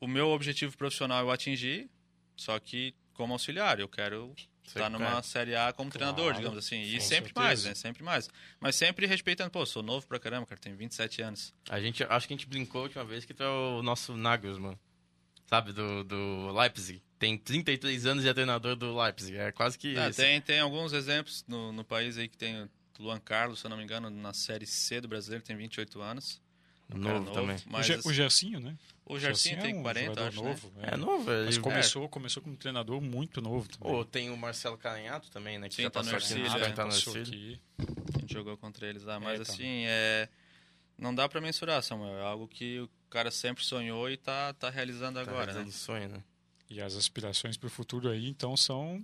o 0.00 0.06
meu 0.06 0.28
objetivo 0.28 0.76
profissional 0.76 1.20
eu 1.20 1.30
atingi, 1.30 1.90
só 2.36 2.58
que 2.58 2.94
como 3.12 3.32
auxiliar, 3.32 3.80
eu 3.80 3.88
quero 3.88 4.32
Sei, 4.64 4.80
estar 4.80 4.88
numa 4.88 5.06
cara. 5.06 5.22
Série 5.22 5.56
A 5.56 5.72
como 5.72 5.90
Claro, 5.90 6.14
treinador, 6.14 6.34
digamos 6.34 6.58
assim. 6.58 6.80
E 6.80 7.00
sempre 7.00 7.32
certeza. 7.32 7.40
mais, 7.40 7.64
né? 7.64 7.74
Sempre 7.74 8.04
mais. 8.04 8.28
Mas 8.60 8.76
sempre 8.76 9.06
respeitando, 9.06 9.50
pô, 9.50 9.66
sou 9.66 9.82
novo 9.82 10.06
pra 10.06 10.20
caramba, 10.20 10.46
cara, 10.46 10.60
tenho 10.60 10.76
27 10.76 11.22
anos. 11.22 11.52
A 11.68 11.80
gente, 11.80 12.04
acho 12.04 12.28
que 12.28 12.34
a 12.34 12.36
gente 12.36 12.46
brincou 12.46 12.82
a 12.82 12.84
última 12.84 13.04
vez 13.04 13.24
que 13.24 13.34
tu 13.34 13.42
é 13.42 13.48
o 13.48 13.82
nosso 13.82 14.16
Nagelsmann, 14.16 14.78
sabe, 15.48 15.72
do, 15.72 16.04
do 16.04 16.52
Leipzig. 16.52 17.02
Tem 17.18 17.36
33 17.36 18.06
anos 18.06 18.24
e 18.24 18.28
é 18.28 18.32
treinador 18.34 18.76
do 18.76 18.96
Leipzig. 18.96 19.36
É 19.36 19.50
quase 19.50 19.76
que 19.76 19.96
Ah, 19.98 20.08
isso. 20.10 20.20
tem, 20.20 20.40
tem 20.40 20.60
alguns 20.60 20.92
exemplos 20.92 21.44
no, 21.48 21.72
no 21.72 21.82
país 21.82 22.16
aí 22.16 22.28
que 22.28 22.36
tem 22.36 22.62
o 22.62 22.70
Luan 23.00 23.18
Carlos, 23.18 23.58
se 23.60 23.66
eu 23.66 23.70
não 23.70 23.76
me 23.76 23.82
engano, 23.82 24.08
na 24.08 24.32
Série 24.32 24.66
C 24.66 25.00
do 25.00 25.08
brasileiro, 25.08 25.44
tem 25.44 25.56
28 25.56 26.00
anos. 26.00 26.40
Um 26.94 27.02
cara 27.02 27.18
novo, 27.20 27.32
também. 27.32 27.56
O, 27.56 27.60
Mas 27.66 27.86
Ge- 27.86 27.94
assim, 27.94 28.08
o 28.08 28.12
Gersinho, 28.12 28.60
né? 28.60 28.74
o 29.04 29.18
Gersinho 29.18 29.56
Gersinho 29.56 29.60
tem 29.62 29.74
é 29.74 29.78
um 29.78 29.82
40, 29.82 30.06
jogador 30.08 30.28
acho, 30.28 30.42
né? 30.42 30.48
novo. 30.48 30.72
É 30.82 30.96
novo, 30.96 31.30
ele... 31.32 31.44
Mas 31.46 31.58
começou, 31.58 32.08
começou 32.08 32.42
como 32.42 32.56
treinador 32.56 33.00
muito 33.00 33.40
novo 33.42 33.68
também. 33.68 33.92
Pô, 33.92 34.04
tem 34.04 34.30
o 34.30 34.36
Marcelo 34.38 34.78
Caranhato 34.78 35.30
também, 35.30 35.58
né? 35.58 35.68
Que 35.68 35.74
Sim, 35.76 35.82
já 35.82 35.90
tá 35.90 36.02
no 36.02 36.08
aqui, 36.08 36.16
Ercílio, 36.16 36.46
já 36.48 36.58
é. 36.58 36.70
tá 36.72 36.84
no 36.86 36.92
Ercílio. 36.92 37.60
A 38.16 38.20
gente 38.20 38.32
jogou 38.32 38.56
contra 38.56 38.86
eles 38.86 39.02
lá. 39.04 39.18
Mas 39.20 39.40
É, 39.40 39.44
tá. 39.44 39.52
assim, 39.52 39.84
é... 39.86 40.28
não 40.96 41.14
dá 41.14 41.28
pra 41.28 41.40
mensurar, 41.42 41.82
Samuel. 41.82 42.16
É 42.18 42.22
algo 42.22 42.48
que 42.48 42.88
o 43.08 43.10
cara 43.10 43.30
sempre 43.30 43.64
sonhou 43.64 44.08
e 44.10 44.18
tá, 44.18 44.52
tá 44.52 44.68
realizando 44.68 45.14
Tá 45.14 45.22
agora, 45.22 45.46
né? 45.46 45.52
realizando 45.54 45.72
sonho, 45.72 46.08
né? 46.10 46.22
E 46.68 46.80
as 46.82 46.94
aspirações 46.94 47.56
para 47.56 47.66
o 47.66 47.70
futuro 47.70 48.10
aí, 48.10 48.28
então, 48.28 48.54
são... 48.54 49.02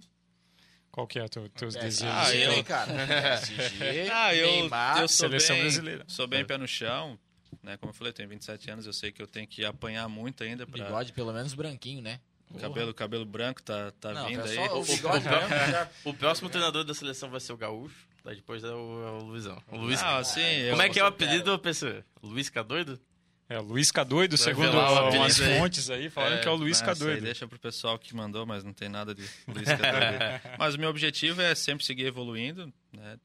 Qual 0.92 1.06
que 1.06 1.18
é 1.18 1.26
teu, 1.26 1.48
teus 1.48 1.74
PSG, 1.74 2.04
desejos? 2.04 2.28
Ah, 2.28 2.36
eu- 2.36 2.52
hein, 2.52 2.62
cara? 2.64 2.92
Ah, 4.12 4.34
eu, 4.34 4.46
Neymar, 4.46 4.98
eu 5.00 5.08
sou 5.08 5.26
Seleção 5.28 5.56
bem, 5.56 5.62
brasileira. 5.64 6.04
Sou 6.06 6.26
bem 6.28 6.44
pé 6.44 6.58
no 6.58 6.68
chão. 6.68 7.18
né? 7.62 7.76
Como 7.78 7.90
eu 7.90 7.94
falei, 7.94 8.10
eu 8.10 8.14
tenho 8.14 8.28
27 8.28 8.70
anos, 8.70 8.86
eu 8.86 8.92
sei 8.92 9.10
que 9.10 9.20
eu 9.22 9.26
tenho 9.26 9.48
que 9.48 9.64
apanhar 9.64 10.06
muito 10.08 10.44
ainda 10.44 10.66
para 10.66 10.84
Bigode 10.84 11.12
pelo 11.14 11.32
menos 11.32 11.54
branquinho, 11.54 12.02
né? 12.02 12.20
cabelo, 12.60 12.92
cabelo 12.94 13.24
branco 13.24 13.60
tá, 13.62 13.90
tá 13.92 14.12
Não, 14.12 14.28
vindo 14.28 14.46
é 14.46 14.50
aí. 14.50 14.58
o 14.68 14.80
O- 14.80 14.84
bigode 14.84 15.24
o- 16.04 16.14
próximo 16.14 16.48
treinador 16.50 16.84
da 16.84 16.94
seleção 16.94 17.28
vai 17.30 17.40
ser 17.40 17.52
o 17.52 17.56
Gaúcho, 17.56 18.06
daí 18.22 18.36
depois 18.36 18.62
é 18.62 18.68
o, 18.68 18.70
é 19.04 19.10
o 19.10 19.18
Luizão. 19.24 19.60
O 19.72 19.76
Luiz... 19.78 20.00
Ah, 20.02 20.18
assim, 20.18 20.40
eu- 20.40 20.70
Como 20.70 20.82
é 20.82 20.88
que 20.90 21.00
é 21.00 21.02
o 21.02 21.06
eu 21.06 21.08
apelido, 21.08 21.58
pessoa? 21.58 22.04
Luiz 22.22 22.48
K2? 22.50 23.00
É, 23.48 23.58
Luiz 23.58 23.92
K2, 23.92 24.36
segundo 24.38 24.64
revelar 24.64 24.92
o 24.92 24.96
apelido 24.96 25.18
umas 25.18 25.40
aí. 25.40 25.58
fontes 25.58 25.90
aí, 25.90 26.08
falando 26.08 26.40
que 26.40 26.48
é 26.48 26.50
o 26.50 26.54
Luiz 26.54 26.80
K2. 26.80 27.20
deixa 27.20 27.46
pro 27.46 27.58
pessoal 27.58 27.98
que 27.98 28.14
mandou, 28.16 28.46
mas 28.46 28.64
não 28.64 28.72
tem 28.72 28.88
nada 28.88 29.14
de 29.14 29.22
Luiz 29.46 29.68
K2. 29.68 30.40
mas 30.58 30.74
o 30.74 30.78
meu 30.78 30.88
objetivo 30.88 31.42
é 31.42 31.54
sempre 31.54 31.84
seguir 31.84 32.06
evoluindo, 32.06 32.72
né? 32.90 33.18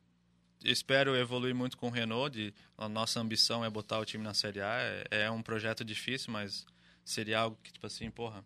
Espero 0.63 1.15
evoluir 1.15 1.55
muito 1.55 1.77
com 1.77 1.87
o 1.87 1.89
Renault. 1.89 2.37
De, 2.37 2.53
a 2.77 2.89
nossa 2.89 3.19
ambição 3.19 3.63
é 3.63 3.69
botar 3.69 3.97
o 3.99 4.05
time 4.05 4.23
na 4.23 4.33
Série 4.33 4.61
A. 4.61 4.77
É, 4.79 5.23
é 5.23 5.31
um 5.31 5.41
projeto 5.41 5.85
difícil, 5.85 6.33
mas 6.33 6.65
seria 7.05 7.39
algo 7.39 7.57
que, 7.63 7.71
tipo 7.71 7.87
assim, 7.87 8.11
porra, 8.11 8.43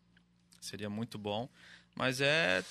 seria 0.62 0.92
muito 0.92 1.18
bom. 1.18 1.50
Mas 1.96 2.22
é 2.22 2.64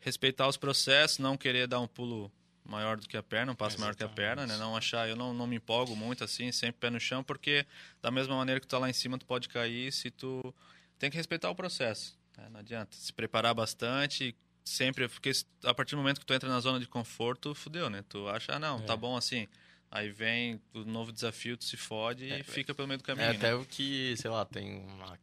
respeitar 0.00 0.46
os 0.46 0.58
processos, 0.58 1.18
não 1.18 1.34
querer 1.34 1.66
dar 1.66 1.80
um 1.80 1.88
pulo 1.88 2.30
maior 2.64 2.96
do 2.96 3.06
que 3.06 3.16
a 3.16 3.22
perna, 3.22 3.52
um 3.52 3.54
passo 3.54 3.78
maior 3.78 3.94
que 3.94 4.02
a 4.02 4.08
perna, 4.08 4.46
né? 4.46 4.56
Não 4.56 4.76
achar, 4.76 5.08
eu 5.08 5.16
não, 5.16 5.34
não 5.34 5.46
me 5.46 5.56
empolgo 5.56 5.94
muito 5.94 6.24
assim, 6.24 6.50
sempre 6.50 6.80
pé 6.80 6.90
no 6.90 6.98
chão, 6.98 7.22
porque 7.22 7.66
da 8.00 8.10
mesma 8.10 8.36
maneira 8.36 8.60
que 8.60 8.66
tu 8.66 8.70
tá 8.70 8.78
lá 8.78 8.88
em 8.88 8.92
cima, 8.92 9.18
tu 9.18 9.26
pode 9.26 9.48
cair 9.48 9.92
se 9.92 10.10
tu 10.10 10.54
tem 10.98 11.10
que 11.10 11.16
respeitar 11.16 11.50
o 11.50 11.54
processo. 11.54 12.18
né? 12.36 12.48
Não 12.50 12.60
adianta. 12.60 12.96
Se 12.96 13.12
preparar 13.12 13.54
bastante, 13.54 14.34
sempre, 14.64 15.08
porque 15.08 15.30
a 15.62 15.74
partir 15.74 15.94
do 15.94 15.98
momento 15.98 16.20
que 16.20 16.26
tu 16.26 16.32
entra 16.32 16.48
na 16.48 16.60
zona 16.60 16.80
de 16.80 16.86
conforto, 16.86 17.54
fudeu, 17.54 17.90
né? 17.90 18.02
Tu 18.08 18.26
acha, 18.28 18.54
ah, 18.54 18.58
não, 18.58 18.80
tá 18.80 18.96
bom 18.96 19.16
assim. 19.16 19.46
Aí 19.90 20.10
vem 20.10 20.60
o 20.72 20.80
novo 20.80 21.12
desafio, 21.12 21.56
tu 21.56 21.64
se 21.64 21.76
fode 21.76 22.24
e 22.24 22.42
fica 22.42 22.74
pelo 22.74 22.88
meio 22.88 22.98
do 22.98 23.04
caminho. 23.04 23.26
É 23.26 23.32
né? 23.32 23.36
até 23.36 23.54
o 23.54 23.64
que, 23.64 24.16
sei 24.16 24.28
lá, 24.28 24.44
tem 24.44 24.78
uma. 24.78 25.16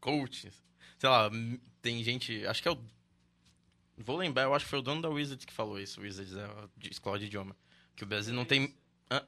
Coach. 0.00 0.48
Sei 0.98 1.08
lá, 1.08 1.28
tem 1.82 2.04
gente. 2.04 2.46
Acho 2.46 2.62
que 2.62 2.68
é 2.68 2.70
o. 2.70 2.78
Vou 4.04 4.16
lembrar, 4.16 4.44
eu 4.44 4.54
acho 4.54 4.64
que 4.64 4.70
foi 4.70 4.78
o 4.78 4.82
dono 4.82 5.02
da 5.02 5.08
Wizards 5.08 5.44
que 5.44 5.52
falou 5.52 5.78
isso. 5.78 6.00
Wizards 6.00 6.34
é 6.34 6.44
a 6.44 6.68
escola 6.90 7.18
de 7.18 7.26
idioma. 7.26 7.56
Que 7.96 8.04
o 8.04 8.06
Brasil 8.06 8.32
não 8.32 8.44
tem. 8.44 8.74
Hã? 9.10 9.22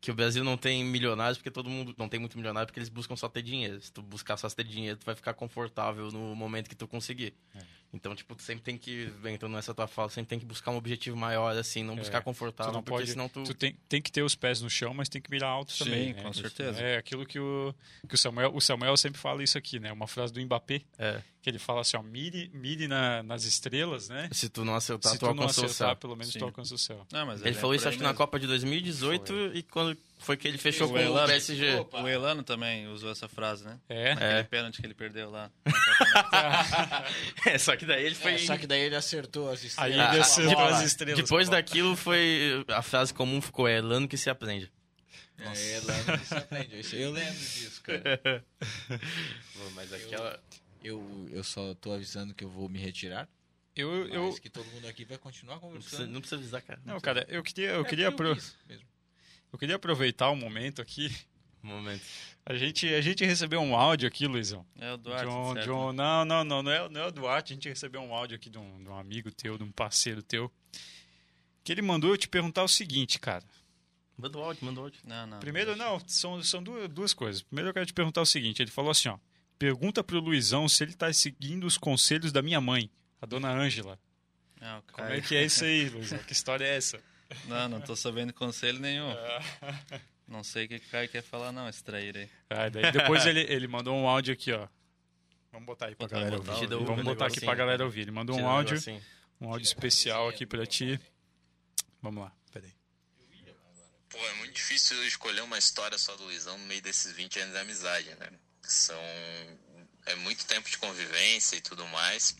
Que 0.00 0.10
o 0.10 0.14
Brasil 0.14 0.44
não 0.44 0.56
tem 0.56 0.84
milionários 0.84 1.38
porque 1.38 1.50
todo 1.50 1.68
mundo. 1.68 1.94
Não 1.98 2.08
tem 2.08 2.20
muito 2.20 2.36
milionário 2.36 2.66
porque 2.66 2.78
eles 2.78 2.88
buscam 2.88 3.16
só 3.16 3.28
ter 3.28 3.42
dinheiro. 3.42 3.80
Se 3.80 3.92
tu 3.92 4.02
buscar 4.02 4.36
só 4.36 4.48
ter 4.48 4.64
dinheiro, 4.64 4.98
tu 4.98 5.06
vai 5.06 5.14
ficar 5.14 5.34
confortável 5.34 6.10
no 6.10 6.34
momento 6.36 6.68
que 6.68 6.76
tu 6.76 6.86
conseguir. 6.86 7.34
Então, 7.94 8.14
tipo, 8.14 8.34
tu 8.34 8.42
sempre 8.42 8.62
tem 8.64 8.76
que. 8.76 9.10
Entrando 9.24 9.52
nessa 9.52 9.72
tua 9.72 9.86
fala, 9.86 10.08
sempre 10.10 10.28
tem 10.30 10.38
que 10.38 10.44
buscar 10.44 10.70
um 10.72 10.76
objetivo 10.76 11.16
maior, 11.16 11.56
assim, 11.56 11.82
não 11.82 11.94
buscar 11.96 12.20
Tu 12.20 12.24
confortável, 12.24 12.72
não 12.72 12.82
porque 12.82 12.98
pode, 13.02 13.10
senão 13.12 13.28
tu. 13.28 13.44
tu 13.44 13.54
tem, 13.54 13.76
tem 13.88 14.02
que 14.02 14.10
ter 14.10 14.22
os 14.22 14.34
pés 14.34 14.60
no 14.60 14.68
chão, 14.68 14.92
mas 14.92 15.08
tem 15.08 15.22
que 15.22 15.30
mirar 15.30 15.48
alto 15.50 15.72
Sim, 15.72 15.84
também. 15.84 16.12
né? 16.14 16.22
com 16.22 16.32
certeza. 16.32 16.80
É 16.80 16.96
aquilo 16.96 17.24
que 17.24 17.38
o, 17.38 17.74
que 18.08 18.14
o 18.14 18.18
Samuel, 18.18 18.50
o 18.54 18.60
Samuel 18.60 18.96
sempre 18.96 19.20
fala 19.20 19.42
isso 19.42 19.56
aqui, 19.56 19.78
né? 19.78 19.92
Uma 19.92 20.06
frase 20.06 20.32
do 20.32 20.40
Mbappé, 20.40 20.82
É. 20.98 21.22
que 21.40 21.48
ele 21.48 21.58
fala 21.58 21.82
assim, 21.82 21.96
ó, 21.96 22.02
mire, 22.02 22.50
mire 22.52 22.88
na- 22.88 23.22
nas 23.22 23.44
estrelas, 23.44 24.08
né? 24.08 24.28
Se 24.32 24.48
tu 24.48 24.64
não 24.64 24.74
acertar, 24.74 25.12
Se 25.12 25.18
tu 25.18 25.20
tu 25.20 25.26
não 25.26 25.42
alcançou 25.42 25.62
o 25.64 25.66
acertar, 25.66 25.88
céu. 25.90 25.96
pelo 25.96 26.16
menos 26.16 26.32
Sim. 26.32 26.38
tu 26.40 26.44
alcança 26.46 26.74
o 26.74 26.78
céu. 26.78 27.06
Não, 27.12 27.26
mas 27.26 27.40
Ele 27.40 27.50
é 27.50 27.52
falou 27.54 27.74
isso 27.74 27.86
acho 27.88 27.96
que 27.96 28.02
na. 28.02 28.12
Copa 28.14 28.38
de 28.40 28.46
2018 28.46 29.52
e 29.54 29.62
quando 29.62 29.96
foi 30.18 30.36
que 30.36 30.48
ele 30.48 30.56
fechou 30.58 30.86
O 30.86 30.90
com 30.90 30.96
o 30.96 31.00
Elano. 31.00 31.26
PSG. 31.28 31.74
Opa. 31.76 32.02
O 32.02 32.08
Elano 32.08 32.42
também 32.42 32.86
usou 32.88 33.10
essa 33.10 33.28
frase, 33.28 33.64
né? 33.64 33.78
É, 33.88 34.12
Aquele 34.12 34.44
pênalti 34.44 34.80
que 34.80 34.86
ele 34.86 34.94
perdeu 34.94 35.30
lá. 35.30 35.50
É, 37.46 37.58
só 37.58 37.76
que 37.76 37.84
daí 37.84 38.04
ele 38.04 38.14
foi. 38.14 38.34
É, 38.34 38.38
só 38.38 38.56
que 38.56 38.66
daí 38.66 38.80
ele 38.80 38.96
acertou 38.96 39.50
as 39.50 39.62
estrelas. 39.62 39.92
Aí 39.92 39.98
ele 40.00 40.08
com 40.08 40.16
a 40.16 40.20
acertou 40.20 40.64
as 40.64 40.82
estrelas. 40.82 41.16
Depois 41.22 41.48
daquilo 41.48 41.94
foi. 41.96 42.64
A 42.68 42.82
frase 42.82 43.12
comum 43.12 43.40
ficou: 43.40 43.68
é 43.68 43.76
Elano 43.78 44.08
que 44.08 44.16
se 44.16 44.30
aprende. 44.30 44.70
É, 45.38 45.80
lá 45.84 46.16
você 46.16 46.34
aprende. 46.36 46.80
Isso, 46.80 46.96
eu 46.96 47.10
lembro 47.10 47.34
disso, 47.34 47.82
cara. 47.82 48.44
Mas 49.74 49.92
aquela. 49.92 50.40
Eu, 50.82 51.28
eu 51.32 51.42
só 51.42 51.74
tô 51.74 51.92
avisando 51.92 52.34
que 52.34 52.44
eu 52.44 52.48
vou 52.50 52.68
me 52.68 52.78
retirar. 52.78 53.28
Eu, 53.74 54.06
eu, 54.08 54.26
Mas 54.26 54.38
que 54.38 54.48
todo 54.48 54.66
mundo 54.66 54.86
aqui 54.86 55.04
vai 55.04 55.18
continuar 55.18 55.54
Não 55.54 55.70
precisa, 55.72 55.90
conversando. 55.96 56.12
não 56.12 56.20
precisa 56.20 56.36
avisar, 56.40 56.62
cara. 56.62 56.80
não, 56.84 57.00
precisa. 57.00 57.24
cara, 57.24 57.26
eu 57.28 57.42
queria, 57.42 57.70
eu 57.70 57.80
É 57.80 57.84
queria, 57.88 58.12
quis 58.12 58.56
mesmo. 58.68 58.86
Eu 59.54 59.58
queria 59.58 59.76
aproveitar 59.76 60.30
o 60.30 60.36
momento 60.36 60.82
aqui. 60.82 61.14
Um 61.62 61.68
momento. 61.68 62.02
A 62.44 62.54
gente, 62.56 62.86
a 62.92 63.00
gente 63.00 63.24
recebeu 63.24 63.60
um 63.60 63.74
áudio 63.74 64.06
aqui, 64.06 64.26
Luizão. 64.26 64.66
É 64.78 64.92
o 64.92 64.96
Duarte, 64.98 65.26
um- 65.26 65.52
certo? 65.54 65.64
de 65.64 65.70
um- 65.70 65.92
não, 65.92 66.24
não, 66.24 66.44
não, 66.44 66.62
não 66.62 66.70
é, 66.70 66.88
não 66.90 67.00
é 67.00 67.06
o 67.06 67.10
Duarte. 67.12 67.52
A 67.52 67.56
gente 67.56 67.68
recebeu 67.68 68.02
um 68.02 68.12
áudio 68.12 68.36
aqui 68.36 68.50
de 68.50 68.58
um, 68.58 68.82
de 68.82 68.88
um 68.88 68.98
amigo 68.98 69.30
teu, 69.30 69.56
de 69.56 69.64
um 69.64 69.72
parceiro 69.72 70.22
teu. 70.22 70.52
Que 71.62 71.72
ele 71.72 71.80
mandou 71.80 72.10
eu 72.10 72.18
te 72.18 72.28
perguntar 72.28 72.62
o 72.64 72.68
seguinte, 72.68 73.18
cara. 73.18 73.42
Manda 74.18 74.36
o 74.38 74.42
áudio, 74.42 74.64
manda 74.64 74.80
o 74.80 74.82
áudio. 74.84 75.00
Não, 75.04 75.26
não. 75.26 75.40
Primeiro, 75.40 75.74
não, 75.74 75.98
são, 76.06 76.42
são 76.42 76.62
duas, 76.62 76.88
duas 76.90 77.14
coisas. 77.14 77.40
Primeiro, 77.42 77.70
eu 77.70 77.74
quero 77.74 77.86
te 77.86 77.94
perguntar 77.94 78.20
o 78.20 78.26
seguinte: 78.26 78.60
ele 78.60 78.70
falou 78.70 78.90
assim, 78.90 79.08
ó. 79.08 79.18
Pergunta 79.58 80.02
pro 80.04 80.18
Luizão 80.20 80.68
se 80.68 80.82
ele 80.82 80.92
tá 80.94 81.10
seguindo 81.12 81.64
os 81.64 81.78
conselhos 81.78 82.32
da 82.32 82.42
minha 82.42 82.60
mãe, 82.60 82.90
a 83.22 83.26
dona 83.26 83.50
Ângela. 83.50 83.98
Não, 84.60 84.82
Como 84.92 85.08
é 85.08 85.20
que 85.20 85.34
é 85.36 85.44
isso 85.44 85.64
aí, 85.64 85.88
Luizão? 85.88 86.18
Que 86.18 86.32
história 86.32 86.64
é 86.64 86.76
essa? 86.76 87.00
Não, 87.46 87.68
não 87.68 87.80
tô 87.80 87.94
sabendo 87.96 88.32
conselho 88.32 88.78
nenhum. 88.78 89.14
Não 90.26 90.42
sei 90.42 90.64
o 90.64 90.68
que 90.68 90.76
o 90.76 90.80
Caio 90.90 91.08
quer 91.08 91.22
falar, 91.22 91.52
não, 91.52 91.68
esse 91.68 91.84
traíra 91.84 92.20
aí. 92.20 92.30
Ah, 92.48 92.68
daí 92.68 92.90
depois 92.90 93.26
ele, 93.26 93.40
ele 93.40 93.68
mandou 93.68 93.94
um 93.94 94.08
áudio 94.08 94.32
aqui, 94.32 94.52
ó. 94.52 94.66
Vamos 95.52 95.66
botar 95.66 95.86
aí 95.86 95.94
pra 95.94 96.06
Botar, 96.06 96.16
galera 96.16 96.36
botar, 96.38 96.52
ouvir. 96.52 96.66
Vamos 96.68 97.04
botar 97.04 97.26
aqui 97.26 97.34
negocinho. 97.36 97.46
pra 97.46 97.54
galera 97.54 97.84
ouvir. 97.84 98.00
Ele 98.00 98.10
mandou 98.10 98.36
um 98.38 98.48
áudio, 98.48 98.72
negocinho. 98.72 99.02
um 99.40 99.48
áudio 99.48 99.64
especial 99.64 100.28
aqui 100.28 100.46
pra 100.46 100.66
ti. 100.66 100.98
Vamos 102.02 102.24
lá, 102.24 102.32
peraí. 102.52 102.72
Pô, 104.08 104.18
é 104.18 104.34
muito 104.34 104.54
difícil 104.54 105.04
escolher 105.06 105.42
uma 105.42 105.58
história 105.58 105.98
só 105.98 106.16
do 106.16 106.24
Luizão 106.24 106.56
no 106.58 106.64
meio 106.66 106.82
desses 106.82 107.12
20 107.12 107.38
anos 107.40 107.52
de 107.54 107.60
amizade, 107.60 108.10
né? 108.16 108.30
São. 108.62 108.96
É 110.06 110.14
muito 110.16 110.44
tempo 110.44 110.68
de 110.68 110.76
convivência 110.78 111.56
e 111.56 111.60
tudo 111.60 111.86
mais. 111.88 112.36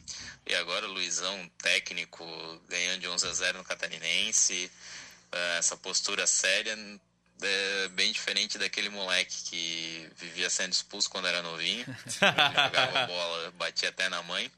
E 0.46 0.54
agora 0.54 0.86
o 0.86 0.92
Luizão, 0.92 1.50
técnico, 1.58 2.24
ganhando 2.68 3.00
de 3.00 3.08
11 3.08 3.26
a 3.26 3.32
0 3.32 3.58
no 3.58 3.64
Catarinense. 3.64 4.70
eh, 5.32 5.56
Essa 5.58 5.76
postura 5.76 6.26
séria 6.26 6.76
é 7.42 7.88
bem 7.88 8.12
diferente 8.12 8.58
daquele 8.58 8.88
moleque 8.88 9.42
que 9.44 10.10
vivia 10.16 10.48
sendo 10.50 10.72
expulso 10.72 11.08
quando 11.10 11.26
era 11.26 11.42
novinho. 11.42 11.84
jogava 12.06 13.06
bola, 13.06 13.50
batia 13.52 13.88
até 13.88 14.08
na 14.08 14.22
mãe. 14.22 14.50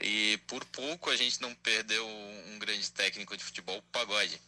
E 0.00 0.38
por 0.46 0.64
pouco 0.66 1.10
a 1.10 1.16
gente 1.16 1.40
não 1.40 1.54
perdeu 1.56 2.06
um 2.06 2.58
grande 2.58 2.90
técnico 2.90 3.36
de 3.36 3.44
futebol, 3.44 3.78
o 3.78 3.82
Pagode. 3.82 4.40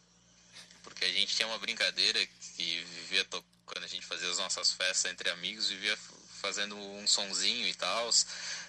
Porque 0.82 1.04
a 1.04 1.12
gente 1.12 1.34
tinha 1.34 1.48
uma 1.48 1.58
brincadeira 1.58 2.24
que 2.56 2.84
vivia 2.84 3.26
quando 3.64 3.84
a 3.84 3.88
gente 3.88 4.06
fazia 4.06 4.28
as 4.30 4.38
nossas 4.38 4.72
festas 4.72 5.10
entre 5.10 5.30
amigos, 5.30 5.68
vivia 5.68 5.96
fazendo 6.40 6.76
um 6.76 7.06
sonzinho 7.06 7.66
e 7.68 7.74
tal, 7.74 8.10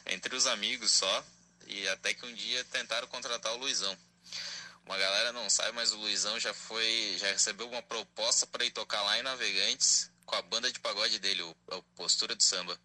entre 0.08 0.36
os 0.36 0.46
amigos 0.48 0.92
só. 0.92 1.26
E 1.68 1.88
até 1.90 2.14
que 2.14 2.26
um 2.26 2.34
dia 2.34 2.64
tentaram 2.66 3.08
contratar 3.08 3.54
o 3.54 3.58
Luizão. 3.58 3.98
Uma 4.86 4.98
galera 4.98 5.32
não 5.32 5.50
sabe, 5.50 5.72
mas 5.72 5.94
o 5.94 5.98
Luizão 5.98 6.40
já 6.40 6.54
foi, 6.54 7.16
já 7.18 7.28
recebeu 7.28 7.70
uma 7.70 7.82
proposta 7.82 8.46
para 8.48 8.66
ir 8.66 8.72
tocar 8.72 9.02
lá 9.04 9.20
em 9.20 9.24
Navegantes 9.24 10.10
com 10.26 10.36
a 10.36 10.42
banda 10.42 10.72
de 10.72 10.80
pagode 10.80 11.20
dele, 11.20 11.42
o, 11.44 11.56
o 11.68 11.84
Postura 11.96 12.36
de 12.36 12.44
Samba. 12.44 12.78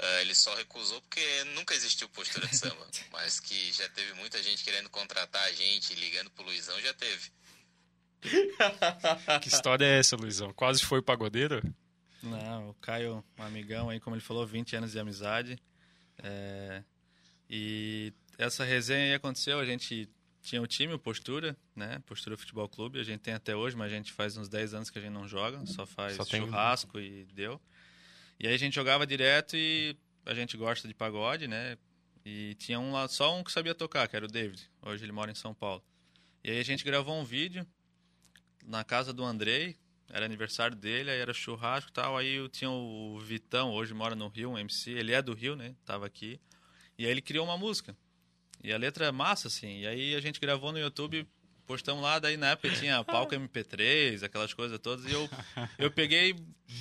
Ah, 0.00 0.20
ele 0.20 0.34
só 0.34 0.54
recusou 0.54 1.00
porque 1.02 1.44
nunca 1.56 1.74
existiu 1.74 2.08
postura 2.10 2.46
de 2.46 2.56
samba, 2.56 2.86
mas 3.10 3.40
que 3.40 3.72
já 3.72 3.88
teve 3.88 4.12
muita 4.14 4.40
gente 4.42 4.62
querendo 4.62 4.88
contratar 4.88 5.42
a 5.42 5.52
gente, 5.52 5.92
ligando 5.94 6.30
pro 6.30 6.44
Luizão, 6.44 6.80
já 6.80 6.94
teve. 6.94 7.30
Que 9.42 9.48
história 9.48 9.84
é 9.84 9.98
essa, 9.98 10.16
Luizão? 10.16 10.52
Quase 10.52 10.84
foi 10.84 11.02
pagodeiro? 11.02 11.62
Não, 12.22 12.70
o 12.70 12.74
Caio, 12.74 13.24
um 13.38 13.42
amigão 13.42 13.88
aí, 13.90 14.00
como 14.00 14.16
ele 14.16 14.22
falou, 14.22 14.46
20 14.46 14.76
anos 14.76 14.92
de 14.92 14.98
amizade. 14.98 15.58
É, 16.22 16.82
E 17.50 18.12
essa 18.36 18.64
resenha 18.64 19.04
aí 19.06 19.14
aconteceu, 19.14 19.58
a 19.58 19.64
gente 19.64 20.08
tinha 20.42 20.60
o 20.60 20.66
time, 20.66 20.92
o 20.92 20.98
Postura, 20.98 21.56
né? 21.74 22.02
Postura 22.06 22.36
Futebol 22.36 22.68
Clube, 22.68 22.98
a 23.00 23.02
gente 23.04 23.20
tem 23.20 23.34
até 23.34 23.54
hoje, 23.56 23.76
mas 23.76 23.92
a 23.92 23.94
gente 23.94 24.12
faz 24.12 24.36
uns 24.36 24.48
10 24.48 24.74
anos 24.74 24.90
que 24.90 24.98
a 24.98 25.02
gente 25.02 25.12
não 25.12 25.26
joga, 25.28 25.64
só 25.66 25.86
faz 25.86 26.16
Só 26.16 26.24
tem- 26.24 26.40
churrasco 26.42 26.98
e 27.00 27.24
deu. 27.34 27.60
E 28.38 28.46
aí 28.46 28.54
a 28.54 28.58
gente 28.58 28.74
jogava 28.74 29.06
direto 29.06 29.56
e 29.56 29.96
a 30.26 30.34
gente 30.34 30.56
gosta 30.56 30.86
de 30.86 30.94
pagode, 30.94 31.48
né? 31.48 31.76
E 32.24 32.54
tinha 32.56 32.78
um 32.78 32.92
lá, 32.92 33.08
só 33.08 33.36
um 33.36 33.42
que 33.42 33.50
sabia 33.50 33.74
tocar, 33.74 34.06
que 34.08 34.14
era 34.16 34.24
o 34.24 34.28
David. 34.28 34.70
Hoje 34.82 35.04
ele 35.04 35.12
mora 35.12 35.30
em 35.30 35.34
São 35.34 35.54
Paulo. 35.54 35.82
E 36.44 36.50
aí 36.50 36.58
a 36.60 36.64
gente 36.64 36.84
gravou 36.84 37.18
um 37.18 37.24
vídeo 37.24 37.66
na 38.64 38.84
casa 38.84 39.12
do 39.12 39.24
Andrei, 39.24 39.76
era 40.10 40.24
aniversário 40.24 40.76
dele, 40.76 41.10
aí 41.10 41.18
era 41.18 41.34
churrasco 41.34 41.90
e 41.90 41.92
tal. 41.92 42.16
Aí 42.16 42.34
eu 42.34 42.48
tinha 42.48 42.70
o 42.70 43.18
Vitão, 43.20 43.70
hoje 43.72 43.92
mora 43.92 44.14
no 44.14 44.28
Rio, 44.28 44.50
um 44.50 44.58
MC, 44.58 44.90
ele 44.90 45.12
é 45.12 45.20
do 45.20 45.34
Rio, 45.34 45.54
né? 45.54 45.74
Tava 45.84 46.06
aqui. 46.06 46.40
E 46.98 47.04
aí 47.04 47.10
ele 47.10 47.20
criou 47.20 47.44
uma 47.44 47.56
música. 47.56 47.96
E 48.62 48.72
a 48.72 48.78
letra 48.78 49.06
é 49.06 49.12
massa, 49.12 49.48
assim. 49.48 49.80
E 49.80 49.86
aí 49.86 50.14
a 50.14 50.20
gente 50.20 50.40
gravou 50.40 50.72
no 50.72 50.78
YouTube, 50.78 51.26
postamos 51.66 52.02
lá, 52.02 52.18
daí 52.18 52.36
na 52.36 52.50
época 52.50 52.74
tinha 52.74 53.04
palco 53.04 53.34
MP3, 53.34 54.22
aquelas 54.22 54.54
coisas 54.54 54.78
todas. 54.78 55.04
E 55.04 55.12
eu, 55.12 55.28
eu 55.78 55.90
peguei, 55.90 56.34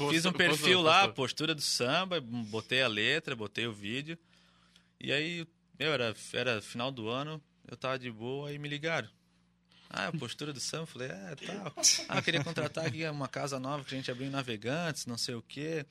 fiz 0.09 0.25
um 0.25 0.31
perfil 0.31 0.57
postou, 0.57 0.81
lá, 0.81 0.99
postou. 0.99 1.13
postura 1.13 1.55
do 1.55 1.61
samba, 1.61 2.21
botei 2.21 2.81
a 2.81 2.87
letra, 2.87 3.35
botei 3.35 3.67
o 3.67 3.73
vídeo. 3.73 4.17
E 4.99 5.11
aí, 5.11 5.45
meu, 5.77 5.91
era, 5.93 6.15
era 6.33 6.61
final 6.61 6.91
do 6.91 7.09
ano, 7.09 7.41
eu 7.69 7.77
tava 7.77 7.99
de 7.99 8.09
boa 8.09 8.51
e 8.51 8.57
me 8.57 8.67
ligaram. 8.67 9.09
Ah, 9.89 10.07
a 10.07 10.11
postura 10.11 10.51
do 10.51 10.59
Sam, 10.59 10.79
eu 10.79 10.85
falei, 10.85 11.07
é, 11.09 11.35
tal. 11.35 11.73
Ah, 12.09 12.17
eu 12.17 12.23
queria 12.23 12.43
contratar 12.43 12.85
aqui 12.85 13.05
uma 13.07 13.27
casa 13.27 13.59
nova 13.59 13.83
que 13.83 13.93
a 13.93 13.97
gente 13.97 14.11
abriu 14.11 14.27
em 14.27 14.31
Navegantes, 14.31 15.05
não 15.05 15.17
sei 15.17 15.35
o 15.35 15.41
quê. 15.41 15.85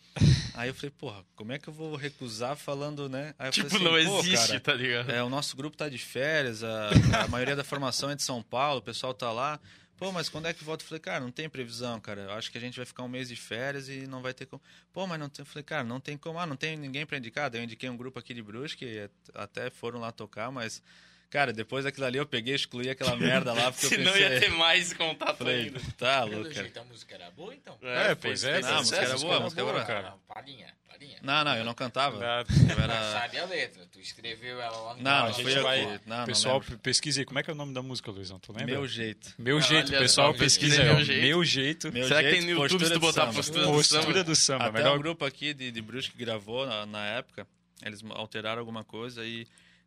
Aí 0.55 0.68
eu 0.68 0.74
falei, 0.74 0.90
porra, 0.90 1.24
como 1.34 1.53
é 1.53 1.59
que 1.59 1.68
eu 1.68 1.72
vou 1.72 1.97
recusar 1.97 2.57
falando, 2.57 3.09
né? 3.09 3.34
Aí 3.38 3.49
eu 3.49 3.53
Tipo, 3.53 3.78
não 3.78 3.94
assim, 3.94 4.07
"Pô, 4.07 4.18
existe, 4.20 4.47
cara, 4.49 4.61
tá 4.61 4.74
ligado? 4.74 5.11
é, 5.11 5.22
o 5.22 5.28
nosso 5.30 5.57
grupo 5.57 5.76
tá 5.76 5.88
de 5.88 5.99
férias, 5.99 6.62
a, 6.62 6.90
a 7.24 7.28
maioria 7.28 7.57
da 7.57 7.64
formação 7.64 8.11
é 8.11 8.14
de 8.14 8.22
São 8.22 8.42
Paulo, 8.42 8.80
o 8.80 8.82
pessoal 8.82 9.14
tá 9.14 9.32
lá. 9.32 9.59
Pô, 9.99 10.12
mas 10.12 10.28
quando 10.28 10.44
é 10.44 10.53
que 10.53 10.62
volta? 10.62 10.84
Eu 10.84 10.88
falei, 10.88 11.01
cara, 11.01 11.20
não 11.20 11.30
tem 11.32 11.49
previsão, 11.49 11.99
cara. 11.99 12.20
Eu 12.20 12.32
acho 12.32 12.53
que 12.53 12.59
a 12.59 12.61
gente 12.61 12.76
vai 12.76 12.84
ficar 12.84 13.03
um 13.03 13.09
mês 13.09 13.28
de 13.30 13.36
férias 13.36 13.88
e 13.88 14.07
não 14.07 14.20
vai 14.20 14.34
ter 14.34 14.44
como. 14.44 14.61
Pô, 14.92 15.07
mas 15.07 15.18
não 15.18 15.26
tem. 15.30 15.42
Eu 15.42 15.47
falei, 15.47 15.64
cara, 15.64 15.84
não 15.84 15.99
tem 15.99 16.18
como. 16.18 16.38
Ah, 16.38 16.44
não 16.44 16.55
tem 16.55 16.76
ninguém 16.76 17.07
pra 17.07 17.16
indicar. 17.16 17.49
Daí 17.49 17.62
eu 17.62 17.64
indiquei 17.64 17.88
um 17.88 17.97
grupo 17.97 18.18
aqui 18.18 18.34
de 18.34 18.42
Brusque, 18.42 18.84
que 18.84 19.11
até 19.34 19.70
foram 19.70 19.99
lá 19.99 20.12
tocar, 20.12 20.51
mas. 20.53 20.82
Cara, 21.31 21.53
depois 21.53 21.85
daquilo 21.85 22.07
ali 22.07 22.18
eu 22.18 22.27
peguei 22.27 22.53
e 22.55 22.57
excluí 22.57 22.89
aquela 22.89 23.16
merda 23.16 23.53
lá, 23.53 23.70
porque 23.72 23.87
eu 23.87 23.91
Senão 23.99 24.12
pensei... 24.12 24.29
ia 24.35 24.41
ter 24.41 24.51
mais 24.51 24.93
contato 24.93 25.39
Falei, 25.39 25.64
ainda. 25.64 25.81
tá 25.99 26.24
louco, 26.24 26.43
cara. 26.45 26.55
jeito 26.55 26.79
a 26.81 26.85
música 26.85 27.14
era 27.14 27.31
boa, 27.33 27.55
então. 27.55 27.77
É, 27.83 28.14
pois 28.14 28.45
é, 28.45 28.61
Não, 28.61 28.68
a 28.68 28.77
música 28.79 28.97
era 28.97 29.18
boa, 29.18 29.37
a 29.37 29.41
música 29.41 29.61
era 29.62 29.72
boa. 29.72 29.85
cara. 29.85 30.11
Não, 30.11 30.18
Palinha, 30.29 30.72
palinha. 30.89 31.18
Não, 31.22 31.45
não, 31.45 31.57
eu 31.57 31.64
não 31.64 31.74
cantava. 31.74 32.18
Nada. 32.18 32.49
Eu 32.53 32.77
Não 32.77 32.85
era... 32.85 33.12
sabe 33.12 33.39
a 33.39 33.45
letra. 33.45 33.85
Tu 33.93 33.99
escreveu 34.01 34.61
ela 34.61 34.77
lá 34.79 34.95
no 34.95 35.03
Não, 35.03 35.11
a 35.11 35.22
não 35.24 35.33
gente 35.33 35.51
eu 35.51 35.62
vai- 35.64 35.81
que- 35.99 36.09
não, 36.09 36.18
não 36.18 36.24
pessoal, 36.27 36.62
pesquisa 36.83 37.20
aí. 37.20 37.24
Como 37.27 37.39
é 37.39 37.43
que 37.43 37.51
é 37.51 37.53
o 37.53 37.57
nome 37.57 37.74
da 37.74 37.83
música, 37.83 38.11
Luizão? 38.11 38.39
Tu 38.39 38.53
lembra? 38.53 38.66
Meu 38.66 38.87
jeito. 38.87 39.35
Meu 39.37 39.57
Olha 39.57 39.64
jeito, 39.66 39.91
só, 39.91 39.99
pessoal, 39.99 40.35
pesquisa 40.35 40.77
pesquisa 40.77 40.83
aí. 40.83 40.95
Meu. 40.97 41.05
Jeito. 41.05 41.22
Meu 41.27 41.45
jeito. 41.45 41.93
Meu 41.93 42.09
Será 42.09 42.22
que 42.22 42.31
jeito, 42.31 42.45
tem 42.47 42.55
no 42.55 42.62
YouTube 42.62 42.68
se 42.68 42.72
postura 42.79 42.91
tu 42.91 42.95
de 42.95 42.99
botar 43.01 43.33
postura 43.33 43.64
do 43.66 43.72
Postura 43.72 44.03
samba? 44.03 44.24
do 44.24 44.37
samba. 44.37 44.64
Até 44.66 44.79
melhor 44.79 44.97
um 44.97 45.01
grupo 45.03 45.24
aqui 45.24 45.53
de, 45.53 45.70
de 45.72 45.83
Brusque 45.83 46.12
que 46.16 46.24
gravou 46.24 46.64
na, 46.66 46.87
na 46.87 47.05
época, 47.07 47.47
eles 47.85 48.01
alteraram 48.11 48.61
alguma 48.61 48.85
coisa 48.85 49.24
e 49.27 49.47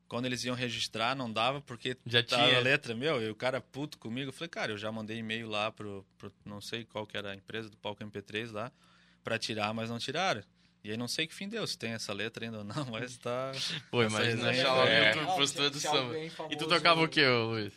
quando 0.10 0.26
eles 0.26 0.43
iam 0.43 0.55
registrar 0.55 1.16
não 1.16 1.32
dava 1.32 1.62
porque 1.62 1.95
Já 2.05 2.22
tava 2.22 2.47
tinha. 2.47 2.57
a 2.57 2.62
letra, 2.62 2.93
meu, 2.93 3.22
e 3.22 3.30
o 3.30 3.36
cara 3.36 3.62
puto 3.62 3.97
comigo, 3.97 4.30
eu 4.30 4.34
falei, 4.34 4.49
cara, 4.49 4.72
eu 4.74 4.78
já 4.78 4.91
mandei 4.91 5.18
e-mail 5.20 5.47
lá 5.47 5.72
pro, 5.72 6.05
pro 6.18 6.34
não 6.43 6.60
sei 6.60 6.84
qual 6.84 7.05
que 7.07 7.16
era 7.16 7.32
a 7.32 7.36
empresa 7.36 7.70
do 7.70 7.78
palco 7.78 8.03
MP3 8.03 8.51
lá, 8.51 8.72
pra 9.24 9.38
tirar, 9.39 9.74
mas 9.74 9.89
não 9.89 9.99
tiraram. 9.99 10.41
E 10.84 10.91
aí 10.91 10.97
não 10.97 11.07
sei 11.07 11.28
que 11.28 11.36
fim 11.36 11.47
deu, 11.47 11.66
se 11.68 11.78
tem 11.78 11.91
essa 11.91 12.12
letra 12.12 12.43
ainda 12.45 12.57
ou 12.60 12.64
não, 12.64 12.86
mas 12.91 13.18
tá... 13.18 13.51
Pô, 13.91 14.01
imagina 14.03 14.49
achar 14.49 14.88
é- 14.88 15.14
postura 15.36 15.70
do 15.70 15.80
samba. 15.80 16.18
E 16.49 16.55
tu 16.57 16.68
tocava 16.68 17.01
o 17.01 17.07
que, 17.07 17.26
Luiz? 17.26 17.74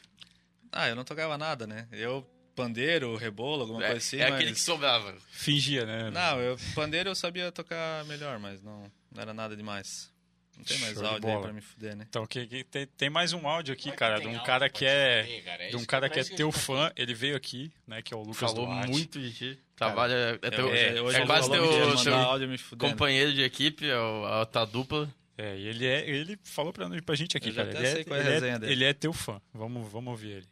Ah, 0.71 0.89
eu 0.89 0.97
não 0.97 1.05
tocava 1.05 1.37
nada, 1.37 1.67
né? 1.67 1.87
Eu, 1.93 2.27
pandeiro, 2.55 3.17
rebolo, 3.17 3.63
alguma 3.63 3.83
É, 3.85 3.89
coisa 3.91 3.99
assim, 3.99 4.17
é 4.19 4.25
mas... 4.31 4.35
aquele 4.35 4.53
que 4.53 4.61
sobrava. 4.61 5.15
fingia, 5.33 5.85
né? 5.85 6.11
Não, 6.11 6.41
eu, 6.41 6.57
pandeiro 6.75 7.11
eu 7.11 7.15
sabia 7.15 7.51
tocar 7.53 8.05
melhor, 8.07 8.39
mas 8.39 8.63
não, 8.63 8.91
não 9.15 9.21
era 9.23 9.35
nada 9.35 9.55
demais. 9.57 10.12
Não 10.57 10.65
tem 10.65 10.79
mais 10.79 10.95
Show 10.95 11.07
áudio 11.07 11.31
aí 11.31 11.41
pra 11.43 11.53
me 11.53 11.61
fuder, 11.61 11.97
né? 11.97 12.05
Então, 12.09 12.27
que, 12.27 12.47
que- 12.47 12.65
tem, 12.65 12.87
tem 12.87 13.11
mais 13.11 13.33
um 13.33 13.49
áudio 13.49 13.73
aqui, 13.73 13.89
é 13.89 13.93
que 13.93 13.99
cara, 13.99 14.19
de 14.21 14.27
um 14.27 14.31
áudio? 14.31 14.45
cara 14.45 14.67
Pode 14.69 14.79
que 14.79 14.85
é. 14.85 15.23
saber, 15.23 15.43
cara. 15.43 15.65
É 15.65 15.69
De 15.71 15.77
um 15.77 15.85
cara 15.85 16.09
que 16.09 16.15
que 16.15 16.21
é 16.21 16.23
parece 16.23 16.37
teu 16.37 16.53
que- 16.53 16.59
fã, 16.59 16.93
ele 16.95 17.15
veio 17.15 17.37
aqui, 17.37 17.73
né? 17.87 18.03
Que 18.03 18.13
é 18.15 18.17
o 18.17 18.21
Lucas 18.21 18.39
Falou 18.39 18.67
Duarte. 18.67 18.91
muito 18.91 19.19
de 19.21 19.33
ti. 19.33 19.59
Trabalha. 19.75 20.39
É, 20.43 20.51
teu, 20.51 20.69
É, 20.73 21.01
hoje 21.01 21.17
é 21.17 21.21
ele 21.21 21.27
quase 21.27 21.51
teu, 21.51 21.69
que 21.69 21.79
mandar 22.05 22.25
áudio 22.25 22.49
me 22.49 22.59
fudendo. 22.59 22.91
companheiro 22.93 23.33
de 23.33 23.43
equipe, 23.43 23.89
é 23.89 23.99
o- 23.99 24.27
a 24.27 24.47
tua 24.47 24.65
dupla. 24.67 25.13
É, 25.37 25.57
e 25.57 25.67
ele 25.67 25.87
é. 25.87 26.09
Ele 26.09 26.39
falou 26.45 26.73
pra, 26.73 26.89
pra 27.03 27.15
gente 27.17 27.37
aqui, 27.37 27.51
cara. 27.53 27.71
Ele 27.71 27.87
é, 27.87 27.93
sei 27.93 28.05
qual 28.05 28.17
é 28.17 28.21
a 28.21 28.25
ele, 28.25 28.35
resenha 28.35 28.59
dele. 28.59 28.73
ele 28.73 28.85
é 28.85 28.93
teu 28.93 29.13
fã. 29.13 29.41
Vamos, 29.53 29.91
vamos 29.91 30.11
ouvir 30.13 30.31
ele. 30.33 30.47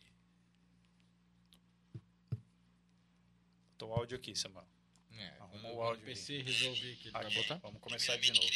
Tô 3.78 3.92
áudio 3.92 4.16
aqui, 4.16 4.34
Samuel. 4.34 4.64
É, 5.18 5.32
Arruma 5.40 5.70
o 5.72 5.82
áudio 5.82 6.04
PC 6.04 6.42
que 6.42 6.50
ele 6.50 7.10
vai 7.12 7.26
Aqui, 7.26 7.34
botar. 7.36 7.56
Vamos 7.56 7.80
começar 7.80 8.16
de 8.16 8.32
novo. 8.32 8.46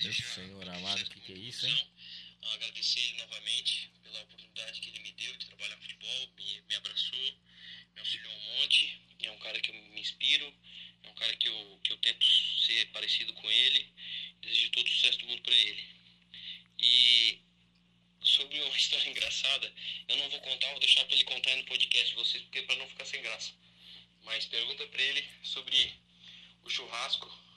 Meu 0.00 0.12
senhor 0.12 0.68
amado, 0.68 1.02
o 1.02 1.10
que, 1.10 1.20
que 1.20 1.32
é 1.32 1.36
isso, 1.36 1.66
hein? 1.66 1.88
agradecer 2.54 3.00
ele 3.00 3.18
novamente 3.18 3.90
pela 4.02 4.22
oportunidade 4.22 4.80
que 4.80 4.88
ele 4.90 5.00
me 5.00 5.12
deu 5.12 5.36
de 5.36 5.46
trabalhar 5.46 5.76
futebol, 5.78 6.28
me, 6.36 6.60
me 6.68 6.74
abraçou, 6.76 7.32
me 7.94 8.00
auxiliou 8.00 8.32
um 8.32 8.58
monte. 8.58 9.00
É 9.22 9.30
um 9.32 9.38
cara 9.38 9.60
que 9.60 9.70
eu 9.70 9.74
me 9.74 10.00
inspiro, 10.00 10.54
é 11.02 11.08
um 11.08 11.14
cara 11.14 11.36
que 11.36 11.48
eu, 11.48 11.80
que 11.82 11.92
eu 11.92 11.96
tento 11.98 12.24
ser 12.64 12.86
parecido 12.92 13.32
com 13.34 13.50
ele. 13.50 13.92
Desejo 14.40 14.70
todo 14.70 14.86
o 14.86 14.90
sucesso 14.90 15.18
do 15.18 15.26
mundo 15.26 15.42
para 15.42 15.54
ele. 15.54 15.84
E 16.78 17.40
sobre 18.22 18.60
uma 18.62 18.76
história 18.78 19.10
engraçada, 19.10 19.74
eu 20.08 20.16
não 20.16 20.30
vou 20.30 20.40
contar, 20.40 20.70
vou 20.70 20.80
deixar 20.80 21.04
para 21.04 21.14
ele 21.14 21.24
contar 21.24 21.50
aí 21.50 21.56
no 21.56 21.64
podcast 21.64 22.08
de 22.08 22.14
vocês, 22.14 22.42
porque 22.44 22.62
para 22.62 22.76
não 22.76 22.88
ficar 22.88 23.04
sem 23.04 23.20
graça. 23.20 23.52
Mas 24.22 24.46
pergunta 24.46 24.86
para 24.86 25.02
ele 25.02 25.28
sobre 25.42 25.92
o 26.64 26.70
churrasco 26.70 27.47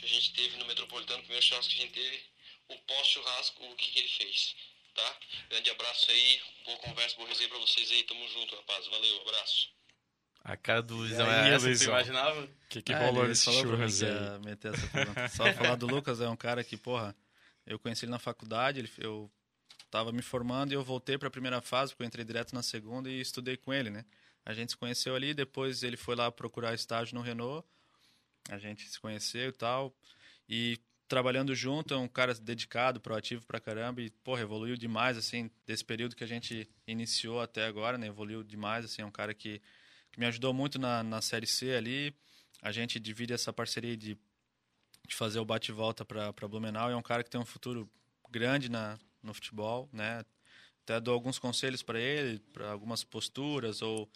que 0.00 0.06
a 0.06 0.08
gente 0.08 0.32
teve 0.32 0.56
no 0.56 0.66
Metropolitano, 0.66 1.18
o 1.18 1.22
primeiro 1.22 1.44
churrasco 1.44 1.70
que 1.72 1.78
a 1.78 1.82
gente 1.82 1.92
teve, 1.94 2.22
o 2.68 2.78
pós-churrasco, 2.78 3.64
o 3.64 3.76
que, 3.76 3.90
que 3.92 3.98
ele 3.98 4.08
fez, 4.08 4.56
tá? 4.94 5.16
Grande 5.50 5.70
abraço 5.70 6.10
aí, 6.10 6.40
boa 6.64 6.78
conversa, 6.78 7.16
boa 7.16 7.28
resenha 7.28 7.48
pra 7.48 7.58
vocês 7.58 7.90
aí, 7.90 8.02
tamo 8.04 8.26
junto, 8.28 8.54
rapaz, 8.56 8.86
valeu, 8.88 9.20
abraço. 9.22 9.68
A 10.42 10.56
cara 10.56 10.80
do 10.82 10.96
Luizão 10.96 11.30
é 11.30 11.54
essa 11.54 11.66
Luizão? 11.66 11.88
imaginava? 11.88 12.44
O 12.44 12.48
que, 12.70 12.80
que 12.80 12.92
Ah, 12.94 12.98
rolou 12.98 13.22
ele 13.24 13.28
nesse 13.30 13.44
falou 13.44 13.60
pra 13.62 13.70
mim 13.72 13.76
churras 13.90 13.98
que 13.98 14.04
aí? 14.06 14.38
meter 14.44 14.72
essa 14.74 14.86
pergunta. 14.88 15.28
Só 15.28 15.52
falar 15.52 15.76
do 15.76 15.86
Lucas, 15.86 16.20
é 16.20 16.28
um 16.28 16.36
cara 16.36 16.64
que, 16.64 16.76
porra, 16.78 17.14
eu 17.66 17.78
conheci 17.78 18.06
ele 18.06 18.10
na 18.12 18.18
faculdade, 18.18 18.78
ele, 18.80 18.90
eu 18.98 19.30
tava 19.90 20.12
me 20.12 20.22
formando 20.22 20.72
e 20.72 20.74
eu 20.74 20.82
voltei 20.82 21.18
pra 21.18 21.28
primeira 21.30 21.60
fase, 21.60 21.92
porque 21.92 22.04
eu 22.04 22.06
entrei 22.06 22.24
direto 22.24 22.54
na 22.54 22.62
segunda 22.62 23.10
e 23.10 23.20
estudei 23.20 23.56
com 23.58 23.72
ele, 23.74 23.90
né? 23.90 24.04
A 24.46 24.54
gente 24.54 24.70
se 24.70 24.76
conheceu 24.78 25.14
ali, 25.14 25.34
depois 25.34 25.82
ele 25.82 25.96
foi 25.98 26.16
lá 26.16 26.32
procurar 26.32 26.72
estágio 26.72 27.14
no 27.14 27.20
Renault, 27.20 27.66
a 28.48 28.58
gente 28.58 28.88
se 28.88 28.98
conheceu 28.98 29.50
e 29.50 29.52
tal, 29.52 29.94
e 30.48 30.78
trabalhando 31.06 31.54
junto, 31.54 31.92
é 31.92 31.96
um 31.96 32.06
cara 32.06 32.32
dedicado, 32.34 33.00
proativo 33.00 33.44
pra 33.44 33.60
caramba 33.60 34.00
e, 34.00 34.10
porra, 34.10 34.42
evoluiu 34.42 34.76
demais, 34.76 35.18
assim, 35.18 35.50
desse 35.66 35.84
período 35.84 36.14
que 36.14 36.22
a 36.22 36.26
gente 36.26 36.70
iniciou 36.86 37.40
até 37.40 37.66
agora, 37.66 37.98
né? 37.98 38.06
Evoluiu 38.06 38.44
demais, 38.44 38.84
assim, 38.84 39.02
é 39.02 39.04
um 39.04 39.10
cara 39.10 39.34
que, 39.34 39.60
que 40.12 40.20
me 40.20 40.26
ajudou 40.26 40.54
muito 40.54 40.78
na, 40.78 41.02
na 41.02 41.20
Série 41.20 41.48
C 41.48 41.74
ali, 41.74 42.14
a 42.62 42.70
gente 42.72 43.00
divide 43.00 43.32
essa 43.32 43.52
parceria 43.52 43.96
de, 43.96 44.16
de 45.06 45.14
fazer 45.16 45.38
o 45.40 45.44
bate 45.44 45.70
e 45.70 45.74
volta 45.74 46.04
para 46.04 46.48
Blumenau. 46.48 46.90
É 46.90 46.96
um 46.96 47.02
cara 47.02 47.24
que 47.24 47.30
tem 47.30 47.40
um 47.40 47.46
futuro 47.46 47.90
grande 48.30 48.70
na, 48.70 48.98
no 49.22 49.32
futebol, 49.34 49.88
né? 49.92 50.24
Até 50.84 51.00
dou 51.00 51.14
alguns 51.14 51.38
conselhos 51.38 51.82
para 51.82 51.98
ele, 51.98 52.38
para 52.52 52.70
algumas 52.70 53.02
posturas 53.02 53.82
ou 53.82 54.10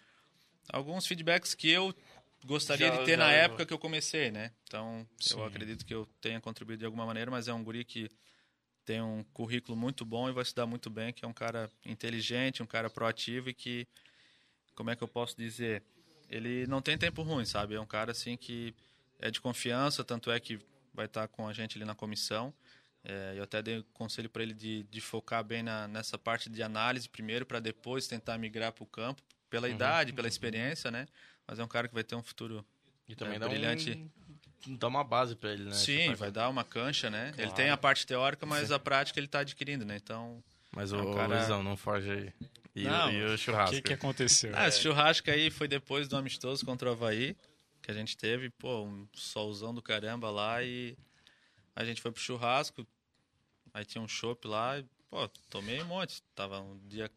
alguns 0.68 1.06
feedbacks 1.06 1.54
que 1.54 1.68
eu 1.68 1.94
gostaria 2.44 2.88
Já- 2.88 2.98
de 2.98 3.04
ter 3.04 3.16
na 3.16 3.28
levou. 3.28 3.44
época 3.44 3.66
que 3.66 3.72
eu 3.72 3.78
comecei, 3.78 4.30
né? 4.30 4.52
Então, 4.64 5.06
Sim. 5.18 5.34
eu 5.34 5.44
acredito 5.44 5.84
que 5.84 5.94
eu 5.94 6.06
tenha 6.20 6.40
contribuído 6.40 6.80
de 6.80 6.86
alguma 6.86 7.06
maneira, 7.06 7.30
mas 7.30 7.48
é 7.48 7.54
um 7.54 7.64
guri 7.64 7.84
que 7.84 8.08
tem 8.84 9.00
um 9.00 9.24
currículo 9.32 9.76
muito 9.76 10.04
bom 10.04 10.28
e 10.28 10.32
vai 10.32 10.44
se 10.44 10.54
dar 10.54 10.66
muito 10.66 10.90
bem, 10.90 11.12
que 11.12 11.24
é 11.24 11.28
um 11.28 11.32
cara 11.32 11.70
inteligente, 11.86 12.62
um 12.62 12.66
cara 12.66 12.90
proativo 12.90 13.48
e 13.48 13.54
que, 13.54 13.88
como 14.74 14.90
é 14.90 14.96
que 14.96 15.02
eu 15.02 15.08
posso 15.08 15.36
dizer, 15.36 15.82
ele 16.28 16.66
não 16.66 16.82
tem 16.82 16.98
tempo 16.98 17.22
ruim, 17.22 17.46
sabe? 17.46 17.74
É 17.74 17.80
um 17.80 17.86
cara 17.86 18.12
assim 18.12 18.36
que 18.36 18.74
é 19.18 19.30
de 19.30 19.40
confiança, 19.40 20.04
tanto 20.04 20.30
é 20.30 20.38
que 20.38 20.58
vai 20.92 21.06
estar 21.06 21.26
com 21.28 21.48
a 21.48 21.52
gente 21.52 21.78
ali 21.78 21.84
na 21.84 21.94
comissão. 21.94 22.52
É, 23.02 23.34
eu 23.36 23.42
até 23.42 23.62
dei 23.62 23.82
conselho 23.92 24.30
para 24.30 24.42
ele 24.42 24.54
de, 24.54 24.82
de 24.84 25.00
focar 25.00 25.42
bem 25.44 25.62
na, 25.62 25.86
nessa 25.88 26.18
parte 26.18 26.48
de 26.48 26.62
análise 26.62 27.08
primeiro, 27.08 27.44
para 27.46 27.60
depois 27.60 28.06
tentar 28.06 28.38
migrar 28.38 28.72
para 28.72 28.84
o 28.84 28.86
campo, 28.86 29.22
pela 29.50 29.68
idade, 29.68 30.12
pela 30.12 30.26
experiência, 30.28 30.90
né? 30.90 31.06
Mas 31.46 31.58
é 31.58 31.64
um 31.64 31.68
cara 31.68 31.88
que 31.88 31.94
vai 31.94 32.04
ter 32.04 32.14
um 32.14 32.22
futuro 32.22 32.64
E 33.08 33.14
também 33.14 33.36
É, 33.36 33.38
dá 33.38 33.48
brilhante. 33.48 33.92
um... 34.66 34.76
Dá 34.78 34.88
uma 34.88 35.04
base 35.04 35.36
pra 35.36 35.52
ele, 35.52 35.64
né? 35.64 35.72
Sim, 35.72 36.14
vai 36.14 36.30
dar 36.32 36.48
uma 36.48 36.64
cancha, 36.64 37.10
né? 37.10 37.28
Ele 37.36 37.36
Claro. 37.48 37.52
tem 37.54 37.68
a 37.70 37.76
parte 37.76 38.06
teórica, 38.06 38.46
mas 38.46 38.70
a 38.72 38.78
prática 38.80 39.18
ele 39.20 39.26
está 39.26 39.40
adquirindo, 39.40 39.84
né? 39.84 39.96
Então, 39.96 40.42
Mas 40.72 40.92
É 40.92 40.96
o 40.96 41.02
um 41.10 41.14
cara- 41.14 41.36
Luizão, 41.38 41.62
não 41.62 41.76
foge 41.76 42.10
aí. 42.10 42.32
E, 42.74 42.86
o- 42.86 42.90
Não, 42.90 43.10
e 43.10 43.22
o 43.24 43.34
O 43.34 43.38
churrasco? 43.38 43.76
que, 43.76 43.82
que 43.82 43.92
aconteceu? 43.92 44.50
Ah, 44.56 44.66
esse 44.66 44.80
churrasco 44.80 45.30
aí 45.30 45.50
foi 45.50 45.68
depois 45.68 46.08
do 46.08 46.16
amistoso 46.16 46.64
contra 46.64 46.88
o 46.88 46.92
Havaí, 46.92 47.36
que 47.82 47.90
a 47.90 47.94
gente 47.94 48.16
teve, 48.16 48.48
pô, 48.50 48.82
um 48.84 49.06
solzão 49.12 49.74
do 49.74 49.82
caramba 49.82 50.30
lá 50.30 50.62
e 50.62 50.96
a 51.76 51.84
gente 51.84 52.00
foi 52.00 52.10
pro 52.10 52.20
churrasco, 52.22 52.86
aí 53.74 53.84
tinha 53.84 54.00
um 54.02 54.08
chopp 54.08 54.48
lá 54.48 54.78
e, 54.78 54.84
pô, 55.10 55.28
tomei 55.50 55.80
um 55.82 55.86
monte. 55.86 56.22
Tava 56.34 56.58
um 56.60 56.78
dia 56.88 57.10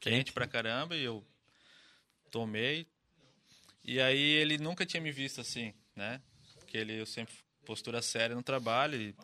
quente 0.00 0.32
pra 0.32 0.46
caramba 0.48 0.96
e 0.96 1.02
eu 1.04 1.22
tomei. 2.30 2.86
E 3.86 4.00
aí 4.00 4.20
ele 4.20 4.58
nunca 4.58 4.84
tinha 4.84 5.00
me 5.00 5.12
visto 5.12 5.40
assim, 5.40 5.72
né? 5.94 6.20
Porque 6.58 6.76
ele, 6.76 7.00
eu 7.00 7.06
sempre 7.06 7.32
postura 7.64 8.02
séria 8.02 8.34
no 8.34 8.42
trabalho 8.42 9.00
e... 9.00 9.14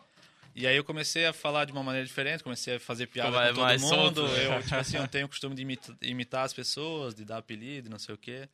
E 0.55 0.67
aí 0.67 0.77
eu 0.77 0.85
comecei 0.85 1.25
a 1.25 1.33
falar 1.33 1.65
de 1.65 1.73
uma 1.73 1.83
maneira 1.83 2.07
diferente, 2.07 2.45
comecei 2.45 2.77
a 2.77 2.81
fazer 2.81 3.07
piada 3.07 3.31
Vai 3.31 3.49
com 3.49 3.55
todo 3.55 3.65
mais 3.65 3.81
mundo. 3.81 3.95
solto, 3.95 4.29
né? 4.29 4.47
Eu, 4.59 4.61
tipo 4.63 4.75
assim, 4.75 4.97
eu 4.99 5.09
tenho 5.09 5.25
o 5.25 5.29
costume 5.29 5.55
de 5.57 5.63
imita- 5.63 5.97
imitar 6.03 6.45
as 6.45 6.53
pessoas, 6.53 7.15
de 7.15 7.25
dar 7.25 7.39
apelido, 7.39 7.89
não 7.89 7.99
sei 7.99 8.15
o 8.15 8.19
quê. 8.19 8.47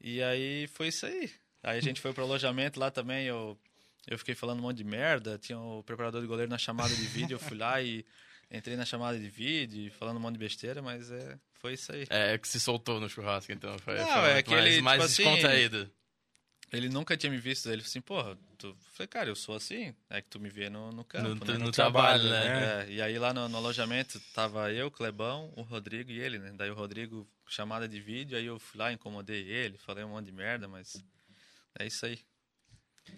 E 0.00 0.20
aí 0.22 0.66
foi 0.66 0.88
isso 0.88 1.06
aí. 1.06 1.30
Aí 1.62 1.78
a 1.78 1.80
gente 1.80 2.00
foi 2.00 2.12
pro 2.12 2.24
alojamento 2.24 2.80
lá 2.80 2.90
também, 2.90 3.26
eu, 3.26 3.56
eu 4.08 4.18
fiquei 4.18 4.34
falando 4.34 4.58
um 4.58 4.62
monte 4.62 4.78
de 4.78 4.84
merda. 4.84 5.38
Tinha 5.38 5.56
o 5.58 5.84
preparador 5.84 6.20
de 6.20 6.26
goleiro 6.26 6.50
na 6.50 6.58
chamada 6.58 6.92
de 6.94 7.06
vídeo, 7.06 7.36
eu 7.36 7.38
fui 7.38 7.56
lá 7.56 7.80
e 7.80 8.04
entrei 8.50 8.76
na 8.76 8.84
chamada 8.84 9.16
de 9.16 9.28
vídeo, 9.28 9.92
falando 9.92 10.16
um 10.16 10.20
monte 10.20 10.32
de 10.34 10.40
besteira, 10.40 10.82
mas 10.82 11.12
é, 11.12 11.38
foi 11.64 11.72
isso 11.72 11.90
aí. 11.92 12.06
É, 12.10 12.36
que 12.36 12.46
se 12.46 12.60
soltou 12.60 13.00
no 13.00 13.08
churrasco, 13.08 13.50
então. 13.50 13.78
Foi, 13.78 13.96
Não, 13.96 14.06
foi 14.06 14.30
é 14.32 14.42
que 14.42 14.52
ele, 14.52 14.82
mais, 14.82 14.98
mais 14.98 15.16
tipo 15.16 15.26
assim, 15.26 15.36
descontraído. 15.36 15.90
Ele 16.70 16.90
nunca 16.90 17.16
tinha 17.16 17.30
me 17.30 17.38
visto, 17.38 17.66
ele 17.70 17.76
falou 17.80 17.86
assim, 17.88 18.00
porra, 18.02 18.38
tu... 18.58 18.76
falei, 18.92 19.06
cara, 19.08 19.30
eu 19.30 19.34
sou 19.34 19.54
assim, 19.54 19.94
é 20.10 20.20
que 20.20 20.28
tu 20.28 20.38
me 20.38 20.50
vê 20.50 20.68
no, 20.68 20.92
no 20.92 21.04
campo, 21.04 21.28
No, 21.28 21.34
né? 21.36 21.52
no, 21.58 21.64
no 21.66 21.70
trabalho, 21.70 22.28
trabalho, 22.28 22.48
né? 22.50 22.84
É, 22.86 22.90
e 22.92 23.00
aí 23.00 23.18
lá 23.18 23.32
no, 23.32 23.48
no 23.48 23.56
alojamento 23.56 24.20
tava 24.34 24.70
eu, 24.72 24.90
Clebão, 24.90 25.50
o 25.56 25.62
Rodrigo 25.62 26.10
e 26.10 26.20
ele, 26.20 26.38
né? 26.38 26.52
Daí 26.54 26.70
o 26.70 26.74
Rodrigo 26.74 27.26
chamada 27.48 27.88
de 27.88 27.98
vídeo, 27.98 28.36
aí 28.36 28.44
eu 28.44 28.58
fui 28.58 28.78
lá, 28.78 28.92
incomodei 28.92 29.48
ele, 29.48 29.78
falei 29.78 30.04
um 30.04 30.10
monte 30.10 30.26
de 30.26 30.32
merda, 30.32 30.68
mas 30.68 31.02
é 31.78 31.86
isso 31.86 32.04
aí. 32.04 32.18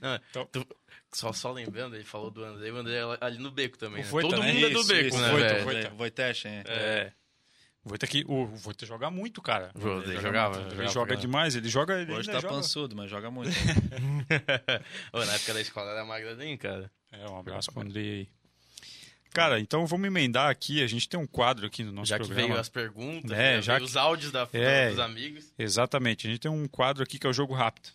Não, 0.00 0.20
Então- 0.30 0.46
tu- 0.52 0.66
só, 1.12 1.32
só 1.32 1.50
lembrando, 1.50 1.96
ele 1.96 2.04
falou 2.04 2.30
do 2.30 2.44
André, 2.44 2.70
o 2.70 2.76
André 2.76 2.94
é 2.98 3.24
ali 3.24 3.38
no 3.38 3.50
beco 3.50 3.76
também. 3.76 4.04
Né? 4.04 4.08
Voita, 4.08 4.28
Todo 4.28 4.40
né? 4.40 4.52
mundo 4.52 4.66
é 4.66 4.70
do 4.70 4.78
Isso, 4.80 4.88
beco, 4.88 5.08
isso, 5.08 5.18
né, 5.20 5.30
Voita, 5.30 5.48
velho? 5.54 5.64
Voita. 5.64 5.90
Voitech, 5.90 6.46
hein? 6.48 6.62
É. 6.66 7.12
O 7.86 7.88
Voita 7.88 8.04
aqui, 8.04 8.24
o 8.26 8.46
Voita 8.46 8.84
joga 8.84 9.08
muito, 9.12 9.40
cara. 9.40 9.70
Voita 9.72 10.10
Ele 10.10 10.20
jogava, 10.20 10.54
muito, 10.58 10.66
Ele 10.66 10.74
jogava, 10.74 10.92
joga 10.92 11.16
demais, 11.16 11.54
ele 11.54 11.68
joga. 11.68 12.00
Ele 12.00 12.12
Hoje 12.12 12.26
tá 12.28 12.40
joga. 12.40 12.54
pançudo, 12.54 12.96
mas 12.96 13.08
joga 13.08 13.30
muito. 13.30 13.50
Ô, 15.12 15.24
na 15.24 15.32
época 15.34 15.54
da 15.54 15.60
escola 15.60 15.92
era 15.92 16.04
magradinho, 16.04 16.58
cara. 16.58 16.90
É, 17.12 17.28
um 17.28 17.38
abraço 17.38 17.70
pro 17.72 17.82
Andrei 17.82 18.10
aí. 18.10 18.28
Cara, 19.30 19.60
então 19.60 19.86
vamos 19.86 20.06
emendar 20.06 20.50
aqui. 20.50 20.82
A 20.82 20.86
gente 20.88 21.08
tem 21.08 21.18
um 21.20 21.26
quadro 21.28 21.64
aqui 21.66 21.84
no 21.84 21.92
nosso 21.92 22.08
já 22.08 22.18
que 22.18 22.24
programa. 22.24 22.48
veio 22.48 22.60
as 22.60 22.68
perguntas, 22.68 23.30
É, 23.30 23.56
né, 23.56 23.62
já 23.62 23.74
veio 23.74 23.84
que- 23.84 23.90
os 23.90 23.96
áudios 23.96 24.32
da, 24.32 24.48
É. 24.52 24.90
dos 24.90 24.98
amigos. 24.98 25.52
Exatamente. 25.56 26.26
A 26.26 26.30
gente 26.30 26.40
tem 26.40 26.50
um 26.50 26.66
quadro 26.66 27.04
aqui 27.04 27.18
que 27.20 27.26
é 27.26 27.30
o 27.30 27.32
jogo 27.32 27.54
rápido. 27.54 27.90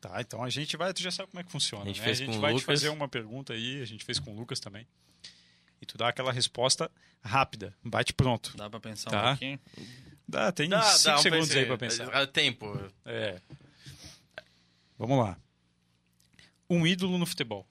Tá, 0.00 0.20
então 0.20 0.42
a 0.42 0.50
gente 0.50 0.76
vai, 0.76 0.92
tu 0.92 1.00
já 1.00 1.12
sabe 1.12 1.30
como 1.30 1.40
é 1.40 1.44
que 1.44 1.52
funciona, 1.52 1.84
A 1.84 1.86
gente 1.86 2.00
né? 2.00 2.04
fez 2.06 2.20
a 2.20 2.24
gente 2.24 2.34
com 2.34 2.40
vai 2.40 2.50
te 2.50 2.54
Lucas. 2.54 2.66
fazer 2.66 2.88
uma 2.88 3.06
pergunta 3.06 3.52
aí, 3.52 3.80
a 3.80 3.84
gente 3.84 4.04
fez 4.04 4.18
com 4.18 4.32
o 4.32 4.36
Lucas 4.36 4.58
também. 4.58 4.84
E 5.82 5.86
tu 5.86 5.98
dá 5.98 6.08
aquela 6.08 6.32
resposta 6.32 6.88
rápida, 7.22 7.76
bate 7.84 8.14
pronto. 8.14 8.56
Dá 8.56 8.70
pra 8.70 8.78
pensar 8.80 9.10
Tá. 9.10 9.22
um 9.24 9.28
pouquinho? 9.32 9.60
Dá, 10.28 10.52
tem 10.52 10.68
Dá, 10.68 10.80
5 10.82 11.04
dá 11.04 11.18
um 11.18 11.22
segundos 11.22 11.48
pense- 11.48 11.58
aí 11.58 11.66
pra 11.66 11.76
pensar. 11.76 12.08
Ah, 12.16 12.26
Tempo. 12.26 12.66
É. 13.04 13.42
Vamos 14.96 15.18
lá. 15.18 15.36
Um 16.70 16.86
ídolo 16.86 17.18
no 17.18 17.26
futebol. 17.26 17.66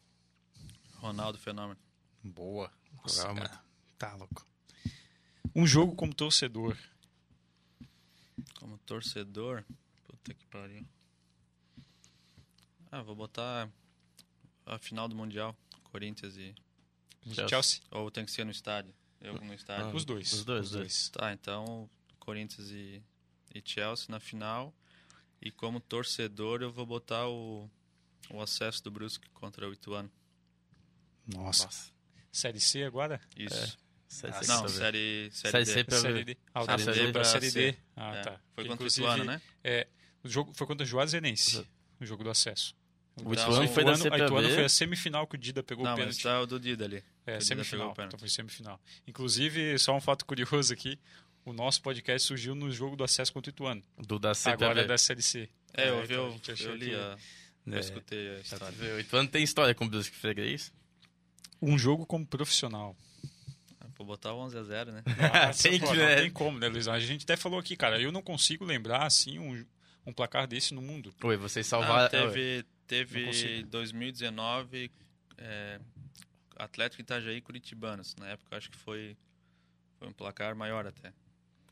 Ronaldo 0.98 1.40
Fenômeno. 1.40 1.80
Boa. 2.24 2.72
Jogava 3.08 3.34
muito. 3.34 3.60
Tá 3.98 4.14
louco. 4.16 4.46
Um 5.56 5.66
jogo 5.66 5.96
como 5.96 6.14
torcedor. 6.14 6.78
Como 8.60 8.78
torcedor, 8.80 9.64
puta 10.06 10.34
que 10.34 10.46
pariu. 10.48 10.86
Ah, 12.92 13.02
vou 13.02 13.16
botar 13.16 13.70
a 14.66 14.78
final 14.78 15.08
do 15.08 15.16
Mundial, 15.16 15.56
Corinthians 15.86 16.36
e... 16.38 16.54
Chelsea. 17.26 17.48
Chelsea. 17.50 17.82
Ou 17.92 18.10
tem 18.12 18.26
que 18.26 18.32
ser 18.32 18.44
no 18.44 18.52
estádio? 18.52 18.94
Eu 19.20 19.36
no 19.36 19.54
estádio. 19.54 19.86
Ah. 19.86 19.94
Os 19.96 20.04
dois. 20.06 20.32
Os 20.34 20.44
dois, 20.44 20.66
os 20.66 20.72
dois. 20.72 21.10
Tá, 21.10 21.32
então 21.34 21.90
Corinthians 22.20 22.70
e, 22.72 23.02
e 23.54 23.62
Chelsea 23.64 24.08
na 24.10 24.20
final. 24.20 24.74
E 25.42 25.52
como 25.52 25.80
torcedor 25.80 26.62
eu 26.62 26.72
vou 26.72 26.86
botar 26.86 27.28
o, 27.28 27.70
o 28.30 28.42
acesso 28.42 28.84
do 28.84 28.92
Brusque 28.92 29.30
contra 29.30 29.68
o 29.70 29.74
Ituano. 29.74 30.12
Nossa. 31.28 31.66
Nossa. 31.66 31.92
Série 32.32 32.60
C 32.60 32.84
agora? 32.84 33.20
Isso. 33.36 33.78
Série 34.08 34.34
Ah, 34.34 34.42
não, 34.48 34.68
série, 34.68 35.30
série, 35.32 35.52
Série 35.52 35.66
D. 35.66 35.72
C 35.72 35.84
pra 35.84 35.98
Série 36.00 36.24
D. 36.26 36.38
Ah, 36.54 36.60
o 36.62 36.64
Ah, 36.64 36.66
Série 36.78 36.84
Série 36.84 36.98
D 36.98 37.04
pra 37.04 37.12
pra 37.22 37.24
Série 37.24 37.52
C. 37.52 37.72
D. 37.72 37.78
Ah, 37.96 38.16
É, 38.16 38.22
tá. 38.22 38.42
Foi 38.54 38.68
contra 38.68 38.84
o 38.84 38.88
Ituano, 38.88 39.24
né? 39.24 39.42
É, 39.64 39.88
o 40.24 40.30
jogo 40.30 40.54
foi 40.54 40.68
contra 40.68 40.84
o 40.84 40.88
Juazeirense, 40.88 41.68
o 42.00 42.06
jogo 42.06 42.24
do 42.24 42.30
acesso. 42.30 42.76
O 43.18 43.34
Então, 43.34 43.34
Ituano 43.34 43.68
foi 43.68 43.84
da 43.84 43.92
a 43.92 43.96
Ituano 44.20 44.50
foi 44.50 44.64
a 44.66 44.70
semifinal 44.70 45.28
que 45.28 45.36
o 45.36 45.38
Dida 45.38 45.62
pegou 45.62 45.84
Não, 45.84 45.92
o 45.94 45.98
mas 45.98 46.18
pênalti. 46.18 46.24
tá 46.24 46.42
o 46.42 46.46
do 46.48 46.60
Dida 46.60 46.86
ali. 46.86 47.04
É, 47.26 47.36
o 47.36 47.40
Dida 47.40 47.46
pegou 47.50 47.64
semifinal. 47.66 47.94
o. 47.98 48.02
Então 48.04 48.20
foi 48.20 48.30
semifinal. 48.30 48.82
Inclusive, 49.06 49.78
só 49.80 49.96
um 49.96 50.02
fato 50.02 50.26
curioso 50.26 50.74
aqui, 50.74 50.98
o 51.46 51.52
nosso 51.54 51.82
podcast 51.82 52.28
surgiu 52.28 52.56
no 52.56 52.72
jogo 52.72 52.96
do 52.96 53.04
acesso 53.04 53.32
contra 53.34 53.50
o 53.50 53.54
Ituano. 53.54 53.84
Do 53.98 54.18
da 54.18 54.32
Agora 54.46 54.82
é 54.82 54.86
da 54.86 54.98
Série 54.98 55.22
C. 55.22 55.50
É, 55.74 55.90
eu, 55.90 55.98
vi, 56.06 56.14
então 56.14 56.24
a 56.24 56.28
eu, 56.28 56.32
gente 56.32 56.52
achou 56.52 56.70
eu 56.70 56.76
li, 56.76 56.90
que- 56.90 56.96
a, 56.96 57.18
eu 57.68 57.74
É. 57.76 57.80
escutei 57.80 58.30
a 58.30 58.36
Tá 58.36 58.42
história. 58.42 58.96
O 58.96 59.00
Ituano 59.00 59.28
tem 59.30 59.44
história 59.44 59.76
com 59.76 59.86
o 59.86 59.90
Brusque 59.90 60.16
Freguês. 60.16 60.72
Um 61.62 61.78
jogo 61.78 62.06
como 62.06 62.26
profissional. 62.26 62.96
Vou 63.98 64.08
botar 64.08 64.34
o 64.34 64.40
11 64.40 64.58
a 64.58 64.64
0 64.64 64.92
né? 64.94 65.04
Nossa, 65.48 65.70
Tem 65.70 65.80
pô, 65.80 65.92
que, 65.92 65.98
não 65.98 66.06
né? 66.06 66.16
tem 66.16 66.32
como, 66.32 66.58
né, 66.58 66.68
Luiz? 66.68 66.88
A 66.88 67.00
gente 67.00 67.24
até 67.24 67.36
falou 67.38 67.60
aqui, 67.60 67.76
cara, 67.76 68.02
eu 68.02 68.12
não 68.12 68.22
consigo 68.24 68.66
lembrar, 68.66 69.06
assim, 69.06 69.38
um, 69.38 69.64
um 70.08 70.12
placar 70.12 70.48
desse 70.48 70.74
no 70.74 70.82
mundo. 70.82 71.14
Oi, 71.24 71.38
vocês 71.38 71.68
Ah, 71.68 71.70
salvaram. 71.70 72.10
teve 72.10 72.64
Não 72.64 72.81
teve 72.92 73.26
consigo. 73.26 73.70
2019 73.70 74.92
é, 75.38 75.80
Atlético 76.58 77.02
Itajaí 77.02 77.38
e 77.38 77.42
Curitibanos. 77.42 78.16
Na 78.18 78.28
época 78.30 78.58
acho 78.58 78.70
que 78.70 78.78
foi, 78.78 79.16
foi 79.98 80.08
um 80.10 80.14
placar 80.14 80.56
maior 80.56 80.86
até. 80.86 81.14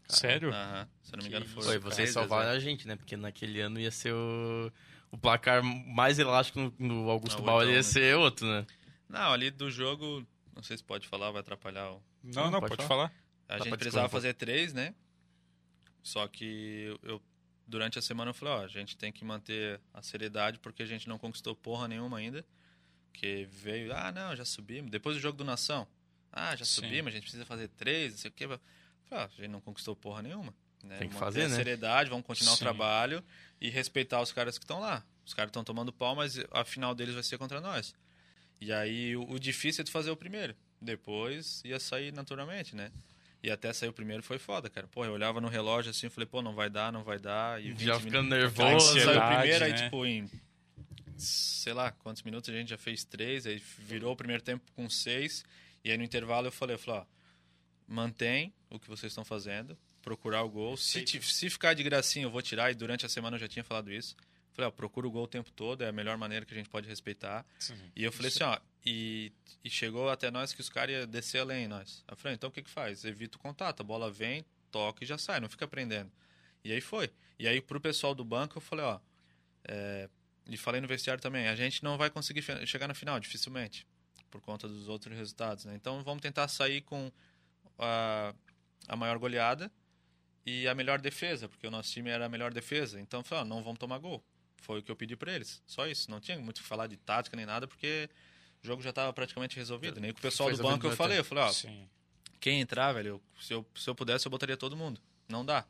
Sério? 0.08 0.50
Aham, 0.52 0.88
se 1.04 1.14
eu 1.14 1.18
não 1.18 1.24
me 1.24 1.30
Que 1.30 1.36
engano 1.36 1.46
foi. 1.46 1.68
Oi, 1.68 1.78
vocês 1.80 1.96
3 1.96 2.10
a 2.10 2.14
salvaram 2.14 2.46
0. 2.46 2.56
a 2.56 2.60
gente, 2.60 2.88
né? 2.88 2.96
Porque 2.96 3.16
naquele 3.16 3.60
ano 3.62 3.80
ia 3.80 3.92
ser 3.92 4.14
o, 4.14 4.72
o 5.12 5.18
placar 5.18 5.62
mais 5.64 6.18
elástico 6.18 6.60
no, 6.60 6.74
no 6.80 7.10
Augusto 7.10 7.42
Bauer 7.44 7.68
ia 7.68 7.76
né? 7.76 7.84
ser 7.84 8.16
outro, 8.16 8.48
né? 8.48 8.66
Não, 9.08 9.32
ali 9.34 9.52
do 9.52 9.70
jogo, 9.70 10.26
não 10.56 10.64
sei 10.64 10.78
se 10.78 10.84
pode 10.84 11.08
falar, 11.08 11.32
vai 11.32 11.42
atrapalhar 11.42 11.92
o. 11.92 12.02
Não, 12.24 12.44
Não, 12.46 12.52
não, 12.52 12.60
pode 12.60 12.76
pode, 12.78 12.88
falar. 12.88 13.10
falar. 13.10 13.20
A 13.48 13.58
Dá 13.58 13.64
gente 13.66 13.78
precisava 13.78 14.10
fazer 14.10 14.34
três, 14.34 14.74
né? 14.74 14.96
Só 16.02 16.28
que 16.28 16.98
eu, 17.04 17.22
durante 17.70 18.00
a 18.00 18.02
semana 18.02 18.32
eu 18.32 18.34
falei, 18.34 18.54
ó, 18.56 18.64
a 18.64 18.68
gente 18.68 18.98
tem 18.98 19.12
que 19.12 19.24
manter 19.24 19.80
a 19.94 20.02
seriedade 20.02 20.60
porque 20.60 20.82
a 20.82 20.86
gente 20.86 21.08
não 21.08 21.20
conquistou 21.20 21.56
porra 21.56 21.88
nenhuma 21.88 22.18
ainda. 22.18 22.44
Que 23.14 23.46
veio, 23.46 23.94
ah, 23.96 24.12
não, 24.12 24.36
já 24.36 24.44
subimos. 24.44 24.90
Depois 24.90 25.16
do 25.16 25.22
jogo 25.22 25.38
do 25.38 25.44
Nação, 25.44 25.88
ah, 26.32 26.56
já 26.56 26.66
Sim. 26.66 26.82
subimos, 26.82 27.10
a 27.10 27.12
gente 27.12 27.24
precisa 27.24 27.46
fazer 27.46 27.68
três, 27.70 28.14
não 28.14 28.18
sei 28.20 28.30
o 28.30 28.34
quê. 28.34 28.46
Falei, 28.46 28.62
ah, 29.12 29.26
a 29.26 29.42
gente 29.42 29.50
não 29.50 29.62
conquistou 29.62 29.96
porra 29.96 30.22
nenhuma. 30.22 30.54
Né? 30.84 30.98
Tem 30.98 31.10
que 31.10 31.16
Manter 31.16 31.26
fazer, 31.26 31.44
a 31.44 31.48
né? 31.50 31.56
seriedade, 31.56 32.10
vamos 32.10 32.26
continuar 32.26 32.56
Sim. 32.56 32.58
o 32.58 32.60
trabalho 32.60 33.24
e 33.60 33.70
respeitar 33.70 34.22
os 34.22 34.32
caras 34.32 34.58
que 34.58 34.64
estão 34.64 34.80
lá. 34.80 35.04
Os 35.26 35.34
caras 35.34 35.50
estão 35.50 35.64
tomando 35.64 35.94
pau, 35.94 36.16
mas 36.16 36.38
a 36.52 36.66
final 36.66 36.96
deles 36.96 37.14
vai 37.14 37.24
ser 37.24 37.38
contra 37.38 37.62
nós. 37.62 37.94
E 38.60 38.74
aí 38.74 39.16
o, 39.16 39.32
o 39.32 39.40
difícil 39.40 39.82
é 39.82 39.86
de 39.86 39.92
fazer 39.92 40.10
o 40.10 40.18
primeiro. 40.18 40.56
Depois 40.82 41.62
ia 41.66 41.80
sair 41.80 42.14
naturalmente, 42.14 42.76
né? 42.76 42.92
E 43.42 43.50
até 43.50 43.72
sair 43.72 43.88
o 43.90 43.94
primeiro 43.94 44.22
foi 44.22 44.38
foda, 44.38 44.70
cara. 44.70 44.88
Pô, 44.88 45.06
eu 45.06 45.14
olhava 45.14 45.40
no 45.40 45.48
relógio 45.48 45.92
assim, 45.92 46.10
falei, 46.10 46.28
pô, 46.28 46.42
não 46.42 46.54
vai 46.54 46.70
dar, 46.70 46.92
não 46.92 47.04
vai 47.04 47.18
dar. 47.18 47.62
E 47.62 47.72
20 47.72 47.84
Já 47.86 48.00
ficando 48.00 48.24
minutos- 48.24 48.38
nervoso. 48.58 48.98
Aí 48.98 49.04
saiu 49.06 49.20
o 49.20 49.28
primeiro, 49.28 49.66
aí 49.66 49.72
né? 49.72 49.78
tipo, 49.84 50.06
em 50.06 50.30
sei 51.18 51.74
lá 51.74 51.92
quantos 51.92 52.24
minutos 52.24 52.50
a 52.50 52.54
gente 52.58 52.70
já 52.70 52.78
fez 52.78 53.04
três, 53.04 53.46
aí 53.46 53.62
virou 53.80 54.14
o 54.14 54.16
primeiro 54.16 54.42
tempo 54.42 54.64
com 54.76 54.90
seis. 54.90 55.44
E 55.84 55.92
aí 55.92 55.98
no 55.98 56.04
intervalo 56.04 56.48
eu 56.48 56.52
falei, 56.52 56.76
eu 56.76 56.80
falei, 56.80 57.02
ó, 57.02 57.06
mantém 57.88 58.54
o 58.70 58.80
que 58.80 58.88
vocês 58.88 59.12
estão 59.12 59.24
fazendo, 59.26 59.78
procurar 60.02 60.44
o 60.44 60.50
gol. 60.50 60.78
Se, 60.78 61.06
se 61.06 61.50
ficar 61.50 61.74
de 61.74 61.84
gracinha, 61.84 62.26
eu 62.26 62.30
vou 62.30 62.42
tirar, 62.42 62.72
e 62.72 62.76
durante 62.76 63.06
a 63.06 63.10
semana 63.10 63.36
eu 63.36 63.40
já 63.40 63.48
tinha 63.48 63.64
falado 63.64 63.92
isso. 63.92 64.16
Falei, 64.60 64.68
ó, 64.68 64.72
procura 64.72 65.08
o 65.08 65.12
gol 65.12 65.24
o 65.24 65.28
tempo 65.28 65.50
todo, 65.52 65.86
é 65.86 65.88
a 65.88 65.92
melhor 65.92 66.18
maneira 66.18 66.46
que 66.46 66.54
a 66.54 66.58
gente 66.58 66.70
pode 66.70 66.86
respeitar. 66.86 67.46
E 67.96 68.04
eu 68.04 68.12
falei 68.12 68.28
assim, 68.28 68.44
ó, 68.44 68.60
e, 68.86 69.32
e 69.64 69.70
chegou 69.70 70.10
até 70.10 70.30
nós 70.30 70.52
que 70.52 70.60
os 70.60 70.68
caras 70.68 70.94
iam 70.94 71.08
descer 71.08 71.40
além 71.40 71.66
nós. 71.66 72.04
Eu 72.10 72.18
falei, 72.18 72.36
então 72.36 72.50
o 72.50 72.52
que 72.52 72.62
que 72.62 72.70
faz? 72.70 73.06
Evita 73.06 73.38
o 73.38 73.40
contato, 73.40 73.80
a 73.80 73.84
bola 73.84 74.12
vem, 74.12 74.44
toca 74.70 75.02
e 75.02 75.08
já 75.08 75.18
sai, 75.18 75.40
não 75.40 75.48
fica 75.48 75.66
prendendo. 75.66 76.12
E 76.62 76.74
aí 76.74 76.82
foi. 76.82 77.10
E 77.38 77.48
aí 77.48 77.62
pro 77.62 77.80
pessoal 77.80 78.14
do 78.14 78.26
banco 78.26 78.58
eu 78.58 78.62
falei, 78.62 78.84
ó, 78.84 79.00
é, 79.64 80.10
e 80.46 80.58
falei 80.58 80.82
no 80.82 80.88
vestiário 80.88 81.22
também, 81.22 81.48
a 81.48 81.56
gente 81.56 81.82
não 81.82 81.98
vai 81.98 82.10
conseguir 82.10 82.44
chegar 82.68 82.88
na 82.88 82.94
final, 82.94 83.18
dificilmente, 83.18 83.88
por 84.30 84.42
conta 84.42 84.68
dos 84.68 84.90
outros 84.90 85.16
resultados, 85.16 85.64
né? 85.64 85.74
Então 85.74 86.04
vamos 86.04 86.22
tentar 86.22 86.50
sair 86.50 86.82
com 86.82 87.10
a, 87.78 88.34
a 88.90 88.96
maior 88.98 89.18
goleada 89.18 89.72
e 90.46 90.68
a 90.68 90.76
melhor 90.76 91.00
defesa, 91.00 91.48
porque 91.48 91.68
o 91.68 91.72
nosso 91.72 91.92
time 91.92 92.10
era 92.10 92.26
a 92.26 92.30
melhor 92.30 92.52
defesa. 92.54 93.00
Então, 93.00 93.22
eu 93.22 93.24
falei, 93.24 93.44
ó, 93.44 93.46
não 93.46 93.64
vamos 93.64 93.80
tomar 93.80 94.00
gol. 94.00 94.24
Foi 94.62 94.80
o 94.80 94.84
que 94.84 94.92
eu 94.92 94.96
pedi 94.96 95.16
para 95.16 95.34
eles. 95.34 95.62
Só 95.66 95.88
isso. 95.88 96.10
Não 96.10 96.20
tinha 96.20 96.38
muito 96.40 96.58
o 96.60 96.62
que 96.62 96.68
falar 96.68 96.88
de 96.88 96.98
tática 96.98 97.36
nem 97.36 97.46
nada, 97.46 97.68
porque 97.68 98.10
o 98.64 98.68
jogo 98.68 98.82
já 98.82 98.90
estava 98.90 99.12
praticamente 99.14 99.56
resolvido. 99.56 100.00
Nem 100.00 100.12
com 100.12 100.20
o 100.20 100.22
pessoal 100.22 100.52
do 100.52 100.62
banco 100.62 100.88
eu 100.88 100.96
falei, 100.96 101.20
eu 101.20 101.24
falei, 101.24 101.44
ó, 101.44 101.52
Sim. 101.52 101.88
quem 102.40 102.62
entrar, 102.62 102.94
velho, 102.94 103.22
se, 103.40 103.54
eu, 103.54 103.66
se 103.76 103.90
eu 103.90 103.96
pudesse, 103.96 104.28
eu 104.28 104.30
botaria 104.30 104.58
todo 104.58 104.76
mundo. 104.76 105.02
Não 105.28 105.46
dá. 105.46 105.66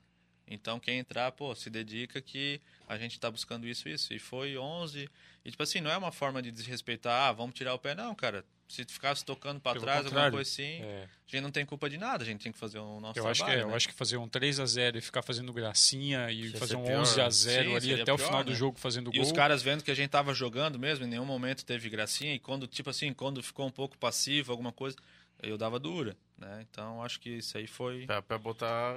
Então, 0.48 0.80
quem 0.80 0.98
entrar, 0.98 1.32
pô, 1.32 1.54
se 1.54 1.70
dedica 1.70 2.20
que 2.20 2.60
a 2.88 2.98
gente 2.98 3.20
tá 3.20 3.30
buscando 3.30 3.68
isso 3.68 3.88
e 3.88 3.94
isso. 3.94 4.14
E 4.14 4.18
foi 4.18 4.58
11. 4.58 5.08
E, 5.46 5.52
tipo 5.52 5.62
assim, 5.62 5.80
não 5.80 5.92
é 5.92 5.98
uma 5.98 6.12
forma 6.12 6.42
de 6.42 6.52
desrespeitar, 6.52 7.30
ah, 7.30 7.32
vamos 7.32 7.54
tirar 7.54 7.76
o 7.76 7.80
pé. 7.80 7.94
Não, 7.94 8.16
cara. 8.16 8.44
Se 8.70 8.86
tu 8.86 8.94
ficasse 8.94 9.26
tocando 9.26 9.60
pra 9.60 9.74
Pelo 9.74 9.84
trás, 9.84 10.06
alguma 10.06 10.30
coisa 10.30 10.48
assim, 10.50 10.80
É, 10.84 11.08
a 11.28 11.32
gente 11.32 11.42
não 11.42 11.50
tem 11.50 11.66
culpa 11.66 11.90
de 11.90 11.98
nada. 11.98 12.24
A 12.24 12.26
gente 12.26 12.44
tem 12.44 12.52
que 12.52 12.58
fazer 12.60 12.78
o 12.78 13.00
nosso 13.00 13.18
eu, 13.18 13.28
acho 13.28 13.40
que, 13.42 13.46
trabalho, 13.46 13.60
é, 13.62 13.64
eu 13.64 13.70
né? 13.70 13.76
acho 13.76 13.88
que 13.88 13.94
fazer 13.96 14.18
um 14.18 14.28
3 14.30 14.60
a 14.60 14.66
0 14.68 14.98
e 15.00 15.02
ficar 15.02 15.24
fazendo 15.24 15.52
gracinha 15.52 16.32
e 16.32 16.52
fazer 16.52 16.68
ser 16.68 16.76
um 16.78 16.84
pior. 16.84 17.02
11 17.02 17.20
a 17.20 17.30
0 17.32 17.70
Sim, 17.72 17.76
ali 17.76 18.02
até 18.02 18.14
o 18.14 18.16
pior, 18.16 18.26
final 18.28 18.44
do 18.44 18.52
né? 18.52 18.56
jogo 18.56 18.78
fazendo 18.80 19.10
E 19.12 19.18
gol. 19.18 19.24
os 19.26 19.32
caras 19.32 19.64
vendo 19.64 19.84
que 19.84 19.90
a 19.90 19.96
gente 19.96 20.12
tava 20.12 20.36
jogando 20.36 20.78
mesmo, 20.78 21.04
em 21.04 21.08
nenhum 21.10 21.26
momento 21.26 21.66
teve 21.66 21.90
gracinha. 21.90 22.36
E 22.36 22.40
quando, 22.40 22.68
tipo 22.68 22.92
assim, 22.92 23.12
quando 23.12 23.42
ficou 23.42 23.66
um 23.66 23.72
pouco 23.72 23.98
passivo, 23.98 24.52
alguma 24.52 24.72
coisa, 24.72 24.96
eu 25.42 25.58
dava 25.58 25.80
dura, 25.80 26.16
né? 26.38 26.64
Então, 26.70 27.02
acho 27.04 27.20
que 27.20 27.30
isso 27.38 27.58
aí 27.58 27.66
foi... 27.66 28.06
Pra, 28.06 28.22
pra 28.22 28.38
botar. 28.38 28.94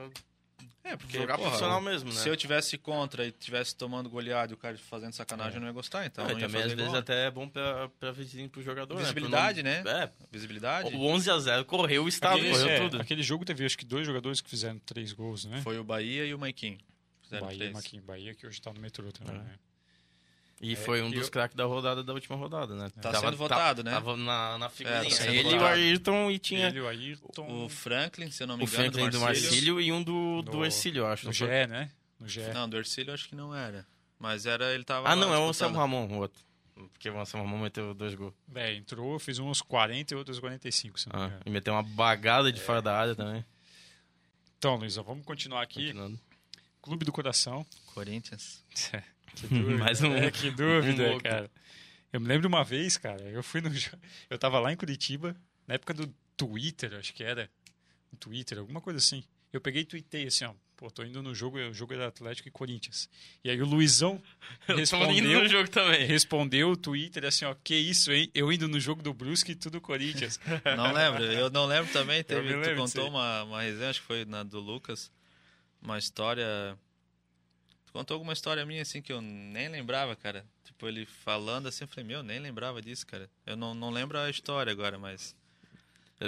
É, 0.85 0.97
porque, 0.97 1.17
jogar 1.17 1.37
porra, 1.37 1.49
profissional 1.49 1.81
mesmo, 1.81 2.11
né? 2.13 2.17
Se 2.17 2.29
eu 2.29 2.37
tivesse 2.37 2.77
contra 2.77 3.27
e 3.27 3.31
tivesse 3.33 3.75
tomando 3.75 4.11
goleado 4.11 4.53
e 4.53 4.55
o 4.55 4.57
cara 4.57 4.77
fazendo 4.79 5.13
sacanagem, 5.13 5.55
eu 5.55 5.61
não 5.61 5.69
ia 5.69 5.73
gostar. 5.73 6.05
Então, 6.07 6.25
eu 6.25 6.31
ia 6.39 6.47
também, 6.47 6.47
às 6.47 6.53
fazer 6.63 6.75
vezes, 6.77 6.83
igual. 6.89 7.01
até 7.01 7.27
é 7.27 7.31
bom 7.31 7.49
pra, 7.49 7.89
pra 8.01 8.11
vizinho 8.13 8.49
pro 8.51 8.63
jogador. 8.63 8.97
Visibilidade, 8.97 9.63
né? 9.63 9.83
né? 9.83 10.07
Não- 10.21 10.27
Visibilidade. 10.31 10.93
É. 10.93 10.97
O 10.97 11.03
11 11.05 11.31
a 11.31 11.39
0 11.39 11.65
correu 11.65 12.05
o 12.05 12.09
estado, 12.09 12.37
aquele, 12.37 12.51
correu 12.51 12.69
é, 12.69 12.81
tudo. 12.81 13.01
aquele 13.01 13.23
jogo 13.23 13.45
teve 13.45 13.65
acho 13.65 13.79
que 13.79 13.85
dois 13.85 14.07
jogadores 14.07 14.41
que 14.41 14.51
fizeram 14.51 14.79
três 14.81 15.13
gols, 15.13 15.45
né? 15.45 15.61
Foi 15.63 15.79
o 15.79 15.85
Bahia 15.85 16.25
e 16.25 16.35
o 16.35 16.39
Maiquinho. 16.39 16.79
Fizeram 17.23 17.47
Bahia, 17.47 17.59
três. 17.59 17.73
Maquin, 17.73 18.01
Bahia 18.01 18.35
que 18.35 18.47
hoje 18.47 18.61
tá 18.61 18.73
no 18.73 18.81
metrô 18.81 19.11
também, 19.13 19.37
É. 19.37 19.39
né? 19.39 19.55
E 20.63 20.77
foi 20.77 21.03
um 21.03 21.11
dos 21.11 21.27
eu- 21.27 21.31
craques 21.33 21.57
da 21.57 21.65
rodada 21.65 22.05
da 22.05 22.13
última 22.13 22.37
rodada, 22.37 22.73
né? 22.77 22.89
Tá 23.03 23.13
sendo 23.15 23.37
votado, 23.37 23.83
né? 23.83 23.91
Tava 23.91 24.17
na, 24.17 24.57
na 24.59 24.69
figurinha. 24.69 25.01
É, 25.13 25.17
tá 25.17 25.27
ele 25.27 25.49
e 25.51 25.59
o. 25.59 25.65
Ayrton 25.65 26.31
e 26.31 26.39
tinha 26.39 26.69
Ele, 26.69 26.81
o 26.81 26.87
Ayrton, 26.89 27.65
O 27.65 27.69
Franklin, 27.69 28.31
se 28.31 28.45
eu 28.45 28.47
não 28.47 28.57
me 28.57 28.63
o 28.63 28.67
engano, 28.67 28.83
Franklin 28.93 29.11
do 29.11 29.21
Marcílio 29.21 29.81
e 29.81 29.91
um 29.91 30.01
do, 30.03 30.41
do 30.43 30.59
No- 30.59 30.65
Ercílio, 30.65 31.01
eu 31.01 31.07
acho. 31.09 31.25
no 31.25 31.31
não 31.33 31.35
foi? 31.37 31.67
Né? 31.67 31.91
No 32.21 32.29
GE. 32.29 32.41
Não, 32.55 32.69
do 32.69 32.77
Ercílio 32.77 33.11
eu 33.11 33.15
acho 33.15 33.29
que 33.29 33.35
não 33.35 33.53
era. 33.53 33.85
Mas 34.21 34.47
era, 34.47 34.73
ele 34.73 34.85
tava 34.85 35.09
Ah, 35.09 35.17
não, 35.17 35.35
é 35.35 35.39
o. 35.39 35.49
Anselmo 35.49 35.77
Ramon, 35.77 36.07
o 36.07 36.19
outro. 36.19 36.41
Porque 36.93 37.11
o 37.11 37.19
Anselmo 37.21 37.45
Ramon 37.45 37.59
meteu 37.61 37.93
dois 37.93 38.15
gols. 38.15 38.33
É, 38.55 38.73
entrou, 38.75 39.19
fez 39.19 39.41
uns 39.41 39.61
40 39.61 40.15
e 40.15 40.17
outros 40.17 40.39
45, 40.39 41.01
se 41.01 41.09
não 41.09 41.17
me 41.19 41.25
Ah, 41.25 41.27
engano. 41.27 41.43
e 41.45 41.51
meteu 41.51 41.75
uma 41.75 41.83
bagada 41.83 42.53
de 42.53 42.61
fora 42.61 42.81
da 42.81 42.97
área 42.97 43.17
também. 43.17 43.45
Então, 44.59 44.77
Luizão, 44.77 45.03
vamos 45.03 45.25
continuar 45.25 45.63
aqui. 45.63 45.87
Continuando. 45.89 46.21
Clube 46.81 47.05
do 47.05 47.11
Coração. 47.13 47.67
Corinthians. 47.95 48.63
Que 49.35 49.47
dúvida. 49.49 49.79
Mais 49.79 50.03
um- 50.03 50.15
É, 50.15 50.31
que 50.31 50.51
dúvida, 50.51 51.15
um 51.15 51.21
cara. 51.21 51.51
Eu 52.13 52.21
me 52.21 52.29
lembro 52.29 52.49
uma 52.49 52.63
vez, 52.63 52.97
cara, 52.99 53.23
eu 53.23 53.43
fui 53.43 53.61
no. 53.61 53.71
Eu 54.29 54.39
tava 54.39 54.59
lá 54.61 54.73
em 54.73 54.77
Curitiba, 54.77 55.35
na 55.67 55.75
época 55.75 55.95
do 55.95 56.13
Twitter, 56.37 56.95
acho 56.95 57.13
que 57.15 57.25
era. 57.25 57.49
No 58.13 58.19
Twitter, 58.19 58.59
alguma 58.59 58.81
coisa 58.81 58.99
assim. 58.99 59.25
Eu 59.53 59.61
peguei 59.61 59.83
e 59.83 59.87
tuitei 59.87 60.27
assim, 60.27 60.45
ó. 60.45 60.53
Pô, 60.77 60.91
tô 60.91 61.05
indo 61.05 61.23
no 61.23 61.35
jogo, 61.35 61.59
o 61.59 61.73
jogo 61.73 61.95
era 61.95 62.09
Atlético 62.09 62.49
e 62.49 62.51
Corinthians. 62.51 63.09
E 63.45 63.49
aí 63.51 63.63
o 63.63 63.67
Luizão 63.67 64.21
Eu 64.67 64.67
tô 64.67 64.73
indo 64.73 64.79
respondeu, 64.81 65.43
no 65.43 65.49
jogo 65.49 65.71
também. 65.71 66.05
respondeu 66.07 66.71
o 66.71 66.77
Twitter 66.77 67.25
assim, 67.25 67.45
ó. 67.45 67.55
Que 67.63 67.75
isso, 67.77 68.11
hein? 68.13 68.31
Eu 68.35 68.53
indo 68.53 68.67
no 68.69 68.81
jogo 68.81 69.01
do 69.03 69.15
Brusque 69.15 69.53
e 69.53 69.55
tudo 69.55 69.81
Corinthians. 69.81 70.41
Não 70.77 70.93
lembro, 70.93 71.23
eu 71.25 71.49
não 71.51 71.67
lembro 71.67 71.91
também. 71.93 72.23
Teve, 72.25 72.61
tu 72.63 72.75
contou 72.77 73.09
uma, 73.09 73.45
uma 73.45 73.63
resenha, 73.63 73.91
acho 73.91 74.01
que 74.01 74.07
foi 74.07 74.25
na 74.25 74.43
do 74.43 74.59
Lucas, 74.61 75.11
uma 75.81 75.99
história. 75.99 76.77
Contou 77.93 78.15
alguma 78.15 78.33
história 78.33 78.65
minha 78.65 78.81
assim 78.83 79.03
que 79.03 79.13
eu 79.13 79.21
nem 79.21 79.69
lembrava, 79.69 80.17
cara. 80.17 80.47
Tipo, 80.65 80.89
ele 80.89 81.05
falando 81.05 81.69
assim, 81.69 81.85
eu 81.85 81.89
falei, 81.89 82.05
meu, 82.05 82.23
nem 82.23 82.39
lembrava 82.39 82.81
disso, 82.81 83.07
cara. 83.07 83.29
Eu 83.45 83.55
não, 83.57 83.75
não 83.75 83.91
lembro 83.91 84.19
a 84.19 84.31
história 84.31 84.73
agora, 84.73 84.99
mas. 84.99 85.37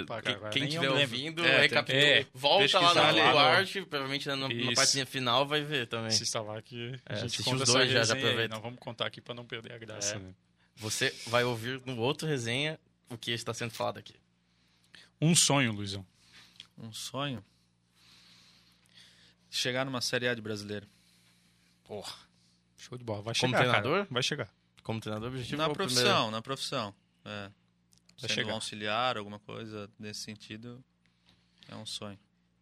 Pá, 0.07 0.21
Quem- 0.21 0.35
cara, 0.37 0.49
Quem 0.49 0.61
eu 0.63 0.67
estiver 0.67 0.89
ouvindo, 0.89 1.43
É, 1.45 1.61
recapitula. 1.61 2.27
volta 2.33 2.79
lá 2.79 3.11
no 3.13 3.31
Duarte, 3.31 3.81
provavelmente 3.85 4.27
na, 4.27 4.35
na 4.35 4.47
partezinha 4.75 5.05
final 5.05 5.47
vai 5.47 5.63
ver 5.63 5.87
também. 5.87 6.07
Assista 6.07 6.41
lá 6.41 6.61
que 6.61 6.99
a 7.05 7.13
É, 7.13 7.15
gente 7.15 7.25
assiste 7.27 7.43
conta 7.45 7.63
os 7.63 7.71
dois 7.71 7.89
já, 7.89 7.93
já 7.93 7.99
resenha 8.13 8.17
aí. 8.17 8.23
aproveita. 8.25 8.55
Não 8.55 8.61
vamos 8.61 8.77
contar 8.79 9.05
aqui 9.07 9.21
pra 9.21 9.33
não 9.33 9.45
perder 9.45 9.71
a 9.73 9.77
graça, 9.77 10.15
É. 10.15 10.19
né? 10.19 10.33
Você 10.75 11.15
vai 11.27 11.45
ouvir 11.45 11.81
no 11.85 11.97
outro 11.97 12.27
resenha 12.27 12.77
o 13.09 13.17
que 13.17 13.31
está 13.31 13.53
sendo 13.53 13.71
falado 13.71 13.97
aqui. 13.97 14.15
Um 15.21 15.33
sonho, 15.33 15.71
Luizão. 15.71 16.05
Um 16.77 16.91
sonho. 16.91 17.41
Chegar 19.49 19.85
numa 19.85 20.01
Série 20.01 20.27
A 20.27 20.33
de 20.35 20.41
brasileiro. 20.41 20.85
Porra. 21.85 22.13
Show 22.77 22.97
de 22.97 23.03
bola. 23.03 23.21
Vai 23.21 23.33
Como 23.35 23.53
chegar, 23.53 23.63
treinador? 23.63 23.97
cara. 23.99 24.07
Vai 24.11 24.23
chegar. 24.23 24.49
Como 24.83 24.99
treinador, 24.99 25.29
objetivo 25.29 25.57
Na 25.57 25.63
é 25.63 25.67
o 25.67 25.73
profissão, 25.73 26.03
primeiro. 26.03 26.31
na 26.31 26.41
profissão. 26.41 26.95
É. 27.23 27.29
Vai 27.49 28.29
Sendo 28.29 28.31
chegar. 28.33 28.51
um 28.51 28.55
auxiliar, 28.55 29.17
alguma 29.17 29.39
coisa 29.39 29.89
nesse 29.99 30.21
sentido, 30.21 30.83
é 31.67 31.75
um 31.75 31.85
sonho. 31.85 32.17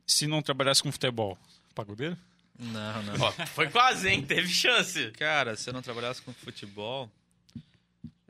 Se 0.07 0.25
não 0.27 0.41
trabalhasse 0.41 0.81
com 0.81 0.91
futebol, 0.91 1.37
pagodeiro? 1.75 2.17
Não, 2.57 3.03
não. 3.03 3.13
Ó, 3.21 3.31
foi 3.47 3.69
quase, 3.69 4.09
hein? 4.09 4.25
Teve 4.25 4.47
chance. 4.47 5.11
Cara, 5.11 5.55
se 5.55 5.69
eu 5.69 5.73
não 5.73 5.81
trabalhasse 5.81 6.21
com 6.21 6.33
futebol, 6.33 7.09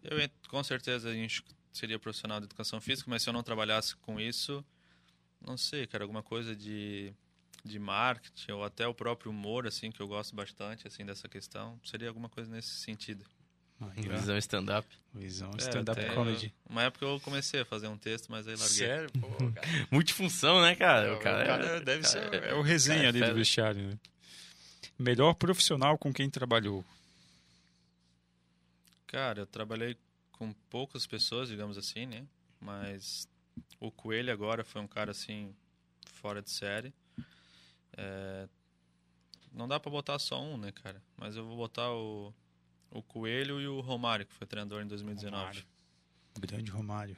eu 0.04 0.18
com 0.50 0.64
certeza 0.64 1.10
seria 1.72 1.98
profissional 2.00 2.40
de 2.40 2.46
educação 2.46 2.80
física, 2.82 3.10
mas 3.10 3.24
se 3.24 3.30
eu 3.30 3.34
não 3.34 3.44
trabalhasse 3.44 3.96
com 3.98 4.20
isso, 4.20 4.64
não 5.46 5.58
sei, 5.58 5.88
cara, 5.88 6.04
alguma 6.04 6.22
coisa 6.24 6.56
de, 6.56 7.14
de 7.64 7.80
marketing 7.80 8.52
ou 8.52 8.64
até 8.64 8.86
o 8.88 8.94
próprio 8.94 9.32
humor, 9.32 9.66
assim, 9.66 9.92
que 9.92 10.02
eu 10.02 10.08
gosto 10.08 10.36
bastante, 10.36 10.88
assim, 10.88 11.06
dessa 11.06 11.28
questão, 11.30 11.80
seria 11.84 12.08
alguma 12.10 12.28
coisa 12.30 12.50
nesse 12.52 12.70
sentido. 12.70 13.26
Visão 13.98 14.38
stand-up. 14.38 14.88
Luizão, 15.14 15.52
É, 15.56 15.58
stand-up 15.58 16.00
até- 16.00 16.14
comedy. 16.14 16.54
Uma 16.70 16.84
época 16.84 17.06
eu 17.06 17.20
comecei 17.20 17.62
a 17.62 17.66
fazer 17.66 17.88
um 17.88 17.98
texto, 17.98 18.30
mas 18.32 18.48
aí 18.48 18.56
larguei. 18.56 18.88
Sério? 18.88 19.12
Pô, 19.20 19.30
cara. 19.52 19.68
Multifunção, 19.92 20.62
né, 20.62 20.76
cara? 20.76 21.14
O 21.16 21.20
cara, 21.20 21.44
o 21.44 21.48
cara 21.48 21.82
deve 21.82 22.02
cara 22.04 22.32
ser 22.32 22.44
é 22.46 22.54
o 22.54 22.62
resenha 22.62 22.96
cara 22.98 23.06
é 23.06 23.10
ali 23.10 23.20
do 23.20 23.26
fera. 23.26 23.34
vestiário, 23.34 23.88
né? 23.90 24.00
Melhor 24.98 25.34
profissional 25.34 25.98
com 25.98 26.14
quem 26.14 26.30
trabalhou. 26.30 26.84
Cara, 29.08 29.42
eu 29.42 29.46
trabalhei 29.48 29.98
com 30.32 30.54
poucas 30.70 31.06
pessoas, 31.06 31.50
digamos 31.50 31.78
assim, 31.78 32.06
né? 32.06 32.26
Mas 32.60 33.28
o 33.80 33.92
Coelho 33.92 34.32
agora 34.32 34.64
foi 34.64 34.82
um 34.82 34.88
cara 34.88 35.12
assim 35.12 35.54
fora 36.14 36.42
de 36.42 36.50
série. 36.52 36.94
É, 37.96 38.48
Não 39.52 39.68
dá 39.68 39.80
pra 39.80 39.92
botar 39.92 40.18
só 40.20 40.42
um, 40.42 40.58
né, 40.58 40.72
cara? 40.72 41.02
Mas 41.18 41.36
eu 41.36 41.46
vou 41.46 41.56
botar 41.58 41.92
o, 41.92 42.34
o 42.92 43.02
Coelho 43.04 43.62
e 43.62 43.68
o 43.68 43.82
Romário, 43.82 44.26
que 44.26 44.34
foi 44.34 44.48
treinador 44.48 44.82
em 44.82 44.88
2019. 44.88 45.38
Romário. 45.38 45.66
Grande 46.40 46.72
Romário. 46.72 47.18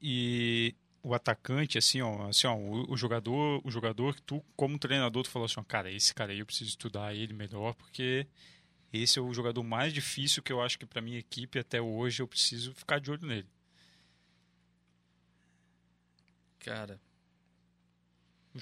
E 0.00 0.74
o 1.02 1.14
atacante, 1.14 1.78
assim, 1.78 2.00
ó, 2.00 2.28
assim, 2.28 2.46
ó, 2.46 2.54
o, 2.56 2.92
o 2.92 2.96
jogador, 2.96 3.60
o 3.64 3.70
jogador 3.70 4.14
que 4.14 4.22
tu, 4.22 4.44
como 4.56 4.78
treinador, 4.78 5.22
tu 5.24 5.30
falou 5.30 5.46
assim, 5.46 5.58
ó, 5.58 5.64
cara, 5.64 5.90
esse 5.90 6.14
cara 6.14 6.32
aí 6.32 6.38
eu 6.38 6.46
preciso 6.46 6.70
estudar 6.70 7.14
ele 7.14 7.32
melhor, 7.32 7.74
porque 7.74 8.26
esse 8.92 9.18
é 9.18 9.22
o 9.22 9.32
jogador 9.34 9.62
mais 9.64 9.92
difícil 9.92 10.42
que 10.42 10.52
eu 10.52 10.60
acho 10.62 10.78
que 10.78 10.86
pra 10.86 11.00
minha 11.02 11.18
equipe 11.18 11.58
até 11.58 11.80
hoje 11.80 12.22
eu 12.22 12.28
preciso 12.28 12.72
ficar 12.74 13.00
de 13.00 13.10
olho 13.10 13.26
nele. 13.26 13.48
Cara, 16.60 16.94
O, 16.94 17.11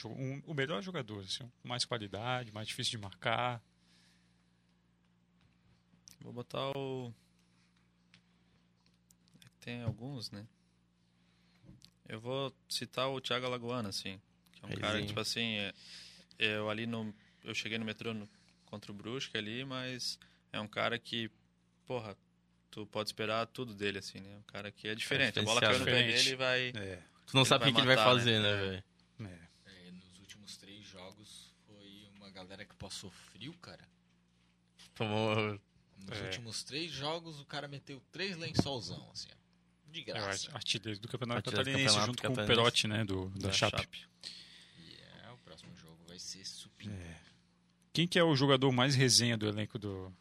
um- 0.05 0.43
o 0.47 0.55
melhor 0.55 0.83
jogador, 0.83 1.21
assim, 1.25 1.51
mais 1.65 1.85
qualidade, 1.85 2.53
mais 2.53 2.69
difícil 2.69 2.93
de 2.93 2.99
marcar. 2.99 3.63
vou 6.21 6.33
botar 6.33 6.71
o. 6.77 7.13
é 9.45 9.49
Tem 9.61 9.83
alguns, 9.83 10.31
né? 10.31 10.47
Eu 12.09 12.21
vou 12.21 12.53
citar 12.69 13.09
o 13.09 13.21
Thiago 13.21 13.47
Alagoana, 13.47 13.89
assim. 13.89 14.21
Que 14.53 14.65
é 14.65 14.69
um 14.69 14.81
cara 14.81 15.01
que, 15.01 15.07
tipo 15.07 15.21
assim, 15.21 15.55
é- 15.59 15.75
eu 16.39 16.69
ali 16.69 16.87
no. 16.87 17.15
Eu 17.45 17.55
cheguei 17.55 17.79
no 17.79 17.85
metrô 17.85 18.13
no- 18.13 18.29
contra 18.67 18.93
o 18.93 18.95
Brusque 18.95 19.37
ali, 19.37 19.65
mas 19.65 20.19
é 20.53 20.61
um 20.61 20.69
cara 20.69 20.99
que, 20.99 21.31
porra, 21.87 22.17
tu 22.71 22.85
pode 22.87 23.09
esperar 23.09 23.47
tudo 23.47 23.75
dele, 23.75 23.99
assim, 23.99 24.21
né? 24.21 24.37
Um 24.39 24.43
cara 24.43 24.71
que 24.71 24.89
é 24.89 24.95
diferente. 24.95 25.39
a 25.39 25.43
bola 25.43 25.61
caiu 25.61 25.79
no 25.79 25.85
pé 25.85 26.03
dele 26.03 26.31
e 26.31 26.35
vai. 26.35 26.69
É. 26.77 27.03
Tu 27.27 27.35
não 27.35 27.43
Ele 27.43 27.49
sabe 27.49 27.65
o 27.65 27.67
que, 27.69 27.73
que 27.75 27.81
ele 27.81 27.87
vai 27.87 27.97
matar, 27.97 28.11
fazer, 28.11 28.41
né? 28.41 28.53
né, 28.53 28.61
velho? 28.61 28.85
É. 29.21 29.25
É, 29.25 29.49
jogos 31.21 31.55
foi 31.67 32.09
uma 32.17 32.31
galera 32.31 32.65
que 32.65 32.75
passou 32.75 33.11
frio, 33.11 33.53
cara. 33.55 33.87
Tomou. 34.95 35.35
Nos 35.99 36.19
É. 36.19 36.25
últimos 36.25 36.63
três 36.65 36.91
jogos 36.91 37.41
o 37.41 37.45
cara 37.45 37.69
meteu 37.69 38.01
três 38.11 38.37
lençolzão, 38.37 39.09
assim, 39.13 39.29
ó. 39.33 39.41
De 39.93 40.01
É 40.01 40.05
graça. 40.05 40.29
art- 40.47 40.55
artilheiro 40.57 41.01
do 41.01 41.09
campeonato 41.09 41.51
Artilheiro 41.51 41.65
catarinense, 41.65 41.95
campeonato 41.97 42.23
junto 42.23 42.23
com 42.37 42.43
o. 42.43 42.47
Perotti, 42.47 42.87
né, 42.89 43.05
do, 43.05 43.29
da, 43.31 43.49
da 43.49 43.53
Chape. 43.53 43.77
Chape. 43.79 44.07
E 44.79 44.97
é, 45.27 45.31
o 45.31 45.37
próximo 45.39 45.77
jogo 45.77 45.99
vai 46.07 46.19
ser 46.19 46.45
supino. 46.47 46.95
Quem 47.93 48.07
que 48.07 48.19
é 48.19 48.23
o 48.25 48.35
jogador 48.37 48.71
mais 48.73 48.95
resenha 48.95 49.37
do 49.37 49.49
elenco 49.49 49.79
do, 49.79 50.13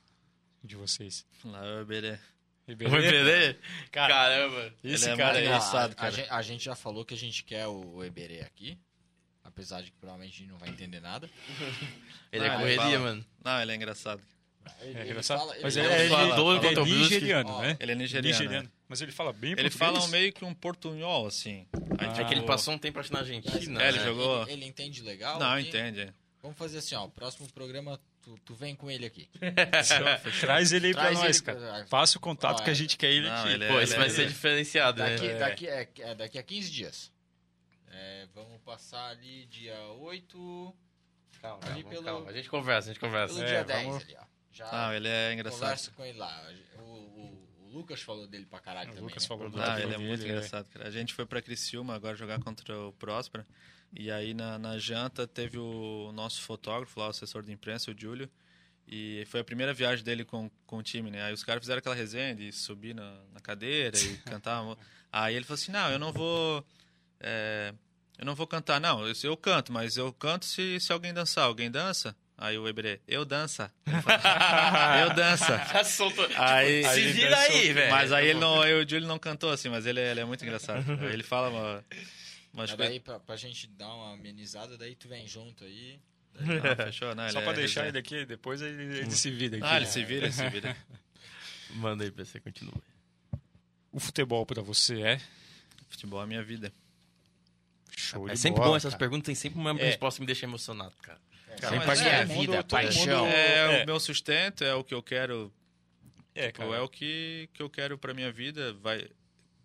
de 0.64 0.76
vocês? 0.76 1.26
Lá 1.46 1.64
é 1.66 1.76
o 1.78 1.82
Iberê. 1.82 2.20
O 2.68 2.72
Iberê? 2.72 3.54
Cara, 3.92 4.14
Caramba. 4.14 4.74
esse 4.84 5.06
Ele 5.06 5.14
é 5.14 5.18
cara 5.18 5.38
aí, 5.38 5.46
engraçado, 5.46 5.92
a, 5.92 5.96
cara. 5.96 6.12
gente, 6.12 6.30
a 6.30 6.42
gente 6.42 6.66
já 6.66 6.76
falou 6.76 7.06
que 7.06 7.14
a 7.14 7.18
gente 7.18 7.44
quer 7.44 7.68
o, 7.68 7.96
o 7.96 8.04
Eberê 8.04 8.42
aqui. 8.42 8.78
Apesar 9.50 9.82
de 9.82 9.92
que 9.92 9.98
provavelmente 9.98 10.36
a 10.36 10.38
gente 10.40 10.50
não 10.52 10.58
vai 10.58 10.70
entender 10.70 11.00
nada. 11.02 11.30
Ele 12.32 12.46
é 12.46 12.50
Ah, 12.50 12.54
ele 12.54 12.58
correria, 12.58 12.78
fala. 12.78 13.00
mano. 13.00 13.26
Não, 13.44 13.62
ele 13.62 13.72
é 13.72 13.76
engraçado. 13.76 14.22
Ele, 14.82 14.98
É 14.98 15.02
ele 15.02 15.10
engraçado. 15.10 15.48
Mas 15.64 15.76
ele 15.76 15.88
ele, 15.88 15.94
fala- 15.94 15.96
é, 15.96 16.00
ele- 16.02 16.10
fala 16.10 16.58
ele 16.68 16.80
é 16.80 16.84
nigeriano, 16.86 17.62
né? 17.62 17.78
Ele 17.80 17.92
é 17.92 17.96
nigeriano. 17.96 18.72
Mas 18.88 19.02
ele 19.02 19.12
fala 19.12 19.34
bem 19.34 19.52
Ele 19.54 19.64
português. 19.70 19.96
fala 19.98 20.08
meio 20.10 20.32
que 20.32 20.46
um 20.46 20.54
portunhol, 20.54 21.26
assim. 21.28 21.66
Ah. 21.98 22.22
É 22.22 22.24
que 22.26 22.34
ele 22.34 22.44
passou 22.44 22.74
um 22.74 22.78
tempo, 22.78 23.00
acho, 23.00 23.12
na 23.12 23.20
Argentina. 23.20 23.82
É, 23.84 23.88
ele 23.90 23.98
né? 23.98 24.04
jogou- 24.06 24.44
Ele, 24.44 24.52
ele 24.54 24.66
entende 24.66 25.02
legal? 25.02 25.40
Não, 25.40 25.60
entende. 25.60 26.02
é. 26.02 26.14
Vamos 26.42 26.58
fazer 26.58 26.78
assim, 26.78 26.96
ó. 26.96 27.08
Próximo 27.08 27.52
programa, 27.52 28.00
tu, 28.22 28.38
tu 28.46 28.54
vem 28.54 28.76
com 28.76 28.90
ele 28.92 29.06
aqui. 29.06 29.28
Traz 30.40 30.72
ele 30.72 30.88
aí 30.88 30.94
pra 30.94 31.02
Traz 31.04 31.20
nós, 31.20 31.36
ele 31.38 31.46
cara. 31.46 31.60
pra- 31.60 31.86
Passa 31.90 32.18
o 32.18 32.22
contato 32.22 32.60
Ó, 32.62 32.64
que 32.64 32.70
a 32.70 32.74
gente 32.74 32.96
quer 32.98 33.12
ele 33.12 33.28
Não, 33.28 33.36
aqui. 33.36 33.50
ele 33.54 33.66
é- 33.66 33.68
Pô, 33.68 33.80
esse 33.82 33.96
vai 33.96 34.06
ele- 34.06 34.14
ser 34.14 34.28
diferenciado, 34.28 35.00
Daqui, 35.00 35.28
né? 35.28 35.34
daqui, 35.40 35.68
é, 35.68 35.90
é 36.00 36.16
daqui 36.16 36.38
a 36.38 36.44
15 36.44 36.70
dias. 36.72 37.12
É, 37.92 38.28
vamos 38.34 38.62
passar 38.62 39.10
ali 39.10 39.46
dia 39.48 39.80
8, 39.94 40.76
Calma, 41.42 41.60
Ali 41.68 41.84
calma, 41.84 41.90
pelo- 41.90 42.04
calma. 42.06 42.30
A 42.30 42.34
gente 42.34 42.50
conversa, 42.50 42.90
a 42.90 42.94
gente 42.94 43.00
conversa. 43.00 43.34
pelo 43.34 43.46
É, 43.46 43.50
dia 43.50 43.64
10 43.64 43.86
vamos- 43.86 44.04
ali, 44.04 44.16
ó. 44.20 44.24
Já 44.52 44.72
Não, 44.72 44.94
ele 44.94 45.08
é 45.08 45.34
engraçado. 45.34 45.60
conversa 45.62 45.92
com 45.92 46.04
ele 46.06 46.18
lá. 46.18 46.50
O, 46.80 46.82
o- 46.82 47.50
o 47.66 47.70
Lucas 47.72 48.02
falou 48.02 48.28
dele 48.28 48.46
pra 48.46 48.60
caralho 48.60 48.90
O 48.90 48.94
também. 48.94 49.08
Lucas 49.10 49.24
né? 49.24 49.28
falou 49.28 49.50
do 49.50 49.62
Ah, 49.62 49.80
ele 49.80 49.94
é 49.94 49.98
muito 49.98 50.24
é. 50.24 50.26
engraçado, 50.28 50.68
cara. 50.70 50.88
A 50.88 50.92
gente 50.92 51.14
foi 51.14 51.26
pra 51.26 51.42
Criciúma 51.42 51.94
agora 51.96 52.16
jogar 52.16 52.40
contra 52.40 52.78
o 52.80 52.92
Próspera. 52.94 53.46
E 53.94 54.12
aí 54.12 54.34
na, 54.34 54.58
na 54.60 54.78
janta 54.78 55.28
teve 55.28 55.58
o 55.58 56.12
nosso 56.14 56.42
fotógrafo 56.42 57.00
lá, 57.00 57.08
o 57.08 57.10
assessor 57.10 57.42
de 57.44 57.52
imprensa, 57.52 57.92
o 57.92 57.96
Júlio. 58.00 58.30
E 58.88 59.24
foi 59.28 59.40
a 59.40 59.44
primeira 59.44 59.72
viagem 59.74 60.04
dele 60.04 60.26
com, 60.26 60.50
com 60.66 60.78
o 60.78 60.84
time, 60.84 61.12
né? 61.12 61.24
Aí 61.24 61.34
os 61.34 61.44
caras 61.44 61.62
fizeram 61.62 61.78
aquela 61.80 61.94
resenha 61.96 62.36
de 62.36 62.52
subir 62.52 62.94
na, 62.96 63.24
na 63.32 63.40
cadeira 63.40 63.96
e 63.98 64.18
cantar. 64.42 64.64
Aí 65.12 65.36
ele 65.36 65.46
falou 65.46 65.56
assim: 65.56 65.72
Não, 65.72 65.90
eu 65.92 66.00
não 66.00 66.12
vou. 66.12 66.66
É, 67.20 67.74
eu 68.18 68.26
não 68.26 68.36
vou 68.36 68.48
cantar, 68.48 68.80
não. 68.80 69.06
Eu, 69.08 69.14
eu 69.24 69.38
canto, 69.38 69.72
mas 69.72 69.98
eu 69.98 70.12
canto 70.14 70.46
se, 70.46 70.80
se 70.80 70.92
alguém 70.92 71.14
dançar. 71.14 71.46
Alguém 71.46 71.70
dança? 71.72 72.16
Aí 72.38 72.58
o 72.58 72.68
Eberê, 72.70 73.02
eu 73.06 73.26
dança. 73.26 73.70
Eu 75.02 75.14
dança. 75.14 75.62
Soltou. 75.84 76.26
Tipo, 76.26 76.40
aí 76.42 76.86
se 76.86 77.12
vira 77.12 77.32
dançou. 77.36 77.56
aí, 77.56 77.74
velho. 77.74 77.92
Mas 77.92 78.12
aí 78.14 78.28
ele 78.30 78.40
não, 78.40 78.62
aí 78.62 78.74
o 78.74 78.88
Júlio 78.90 79.08
não 79.10 79.20
cantou 79.20 79.52
assim, 79.52 79.68
mas 79.68 79.86
ele, 79.86 80.00
é- 80.00 80.12
ele 80.12 80.22
é 80.22 80.26
muito 80.26 80.42
engraçado. 80.46 80.90
Ele 81.04 81.22
fala 81.22 81.50
uma, 81.50 81.86
umas 82.54 82.70
coisas. 82.72 82.78
daí, 82.78 83.00
pra, 83.02 83.20
pra 83.20 83.36
gente 83.36 83.68
dar 83.68 83.94
uma 83.94 84.14
amenizada, 84.14 84.78
daí 84.78 84.96
tu 84.96 85.10
vem 85.10 85.28
junto 85.28 85.66
aí. 85.66 86.00
Não, 86.40 86.86
fechou? 86.86 87.14
Não, 87.14 87.30
Só 87.30 87.42
pra 87.42 87.52
é 87.52 87.56
deixar 87.56 87.82
resenha. 87.82 87.90
ele 87.90 87.98
aqui, 87.98 88.26
depois 88.26 88.62
ele, 88.62 88.84
ele 89.00 89.12
se 89.12 89.30
vira 89.32 89.58
aqui. 89.58 89.66
Ah, 89.66 89.76
ele 89.76 89.86
se 89.86 90.04
vira, 90.06 90.26
ele 90.28 90.34
se 90.34 90.48
vira. 90.50 90.78
Manda 91.76 92.06
aí 92.06 92.12
pra 92.12 92.24
você, 92.24 92.40
continua. 92.40 92.82
O 93.92 94.00
futebol 94.00 94.46
pra 94.46 94.62
você 94.62 95.02
é 95.02 95.22
Futebol 95.90 96.24
é 96.24 96.26
minha 96.26 96.42
vida. 96.44 96.72
Show 98.10 98.30
É 98.30 98.36
sempre 98.36 98.60
bola, 98.60 98.72
bom 98.72 98.78
essas 98.78 98.94
cara. 98.94 99.00
perguntas, 99.00 99.26
tem 99.26 99.36
sempre 99.36 99.60
uma 99.60 99.72
É. 99.72 99.86
resposta 99.86 100.18
que 100.18 100.22
me 100.22 100.26
deixa 100.28 100.46
emocionado, 100.46 100.96
cara. 101.02 101.20
Cara, 101.60 101.76
mas 101.78 101.86
mas 101.88 102.02
é, 102.02 102.10
é 102.10 102.16
a 102.22 102.24
vida, 102.24 102.54
mundo- 102.58 102.66
paixão. 102.66 103.26
É, 103.28 103.80
É. 103.80 103.84
o 103.84 103.86
meu 103.86 104.00
sustento, 104.00 104.64
é 104.64 104.74
o 104.74 104.84
que 104.84 104.94
eu 104.94 105.04
quero 105.04 105.52
É, 106.36 106.48
Tipo, 106.48 106.60
cara. 106.60 106.76
é 106.78 106.82
o 106.82 106.88
que, 106.88 107.50
que 107.54 107.62
eu 107.62 107.70
quero 107.70 107.98
pra 107.98 108.14
minha 108.14 108.32
vida, 108.32 108.72
vai 108.74 109.06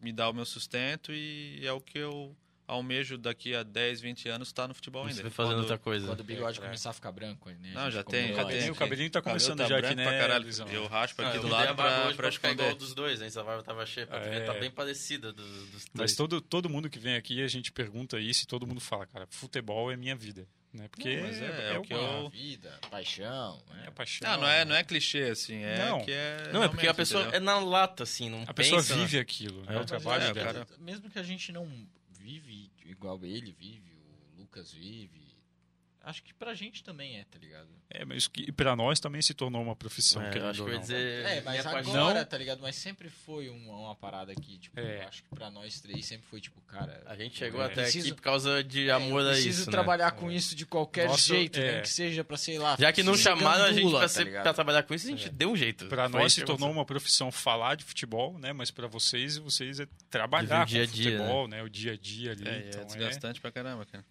me 0.01 0.13
dar 0.13 0.29
o 0.31 0.33
meu 0.33 0.45
sustento 0.45 1.13
e 1.13 1.61
é 1.65 1.73
o 1.73 1.81
que 1.81 1.99
eu 1.99 2.35
almejo 2.67 3.19
daqui 3.19 3.55
a 3.55 3.63
10, 3.63 4.01
20 4.01 4.29
anos 4.29 4.49
estar 4.49 4.67
no 4.67 4.75
futebol 4.75 5.03
Você 5.05 5.11
ainda. 5.11 5.23
vai 5.23 5.31
fazendo 5.31 5.53
Quando- 5.55 5.61
outra 5.61 5.79
coisa. 5.79 6.07
Quando 6.07 6.21
o 6.21 6.25
bigode 6.25 6.59
É, 6.59 6.63
começar 6.63 6.91
a 6.91 6.93
ficar 6.93 7.13
branco, 7.13 7.51
né? 7.51 7.73
Não, 7.75 7.91
já 7.91 8.03
tem, 8.03 8.33
O 8.33 8.37
já 8.37 8.45
tem. 8.47 8.71
o 8.71 8.75
cabelinho 8.75 9.11
tá 9.11 9.21
começando 9.23 9.59
tá 9.59 9.67
já 9.67 9.79
aqui, 9.79 9.95
né, 9.95 10.05
pra 10.09 10.19
caralho. 10.19 10.49
Eu 10.73 10.87
raspo 10.87 11.23
Ah, 11.23 11.29
aqui 11.29 11.37
eu 11.37 11.43
do 11.43 11.49
lado 11.49 11.75
pra, 11.75 12.13
pra 12.15 12.33
ficar 12.33 12.51
igual 12.53 12.69
esconder. 12.69 12.75
dos 12.75 12.95
dois, 12.95 13.21
hein? 13.21 13.27
Essa 13.27 13.43
barba 13.43 13.63
tava 13.63 13.85
cheia, 13.85 14.07
pra 14.07 14.19
É. 14.19 14.41
tá 14.41 14.55
bem 14.55 14.71
parecida 14.71 15.33
do- 15.33 15.67
dos 15.67 15.87
Mas 15.93 16.15
todo, 16.15 16.41
todo 16.41 16.69
mundo 16.71 16.89
que 16.89 16.99
vem 16.99 17.17
aqui, 17.17 17.43
a 17.43 17.49
gente 17.49 17.71
pergunta 17.71 18.19
isso 18.19 18.45
e 18.45 18.47
todo 18.47 18.67
mundo 18.67 18.81
fala, 18.81 19.07
cara, 19.07 19.27
futebol 19.31 19.91
é 19.93 19.97
minha 19.97 20.17
vida. 20.17 20.47
Né? 20.73 20.89
Porque 20.89 21.17
Não, 21.21 21.23
mas 21.29 21.41
é- 21.41 21.73
é 21.75 21.79
o 21.79 21.83
que 21.83 21.95
eu- 21.95 22.29
Vida, 22.31 22.81
paixão, 22.91 23.63
é 23.71 23.75
né? 23.75 23.85
a 23.87 23.93
paixão. 23.93 24.29
Não, 24.29 24.41
não 24.41 24.49
é, 24.49 24.65
não 24.65 24.75
é 24.75 24.83
clichê, 24.83 25.25
assim, 25.31 25.63
é 25.63 25.79
Não. 25.89 26.05
que 26.05 26.11
é... 26.11 26.51
Não, 26.53 26.65
é 26.65 26.69
porque 26.69 26.89
a 26.89 26.93
pessoa 26.95 27.23
entendeu? 27.23 27.37
é 27.39 27.45
na 27.45 27.61
lata, 27.61 28.03
assim, 28.03 28.29
não 28.29 28.43
A 28.45 28.53
pessoa 28.53 28.81
pensa, 28.81 28.97
né? 28.97 29.03
vive 29.03 29.19
aquilo, 29.21 29.63
né? 29.67 29.77
É, 29.77 29.81
o 29.81 29.85
trabalho 29.85 30.25
é, 30.25 30.33
dela. 30.33 30.53
cara- 30.53 30.67
Mesmo 30.81 31.09
que 31.09 31.17
a 31.17 31.23
gente 31.23 31.53
não 31.53 31.69
vive 32.25 32.73
igual 32.87 33.23
ele 33.23 33.53
vive, 33.53 33.95
o 33.95 34.41
Lucas 34.41 34.73
vive, 34.73 35.24
acho 36.05 36.23
que 36.23 36.33
pra 36.35 36.55
gente 36.55 36.83
também 36.85 37.19
é, 37.19 37.25
tá 37.25 37.39
ligado? 37.39 37.69
É, 37.91 38.05
mas 38.05 38.27
que 38.29 38.51
pra 38.53 38.75
nós 38.77 38.99
também 39.01 39.21
se 39.23 39.35
tornou 39.35 39.63
uma 39.63 39.75
profissão, 39.77 40.23
É, 40.23 40.31
querendo 40.31 40.49
acho 40.51 40.59
que 40.59 40.63
ou 40.63 40.69
eu 40.69 40.73
ia 40.73 40.79
não. 40.79 40.83
dizer... 40.83 41.25
É, 41.27 41.41
mas 41.43 41.67
agora, 41.67 42.25
tá 42.25 42.37
ligado? 42.39 42.61
Mas 42.61 42.77
sempre 42.77 43.09
foi 43.09 43.49
uma, 43.49 43.73
uma 43.77 43.95
parada 43.95 44.35
que, 44.35 44.59
tipo, 44.59 44.79
É. 44.81 45.05
acho 45.05 45.23
que 45.23 45.29
pra 45.35 45.51
nós 45.51 45.81
três 45.81 46.05
sempre 46.07 46.27
foi, 46.27 46.41
tipo, 46.41 46.61
cara... 46.63 47.03
A 47.07 47.15
gente 47.17 47.37
chegou 47.37 47.63
É. 47.63 47.67
até 47.67 47.83
Preciso- 47.83 48.07
aqui 48.09 48.15
por 48.17 48.23
causa 48.23 48.63
de 48.65 48.89
é, 48.89 48.93
amor 48.93 49.23
eu 49.23 49.29
a 49.29 49.33
preciso 49.33 49.61
isso, 49.61 49.67
né? 49.67 49.73
trabalhar 49.73 50.11
com 50.13 50.31
isso 50.31 50.55
de 50.55 50.67
qualquer 50.67 51.07
Nossa, 51.09 51.21
jeito, 51.35 51.59
é. 51.61 51.73
nem 51.73 51.83
que 51.83 51.89
seja 51.89 52.25
pra, 52.25 52.37
sei 52.37 52.59
lá... 52.59 52.77
Já 52.79 52.93
que 52.93 53.03
não 53.03 53.17
chamaram 53.17 53.65
a 53.65 53.73
gente 53.73 53.91
pra, 53.91 54.01
tá 54.01 54.09
ser, 54.09 54.31
pra 54.43 54.55
trabalhar 54.55 54.83
com 54.83 54.95
isso, 54.95 55.07
a 55.07 55.11
gente 55.11 55.29
deu 55.31 55.51
um 55.53 55.57
jeito. 55.57 55.87
Pra 55.87 56.09
Foi 56.09 56.21
nós 56.21 56.33
se 56.33 56.45
tornou 56.45 56.71
uma 56.71 56.85
profissão 56.85 57.31
falar 57.31 57.75
de 57.77 57.85
futebol, 57.85 58.39
né? 58.39 58.53
Mas 58.53 58.71
pra 58.71 58.87
vocês, 58.87 59.37
vocês 59.37 59.81
é 59.81 59.87
trabalhar 60.11 60.61
com 60.61 60.73
dia 60.73 60.83
a 60.83 60.87
dia, 60.87 61.13
futebol, 61.19 61.49
né? 61.49 61.63
O 61.63 61.69
dia 61.71 61.93
a 61.93 61.97
dia 61.97 62.33
ali. 62.33 62.49
É, 62.49 62.69
então 62.69 62.83
é 62.83 62.85
desgastante 62.85 63.41
pra 63.41 63.51
caramba, 63.53 63.85
cara. 63.87 64.05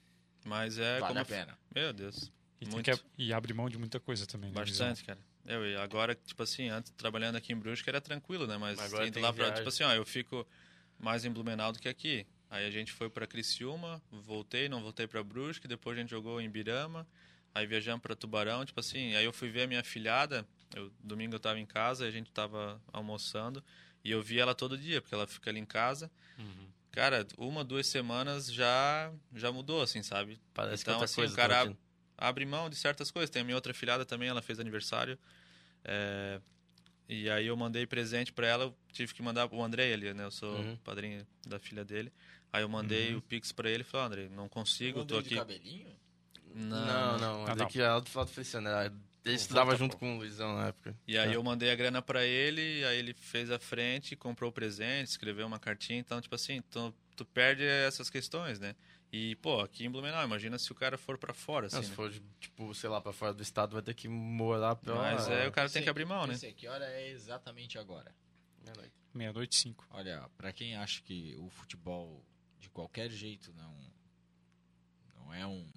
Mas 0.45 0.77
é 0.77 0.99
Vale 0.99 1.13
como... 1.13 1.19
a 1.21 1.25
pena. 1.25 1.57
Meu 1.73 1.93
Deus, 1.93 2.31
E, 2.59 2.65
muito. 2.65 2.83
que 2.83 3.03
e 3.17 3.33
abre 3.33 3.53
mão 3.53 3.69
de 3.69 3.77
muita 3.77 3.99
coisa 3.99 4.25
também, 4.25 4.51
né? 4.51 4.63
Visão? 4.63 4.87
bastante, 4.87 5.05
cara. 5.05 5.19
Eu, 5.45 5.65
e 5.65 5.75
agora, 5.75 6.15
tipo 6.15 6.41
assim, 6.41 6.69
antes 6.69 6.91
trabalhando 6.93 7.35
aqui 7.35 7.51
em 7.51 7.55
Brusque 7.57 7.89
era 7.89 7.99
tranquilo, 7.99 8.47
né? 8.47 8.57
Mas 8.57 8.79
Agora 8.79 9.07
indo 9.07 9.19
lá 9.19 9.33
pra, 9.33 9.43
viagem. 9.45 9.55
tipo 9.55 9.69
assim, 9.69 9.83
ó, 9.83 9.93
eu 9.93 10.05
fico 10.05 10.47
mais 10.97 11.25
em 11.25 11.31
Blumenau 11.31 11.73
do 11.73 11.79
que 11.79 11.89
aqui. 11.89 12.25
Aí 12.49 12.65
a 12.65 12.71
gente 12.71 12.91
foi 12.91 13.09
pra 13.09 13.27
Criciúma, 13.27 14.01
voltei, 14.11 14.69
não 14.69 14.81
voltei 14.81 15.07
pra 15.07 15.23
Brusque, 15.23 15.67
depois 15.67 15.97
a 15.97 16.01
gente 16.01 16.11
jogou 16.11 16.39
em 16.39 16.49
Birama, 16.49 17.05
aí 17.53 17.65
viajamos 17.65 18.01
pra 18.01 18.15
Tubarão, 18.15 18.63
tipo 18.63 18.79
assim, 18.79 19.15
aí 19.15 19.25
eu 19.25 19.33
fui 19.33 19.49
ver 19.49 19.63
a 19.63 19.67
minha 19.67 19.83
filhada, 19.83 20.47
eu, 20.75 20.91
domingo 21.03 21.35
eu 21.35 21.39
tava 21.39 21.59
em 21.59 21.65
casa, 21.65 22.05
a 22.05 22.11
gente 22.11 22.31
tava 22.31 22.79
almoçando, 22.93 23.63
e 24.03 24.11
eu 24.11 24.21
vi 24.21 24.39
ela 24.39 24.53
todo 24.53 24.77
dia, 24.77 25.01
porque 25.01 25.15
ela 25.15 25.25
fica 25.25 25.49
ali 25.49 25.59
em 25.59 25.65
casa. 25.65 26.11
Uhum. 26.37 26.67
Cara, 26.93 27.27
uma, 27.37 27.63
duas 27.63 27.87
semanas 27.87 28.53
já 28.53 29.11
já 29.35 29.51
mudou, 29.51 29.81
assim, 29.81 30.01
sabe? 30.03 30.39
Parece 30.53 30.83
que 30.85 30.89
Então, 30.89 30.93
outra 31.01 31.05
assim, 31.05 31.15
coisa. 31.15 31.33
o 31.33 31.35
cara 31.35 31.53
tá 31.55 31.59
batendo. 31.65 31.77
abre 32.17 32.45
mão 32.45 32.69
de 32.69 32.75
certas 32.75 33.09
coisas. 33.11 33.29
Tem 33.31 33.41
a 33.41 33.45
minha 33.45 33.55
outra 33.57 33.73
filhada 33.73 34.05
também, 34.05 34.29
ela 34.29 34.41
fez 34.43 34.59
aniversário. 34.59 35.17
É, 35.83 36.39
e 37.09 37.29
aí 37.29 37.47
eu 37.47 37.57
mandei 37.57 37.85
presente 37.87 38.31
pra 38.31 38.45
ela, 38.47 38.65
eu 38.65 38.75
tive 38.93 39.13
que 39.13 39.21
mandar 39.23 39.47
pro 39.49 39.61
Andrei 39.61 39.91
ali, 39.93 40.13
né? 40.13 40.23
Eu 40.23 40.31
sou 40.31 40.55
Uhum. 40.55 40.77
padrinho 40.77 41.25
da 41.47 41.57
filha 41.59 41.83
dele. 41.83 42.13
Aí 42.51 42.61
eu 42.61 42.69
mandei 42.69 43.15
o 43.15 43.21
Pix 43.21 43.51
pra 43.51 43.67
ele 43.69 43.81
e 43.81 43.83
falei, 43.83 44.03
"Ó, 44.03 44.07
Andrei, 44.07 44.29
não 44.29 44.47
consigo, 44.47 44.99
Mandou 44.99 45.17
tô 45.17 45.19
Um 45.19 45.27
de 45.27 45.27
aqui. 45.29 45.35
cabelinho? 45.37 45.95
Não, 46.53 47.17
não. 47.17 47.45
Ah, 47.47 47.51
é 47.53 47.55
não. 47.55 47.67
que 47.67 47.81
ela 47.81 47.99
do 47.99 48.09
Flávio 48.09 48.31
Feliciano. 48.31 48.69
ela- 48.69 48.93
Ele 49.25 49.35
estudava 49.35 49.75
junto 49.75 49.95
com 49.97 50.15
o 50.15 50.17
Luizão 50.19 50.55
na 50.57 50.67
época. 50.67 50.95
E 51.07 51.17
aí 51.17 51.31
É. 51.31 51.35
eu 51.35 51.43
mandei 51.43 51.71
a 51.71 51.75
grana 51.75 52.01
pra 52.01 52.25
ele, 52.25 52.83
aí 52.85 52.97
ele 52.97 53.13
fez 53.13 53.49
a 53.49 53.57
frente, 53.57 54.15
comprou 54.15 54.49
o 54.49 54.53
presente, 54.53 55.07
escreveu 55.07 55.47
uma 55.47 55.59
cartinha, 55.59 55.97
então, 55.99 56.19
tipo 56.19 56.35
assim, 56.35 56.61
tu, 56.69 56.93
tu 57.15 57.23
perde 57.25 57.63
essas 57.63 58.09
questões, 58.09 58.59
né? 58.59 58.75
E, 59.11 59.35
pô, 59.37 59.61
aqui 59.61 59.85
em 59.85 59.89
Blumenau, 59.91 60.23
imagina 60.25 60.57
se 60.57 60.71
o 60.71 60.75
cara 60.75 60.97
for 60.97 61.17
pra 61.17 61.33
fora, 61.33 61.67
assim, 61.67 61.75
Não, 61.77 61.83
se 61.83 61.89
né? 61.91 61.95
for, 61.95 62.11
tipo, 62.39 62.73
sei 62.73 62.89
lá, 62.89 62.99
pra 62.99 63.13
fora 63.13 63.33
do 63.33 63.43
estado, 63.43 63.73
vai 63.73 63.81
ter 63.83 63.93
que 63.93 64.07
morar 64.09 64.75
pra. 64.75 64.95
Mas 64.95 65.27
é, 65.29 65.47
o 65.47 65.51
cara 65.51 65.67
tem 65.69 65.73
Sei, 65.73 65.83
que 65.83 65.89
abrir 65.89 66.05
mão, 66.05 66.25
né? 66.27 66.33
sei, 66.35 66.51
que 66.51 66.67
hora 66.67 66.83
é 66.85 67.09
exatamente 67.11 67.77
agora? 67.77 68.13
Meia-noite 69.13 69.55
e 69.55 69.59
cinco. 69.59 69.85
Olha, 69.91 70.27
pra 70.35 70.51
quem 70.51 70.75
acha 70.75 70.99
que 71.03 71.35
o 71.37 71.47
futebol 71.49 72.25
de 72.59 72.67
qualquer 72.69 73.11
jeito 73.11 73.53
não 73.53 73.77
não 75.15 75.31
é 75.33 75.45
um 75.45 75.69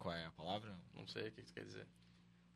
qual 0.00 0.12
é 0.14 0.24
a 0.26 0.30
palavra? 0.32 0.76
Não 0.94 1.06
sei 1.06 1.28
o 1.28 1.32
que 1.32 1.40
isso 1.42 1.52
quer 1.54 1.64
dizer. 1.64 1.86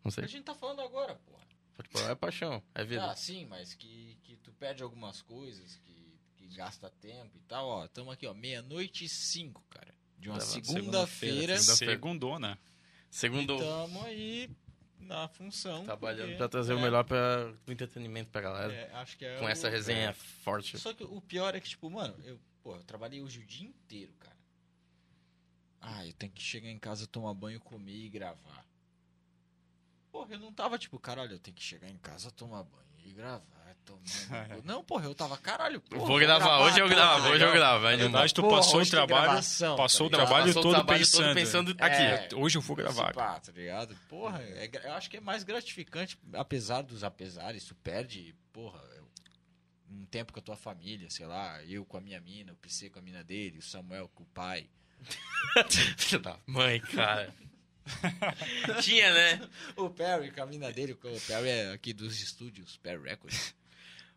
Não 0.03 0.09
A 0.09 0.11
sei. 0.11 0.27
gente 0.27 0.45
tá 0.45 0.55
falando 0.55 0.81
agora, 0.81 1.15
porra. 1.15 1.45
Futebol 1.75 2.09
é 2.09 2.15
paixão, 2.15 2.63
é 2.75 2.85
vida. 2.85 3.05
Ah, 3.11 3.15
sim, 3.17 3.47
mas 3.47 3.75
que, 3.75 4.19
que 4.23 4.37
tu 4.39 4.53
perde 4.53 4.83
algumas 4.83 5.23
coisas, 5.23 5.77
que, 5.79 6.19
que 6.37 6.47
gasta 6.49 6.89
tempo 6.91 7.37
e 7.37 7.41
tal, 7.43 7.67
ó. 7.67 7.89
Tamo 7.89 8.11
aqui, 8.11 8.27
ó, 8.27 8.35
meia-noite 8.35 9.05
e 9.05 9.09
cinco, 9.09 9.63
cara. 9.71 9.95
De 10.19 10.29
uma 10.31 10.41
segunda-feira. 10.41 11.59
segunda-feira. 11.59 11.95
Segundona. 11.95 12.59
Segundo, 13.11 13.59
Tamo 13.59 14.03
aí 14.05 14.51
na 14.99 15.29
função. 15.29 15.85
trabalhando 15.85 16.23
porque, 16.27 16.37
pra 16.39 16.49
trazer 16.49 16.75
o 16.75 16.79
é, 16.79 16.83
melhor 16.83 17.05
pra, 17.05 17.47
do 17.67 17.73
entretenimento 17.73 18.31
pra 18.31 18.41
galera. 18.41 18.73
é, 18.73 18.93
acho 18.95 19.17
que 19.19 19.25
é 19.25 19.39
com 19.39 19.45
o- 19.45 19.49
essa 19.49 19.69
resenha 19.69 20.13
forte. 20.15 20.79
Só 20.79 20.93
que 20.95 21.05
o 21.05 21.21
pior 21.21 21.55
é 21.55 21.61
que, 21.61 21.69
tipo, 21.69 21.91
mano, 21.91 22.15
eu, 22.25 22.41
pô, 22.63 22.75
eu 22.77 22.85
trabalhei 22.85 23.21
hoje 23.21 23.41
o 23.41 23.45
dia 23.47 23.67
inteiro, 23.69 24.13
cara. 24.19 24.34
Ah, 25.87 26.07
eu 26.07 26.15
tenho 26.15 26.33
que 26.33 26.43
chegar 26.43 26.71
em 26.71 26.79
casa, 26.79 27.07
tomar 27.07 27.35
banho, 27.35 27.61
comer 27.61 27.93
e 27.93 28.09
gravar. 28.09 28.65
Porra, 30.11 30.33
eu 30.35 30.39
não 30.39 30.53
tava 30.53 30.79
tipo, 30.79 30.99
caralho, 30.99 31.33
eu 31.33 31.39
tenho 31.39 31.55
que 31.55 31.63
chegar 31.63 31.91
em 31.91 31.99
casa, 31.99 32.31
tomar 32.31 32.63
banho 32.63 32.85
e 33.05 33.13
gravar. 33.13 33.45
Não, 34.65 34.83
porra, 34.83 35.05
eu 35.05 35.15
tava, 35.15 35.37
caralho. 35.37 35.79
porra, 35.79 36.07
Vou 36.07 36.19
gravar, 36.19 36.61
hoje 36.61 36.81
eu 36.81 36.89
gravo, 36.89 37.29
hoje 37.29 37.45
eu 37.45 37.53
gravo. 37.53 37.85
Na 37.85 37.97
verdade, 37.97 38.33
tu 38.33 38.41
Porra, 38.41 38.57
passou 38.57 38.81
o 38.81 38.87
trabalho, 38.87 39.23
gravação, 39.25 39.77
passou 39.77 40.09
tá 40.09 40.17
o 40.17 40.21
trabalho 40.21 40.47
Passou 40.47 40.61
o 40.61 40.63
todo 40.63 40.75
trabalho 40.75 40.99
pensando. 41.01 41.25
todo 41.25 41.35
pensando 41.35 41.71
aqui. 41.79 42.03
É. 42.03 42.29
Hoje 42.35 42.57
eu 42.57 42.63
vou 42.63 42.77
gravar. 42.77 43.13
Pá, 43.13 43.39
tá 43.41 43.53
ligado? 43.53 43.95
Porra, 44.09 44.43
é 44.43 44.71
eu 44.85 44.93
acho 44.95 45.11
que 45.11 45.19
é 45.19 45.21
mais 45.21 45.45
gratificante, 45.45 46.19
apesar 46.33 46.81
dos 46.83 47.05
apesares, 47.05 47.65
tu 47.67 47.75
perde, 47.75 48.35
porra, 48.53 48.81
um 49.91 50.07
tempo 50.07 50.33
com 50.33 50.39
a 50.39 50.43
tua 50.43 50.57
família, 50.57 51.11
sei 51.11 51.27
lá, 51.27 51.63
eu 51.65 51.85
com 51.85 51.99
a 51.99 52.01
minha 52.01 52.21
mina, 52.21 52.53
o 52.53 52.57
PC 52.57 52.89
com 52.89 53.01
a 53.01 53.03
mina 53.03 53.23
dele, 53.23 53.59
o 53.59 53.63
Samuel 53.63 54.09
com 54.15 54.23
o 54.23 54.27
pai. 54.27 54.67
Filho 55.97 56.21
da 56.23 56.37
mãe, 56.47 56.81
cara. 56.81 57.33
Tinha, 58.83 59.13
né? 59.13 59.49
O 59.77 59.91
Perry 59.91 60.31
com 60.31 60.43
a 60.43 60.47
mina 60.47 60.73
dele, 60.73 60.93
o 60.93 61.21
Perry 61.27 61.49
é 61.49 61.73
aqui 61.73 61.93
dos 61.93 62.21
estúdios, 62.21 62.77
Perry 62.79 63.03
Records. 63.11 63.55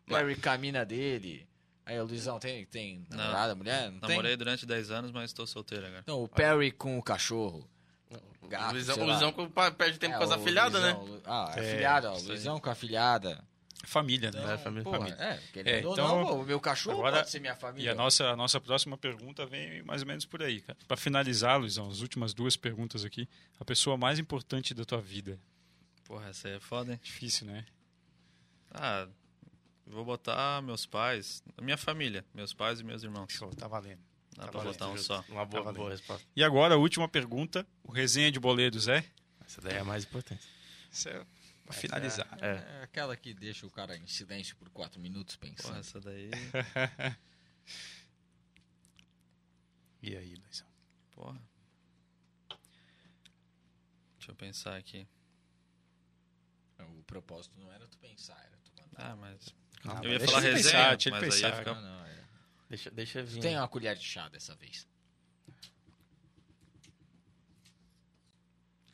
Perry 0.06 0.36
com 0.36 0.50
a 0.50 0.58
mina 0.58 0.84
dele. 0.84 1.46
Aí 1.84 1.98
o 2.00 2.04
Luizão 2.04 2.38
tem, 2.38 2.64
tem 2.66 3.06
Não. 3.10 3.16
namorada, 3.18 3.54
mulher? 3.54 3.90
Não 3.90 4.08
Namorei 4.08 4.32
tem? 4.32 4.38
durante 4.38 4.66
10 4.66 4.90
anos, 4.90 5.10
mas 5.12 5.30
estou 5.30 5.46
solteiro 5.46 5.86
agora. 5.86 6.04
Não, 6.06 6.22
o 6.22 6.28
Perry 6.28 6.70
com 6.70 6.98
o 6.98 7.02
cachorro. 7.02 7.68
Gato, 8.48 8.70
o 8.70 8.72
Luizão, 8.72 8.96
o. 8.98 9.04
Luizão 9.04 9.32
perde 9.76 9.98
tempo 9.98 10.14
É, 10.14 10.18
com 10.18 10.24
as 10.24 10.30
afilhadas, 10.30 10.82
né? 10.82 10.92
Lu- 10.92 11.22
Ah, 11.26 11.52
É, 11.56 11.60
afilhada, 11.60 12.10
ó. 12.12 12.16
O. 12.16 12.22
Luizão 12.22 12.58
com 12.60 12.68
a 12.70 12.72
afilhada. 12.72 13.44
Família, 13.88 14.30
né? 14.30 14.54
É, 14.54 14.58
família, 14.58 14.84
porra, 14.84 14.98
família. 14.98 15.16
É, 15.18 15.60
É, 15.64 15.78
então, 15.80 15.96
não, 15.96 16.26
pô, 16.26 16.34
o 16.34 16.44
meu 16.44 16.60
cachorro 16.60 16.98
agora- 16.98 17.16
pode 17.16 17.30
ser 17.30 17.40
minha 17.40 17.54
E 17.54 17.56
família. 17.56 17.92
a 17.92 17.94
nossa, 17.94 18.28
a 18.28 18.36
nossa 18.36 18.60
próxima 18.60 18.98
pergunta 18.98 19.46
vem 19.46 19.82
mais 19.82 20.02
ou 20.02 20.06
menos 20.08 20.26
por 20.26 20.42
aí, 20.42 20.60
cara. 20.60 20.78
Pra 20.86 20.96
finalizar, 20.96 21.58
Luizão, 21.58 21.88
as 21.88 22.00
últimas 22.00 22.34
duas 22.34 22.54
perguntas 22.56 23.04
aqui. 23.04 23.26
A 23.58 23.64
pessoa 23.64 23.96
mais 23.96 24.18
importante 24.18 24.74
da 24.74 24.84
tua 24.84 25.00
vida. 25.00 25.40
Porra, 26.04 26.28
essa 26.28 26.48
aí 26.48 26.54
é 26.56 26.60
foda, 26.60 26.92
hein? 26.92 27.00
Difícil, 27.02 27.46
né? 27.46 27.64
Ah, 28.70 29.08
vou 29.86 30.04
botar 30.04 30.60
meus 30.62 30.84
pais, 30.84 31.42
minha 31.60 31.76
família, 31.78 32.24
meus 32.34 32.52
pais 32.52 32.80
e 32.80 32.84
meus 32.84 33.02
irmãos. 33.02 33.32
Show, 33.32 33.48
tá 33.54 33.66
valendo. 33.66 34.00
Dá 34.36 34.44
Tá 34.44 34.50
pra 34.50 34.60
valendo, 34.60 34.72
botar 34.74 34.88
um 34.90 34.96
só. 34.98 35.24
Uma 35.28 35.44
boa, 35.46 35.64
Tá 35.64 35.72
boa 35.72 35.90
resposta. 35.90 36.26
E 36.36 36.44
agora, 36.44 36.74
a 36.74 36.78
última 36.78 37.08
pergunta. 37.08 37.66
O 37.82 37.90
resenha 37.90 38.30
de 38.30 38.38
boleros 38.38 38.86
é? 38.86 39.02
Essa 39.46 39.60
daí 39.62 39.76
é 39.76 39.80
a 39.80 39.84
mais 39.84 40.04
importante. 40.04 40.46
Isso 40.92 41.08
é 41.08 41.24
pra 41.68 41.76
finalizar. 41.76 42.26
É, 42.40 42.80
é 42.80 42.82
aquela 42.82 43.16
que 43.16 43.34
deixa 43.34 43.66
o 43.66 43.70
cara 43.70 43.96
em 43.96 44.06
silêncio 44.06 44.56
por 44.56 44.70
quatro 44.70 45.00
minutos 45.00 45.36
pensando. 45.36 45.68
Porra, 45.68 45.80
essa 45.80 46.00
daí. 46.00 46.30
E 50.00 50.16
aí, 50.16 50.36
Luizão? 50.36 50.66
Porra. 51.10 51.42
Deixa 54.16 54.30
eu 54.30 54.36
pensar 54.36 54.76
aqui. 54.76 55.06
O 56.78 57.02
propósito 57.02 57.58
não 57.58 57.70
era 57.72 57.86
tu 57.88 57.98
pensar, 57.98 58.38
era 58.46 58.56
tu 58.58 58.70
mandar. 58.80 59.10
Ah, 59.10 59.16
mas. 59.16 59.48
Ah, 59.84 60.00
eu 60.04 60.12
ia 60.12 60.20
falar 60.20 60.44
ele 60.44 60.54
resenha, 60.54 60.96
pensar, 60.96 61.08
ele 61.08 61.10
mas 61.10 61.22
aí 61.22 61.30
pensar. 61.30 61.56
ficar 61.58 61.74
Não, 61.74 61.82
não, 61.82 62.06
era. 62.06 62.28
Deixa, 62.68 62.90
deixa 62.92 63.22
vir. 63.24 63.40
tem 63.40 63.56
uma 63.56 63.66
colher 63.66 63.96
de 63.96 64.04
chá 64.04 64.28
dessa 64.28 64.54
vez. 64.54 64.86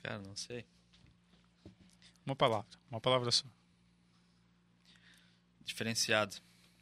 Cara, 0.02 0.18
não 0.20 0.34
sei. 0.34 0.66
Uma 2.26 2.34
palavra, 2.36 2.66
uma 2.90 3.00
palavra 3.00 3.30
só. 3.30 3.44
Diferenciado. 5.64 6.36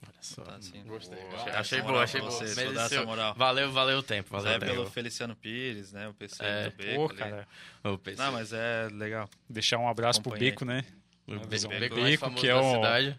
Olha 0.05 0.15
só. 0.21 0.43
Tá, 0.43 0.57
assim. 0.57 0.83
Gostei. 0.85 1.19
Boa. 1.25 1.43
Achei, 1.59 1.79
moral 1.79 1.93
boa, 1.95 2.05
achei 2.05 2.21
boa. 2.21 2.33
vocês, 2.33 2.55
vou 2.57 2.65
dar 2.65 2.73
Mereceu. 2.73 2.99
essa 2.99 3.07
moral. 3.07 3.35
Valeu, 3.35 3.71
valeu 3.73 3.99
o 3.99 4.03
tempo. 4.03 4.31
Valeu 4.31 4.53
é 4.53 4.57
o 4.57 4.61
tempo. 4.61 4.73
pelo 4.73 4.91
Feliciano 4.91 5.37
Pires, 5.37 5.93
né? 5.93 6.09
O 6.09 6.15
PC 6.15 6.43
É. 6.45 6.71
do 6.71 6.77
Beco. 6.77 7.09
Pô, 7.09 7.15
cara, 7.15 7.49
O 7.85 7.99
PC. 7.99 8.21
Não, 8.23 8.33
mas 8.33 8.53
é 8.53 8.89
legal. 8.93 9.29
deixar 9.49 9.79
um 9.79 9.89
abraço 9.89 10.21
pro 10.21 10.31
Acompanhei. 10.33 10.51
Beco, 10.51 10.65
né? 10.65 10.85
O 11.27 11.33
Beco, 11.33 11.47
Beco, 11.47 11.69
Beco, 11.69 11.95
Beco, 11.97 12.35
que 12.35 12.49
é 12.49 12.55
da 12.55 12.61
um- 12.61 12.75
cidade. 12.75 13.19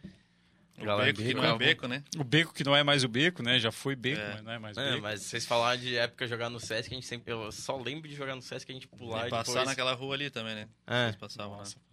O 0.78 0.84
Galera, 0.86 1.06
Beco, 1.06 1.20
que 1.20 1.24
Beco 1.28 1.38
não 1.40 1.46
é 1.46 1.50
é 1.50 1.54
um- 1.54 1.58
Beco, 1.58 1.88
né? 1.88 2.04
O 2.18 2.24
Beco 2.24 2.54
que 2.54 2.64
não 2.66 2.76
é 2.76 2.84
mais 2.84 3.04
o 3.04 3.08
Beco, 3.08 3.42
né? 3.44 3.60
Já 3.60 3.72
foi 3.72 3.96
Beco, 3.96 4.20
É. 4.20 4.34
mas 4.34 4.44
não 4.44 4.52
é 4.52 4.60
mais 4.60 4.76
É, 4.78 4.90
Beco. 4.90 5.02
mas 5.04 5.22
vocês 5.22 5.46
falaram 5.46 5.80
de 5.80 5.96
época 5.96 6.28
jogar 6.28 6.50
no 6.50 6.60
Sesc, 6.60 6.92
a 6.92 6.96
gente 6.96 7.06
sempre. 7.08 7.32
Eu 7.32 7.50
só 7.52 7.78
lembro 7.78 8.10
de 8.10 8.16
jogar 8.16 8.36
no 8.36 8.42
Sesc 8.42 8.70
a 8.70 8.74
gente 8.74 8.88
pular 8.90 9.26
E 9.26 9.28
e 9.28 9.30
passar 9.30 9.52
depois... 9.52 9.68
naquela 9.70 9.94
rua 9.94 10.16
ali 10.16 10.30
também, 10.30 10.56
né? 10.56 10.68
É. 10.88 11.04
Eles 11.06 11.16
passavam 11.16 11.58
Nossa, 11.58 11.78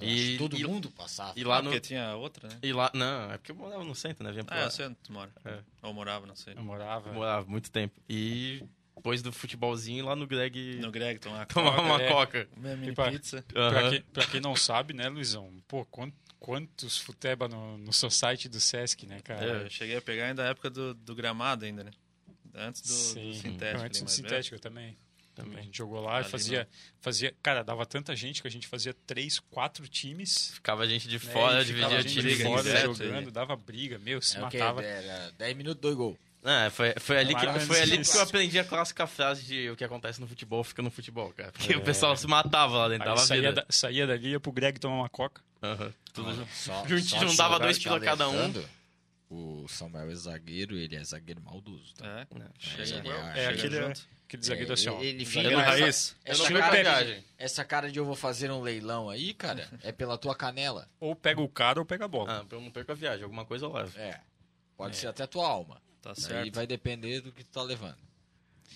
Eu 0.00 0.08
E- 0.08 0.38
todo 0.38 0.56
e- 0.56 0.64
mundo 0.66 0.90
passava. 0.90 1.32
E 1.38 1.44
lá 1.44 1.56
Ah, 1.58 1.62
no. 1.62 1.70
porque 1.70 1.80
tinha 1.80 2.14
outra, 2.16 2.48
né? 2.48 2.58
E 2.62 2.72
lá. 2.72 2.90
Não, 2.94 3.32
é 3.32 3.38
porque 3.38 3.52
eu 3.52 3.56
morava 3.56 3.84
no 3.84 3.94
centro, 3.94 4.24
né? 4.24 4.30
Vinha 4.32 4.44
pra 4.44 4.56
Ah, 4.56 4.60
lá. 4.60 4.64
eu 4.66 4.70
sei 4.70 4.86
onde 4.86 4.96
tu 5.02 5.12
mora. 5.12 5.30
É. 5.44 5.58
Ou 5.82 5.92
morava, 5.92 6.26
não 6.26 6.36
sei. 6.36 6.54
Eu 6.54 6.62
morava. 6.62 7.12
Morava 7.12 7.46
muito 7.48 7.70
tempo. 7.70 7.94
E 8.08 8.62
depois 8.96 9.22
do 9.22 9.32
futebolzinho 9.32 10.04
lá 10.04 10.14
no 10.16 10.26
Greg 10.26 10.76
No 10.80 10.90
Greg, 10.90 11.18
tomar 11.20 11.46
tomar 11.46 11.70
Coca, 11.76 11.82
uma 11.82 12.02
é. 12.02 12.08
coca. 12.08 12.48
Minha 12.56 12.76
mini 12.76 12.94
pra- 12.94 13.10
pizza. 13.10 13.44
Pra, 13.48 13.90
quem, 13.90 14.02
pra 14.02 14.26
quem 14.26 14.40
não 14.40 14.54
sabe, 14.56 14.92
né, 14.94 15.08
Luizão? 15.08 15.52
Pô, 15.68 15.84
quant- 15.86 16.14
quantos 16.38 16.98
futeba 16.98 17.48
no, 17.48 17.78
no 17.78 17.92
society 17.92 18.48
do 18.48 18.60
Sesc, 18.60 19.06
né, 19.06 19.20
cara? 19.20 19.44
É, 19.44 19.64
eu 19.64 19.70
cheguei 19.70 19.96
a 19.96 20.02
pegar 20.02 20.26
ainda 20.26 20.44
a 20.44 20.48
época 20.48 20.70
do, 20.70 20.94
do 20.94 21.14
gramado 21.14 21.64
ainda, 21.64 21.82
né? 21.84 21.90
Antes 22.54 22.82
do, 22.82 22.88
do 22.88 23.34
sintético. 23.34 23.84
Antes 23.84 24.00
do 24.00 24.04
mas 24.04 24.12
sintético 24.12 24.58
também. 24.60 24.96
A 25.38 25.42
Também. 25.44 25.62
gente 25.64 25.78
jogou 25.78 26.00
lá 26.00 26.14
e 26.14 26.22
Ali 26.22 26.30
fazia, 26.30 26.68
fazia. 27.00 27.34
Cara, 27.42 27.62
dava 27.62 27.86
tanta 27.86 28.14
gente 28.16 28.42
que 28.42 28.48
a 28.48 28.50
gente 28.50 28.66
fazia 28.66 28.94
três, 29.06 29.38
quatro 29.38 29.86
times. 29.88 30.50
Ficava 30.54 30.86
gente 30.86 31.06
de 31.06 31.14
né, 31.14 31.32
fora, 31.32 31.62
e 31.62 31.64
ficava 31.64 32.02
dividia 32.02 32.02
gente 32.02 32.20
time. 32.20 32.32
em 32.32 32.46
fora 32.56 32.80
jogando, 32.80 33.30
dava 33.30 33.54
briga, 33.56 33.98
meu, 33.98 34.20
se 34.20 34.36
É 34.36 34.40
matava. 34.40 34.82
Era 34.82 35.30
10 35.38 35.56
minutos, 35.56 35.80
2 35.80 35.94
gols. 35.94 36.16
É, 36.44 36.70
foi, 36.70 36.94
foi 37.00 37.18
ali, 37.18 37.34
que, 37.34 37.60
foi 37.66 37.80
ali 37.80 37.98
que 37.98 38.16
eu 38.16 38.22
aprendi 38.22 38.58
a 38.60 38.64
clássica 38.64 39.06
frase 39.08 39.42
de 39.42 39.68
o 39.70 39.76
que 39.76 39.82
acontece 39.82 40.20
no 40.20 40.26
futebol 40.28 40.62
fica 40.62 40.80
no 40.82 40.90
futebol, 40.90 41.32
cara. 41.32 41.50
Porque 41.52 41.72
É. 41.72 41.76
o 41.76 41.80
pessoal 41.82 42.16
se 42.16 42.26
matava 42.28 42.78
lá 42.78 42.88
dentro, 42.88 43.02
Aí 43.02 43.08
dava 43.14 43.26
saía, 43.26 43.52
da, 43.52 43.66
saía 43.68 44.06
dali, 44.06 44.30
ia 44.30 44.40
pro 44.40 44.52
Greg 44.52 44.78
tomar 44.78 44.94
uma 44.96 45.08
coca. 45.08 45.42
Aham, 45.62 45.92
tudo 46.12 46.32
junto. 46.34 46.48
Só, 46.54 46.86
Jun- 46.86 47.00
só 47.02 47.18
juntava 47.26 47.56
te- 47.58 47.62
dois 47.62 47.78
pila 47.78 47.98
cada 48.00 48.28
um. 48.28 48.52
O 49.30 49.68
Samuel 49.68 50.10
é 50.10 50.14
zagueiro, 50.14 50.74
ele 50.74 50.96
é 50.96 51.04
zagueiro 51.04 51.40
maldoso. 51.42 51.94
Tá? 51.94 52.20
É, 52.20 52.26
Chega, 52.58 52.86
chega, 52.86 53.10
é, 53.34 53.44
É 53.44 53.46
aquele, 53.48 53.76
junto. 53.76 54.08
aquele 54.26 54.42
zagueiro 54.42 54.72
assim, 54.72 54.88
ó. 54.88 55.02
ele 55.02 55.24
fica 55.26 55.50
no 55.50 55.60
essa, 55.60 55.70
raiz. 55.70 56.16
Essa 56.24 56.44
fui 56.46 56.58
cara, 56.58 57.24
essa 57.36 57.64
cara 57.64 57.92
de 57.92 57.98
eu 57.98 58.06
vou 58.06 58.16
fazer 58.16 58.50
um 58.50 58.62
leilão 58.62 59.10
aí, 59.10 59.34
cara, 59.34 59.68
é 59.82 59.92
pela 59.92 60.16
tua 60.16 60.34
canela. 60.34 60.88
Ou 60.98 61.14
pega 61.14 61.42
o 61.42 61.48
cara 61.48 61.78
ou 61.78 61.84
pega 61.84 62.06
a 62.06 62.08
bola. 62.08 62.38
Ah, 62.40 62.44
pra 62.44 62.56
eu 62.56 62.62
não 62.62 62.70
perco 62.70 62.92
a 62.92 62.94
viagem, 62.94 63.22
alguma 63.22 63.44
coisa 63.44 63.66
eu 63.66 63.72
levo. 63.72 63.98
É. 63.98 64.18
Pode 64.78 64.96
ser 64.96 65.08
até 65.08 65.26
tua 65.26 65.46
alma. 65.46 65.82
Tá 66.00 66.14
certo. 66.14 66.54
vai 66.54 66.66
depender 66.66 67.20
do 67.20 67.30
que 67.30 67.44
tu 67.44 67.50
tá 67.50 67.62
levando. 67.62 67.98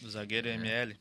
Do 0.03 0.11
zagueiro 0.11 0.49
ML. 0.49 1.01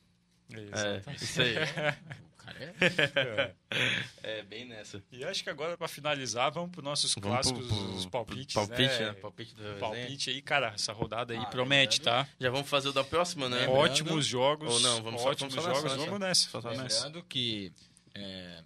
É, 0.53 1.15
isso 1.15 1.41
aí. 1.41 1.55
Cara 2.43 2.57
é... 2.59 3.55
É, 4.23 4.43
bem 4.43 4.65
nessa. 4.65 5.03
E 5.11 5.23
acho 5.23 5.43
que 5.43 5.49
agora, 5.49 5.77
pra 5.77 5.87
finalizar, 5.87 6.51
vamos 6.51 6.71
pros 6.71 6.83
nossos 6.83 7.13
Vamos 7.15 7.29
clássicos, 7.29 7.67
pro- 7.67 7.75
pro- 7.77 7.93
os 7.95 8.05
palpites. 8.05 8.53
Palpite, 8.55 8.81
né? 8.81 8.99
né? 8.99 9.13
Palpite 9.13 9.55
do. 9.55 9.79
Palpite 9.79 10.29
aí, 10.29 10.41
cara, 10.41 10.67
essa 10.73 10.91
rodada 10.93 11.33
aí 11.33 11.39
Ah, 11.39 11.45
promete, 11.45 11.99
lembrando- 11.99 12.25
tá? 12.25 12.31
Já 12.39 12.49
vamos 12.49 12.69
fazer 12.69 12.89
o 12.89 12.93
da 12.93 13.03
próxima, 13.03 13.47
né? 13.49 13.57
Lembrando- 13.59 13.77
Ótimos 13.79 14.25
jogos. 14.25 14.73
Ou 14.73 14.79
não, 14.81 15.01
vamos 15.03 15.21
ótimos 15.23 15.53
vamos 15.53 15.69
só 15.69 15.83
nessa, 15.83 15.87
jogos. 15.89 15.97
né? 15.99 16.05
Vamos 16.05 16.19
nessa. 16.19 16.49
Só- 16.49 16.59
vamos 16.61 16.77
nessa. 16.79 17.05
Lembrando 17.05 17.23
que 17.27 17.71
é, 18.13 18.63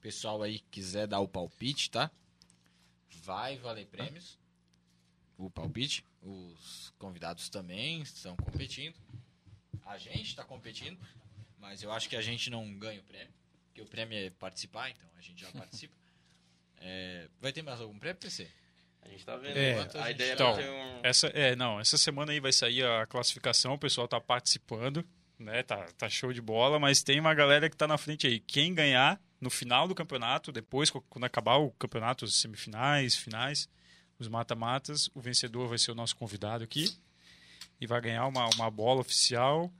pessoal 0.00 0.42
aí 0.42 0.58
que 0.58 0.66
quiser 0.70 1.06
dar 1.06 1.20
o 1.20 1.28
palpite, 1.28 1.90
tá? 1.90 2.10
Vai 3.22 3.56
valer 3.56 3.86
prêmios. 3.86 4.38
O 5.38 5.50
palpite. 5.50 6.04
Os 6.22 6.92
convidados 6.98 7.48
também 7.48 8.00
estão 8.02 8.36
competindo. 8.36 8.94
A 9.84 9.98
gente 9.98 10.28
está 10.28 10.44
competindo. 10.44 10.98
Mas 11.64 11.82
eu 11.82 11.90
acho 11.90 12.10
que 12.10 12.14
a 12.14 12.20
gente 12.20 12.50
não 12.50 12.72
ganha 12.74 13.00
o 13.00 13.04
prêmio. 13.04 13.32
Porque 13.66 13.80
o 13.80 13.86
prêmio 13.86 14.18
é 14.18 14.28
participar, 14.28 14.90
então 14.90 15.08
a 15.16 15.20
gente 15.22 15.40
já 15.40 15.50
participa. 15.58 15.94
É, 16.78 17.26
vai 17.40 17.52
ter 17.52 17.62
mais 17.62 17.80
algum 17.80 17.98
prêmio, 17.98 18.20
PC? 18.20 18.46
A 19.00 19.08
gente 19.08 19.24
tá 19.24 19.34
vendo. 19.36 19.56
É, 19.56 19.80
a, 19.80 20.04
a 20.04 20.10
ideia 20.10 20.36
gente 20.36 20.42
é 20.42 20.54
ter 20.54 20.68
um... 20.68 21.00
Essa, 21.02 21.26
é, 21.28 21.56
não, 21.56 21.80
essa 21.80 21.96
semana 21.96 22.32
aí 22.32 22.38
vai 22.38 22.52
sair 22.52 22.84
a 22.84 23.06
classificação, 23.06 23.74
o 23.74 23.78
pessoal 23.78 24.06
tá 24.06 24.20
participando, 24.20 25.02
né? 25.38 25.62
Tá, 25.62 25.86
tá 25.96 26.08
show 26.08 26.34
de 26.34 26.40
bola, 26.42 26.78
mas 26.78 27.02
tem 27.02 27.18
uma 27.18 27.32
galera 27.32 27.70
que 27.70 27.76
tá 27.76 27.88
na 27.88 27.96
frente 27.96 28.26
aí. 28.26 28.40
Quem 28.40 28.74
ganhar 28.74 29.18
no 29.40 29.48
final 29.48 29.88
do 29.88 29.94
campeonato, 29.94 30.52
depois, 30.52 30.90
quando 30.90 31.24
acabar 31.24 31.56
o 31.56 31.70
campeonato, 31.72 32.26
os 32.26 32.38
semifinais, 32.40 33.16
finais, 33.16 33.70
os 34.18 34.28
mata-matas, 34.28 35.08
o 35.14 35.20
vencedor 35.20 35.66
vai 35.66 35.78
ser 35.78 35.92
o 35.92 35.94
nosso 35.94 36.14
convidado 36.14 36.62
aqui 36.62 36.94
e 37.80 37.86
vai 37.86 38.02
ganhar 38.02 38.26
uma, 38.26 38.48
uma 38.54 38.70
bola 38.70 39.00
oficial. 39.00 39.72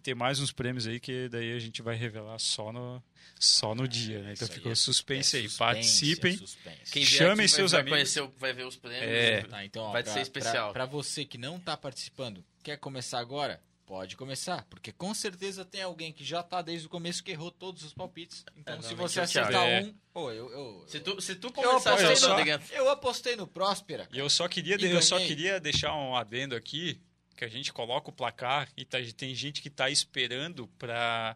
E 0.00 0.02
tem 0.02 0.14
mais 0.14 0.40
uns 0.40 0.50
prêmios 0.50 0.86
aí 0.86 0.98
que 0.98 1.28
daí 1.28 1.52
a 1.54 1.58
gente 1.58 1.82
vai 1.82 1.94
revelar 1.94 2.38
só 2.38 2.72
no, 2.72 3.02
só 3.38 3.74
no 3.74 3.86
dia, 3.86 4.22
né? 4.22 4.32
Então 4.32 4.48
aí 4.48 4.54
ficou 4.54 4.72
é- 4.72 4.74
suspense 4.74 5.36
é 5.36 5.40
aí. 5.40 5.44
suspense, 5.46 5.58
Participem. 5.58 6.32
é 6.32 6.36
suspense. 6.38 6.90
Quem 6.92 7.04
Chamem 7.04 7.44
aqui 7.44 7.48
seus 7.54 7.72
vai, 7.72 7.80
amigos. 7.82 7.98
Vai, 8.14 8.22
conhecer, 8.22 8.38
vai 8.38 8.52
ver 8.54 8.66
os 8.66 8.76
prêmios. 8.76 9.02
É. 9.04 9.42
Tá, 9.42 9.62
então, 9.62 9.82
ó, 9.82 9.92
Vai 9.92 10.02
pra- 10.02 10.14
ser 10.14 10.20
especial. 10.22 10.72
Pra, 10.72 10.86
pra 10.86 10.90
você 10.90 11.26
que 11.26 11.36
não 11.36 11.60
tá 11.60 11.76
participando, 11.76 12.42
quer 12.62 12.78
começar 12.78 13.18
agora? 13.18 13.60
Pode 13.84 14.16
começar, 14.16 14.64
porque 14.70 14.90
com 14.90 15.12
certeza 15.12 15.64
tem 15.66 15.82
alguém 15.82 16.12
que 16.14 16.24
já 16.24 16.42
tá 16.42 16.62
desde 16.62 16.86
o 16.86 16.88
começo 16.88 17.22
que 17.22 17.32
errou 17.32 17.50
todos 17.50 17.82
os 17.84 17.92
palpites. 17.92 18.42
Então, 18.56 18.76
É, 18.78 18.82
se 18.82 18.94
você 18.94 19.20
é 19.20 19.24
acertar 19.24 19.66
É. 19.68 19.82
um, 19.82 19.94
pô, 20.14 20.30
eu, 20.32 20.50
eu, 20.50 20.84
Se 20.88 21.00
tu, 21.00 21.20
se 21.20 21.34
tu 21.34 21.48
eu, 21.48 21.52
começar 21.52 21.90
apostei 21.90 22.06
eu 22.06 22.12
a 22.12 22.16
só- 22.16 22.38
no, 22.38 22.44
dentro... 22.44 22.72
eu 22.74 22.88
apostei 22.88 23.36
no 23.36 23.46
Próspera. 23.46 24.08
E 24.12 24.18
eu 24.18 24.30
só 24.30 24.48
queria, 24.48 24.76
E 24.80 24.90
eu 24.90 25.02
só 25.02 25.18
queria 25.18 25.60
deixar 25.60 25.92
um 25.94 26.14
adendo 26.16 26.54
aqui, 26.54 26.98
que 27.40 27.44
a 27.46 27.48
gente 27.48 27.72
coloca 27.72 28.10
o 28.10 28.12
placar 28.12 28.68
e 28.76 28.84
tá- 28.84 28.98
tem 29.16 29.34
gente 29.34 29.62
que 29.62 29.70
tá 29.70 29.88
esperando 29.88 30.66
para 30.78 31.34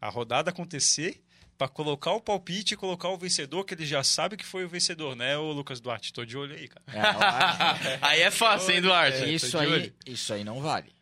a 0.00 0.08
rodada 0.08 0.50
acontecer 0.50 1.22
para 1.56 1.68
colocar 1.68 2.10
o 2.10 2.20
palpite 2.20 2.74
e 2.74 2.76
colocar 2.76 3.08
o 3.10 3.16
vencedor, 3.16 3.64
que 3.64 3.72
ele 3.72 3.86
já 3.86 4.02
sabe 4.02 4.36
que 4.36 4.44
foi 4.44 4.64
o 4.64 4.68
vencedor, 4.68 5.14
né, 5.14 5.38
ô 5.38 5.52
Lucas 5.52 5.78
Duarte? 5.80 6.12
Tô 6.12 6.24
de 6.24 6.36
olho 6.36 6.56
aí, 6.56 6.66
cara. 6.66 6.84
É, 6.88 7.98
Aí 8.02 8.20
é 8.22 8.30
fácil, 8.32 8.74
hein, 8.74 8.82
Duarte? 8.82 9.22
ó, 9.22 9.26
isso, 9.26 9.56
aí, 9.56 9.92
isso 10.04 10.34
aí 10.34 10.42
não 10.42 10.60
vale. 10.60 10.92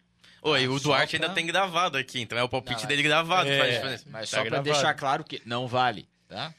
Oi, 0.42 0.68
o 0.68 0.78
Duarte 0.78 1.16
pra- 1.16 1.24
ainda 1.26 1.34
tem 1.34 1.46
gravado 1.46 1.96
aqui, 1.96 2.20
então 2.20 2.36
é 2.36 2.42
o 2.42 2.48
palpite 2.50 2.82
Não, 2.82 2.88
dele 2.88 3.02
gravado 3.02 3.48
é. 3.48 3.98
Mas 4.06 4.28
Tá 4.28 4.36
só 4.36 4.36
pra 4.42 4.50
gravado. 4.50 4.64
deixar 4.70 4.92
claro 4.92 5.24
que 5.24 5.40
não 5.46 5.66
vale, 5.66 6.06
tá? 6.28 6.52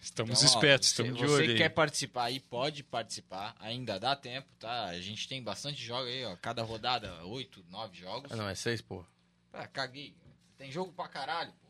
Estamos 0.00 0.38
Então, 0.42 0.52
ó, 0.52 0.54
espertos, 0.54 0.88
você- 0.88 1.02
estamos 1.02 1.18
de 1.20 1.26
Você 1.26 1.34
olho 1.34 1.44
que 1.46 1.52
aí. 1.52 1.58
quer 1.58 1.68
participar 1.70 2.24
aí, 2.24 2.38
pode 2.40 2.82
participar. 2.84 3.54
Ainda 3.58 3.98
dá 3.98 4.14
tempo, 4.14 4.48
tá? 4.58 4.84
A 4.86 5.00
gente 5.00 5.26
tem 5.28 5.42
bastante 5.42 5.82
jogos 5.84 6.08
aí, 6.08 6.24
ó. 6.24 6.36
Cada 6.36 6.62
rodada, 6.62 7.24
oito, 7.26 7.64
nove 7.68 7.98
jogos. 7.98 8.30
Ah, 8.32 8.36
não, 8.36 8.48
é 8.48 8.54
seis, 8.54 8.80
pô. 8.80 9.04
Ah, 9.52 9.66
caguei. 9.66 10.14
Tem 10.56 10.70
jogo 10.70 10.92
pra 10.92 11.08
caralho, 11.08 11.50
pô. 11.52 11.68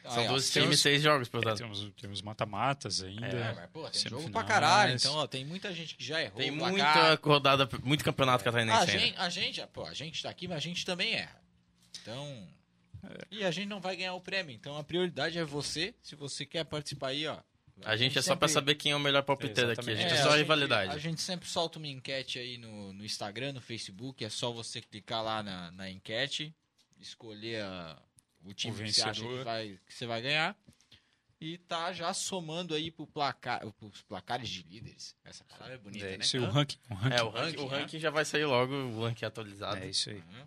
Então, 0.00 0.10
São 0.12 0.20
aí, 0.22 0.28
ó, 0.28 0.32
12 0.32 0.52
tem 0.52 0.62
times, 0.62 0.76
os- 0.76 0.82
seis 0.82 1.02
jogos 1.02 1.28
por 1.28 1.36
É, 1.36 1.40
rodada. 1.40 1.58
temos, 1.58 1.92
temos 2.00 2.22
mata-matas 2.22 3.02
ainda. 3.02 3.26
É, 3.26 3.52
mas, 3.54 3.70
pô, 3.70 3.88
tem 3.90 4.02
jogo 4.08 4.30
pra 4.30 4.42
caralho. 4.44 4.94
Então, 4.94 5.14
ó, 5.16 5.26
tem 5.26 5.44
muita 5.44 5.72
gente 5.74 5.94
que 5.94 6.04
já 6.04 6.20
errou. 6.22 6.38
Tem 6.38 6.50
muita 6.50 6.76
placar. 6.92 7.18
rodada, 7.22 7.68
muito 7.82 8.02
campeonato 8.04 8.42
catarinense 8.42 8.78
A 8.78 8.86
gente, 8.86 9.18
a 9.18 9.28
gente, 9.28 9.66
pô, 9.68 9.84
a 9.84 9.92
gente 9.94 10.22
tá 10.22 10.30
aqui, 10.30 10.48
mas 10.48 10.56
a 10.56 10.60
gente 10.60 10.84
também 10.84 11.12
erra. 11.14 11.40
Então. 12.02 12.48
É. 13.02 13.18
E 13.30 13.44
a 13.44 13.50
gente 13.50 13.66
não 13.68 13.80
vai 13.80 13.96
ganhar 13.96 14.12
o 14.14 14.20
prêmio. 14.20 14.54
Então 14.54 14.76
a 14.76 14.84
prioridade 14.84 15.38
é 15.38 15.44
você. 15.44 15.94
Se 16.02 16.14
você 16.14 16.44
quer 16.44 16.64
participar 16.64 17.08
aí, 17.08 17.26
ó. 17.26 17.38
A 17.84 17.96
gente 17.96 18.18
é 18.18 18.22
só 18.22 18.34
pra 18.36 18.48
sempre- 18.48 18.54
saber 18.54 18.74
quem 18.76 18.92
é 18.92 18.96
o 18.96 19.00
melhor 19.00 19.22
palpiteiro 19.22 19.70
aqui. 19.72 19.90
A 19.90 19.94
gente 19.94 20.12
é, 20.12 20.16
É, 20.16 20.22
só 20.22 20.32
a 20.32 20.36
rivalidade. 20.36 20.92
A 20.94 20.98
gente 20.98 21.20
sempre 21.20 21.48
solta 21.48 21.78
uma 21.78 21.88
enquete 21.88 22.38
aí 22.38 22.58
no, 22.58 22.92
no 22.92 23.04
Instagram, 23.04 23.52
no 23.52 23.60
Facebook. 23.60 24.24
É 24.24 24.28
só 24.28 24.50
você 24.52 24.80
clicar 24.80 25.22
lá 25.22 25.42
na, 25.42 25.70
na 25.72 25.90
enquete, 25.90 26.54
escolher 26.98 27.62
a- 27.62 28.00
o 28.44 28.52
time 28.54 28.72
O 28.74 28.84
que 28.84 28.92
você 28.92 29.02
acha 29.02 29.20
que, 29.22 29.44
vai, 29.44 29.78
que 29.86 29.94
você 29.94 30.06
vai 30.06 30.22
ganhar. 30.22 30.56
E 31.40 31.56
tá 31.56 31.90
já 31.92 32.12
somando 32.12 32.74
aí 32.74 32.90
pro 32.90 33.06
placar, 33.06 33.60
pros 33.72 34.02
placares 34.02 34.48
de 34.48 34.62
líderes. 34.62 35.16
Essa 35.24 35.42
palavra 35.44 35.74
é 35.74 35.78
bonita, 35.78 36.04
É 36.06 36.18
né? 36.18 36.24
isso 36.24 36.36
o 36.38 36.44
ranking. 36.50 36.78
O 36.90 36.94
ranking. 36.94 37.16
É, 37.16 37.22
o 37.22 37.28
ranking, 37.30 37.56
o 37.56 37.66
ranking, 37.66 37.80
ranking 37.82 37.98
já 37.98 38.10
vai 38.10 38.24
sair 38.26 38.44
logo, 38.44 38.74
o 38.74 39.04
ranking 39.04 39.24
atualizado. 39.24 39.78
É 39.82 39.88
isso 39.88 40.10
aí. 40.10 40.16
Uhum. 40.16 40.46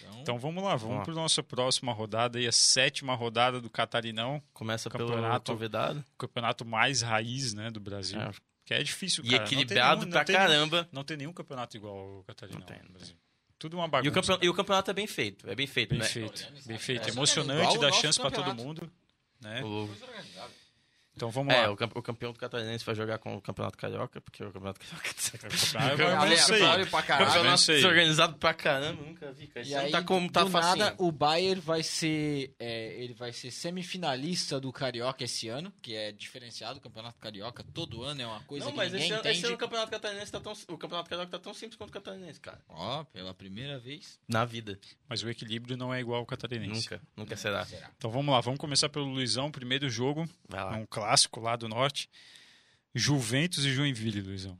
Então, 0.00 0.20
Então 0.20 0.38
vamos 0.38 0.62
lá, 0.62 0.76
vamos 0.76 1.04
para 1.04 1.12
nossa 1.14 1.42
próxima 1.42 1.92
rodada 1.92 2.38
aí, 2.38 2.46
a 2.46 2.52
sétima 2.52 3.14
rodada 3.14 3.60
do 3.60 3.68
Catarinão, 3.68 4.42
Começa 4.52 4.88
pelo 4.90 5.08
Campeonato. 5.08 5.52
convidado. 5.52 6.04
o 6.14 6.18
campeonato 6.18 6.64
mais 6.64 7.02
raiz, 7.02 7.52
né, 7.54 7.70
do 7.70 7.80
Brasil. 7.80 8.20
É. 8.20 8.30
Que 8.64 8.74
é 8.74 8.82
difícil, 8.82 9.24
E 9.24 9.30
cara. 9.30 9.40
Não 9.42 9.48
tem 9.48 9.58
equilibrado 9.58 10.00
nenhum- 10.02 10.10
pra 10.12 10.20
não 10.20 10.26
caramba. 10.34 10.88
Não 10.92 11.04
tem 11.04 11.16
nenhum 11.16 11.32
campeonato 11.32 11.76
igual 11.76 11.96
ao 12.18 12.24
Catarinão 12.24 12.60
Não 12.60 12.66
tem, 12.66 12.78
no 12.78 12.84
não 12.84 12.92
Brasil. 12.92 13.16
Tudo 13.58 13.76
uma 13.76 13.86
E 13.86 13.88
bagunça. 13.90 14.10
o, 14.10 14.14
campeonato, 14.14 14.44
e 14.44 14.48
o 14.48 14.54
campeoto 14.54 14.90
é 14.90 14.94
bem 14.94 15.06
feito. 15.06 15.48
É 15.50 15.54
bem 15.54 15.66
feito, 15.66 15.90
Bem 15.90 15.98
né? 16.00 16.04
feito, 16.04 16.48
bem 16.66 16.78
feito. 16.78 17.08
É, 17.08 17.10
Emocionante, 17.12 17.60
igual 17.62 17.76
o 17.76 17.80
dá 17.80 17.92
chance 17.92 18.20
pra 18.20 18.30
todo 18.30 18.44
campeonato. 18.44 18.64
mundo. 18.64 18.92
né? 19.40 19.62
O-. 19.64 19.88
Então 21.14 21.30
vamos 21.30 21.52
É, 21.54 21.66
lá. 21.66 21.72
o, 21.72 21.76
campe- 21.76 21.98
o 21.98 22.02
campeão 22.02 22.32
do 22.32 22.38
Catarinense 22.38 22.84
vai 22.84 22.94
jogar 22.94 23.18
com 23.18 23.36
o 23.36 23.40
Campeonato 23.40 23.76
Carioca, 23.76 24.20
porque 24.20 24.42
o 24.42 24.50
Campeonato 24.50 24.80
Carioca 24.80 25.10
É 26.02 26.14
aleatório 26.16 26.86
pra 26.90 27.02
caralho. 27.02 27.26
Campeonato- 27.26 27.32
Campeonato 27.34 27.60
sei. 27.60 27.76
desorganizado 27.76 28.34
pra 28.38 28.54
caramba, 28.54 29.02
nunca 29.02 29.32
vi, 29.32 29.46
cara. 29.46 29.66
E 29.66 29.74
ano 29.74 29.84
aí, 29.86 29.90
tá 29.92 30.02
como 30.02 30.30
tá 30.30 30.44
do 30.44 30.50
facinho. 30.50 30.76
nada, 30.78 30.94
o 30.98 31.12
Bayern 31.12 31.60
vai 31.60 31.82
ser, 31.82 32.54
é, 32.58 32.94
ele 33.02 33.12
vai 33.14 33.32
ser 33.32 33.50
semifinalista 33.50 34.58
do 34.60 34.72
Carioca 34.72 35.24
esse 35.24 35.48
ano, 35.48 35.72
que 35.82 35.94
é 35.94 36.12
diferenciado. 36.12 36.78
O 36.78 36.82
Campeonato 36.82 37.18
Carioca 37.18 37.62
todo 37.74 38.02
ano 38.02 38.22
é 38.22 38.26
uma 38.26 38.40
coisa 38.44 38.64
Não, 38.66 38.72
que 38.72 38.76
mas 38.78 38.92
ninguém 38.92 39.06
esse 39.06 39.12
ano, 39.12 39.20
entende. 39.20 39.36
esse 39.38 39.46
ano 39.46 39.54
o 39.54 39.58
Campeonato 39.58 39.90
Catarinense 39.90 40.32
tá 40.32 40.40
tão, 40.40 40.52
o 40.68 40.78
Campeonato 40.78 41.10
Carioca 41.10 41.30
tá 41.30 41.38
tão 41.38 41.54
simples 41.54 41.76
quanto 41.76 41.90
o 41.90 41.92
Catarinense, 41.92 42.40
cara. 42.40 42.60
Ó, 42.68 43.04
pela 43.04 43.34
primeira 43.34 43.78
vez. 43.78 44.18
Na 44.28 44.44
vida. 44.44 44.78
Mas 45.08 45.22
o 45.22 45.28
equilíbrio 45.28 45.76
não 45.76 45.92
é 45.92 46.00
igual 46.00 46.20
ao 46.20 46.26
catarinense. 46.26 46.82
Nunca, 46.90 47.00
nunca 47.16 47.36
será. 47.36 47.64
Será? 47.66 47.90
Então 47.96 48.10
vamos 48.10 48.32
lá, 48.32 48.40
vamos 48.40 48.58
começar 48.58 48.88
pelo 48.88 49.04
Luizão, 49.06 49.50
primeiro 49.50 49.88
jogo, 49.90 50.26
Vai 50.48 50.60
é 50.60 50.64
lá. 50.64 50.76
um 50.76 50.86
clássico 51.02 51.40
lá 51.40 51.56
do 51.56 51.68
norte. 51.68 52.08
Juventus 52.94 53.64
e 53.64 53.72
Joinville, 53.72 54.20
Luizão. 54.20 54.58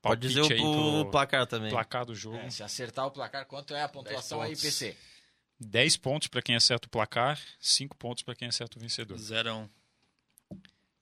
Pode 0.00 0.28
dizer 0.28 0.40
o, 0.40 1.10
placar 1.10 1.46
também. 1.46 1.70
placar 1.70 2.06
do 2.06 2.14
jogo. 2.14 2.36
É, 2.38 2.50
se 2.50 2.62
acertar 2.62 3.06
o 3.06 3.10
placar, 3.10 3.44
quanto 3.46 3.74
é 3.74 3.82
a 3.82 3.88
pontuação 3.88 4.40
aí. 4.40 4.56
PC? 4.56 4.96
10 5.60 5.96
pontos 5.96 6.28
para 6.28 6.40
quem 6.40 6.54
acerta 6.54 6.86
o 6.86 6.90
placar, 6.90 7.38
5 7.60 7.96
pontos 7.96 8.22
para 8.22 8.34
quem 8.36 8.46
acerta 8.48 8.78
o 8.78 8.80
vencedor. 8.80 9.18
0 9.18 9.50
a 9.50 9.56
1 9.56 9.68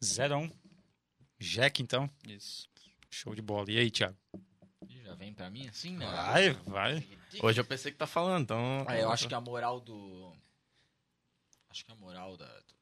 0 0.03 0.35
a 0.35 0.39
1. 0.39 0.51
Jack, 1.39 1.83
então. 1.83 2.09
Isso. 2.27 2.67
Show 3.11 3.35
de 3.35 3.43
bola. 3.43 3.71
E 3.71 3.79
aí, 3.79 3.91
Thiago? 3.91 4.17
Já 5.05 5.15
vem 5.15 5.33
pra 5.35 5.51
mim 5.51 5.69
assim, 5.69 5.97
né? 5.97 6.07
Vai, 6.07 6.53
vai. 6.67 7.07
Hoje 7.43 7.61
eu 7.61 7.65
pensei 7.65 7.93
que 7.93 7.99
tá 7.99 8.07
falando, 8.07 8.45
então. 8.45 8.85
Ah, 8.89 8.99
eu 8.99 9.11
acho 9.13 9.29
que 9.29 9.35
a 9.35 9.41
moral 9.41 9.79
do. 9.79 10.33
Acho 11.69 11.85
que 11.85 11.93
a 11.93 11.95
moral 11.95 12.37
da- 12.39 12.61
do 12.61 12.76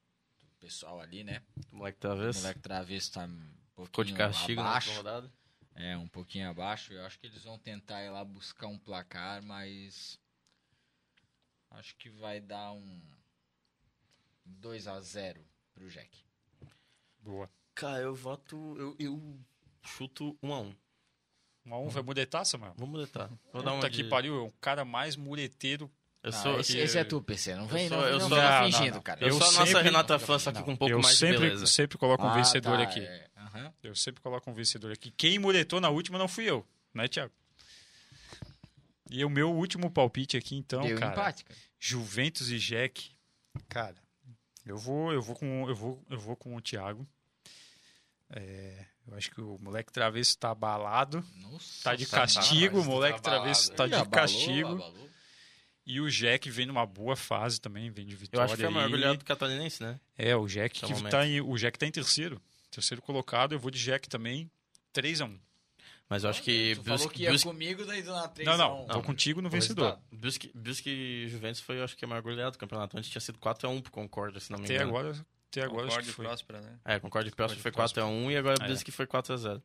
pessoal 0.65 0.99
ali, 1.01 1.23
né? 1.23 1.43
O 1.71 1.77
moleque 1.77 1.99
tá 1.99 2.15
O 2.15 2.17
vez. 2.17 2.37
moleque 2.39 2.61
travesso 2.61 3.13
tá 3.13 3.25
um 3.27 3.53
pouquinho 3.75 4.07
de 4.07 4.15
castigo 4.15 4.61
abaixo. 4.63 4.93
rodada. 4.95 5.31
É, 5.75 5.97
um 5.97 6.09
pouquinho 6.09 6.49
abaixo. 6.49 6.93
Eu 6.93 7.05
acho 7.05 7.19
que 7.19 7.27
eles 7.27 7.43
vão 7.45 7.59
tentar 7.59 8.03
ir 8.03 8.09
lá 8.11 8.25
buscar 8.25 8.69
um 8.69 8.79
placar, 8.79 9.43
mas. 9.43 10.19
Acho 11.71 11.95
que 11.97 12.09
vai 12.09 12.41
dar 12.41 12.73
um. 12.73 13.03
2 14.47 14.87
a 14.89 15.01
0 15.01 15.45
pro 15.75 15.89
Jack. 15.91 16.25
Boa. 17.19 17.51
Cara, 17.75 18.03
eu 18.03 18.15
voto. 18.15 18.57
Eu, 18.79 18.97
eu 18.99 19.41
chuto 19.83 20.39
1 20.43 20.55
a 20.55 20.61
1 20.61 20.77
1 21.67 21.75
a 21.75 21.79
1 21.81 21.89
vai 21.89 22.03
muretar, 22.03 22.45
Samuel? 22.47 22.75
Vamos 22.77 22.93
muletar. 22.93 23.29
Vou 23.53 23.63
dar 23.63 23.73
Puta 23.73 23.73
uma 23.73 23.91
que 23.91 24.03
de... 24.03 24.09
pariu, 24.09 24.37
é 24.37 24.43
o 24.43 24.53
cara 24.53 24.85
mais 24.85 25.17
mureteiro. 25.17 25.91
Eu 26.25 26.31
Ah, 26.31 26.33
sou, 26.33 26.59
esse, 26.61 26.79
esse 26.79 26.97
é 26.97 27.05
tu, 27.05 27.21
PC. 27.21 27.55
Não 27.55 27.67
vem, 27.69 27.87
sou- 27.87 27.99
não, 27.99 28.07
eu 28.07 28.19
não 28.19 28.29
sou- 28.31 28.39
Não, 28.39 28.51
não, 28.61 28.65
fingindo, 28.73 28.95
não. 28.95 29.03
cara. 29.03 29.21
eu 29.21 29.29
eu 29.29 29.35
sou 29.35 29.43
a 29.47 29.53
nossa 29.53 29.67
sempre- 29.67 29.83
Renata 29.83 30.19
Fã, 30.19 30.39
só 30.39 30.51
que 30.53 30.63
com 30.63 30.73
um 30.73 30.77
pouco 30.77 30.95
eu 30.95 31.01
mais 31.03 31.19
sempre, 31.19 31.35
de 31.37 31.43
beleza. 31.43 31.67
sempre 31.67 31.99
coloco 31.99 32.25
um 32.25 32.29
Ah, 32.31 32.35
vencedor 32.35 32.79
tá, 32.79 32.83
aqui. 32.83 33.01
é. 33.01 33.29
Aham. 33.37 33.75
Eu 33.83 33.95
sempre 33.95 34.23
coloco 34.23 34.51
um 34.51 34.55
vencedor 34.55 34.91
aqui. 34.91 35.11
Quem 35.11 35.39
muretou 35.39 35.83
na 35.83 35.91
última 35.91 36.17
não 36.19 36.27
fui 36.27 36.45
eu, 36.49 36.67
né, 36.95 37.07
Thiago? 37.09 37.31
E 39.11 39.23
o 39.23 39.29
meu 39.29 39.53
último 39.55 39.91
palpite 39.91 40.35
aqui, 40.37 40.57
então, 40.57 40.81
Deu 40.83 40.99
cara. 40.99 41.13
empate, 41.13 41.45
cara. 41.45 41.61
Juventus 41.79 42.51
e 42.51 42.59
Jack. 42.59 43.11
Cara, 43.69 43.95
eu 44.65 44.79
vou, 44.79 45.13
eu 45.13 45.21
vou 45.21 45.37
com, 45.37 45.69
eu 45.69 45.75
vou, 45.77 46.03
eu 46.09 46.19
vou 46.19 46.35
com 46.37 46.57
o 46.57 46.61
Thiago. 46.61 47.07
É, 48.31 48.87
eu 49.07 49.15
acho 49.15 49.31
que 49.31 49.41
o 49.43 49.59
moleque 49.61 49.93
travesso 49.93 50.37
tá 50.39 50.51
abalado, 50.51 51.23
Nossa, 51.37 51.85
tá 51.85 51.95
de 51.95 52.07
castigo, 52.07 52.79
o 52.79 52.83
tá 52.83 52.89
moleque 52.89 53.19
abalado. 53.19 53.43
travesso 53.43 53.71
tá 53.73 53.87
de 53.87 53.93
abalou, 53.95 54.11
castigo. 54.11 54.69
abalou. 54.75 55.05
E 55.87 56.01
o 56.01 56.11
Jack 56.11 56.51
vem 56.51 56.65
numa 56.67 56.87
boa 56.87 57.15
fase 57.15 57.61
também, 57.61 57.91
vem 57.91 58.07
de 58.07 58.15
Eu 58.15 58.19
vitória. 58.19 58.47
acho 58.47 58.55
que 58.55 58.61
foi 58.63 58.71
o 58.71 58.73
maior 58.73 58.89
goleado 58.89 59.19
do 59.19 59.25
catarinense, 59.25 59.83
né? 59.83 60.01
É, 60.17 60.35
o 60.35 60.47
Jack 60.47 60.79
Até 60.79 60.87
o 60.87 60.89
que 60.89 60.95
momento. 60.95 61.11
tá 61.13 61.27
em, 61.27 61.41
o 61.43 61.57
Jack 61.59 61.79
tá 61.79 61.87
em 61.87 61.91
terceiro. 61.91 62.41
Terceiro 62.71 63.03
colocado, 63.03 63.53
eu 63.53 63.59
vou 63.59 63.71
de 63.71 63.79
Jack 63.83 64.09
também. 64.09 64.51
3 64.95 65.21
a 65.21 65.25
1 65.27 65.39
Mas 66.09 66.25
eu 66.25 66.31
acho 66.31 66.43
que 66.43 66.75
Tu 66.77 66.83
falou 66.85 66.99
Brusque, 66.99 67.15
que 67.17 67.23
ia 67.25 67.29
Brusque, 67.31 67.49
comigo, 67.49 67.85
daí 67.85 68.03
deu 68.03 68.15
na 68.15 68.29
3 68.29 68.47
Não, 68.47 68.55
a 68.55 68.59
não, 68.59 68.85
1. 68.85 68.87
tô 68.89 69.03
contigo 69.03 69.43
no 69.43 69.51
vencedor. 69.51 69.85
resultado. 69.85 70.05
Brusque, 70.13 70.51
Brusque 70.55 70.89
e 70.91 71.29
Juventus 71.29 71.61
foi, 71.61 71.79
eu 71.79 71.85
acho 71.85 71.97
que, 71.97 72.05
o 72.05 72.09
maior 72.09 72.23
goleado 72.23 72.53
do 72.53 72.59
campeonato. 72.59 72.97
Antes 72.97 73.11
tinha 73.11 73.21
sido 73.21 73.39
4x1 73.39 73.83
pro 73.83 73.93
Concórdia, 73.93 74.41
se 74.41 74.51
não 74.51 74.59
me 74.59 74.65
Até 74.65 74.75
engano. 74.77 74.91
agora, 74.91 75.27
até 75.51 75.63
agora 75.63 75.87
acho 75.87 75.97
Concorde 75.97 76.05
que 76.07 76.11
e 76.11 76.15
foi. 76.15 76.25
próspera, 76.25 76.61
né? 76.63 76.79
É, 76.85 76.99
Concórdia 76.99 77.31
e 77.31 77.35
Próximo 77.35 77.61
foi 77.61 77.71
Concórdia 77.71 78.01
e 78.01 78.03
4x1 78.05 78.31
e 78.33 78.37
agora 78.39 78.57
É. 78.63 78.67
Brusque 78.67 78.91
foi 78.91 79.07
4x0. 79.07 79.61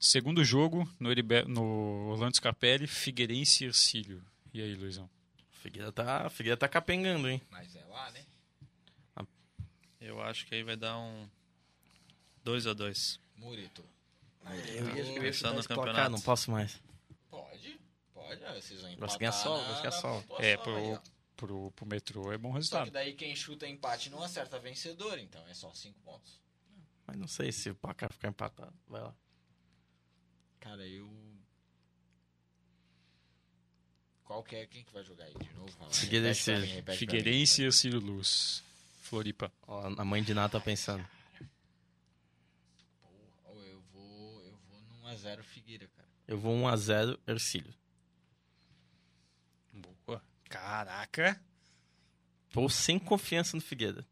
Segundo 0.00 0.44
jogo, 0.44 0.88
no, 0.98 1.10
Heribe- 1.10 1.44
no 1.46 2.08
Orlando 2.10 2.36
Scarpelli, 2.36 2.86
Figueirense 2.86 3.64
e 3.64 3.66
Ercílio. 3.68 4.22
E 4.54 4.62
aí, 4.62 4.74
Luizão? 4.74 5.08
Figueira 5.58 5.90
tá, 5.92 6.28
Figueira 6.30 6.56
tá 6.56 6.68
capengando, 6.68 7.28
hein? 7.28 7.42
Mas 7.50 7.74
é 7.76 7.84
lá, 7.84 8.10
né? 8.12 8.24
Eu 10.00 10.22
acho 10.22 10.46
que 10.46 10.54
aí 10.54 10.62
vai 10.62 10.76
dar 10.76 10.96
um 10.96 11.28
2 12.44 12.66
a 12.68 12.72
2 12.72 13.20
Murito. 13.36 13.84
Eu 14.46 14.54
ia, 14.54 14.80
eu 14.80 14.96
ia 15.14 15.20
Pensando 15.20 15.60
chutar 15.60 15.74
no 15.76 15.82
campeonato. 15.82 16.10
não 16.10 16.20
posso 16.20 16.50
mais. 16.52 16.80
Pode, 17.28 17.80
pode. 18.14 18.42
ó, 18.44 18.54
Vocês 18.54 18.80
vão 18.80 18.90
empatar 18.92 19.12
de 19.14 19.18
ganhar 19.18 19.32
sol, 19.32 19.58
ganhar 19.60 19.82
na 19.82 19.90
sol. 19.90 20.24
É, 20.38 20.56
pro, 20.56 21.02
pro, 21.36 21.70
pro 21.72 21.86
metrô 21.86 22.32
é 22.32 22.38
bom 22.38 22.48
Só 22.50 22.52
que 22.52 22.58
resultado. 22.58 22.90
daí 22.92 23.12
quem 23.14 23.34
chuta 23.34 23.66
empate 23.66 24.08
não 24.08 24.22
acerta 24.22 24.58
vencedor, 24.60 25.18
então 25.18 25.44
é 25.48 25.54
só 25.54 25.74
5 25.74 25.98
pontos. 26.00 26.40
Mas 27.06 27.16
não 27.16 27.26
sei 27.26 27.50
se 27.50 27.68
o 27.70 27.74
placar 27.74 28.12
ficar 28.12 28.28
empatado. 28.28 28.72
Vai 28.86 29.02
lá. 29.02 29.14
Cara, 30.60 30.86
eu. 30.86 31.10
Qual 34.28 34.42
que 34.42 34.56
é? 34.56 34.66
Quem 34.66 34.84
que 34.84 34.92
vai 34.92 35.02
jogar 35.02 35.24
aí 35.24 35.32
de 35.32 35.50
novo? 35.54 35.72
Figueirense. 35.90 36.52
mim. 36.52 36.82
Figueirense 36.94 37.62
e 37.62 37.64
Ercílio 37.64 37.98
Luz. 37.98 38.62
Floripa. 39.00 39.50
Ó, 39.66 39.86
a 39.96 40.04
mãe 40.04 40.22
de 40.22 40.34
Ná 40.34 40.46
tá 40.46 40.60
pensando. 40.60 41.02
Porra, 43.42 43.64
eu 43.64 43.80
vou. 43.90 44.42
Eu 44.44 44.58
vou 44.68 44.82
num 44.82 45.08
1x0 45.08 45.42
Figueira, 45.42 45.88
cara. 45.96 46.08
Eu 46.26 46.38
vou 46.38 46.54
1x0 46.54 47.18
Ercílio. 47.26 47.74
Boa. 50.06 50.22
Caraca. 50.50 51.40
Vou 52.50 52.68
sem 52.68 52.98
confiança 52.98 53.56
no 53.56 53.62
Figueira. 53.62 54.06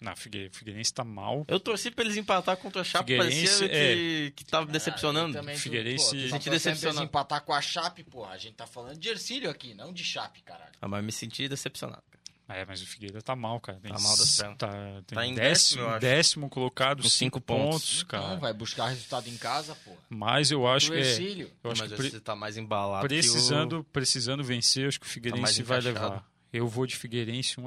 Não, 0.00 0.14
Figue- 0.16 0.50
Figueirense 0.52 0.92
tá 0.92 1.02
mal. 1.04 1.44
Eu 1.48 1.58
torci 1.58 1.90
pra 1.90 2.04
eles 2.04 2.16
empatar 2.16 2.56
contra 2.58 2.82
a 2.82 2.84
Chape, 2.84 3.16
parecia 3.16 3.68
que, 3.68 4.32
que 4.36 4.44
tava 4.44 4.66
decepcionando. 4.70 5.36
Ah, 5.36 5.40
também 5.40 5.54
tô- 5.54 5.60
Figueirense- 5.62 6.04
pô, 6.04 6.28
Senti 6.28 6.44
tá 6.44 6.50
decepcionado. 6.50 6.98
eles 7.00 7.08
empatar 7.08 7.40
com 7.42 7.52
a 7.54 7.60
Chape, 7.62 8.04
porra. 8.04 8.32
A 8.32 8.38
gente 8.38 8.54
tá 8.54 8.66
falando 8.66 8.98
de 8.98 9.08
Ercílio 9.08 9.48
aqui, 9.48 9.72
não 9.74 9.92
de 9.92 10.04
Chape, 10.04 10.42
caralho. 10.42 10.72
Ah, 10.80 10.88
mas 10.88 11.04
me 11.04 11.10
senti 11.12 11.48
decepcionado. 11.48 12.02
cara. 12.10 12.14
É, 12.46 12.62
mas 12.66 12.82
o 12.82 12.86
Figueira 12.86 13.22
tá 13.22 13.34
mal, 13.34 13.58
cara. 13.58 13.78
Tem 13.80 13.90
Tá 13.90 13.98
mal 13.98 14.14
das 14.18 14.28
s- 14.28 14.36
pernas. 14.42 14.58
Tá, 14.58 14.68
Tá 15.06 15.26
em 15.26 15.34
décimo, 15.34 15.82
décimo, 15.84 15.98
décimo 16.00 16.50
colocado, 16.50 16.98
Com 17.02 17.08
cinco 17.08 17.38
cinco 17.38 17.40
pontos. 17.40 17.70
pontos, 17.70 18.02
cara. 18.02 18.28
Não, 18.28 18.38
vai 18.38 18.52
buscar 18.52 18.88
resultado 18.88 19.26
em 19.30 19.36
casa, 19.38 19.74
porra. 19.76 19.96
Mas 20.10 20.50
eu 20.50 20.66
acho 20.66 20.90
que 20.90 20.98
é, 20.98 21.00
Ercílio. 21.00 21.50
eu 21.64 21.70
acho 21.70 21.80
mas 21.80 21.90
que 21.90 21.96
pre- 21.96 22.10
você 22.10 22.20
tá 22.20 22.36
mais 22.36 22.58
embalado 22.58 23.08
precisando, 23.08 23.82
precisando 23.90 24.44
vencer, 24.44 24.88
acho 24.88 25.00
que 25.00 25.06
o 25.06 25.08
mais 25.08 25.14
Figueirense 25.14 25.62
vai 25.62 25.78
encaixado. 25.78 26.04
levar. 26.10 26.30
Eu 26.52 26.68
vou 26.68 26.86
de 26.86 26.94
Figueirense 26.96 27.58
1 27.58 27.66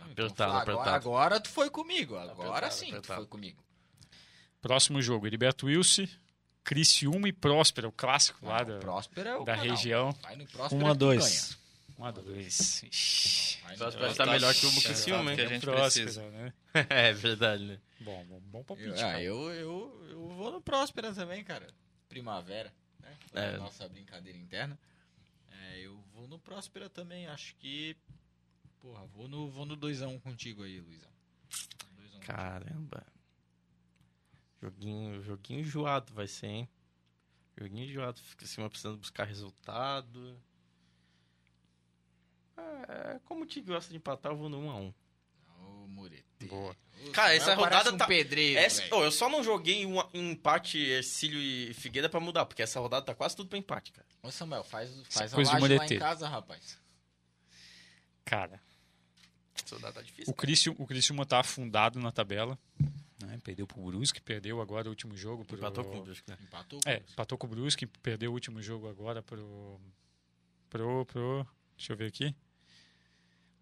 a 0.00 0.04
0. 0.06 0.12
Apertado, 0.12 0.52
agora, 0.52 0.62
apertado. 0.62 0.96
agora 0.96 1.40
tu 1.40 1.48
foi 1.48 1.70
comigo. 1.70 2.16
Agora 2.16 2.32
Apertado, 2.48 2.74
sim, 2.74 2.86
tu 2.86 2.96
apertado. 2.96 3.20
foi 3.20 3.26
comigo. 3.28 3.62
Próximo 4.60 5.02
jogo, 5.02 5.26
Heriberto 5.26 5.66
Wilson, 5.66 6.06
Criciúma 6.62 7.28
e 7.28 7.32
Próspera, 7.32 7.86
o 7.88 7.92
clássico 7.92 8.46
lá 8.46 8.60
Não, 8.60 8.64
da, 8.66 8.76
o 8.76 8.80
Próspero 8.80 9.28
é 9.28 9.36
o 9.36 9.44
da 9.44 9.56
canal. 9.56 9.70
região. 9.70 10.12
Vai 10.22 10.36
no 10.36 10.46
Próspero 10.46 10.82
1 10.82 10.86
a 10.86 10.90
é 10.90 10.92
que 10.92 10.98
2. 10.98 11.58
1 11.98 12.04
a 12.06 12.10
2. 12.10 12.82
Ixi, 12.84 13.56
ganha. 13.58 13.62
Vai 13.64 13.72
no 13.72 13.78
Próspero 13.78 14.04
Próspero. 14.04 14.26
tá 14.26 14.32
melhor 14.32 14.54
que 14.54 14.66
o 14.66 14.68
É, 14.70 14.80
Criciúma, 14.82 15.30
hein? 15.30 15.36
que 15.36 15.42
a 15.42 15.46
gente 15.46 15.60
Próspera, 15.60 16.04
precisa. 16.06 16.22
né? 16.30 16.52
é 16.88 17.12
verdade, 17.12 17.64
né? 17.64 17.78
Bom, 18.00 18.24
bom, 18.24 18.40
bom 18.40 18.64
palpite. 18.64 18.88
Eu, 18.88 19.06
ah, 19.06 19.22
eu, 19.22 19.50
eu, 19.52 20.06
eu 20.10 20.28
vou 20.30 20.50
no 20.50 20.60
Próspera 20.62 21.12
também, 21.12 21.44
cara. 21.44 21.66
Primavera, 22.08 22.72
né? 23.00 23.16
É. 23.34 23.56
nossa 23.58 23.86
brincadeira 23.88 24.38
interna. 24.38 24.78
É, 25.52 25.80
eu 25.80 25.98
vou 26.14 26.26
no 26.26 26.38
Próspera 26.38 26.88
também. 26.88 27.26
Acho 27.26 27.54
que. 27.56 27.94
Porra, 28.84 29.06
vou 29.06 29.26
no, 29.26 29.50
vou 29.50 29.64
no 29.64 29.78
2x1 29.78 30.20
contigo 30.20 30.62
aí, 30.62 30.78
Luizão. 30.78 31.08
2x1 31.48 32.20
Caramba. 32.20 33.06
Joguinho, 34.60 35.22
joguinho 35.22 35.60
enjoado 35.60 36.12
vai 36.12 36.28
ser, 36.28 36.48
hein? 36.48 36.68
Joguinho 37.56 37.88
enjoado. 37.88 38.20
Fica 38.20 38.44
assim, 38.44 38.68
precisando 38.68 38.98
buscar 38.98 39.24
resultado. 39.24 40.38
É, 42.58 43.18
como 43.24 43.44
o 43.44 43.46
time 43.46 43.68
gosta 43.68 43.90
de 43.90 43.96
empatar, 43.96 44.32
eu 44.32 44.36
vou 44.36 44.50
no 44.50 44.60
1x1. 44.60 44.94
Ô, 45.60 45.86
Murete. 45.88 46.46
Boa. 46.46 46.76
Cara, 47.14 47.34
essa 47.34 47.54
rodada 47.54 47.90
um 47.90 47.96
tá- 47.96 48.06
pedreiro, 48.06 48.60
Essa. 48.60 48.94
Ô, 48.94 49.02
eu 49.02 49.10
só 49.10 49.30
não 49.30 49.42
joguei 49.42 49.86
um, 49.86 49.98
um 50.12 50.32
empate 50.32 50.76
Ercílio 50.78 51.40
e 51.40 51.72
Figueira 51.72 52.10
pra 52.10 52.20
mudar, 52.20 52.44
porque 52.44 52.60
essa 52.62 52.78
rodada 52.78 53.06
tá 53.06 53.14
quase 53.14 53.34
tudo 53.34 53.48
pra 53.48 53.58
empate, 53.58 53.92
cara. 53.92 54.06
Ô, 54.22 54.30
Samuel, 54.30 54.62
faz, 54.62 54.90
faz 55.08 55.32
a 55.32 55.34
coisa 55.34 55.54
de 55.54 55.60
laje 55.60 55.78
lá 55.78 55.86
em 55.86 55.98
casa, 55.98 56.28
rapaz. 56.28 56.78
Cara, 58.26 58.62
Rodada 59.72 59.94
tá 59.94 60.02
difícil. 60.02 60.32
o 60.32 60.34
Criciúma, 60.34 60.76
o 60.80 60.86
Criciúma 60.86 61.26
tá 61.26 61.40
afundado 61.40 61.98
na 62.00 62.12
tabela. 62.12 62.58
Né? 63.22 63.38
Perdeu 63.42 63.66
pro 63.66 63.80
Brusque, 63.82 64.20
perdeu 64.20 64.60
agora 64.60 64.88
o 64.88 64.90
último 64.90 65.16
jogo. 65.16 65.44
Pro... 65.44 65.56
Empatou 65.56 65.84
com 65.84 65.98
o 65.98 66.02
Brusque, 66.02 66.30
né? 66.30 66.36
Empatou? 66.42 66.80
É, 66.84 67.02
empatou 67.10 67.38
com 67.38 67.46
o 67.46 67.50
Brusque, 67.50 67.86
perdeu 67.86 68.30
o 68.30 68.34
último 68.34 68.60
jogo 68.60 68.88
agora 68.88 69.22
pro. 69.22 69.80
Pro. 70.68 71.06
Pro. 71.06 71.46
Deixa 71.76 71.92
eu 71.92 71.96
ver 71.96 72.06
aqui. 72.06 72.34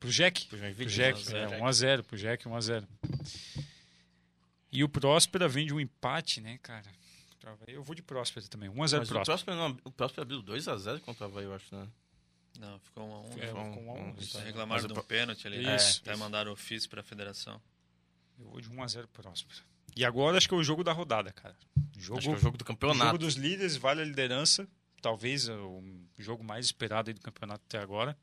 Pro 0.01 0.11
Jack? 0.11 0.47
Pro 0.47 0.59
Jack, 0.87 1.21
1 1.21 1.23
a 1.23 1.23
0. 1.23 1.53
é, 1.53 1.61
1x0, 1.61 2.03
pro 2.03 2.19
Jack, 2.19 2.45
1x0. 2.45 2.89
E 4.73 4.83
o 4.83 4.89
Próspera 4.89 5.47
vem 5.47 5.67
de 5.67 5.73
um 5.73 5.79
empate, 5.79 6.41
né, 6.41 6.59
cara? 6.61 6.91
Eu 7.69 7.83
vou 7.83 7.95
de 7.95 8.03
Próspera 8.03 8.47
também, 8.49 8.69
1x0 8.69 8.75
Mas 8.77 8.93
o 8.93 9.07
Próspera. 9.07 9.57
Não, 9.57 9.79
o 9.85 9.91
Próspero 9.93 10.23
abriu 10.23 10.43
2x0 10.43 11.01
contra 11.01 11.27
o 11.27 11.31
Havaí, 11.31 11.45
eu 11.45 11.55
acho, 11.55 11.75
né? 11.75 11.87
Não, 12.59 12.79
ficou 12.81 13.09
um 13.09 13.15
a 13.15 13.21
um. 13.23 13.27
É, 13.39 13.47
Foi 13.49 13.61
um- 13.61 13.87
1 13.87 13.91
a 13.91 13.95
1, 13.95 14.09
um- 14.11 14.15
isso. 14.19 14.37
Mas 14.37 14.47
Reclamaram 14.47 14.87
de 14.87 14.93
um 14.93 15.03
pênalti 15.03 15.47
ali. 15.47 15.75
Isso, 15.77 16.01
Até 16.03 16.15
mandaram 16.17 16.53
ofício 16.53 16.89
pra 16.89 17.03
federação. 17.03 17.61
Eu 18.39 18.47
vou 18.51 18.61
de 18.61 18.69
1x0 18.69 19.07
Próspera. 19.09 19.61
E 19.97 20.05
agora 20.05 20.37
acho 20.39 20.49
que 20.49 20.55
é 20.55 20.57
o 20.57 20.65
jogo 20.65 20.83
da 20.85 20.93
rodada, 20.93 21.33
cara. 21.33 21.57
Jogo, 21.97 22.19
Acho 22.19 22.29
que 22.29 22.35
é 22.35 22.37
o 22.37 22.41
jogo 22.41 22.57
do 22.57 22.63
o 22.63 22.65
campeonato. 22.65 23.05
jogo 23.07 23.19
dos 23.19 23.35
líderes, 23.35 23.77
vale 23.77 24.01
a 24.01 24.05
liderança. 24.05 24.67
Talvez 25.01 25.49
é 25.49 25.55
o 25.55 25.83
jogo 26.19 26.43
mais 26.45 26.67
esperado 26.67 27.11
aí 27.11 27.15
do 27.15 27.21
campeonato 27.21 27.63
até 27.67 27.79
agora. 27.79 28.17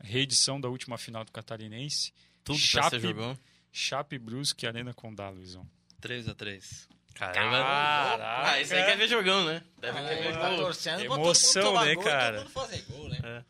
Reedição 0.00 0.60
da 0.60 0.68
última 0.68 0.98
final 0.98 1.24
do 1.24 1.32
Catarinense. 1.32 2.12
Tudo 2.44 2.58
Chape- 2.58 2.90
pra 2.90 3.00
ser 3.00 3.06
jogão. 3.08 3.38
Chape 3.72 4.18
Brusque 4.18 4.66
Arena 4.66 4.92
Condá, 4.94 5.28
Luizão. 5.30 5.68
3x3. 6.00 6.88
Caramba. 7.18 7.58
Caraca. 7.58 8.50
Ah, 8.52 8.60
esse 8.60 8.74
aí 8.74 8.84
quer 8.84 8.96
ver 8.96 9.08
jogão, 9.08 9.44
né? 9.44 9.62
Deve 9.78 9.98
Ah, 9.98 10.08
quer 10.08 10.22
ver 10.22 10.32
tá 10.34 10.56
torcendo 10.56 11.04
pra 11.04 11.16
Emoção, 11.16 11.62
todo 11.62 11.64
mundo 11.64 11.74
tomar 11.74 11.86
né, 11.86 11.94
gol, 11.94 12.04
cara? 12.04 12.36
Todo 12.36 12.44
mundo 12.44 12.52
fazer 12.52 12.82
gol, 12.82 13.08
né? 13.08 13.18
É. 13.24 13.44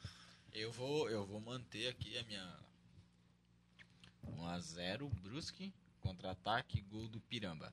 Eu 0.55 0.73
vou, 0.73 1.11
eu 1.11 1.27
vou 1.27 1.41
manter 1.41 1.89
aqui 1.89 2.17
a 2.17 2.23
minha 2.25 2.59
1x0 4.27 5.11
Brusque, 5.23 5.73
contra-ataque, 6.01 6.81
gol 6.81 7.09
do 7.09 7.21
Piramba. 7.21 7.73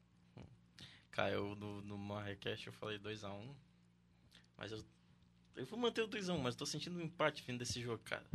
Cara, 1.11 1.31
eu 1.31 1.55
no, 1.55 1.81
no 1.81 1.97
Marrakech 1.97 2.67
eu 2.67 2.73
falei 2.73 2.99
2x1. 2.99 3.55
Mas 4.57 4.73
eu. 4.73 4.84
Eu 5.55 5.65
vou 5.65 5.80
manter 5.80 6.01
o 6.01 6.09
2x1, 6.09 6.38
mas 6.38 6.57
tô 6.57 6.65
sentindo 6.65 6.99
um 6.99 7.01
empate 7.01 7.41
vindo 7.47 7.59
desse 7.59 7.81
jogo, 7.81 8.03
cara. 8.03 8.26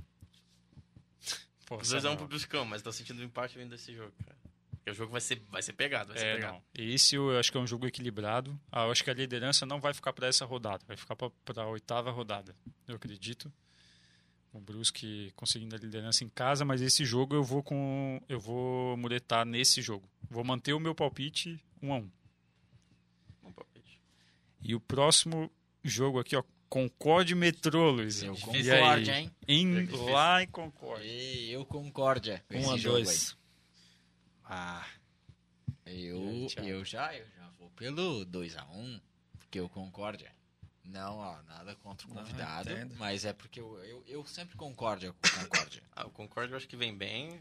Pô, 1.66 1.76
2x1 1.76 2.16
pro. 2.16 2.26
Bruscão, 2.26 2.64
mas 2.64 2.80
tô 2.80 2.90
sentindo 2.90 3.20
um 3.20 3.24
empate 3.24 3.58
vindo 3.58 3.68
desse 3.68 3.94
jogo, 3.94 4.14
cara. 4.24 4.39
Porque 4.90 4.92
o 4.92 4.94
jogo 4.94 5.12
vai 5.12 5.20
ser, 5.20 5.42
vai 5.48 5.62
ser 5.62 5.72
pegado, 5.74 6.08
vai 6.08 6.18
ser 6.18 6.26
É, 6.26 6.34
pegado. 6.34 6.54
não. 6.54 6.62
Esse 6.74 7.14
eu 7.14 7.38
acho 7.38 7.50
que 7.52 7.56
é 7.58 7.60
um 7.60 7.66
jogo 7.66 7.86
equilibrado. 7.86 8.58
Ah, 8.72 8.84
eu 8.86 8.90
acho 8.90 9.04
que 9.04 9.10
a 9.10 9.14
liderança 9.14 9.64
não 9.64 9.80
vai 9.80 9.94
ficar 9.94 10.12
para 10.12 10.26
essa 10.26 10.44
rodada, 10.44 10.84
vai 10.86 10.96
ficar 10.96 11.14
para 11.16 11.62
a 11.62 11.66
oitava 11.68 12.10
rodada. 12.10 12.54
Eu 12.88 12.96
acredito. 12.96 13.52
O 14.52 14.60
Brusque 14.60 15.30
conseguindo 15.36 15.76
a 15.76 15.78
liderança 15.78 16.24
em 16.24 16.28
casa, 16.28 16.64
mas 16.64 16.82
esse 16.82 17.04
jogo 17.04 17.36
eu 17.36 17.44
vou 17.44 17.62
com 17.62 18.20
eu 18.28 18.40
vou 18.40 18.96
muretar 18.96 19.46
nesse 19.46 19.80
jogo. 19.80 20.08
Vou 20.28 20.42
manter 20.42 20.72
o 20.72 20.80
meu 20.80 20.92
palpite 20.94 21.62
1 21.80 21.92
a 21.92 21.96
1. 21.98 22.10
Bom 23.42 23.52
palpite. 23.52 24.00
E 24.60 24.74
o 24.74 24.80
próximo 24.80 25.48
jogo 25.84 26.18
aqui, 26.18 26.34
ó, 26.34 26.42
Concorde 26.68 27.34
Metrô, 27.36 27.90
Luiz. 27.92 28.22
E 28.22 28.26
concordo, 28.26 29.10
hein? 29.10 29.30
Em, 29.46 29.84
Difícil. 29.84 30.04
lá 30.10 30.42
em 30.42 30.48
Concorde. 30.48 31.06
E 31.06 31.52
eu 31.52 31.64
concórdia 31.64 32.44
com 32.48 32.56
1 32.56 32.60
esse 32.60 32.70
a 32.70 32.76
jogo 32.76 32.96
2 32.96 33.36
Ah. 34.52 34.85
Eu, 35.86 36.48
eu, 36.56 36.85
já, 36.85 37.14
eu 37.14 37.24
já 37.36 37.48
vou 37.56 37.70
pelo 37.70 38.27
2x1, 38.27 39.01
porque 39.39 39.60
eu 39.60 39.68
concórdia. 39.68 40.32
Não, 40.85 41.18
ó, 41.18 41.40
nada 41.43 41.77
contra 41.77 42.06
o 42.09 42.10
Não, 42.10 42.16
convidado, 42.16 42.70
entendo. 42.72 42.97
mas 42.98 43.24
é 43.24 43.32
porque 43.32 43.60
eu, 43.60 43.78
eu, 43.85 44.02
eu 44.09 44.27
sempre 44.27 44.56
concórdia 44.56 45.12
com 45.12 45.40
concórdia. 45.43 45.82
Ah, 45.94 46.06
o 46.06 46.10
Concorde 46.10 46.52
eu 46.52 46.56
acho 46.56 46.66
que 46.66 46.77
vem 46.77 46.97
bem. 46.97 47.40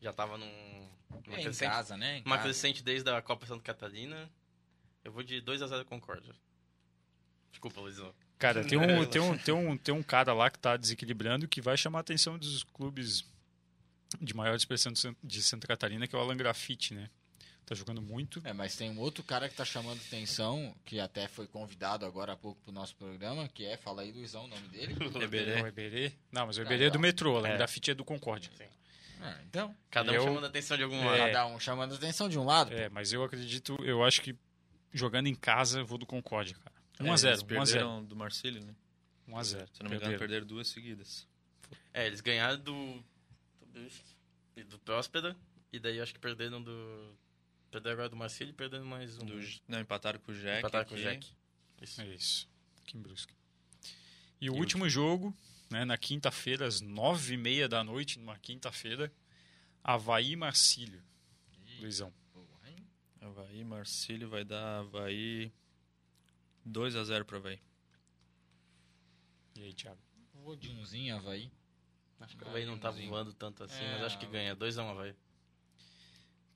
Já 0.00 0.12
tava 0.12 0.36
num. 0.38 0.88
Numa 1.26 1.38
É, 1.38 1.42
em 1.42 1.52
casa, 1.52 1.96
né? 1.96 2.18
Em 2.18 2.22
uma 2.24 2.36
casa. 2.36 2.48
crescente 2.48 2.84
desde 2.84 3.08
a 3.10 3.20
Copa 3.22 3.46
Santa 3.46 3.62
Catarina. 3.62 4.30
Eu 5.02 5.10
vou 5.10 5.22
de 5.22 5.40
2x0 5.42 5.84
Concorde. 5.84 6.30
Desculpa, 7.50 7.80
Luizão. 7.80 8.14
Cara, 8.38 8.64
tem 8.64 8.76
um, 8.78 9.06
tem, 9.06 9.20
um, 9.22 9.38
tem, 9.38 9.54
um, 9.54 9.76
tem 9.76 9.94
um 9.94 10.02
cara 10.02 10.32
lá 10.32 10.50
que 10.50 10.58
tá 10.58 10.76
desequilibrando 10.76 11.48
que 11.48 11.60
vai 11.60 11.76
chamar 11.76 12.00
a 12.00 12.02
atenção 12.02 12.38
dos 12.38 12.62
clubes 12.62 13.24
de 14.20 14.34
maior 14.34 14.54
expressão 14.54 14.92
de 14.92 14.98
San- 14.98 15.16
de 15.22 15.42
Santa 15.42 15.66
Catarina, 15.66 16.06
que 16.06 16.14
é 16.14 16.18
o 16.18 16.22
Alan 16.22 16.36
Grafite, 16.36 16.94
né? 16.94 17.08
Tá 17.66 17.74
jogando 17.74 18.02
muito. 18.02 18.42
É, 18.44 18.52
mas 18.52 18.76
tem 18.76 18.90
um 18.90 18.98
outro 18.98 19.22
cara 19.24 19.48
que 19.48 19.54
tá 19.54 19.64
chamando 19.64 19.98
atenção, 20.06 20.74
que 20.84 21.00
até 21.00 21.26
foi 21.28 21.46
convidado 21.46 22.04
agora 22.04 22.34
há 22.34 22.36
pouco 22.36 22.60
pro 22.62 22.72
nosso 22.72 22.94
programa, 22.94 23.48
que 23.48 23.64
é, 23.64 23.76
fala 23.78 24.02
aí, 24.02 24.12
Luizão, 24.12 24.44
o 24.44 24.48
nome 24.48 24.68
dele. 24.68 24.94
É 25.00 25.04
o 25.18 25.22
Eberê. 25.22 25.58
Eberê. 25.60 26.12
Não, 26.30 26.46
mas 26.46 26.58
o 26.58 26.62
Eberê 26.62 26.84
é 26.86 26.90
do 26.90 27.00
metrô, 27.00 27.32
o 27.34 27.36
Alan 27.38 27.48
É. 27.48 27.56
Grafite 27.56 27.90
é 27.90 27.94
do 27.94 28.04
Concórdia. 28.04 28.50
Ah, 29.20 29.38
então, 29.48 29.74
Cada 29.90 30.12
um 30.12 30.14
Eu- 30.14 30.24
chamando 30.24 30.44
a 30.44 30.48
atenção 30.48 30.76
de 30.76 30.82
algum 30.82 30.96
É. 30.96 31.04
lado. 31.04 31.18
cada 31.32 31.46
um 31.46 31.58
chamando 31.58 31.94
atenção 31.94 32.28
de 32.28 32.38
um 32.38 32.44
lado. 32.44 32.74
É, 32.74 32.90
mas 32.90 33.10
eu 33.14 33.24
acredito, 33.24 33.76
eu 33.82 34.04
acho 34.04 34.20
que 34.20 34.36
jogando 34.92 35.26
em 35.28 35.34
casa, 35.34 35.78
eu 35.80 35.86
vou 35.86 35.96
do 35.96 36.04
Concórdia, 36.04 36.54
cara. 36.62 36.74
É, 37.00 37.02
eles 37.02 37.22
1x0, 37.22 37.42
1x0. 37.44 37.46
perderam 37.46 38.04
do 38.04 38.14
Marcílio, 38.14 38.62
né? 38.62 38.74
1x0. 39.26 39.42
Se 39.72 39.80
eu 39.80 39.84
não 39.84 39.90
me 39.90 39.96
engano, 39.96 40.18
perderam 40.18 40.46
duas 40.46 40.68
seguidas. 40.68 41.26
É, 41.94 42.06
eles 42.06 42.20
ganharam 42.20 42.58
do. 42.60 43.02
Do, 43.74 43.88
e 44.56 44.64
do 44.64 44.78
Próspera. 44.78 45.36
E 45.72 45.78
daí 45.78 46.00
acho 46.00 46.14
que 46.14 46.20
perderam 46.20 46.62
do. 46.62 47.16
Perderam 47.70 47.94
agora 47.94 48.08
do 48.08 48.16
Marcílio 48.16 48.52
e 48.52 48.54
perderam 48.54 48.84
mais 48.84 49.18
um. 49.18 49.26
Do, 49.26 49.34
não, 49.66 49.80
empataram 49.80 50.20
com 50.20 50.30
o 50.30 50.34
Jack. 50.34 50.58
Empataram 50.60 50.84
com 50.86 50.94
o 50.94 50.96
aqui. 50.96 51.04
Jack. 51.04 51.32
Isso. 51.82 52.00
É 52.00 52.14
isso. 52.14 52.48
Aqui 52.82 52.96
em 52.96 53.02
Brusque. 53.02 53.34
E 54.40 54.48
o 54.48 54.54
último 54.54 54.88
jogo, 54.88 55.34
né, 55.70 55.84
na 55.84 55.98
quinta-feira, 55.98 56.66
às 56.66 56.80
nove 56.80 57.34
e 57.34 57.36
meia 57.36 57.68
da 57.68 57.82
noite, 57.82 58.18
numa 58.18 58.38
quinta-feira, 58.38 59.12
Havaí 59.82 60.32
e 60.32 60.36
Marcílio. 60.36 61.02
Luizão. 61.80 62.12
Porra, 62.32 62.70
hein? 62.70 62.86
Havaí, 63.20 63.64
Marcílio 63.64 64.28
vai 64.28 64.44
dar 64.44 64.80
Havaí 64.80 65.52
2x0 66.68 67.24
pro 67.24 67.38
Havaí. 67.38 67.60
E 69.56 69.62
aí, 69.62 69.74
Thiago? 69.74 70.00
Vou 70.34 70.54
de 70.54 70.70
umzinho, 70.70 71.16
Havaí. 71.16 71.50
Acho 72.20 72.36
que 72.36 72.44
o 72.44 72.48
Havaí 72.48 72.64
não 72.64 72.78
tá 72.78 72.90
voando 72.90 73.32
tanto 73.32 73.64
assim, 73.64 73.82
mas 73.92 74.02
É, 74.02 74.04
acho 74.06 74.18
que 74.18 74.26
ganha. 74.26 74.54
2x1 74.56 74.90
Havaí. 74.90 75.14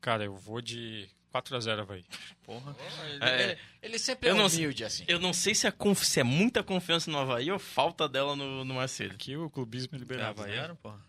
Cara, 0.00 0.24
eu 0.24 0.34
vou 0.36 0.60
de 0.62 1.08
4x0 1.32 1.80
Havaí. 1.80 2.04
Porra. 2.44 2.74
Ele, 3.10 3.24
É. 3.24 3.42
ele- 3.50 3.58
ele 3.82 3.98
sempre 3.98 4.28
é 4.30 4.32
não- 4.34 4.46
humilde, 4.46 4.84
assim. 4.84 5.04
Eu 5.08 5.18
não 5.20 5.32
sei 5.32 5.54
se 5.54 5.66
é, 5.66 5.70
conf- 5.70 6.04
se 6.04 6.20
é 6.20 6.24
muita 6.24 6.62
confiança 6.62 7.10
no 7.10 7.18
Havaí 7.18 7.50
ou 7.50 7.58
falta 7.58 8.08
dela 8.08 8.34
no, 8.36 8.64
no 8.64 8.74
Marcílio. 8.74 9.12
Aqui 9.12 9.36
o 9.36 9.50
clubismo 9.50 9.90
é 9.94 9.96
É 9.96 9.98
liberado. 9.98 10.40
né? 10.40 10.48
Havaiano, 10.48 10.76
porra? 10.76 11.00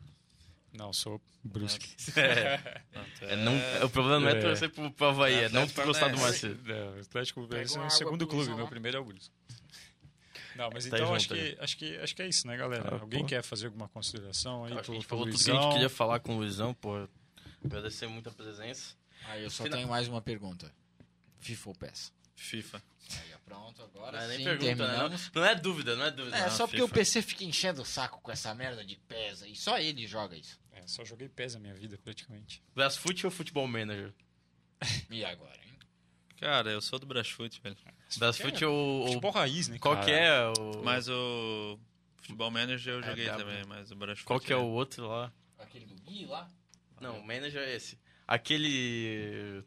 Não, 0.74 0.92
sou 0.94 1.22
Brusque. 1.44 1.96
É, 2.18 2.82
Não, 2.94 3.28
é 3.30 3.36
não, 3.36 3.86
o 3.86 3.90
problema 3.90 4.20
não 4.20 4.30
é 4.30 4.38
É. 4.38 4.42
torcer 4.42 4.70
pro, 4.70 4.92
pro 4.92 5.08
Havaí, 5.08 5.36
é 5.36 5.50
não 5.50 5.62
gostar 5.68 5.86
do 5.86 5.94
Paranaense. 5.94 6.48
Marcílio. 6.48 6.60
É, 6.74 6.98
o 6.98 7.02
Atlético 7.02 7.42
Paranaense 7.48 7.78
é 7.78 7.82
o 7.82 7.90
segundo 7.90 8.26
clube, 8.28 8.36
Luizão 8.38 8.56
meu 8.56 8.66
lá. 8.66 8.70
primeiro 8.70 8.98
é 8.98 9.00
o 9.00 9.06
Brusque. 9.06 9.34
Não, 10.60 10.70
mas 10.74 10.86
Tá 10.88 10.98
então 10.98 11.16
acho, 11.16 11.30
que, 11.30 11.58
acho, 11.60 11.78
que, 11.78 11.98
acho 11.98 12.16
que 12.16 12.22
é 12.22 12.28
isso, 12.28 12.46
né, 12.46 12.58
galera? 12.58 12.84
Tá, 12.84 12.96
Alguém 13.00 13.22
pô. 13.22 13.28
quer 13.28 13.42
fazer 13.42 13.68
alguma 13.68 13.88
consideração 13.88 14.66
aí 14.66 14.74
Acho 14.74 14.76
que 14.76 14.80
a 14.80 14.84
pro, 14.84 14.94
gente 14.96 15.08
pro 15.08 15.10
falou 15.18 15.26
tudo 15.32 15.44
que 15.44 15.52
a 15.52 15.54
gente 15.54 15.72
queria 15.74 15.90
falar 15.90 16.20
com 16.20 16.36
o 16.36 16.38
Luizão, 16.40 16.74
pô. 16.74 17.08
Agradecer 17.64 18.08
muito 18.08 18.28
a 18.28 18.32
presença. 18.34 18.94
Aí 19.26 19.44
eu 19.44 19.50
só 19.50 19.64
Final- 19.64 19.78
tenho 19.80 19.90
mais 19.90 20.08
uma 20.10 20.22
pergunta. 20.22 20.72
FIFA 21.40 21.70
ou 21.70 21.76
PES? 21.76 22.14
FIFA. 22.36 22.84
Aí, 23.12 23.34
pronto, 23.46 23.82
agora 23.82 24.18
Não 24.18 24.24
é 24.24 24.28
nem 24.28 24.38
sim, 24.40 24.44
pergunta, 24.44 24.66
né? 24.70 24.76
terminamos. 24.76 25.32
Não, 25.34 25.42
não 25.42 25.50
é 25.50 25.56
dúvida, 25.56 25.96
não 25.96 26.06
é 26.06 26.12
dúvida. 26.12 26.38
É, 26.38 26.42
não. 26.44 26.52
só 26.52 26.68
porque 26.68 26.78
FIFA. 26.82 26.86
o 26.92 26.94
PC 26.94 27.22
fica 27.22 27.44
enchendo 27.44 27.82
o 27.82 27.86
saco 27.86 28.22
com 28.22 28.32
essa 28.32 28.54
merda 28.54 28.84
de 28.86 28.96
PES 29.08 29.44
aí. 29.44 29.56
Só 29.56 29.80
ele 29.80 30.06
joga 30.06 30.36
isso. 30.38 30.60
É, 30.74 30.86
só 30.88 31.04
joguei 31.04 31.28
pés 31.30 31.56
a 31.56 31.60
minha 31.60 31.74
vida, 31.74 31.98
praticamente. 32.04 32.62
Brasfoot 32.76 33.26
ou 33.26 33.32
Futebol 33.32 33.68
Manager? 33.68 34.14
E 35.10 35.26
agora, 35.26 35.58
hein? 35.66 35.69
Cara, 36.40 36.72
eu 36.72 36.82
sou 36.82 36.98
do 36.98 37.06
Brasfoot, 37.06 37.60
velho. 37.62 37.76
Brasfoot 38.18 38.64
ou, 38.66 39.02
ou 39.02 39.08
Futebol 39.08 39.32
raiz, 39.32 39.68
né, 39.68 39.78
qual 39.78 39.96
cara? 39.96 40.06
que 40.06 40.12
é 40.12 40.46
o... 40.58 40.84
Mas 40.84 41.10
o 41.10 41.78
Futebol 42.18 42.50
Manager 42.50 42.94
eu 42.94 43.00
É, 43.02 43.04
joguei 43.04 43.26
também, 43.30 43.66
mas 43.66 43.92
o 43.92 43.96
Brasfoot... 43.96 44.26
Qual 44.26 44.40
que 44.40 44.54
é 44.54 44.56
o 44.56 44.66
outro 44.66 45.08
lá? 45.08 45.32
Aquele 45.58 45.86
do 45.86 45.96
Gui 45.96 46.26
lá? 46.26 46.50
Não, 47.02 47.20
o 47.20 47.26
Manager 47.28 47.62
é 47.62 47.76
esse. 47.76 48.00
Aquele... 48.26 49.64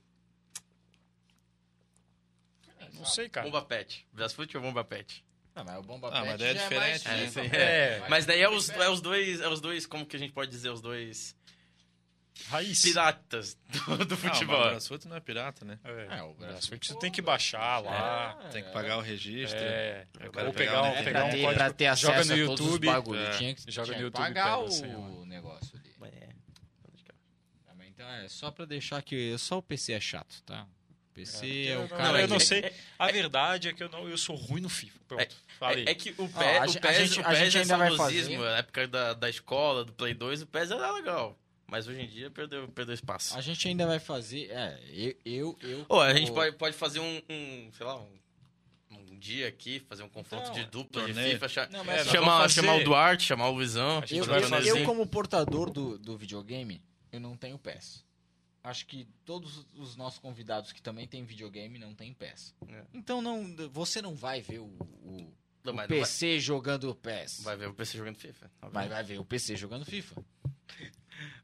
Não 2.94 3.04
sei, 3.04 3.28
cara. 3.28 3.46
Bomba 3.46 3.62
Pet. 3.62 4.06
Brasfoot 4.12 4.56
ou 4.56 4.62
Bomba 4.62 4.84
Pet? 4.84 5.24
Não, 5.54 5.64
mas 5.64 5.78
o 5.78 5.82
Bomba 5.82 6.08
Ah, 6.08 6.22
Pet 6.22 6.26
mas 6.28 6.38
daí 6.38 6.48
é 6.48 6.54
diferente, 6.54 7.08
mais 7.08 7.34
né? 7.34 7.50
É, 7.52 7.58
é. 7.98 8.06
Mas 8.08 8.26
daí 8.26 8.40
é 8.40 8.48
os, 8.48 8.70
é 8.70 8.88
os 8.88 9.00
dois, 9.00 9.40
é 9.40 9.48
os 9.48 9.60
dois, 9.60 9.86
como 9.86 10.06
que 10.06 10.16
a 10.16 10.18
gente 10.18 10.32
pode 10.32 10.50
dizer, 10.50 10.70
os 10.70 10.80
dois 10.80 11.36
Raiz. 12.48 12.82
piratas 12.82 13.56
do, 13.68 14.04
do 14.04 14.14
Ah, 14.14 14.16
futebol. 14.16 14.58
mas 14.58 14.66
o 14.66 14.70
Brasfoot 14.70 15.08
não 15.08 15.16
é 15.16 15.20
pirata, 15.20 15.64
né? 15.64 15.78
É, 15.84 16.18
É, 16.18 16.22
o 16.22 16.34
Brasfoot, 16.34 16.86
você 16.86 16.98
tem 16.98 17.10
que 17.10 17.20
baixar 17.22 17.78
lá. 17.80 18.34
Tem 18.52 18.62
que 18.64 18.70
pagar 18.72 18.98
o 18.98 19.00
registro. 19.00 19.58
É, 19.60 20.06
ou 20.46 20.52
pegar 20.52 20.82
um, 20.82 21.04
pegar 21.04 21.24
um 21.24 21.30
código, 21.30 21.54
pra 21.54 21.72
ter 21.72 21.86
acesso 21.86 22.12
joga 22.12 22.24
no 22.36 22.42
a 22.44 22.46
todos 22.46 22.66
os 22.66 22.72
YouTube. 22.74 23.18
É. 23.18 23.30
Tinha 23.38 23.54
que, 23.54 23.70
Joga 23.70 23.84
tinha 23.86 23.94
no 23.94 23.98
que 23.98 24.02
YouTube, 24.04 24.22
pagar 24.34 24.58
o 24.58 24.64
assim, 24.64 25.26
negócio 25.26 25.78
ali. 25.78 26.12
É. 26.12 26.28
Ah, 27.68 27.72
mas 27.76 27.88
Então 27.88 28.08
é 28.08 28.28
só 28.28 28.50
pra 28.50 28.64
deixar 28.64 29.02
que 29.02 29.36
só 29.38 29.58
o 29.58 29.62
PC 29.62 29.92
é 29.92 30.00
chato, 30.00 30.42
tá? 30.44 30.66
O 31.10 31.14
PC 31.14 31.46
É, 31.46 31.66
é, 31.72 31.76
o 31.76 31.80
não- 31.82 31.88
cara 31.88 32.20
eu 32.22 32.28
não 32.28 32.40
sei. 32.40 32.72
A 32.98 33.12
verdade 33.12 33.68
é 33.68 33.72
que 33.74 33.82
eu, 33.82 33.88
não, 33.90 34.08
eu 34.08 34.16
sou 34.16 34.34
ruim 34.34 34.62
no 34.62 34.68
FIFA. 34.70 34.98
Pronto, 35.06 35.36
falei. 35.58 35.84
É, 35.86 35.90
é 35.90 35.94
que 35.94 36.10
o 36.16 36.26
PES, 36.28 36.36
a 36.36 36.64
o 36.64 36.68
gente- 36.68 36.80
PES, 36.80 36.90
a 36.96 37.04
gente- 37.04 37.18
o 37.20 37.22
a 37.22 37.28
PES 37.28 37.38
gente 37.38 37.56
é 37.56 37.60
ainda 37.60 37.76
vai 37.76 37.88
saudosismo, 37.96 38.36
fazer. 38.38 38.48
na 38.50 38.56
época 38.56 38.88
da, 38.88 39.12
da 39.14 39.28
escola, 39.28 39.84
do 39.84 39.92
Play 39.92 40.14
2, 40.14 40.40
o 40.42 40.46
PES 40.46 40.70
era 40.70 40.90
legal. 40.92 41.38
Mas 41.72 41.88
hoje 41.88 42.02
em 42.02 42.06
dia 42.06 42.30
perdeu, 42.30 42.68
perdeu 42.68 42.94
espaço. 42.94 43.34
A 43.34 43.40
gente 43.40 43.66
ainda 43.66 43.86
vai 43.86 43.98
fazer. 43.98 44.50
É, 44.50 44.78
eu. 44.92 45.16
eu, 45.24 45.58
eu 45.62 45.86
Ô, 45.88 46.00
a 46.00 46.12
gente 46.12 46.26
vou- 46.26 46.34
pode, 46.36 46.56
pode 46.56 46.76
fazer 46.76 47.00
um, 47.00 47.22
um, 47.30 47.70
sei 47.72 47.86
lá, 47.86 47.98
um, 47.98 48.18
um 48.90 49.18
dia 49.18 49.48
aqui, 49.48 49.80
fazer 49.80 50.02
um 50.02 50.08
confronto 50.10 50.50
Então, 50.50 50.54
de 50.62 50.66
dupla 50.66 51.00
de 51.06 51.14
torneio. 51.14 51.32
FIFA. 51.32 51.48
cha- 51.48 51.68
Não, 51.72 51.80
É, 51.80 51.84
mas 51.84 51.96
nós 52.04 52.08
chamar, 52.14 52.50
chamar 52.50 52.74
o 52.74 52.84
Duarte, 52.84 53.24
chamar 53.24 53.48
o 53.48 53.56
gente 54.04 54.18
Eu, 54.18 54.24
vai 54.26 54.42
eu- 54.42 54.76
eu, 54.80 54.84
como 54.84 55.06
portador 55.06 55.70
do, 55.70 55.98
do 55.98 56.14
videogame, 56.14 56.82
eu 57.10 57.18
não 57.18 57.38
tenho 57.38 57.58
PES. 57.58 58.04
Acho 58.62 58.86
que 58.86 59.08
todos 59.24 59.66
os 59.74 59.96
nossos 59.96 60.18
convidados 60.18 60.72
que 60.72 60.82
também 60.82 61.08
têm 61.08 61.24
videogame 61.24 61.78
não 61.78 61.94
têm 61.94 62.12
PES. 62.12 62.54
É. 62.68 62.84
Então 62.92 63.22
não, 63.22 63.56
você 63.72 64.02
não 64.02 64.14
vai 64.14 64.42
ver 64.42 64.58
o, 64.58 64.64
o- 64.66 65.34
Não, 65.64 65.72
o 65.72 65.74
não 65.74 65.74
vai- 65.76 65.88
PC 65.88 66.38
jogando 66.38 66.94
PES. 66.94 67.40
Vai 67.42 67.56
ver 67.56 67.68
o 67.70 67.72
PC 67.74 67.96
jogando 67.96 68.16
FIFA. 68.16 68.50
Mas 68.70 68.88
vai 68.90 69.02
ver 69.02 69.18
o 69.18 69.24
PC 69.24 69.56
jogando 69.56 69.86
FIFA. 69.86 70.22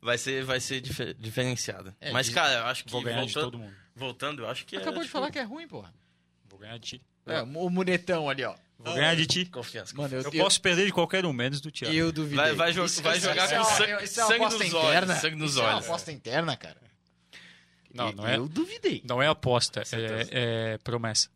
Vai 0.01 0.17
ser, 0.19 0.45
vai 0.45 0.61
ser 0.61 0.81
difer- 0.81 1.15
diferenciado. 1.19 1.95
É, 2.01 2.11
Mas, 2.13 2.27
de- 2.27 2.33
cara, 2.33 2.55
eu 2.61 2.67
acho 2.67 2.85
que 2.85 2.91
Vou 2.91 3.03
ganhar 3.03 3.25
de 3.25 3.33
voltando, 3.33 3.45
todo 3.53 3.59
mundo. 3.59 3.75
voltando, 3.97 4.43
eu 4.43 4.49
acho 4.49 4.65
que 4.65 4.77
Acabou 4.77 4.95
é, 4.95 4.99
de 5.01 5.07
tipo, 5.07 5.13
falar 5.13 5.31
que 5.31 5.39
é 5.39 5.43
ruim, 5.43 5.67
porra. 5.69 5.93
Vou 6.49 6.59
ganhar 6.59 6.79
de 6.79 6.87
ti. 6.99 7.03
É, 7.27 7.43
o 7.43 7.69
munetão 7.71 8.29
ali, 8.31 8.45
ó. 8.45 8.55
Vou 8.79 8.95
ganhar 8.95 9.15
de 9.17 9.27
ti. 9.27 9.45
Confiança. 9.47 9.95
Mano, 9.97 10.15
eu, 10.15 10.21
Eu 10.23 10.31
eu, 10.33 10.45
posso 10.45 10.61
perder 10.63 10.87
de 10.87 10.93
qualquer 10.93 11.27
um, 11.27 11.33
menos 11.33 11.61
do 11.61 11.71
Thiago. 11.71 11.95
eu 11.95 12.13
duvidei. 12.13 12.37
Vai, 12.37 12.55
vai, 12.55 12.71
Isso- 12.71 13.03
vai 13.03 13.19
isso- 13.19 13.27
jogar 13.29 13.45
isso 13.45 13.49
com 13.49 13.55
é 13.55 13.59
uma- 13.61 13.65
sangue, 13.71 14.05
isso 14.05 14.21
é 14.21 14.23
uma 14.25 14.29
sangue 14.29 14.45
aposta 14.45 14.59
nos 14.65 14.67
interna. 14.69 15.13
olhos. 15.13 15.21
Sangue 15.23 15.37
nos 15.37 15.51
Isso 15.51 15.59
é 15.61 15.63
uma 15.65 15.73
olhos. 15.75 15.85
aposta 15.85 16.13
interna, 16.13 16.57
cara. 16.57 16.77
Não, 17.93 18.13
não 18.13 18.27
é, 18.29 18.37
Eu 18.37 18.47
duvidei. 18.49 19.03
não 19.05 19.21
é 19.23 19.27
aposta, 19.27 19.83
é, 19.93 20.75
é 20.75 20.79
promessa. 20.79 21.29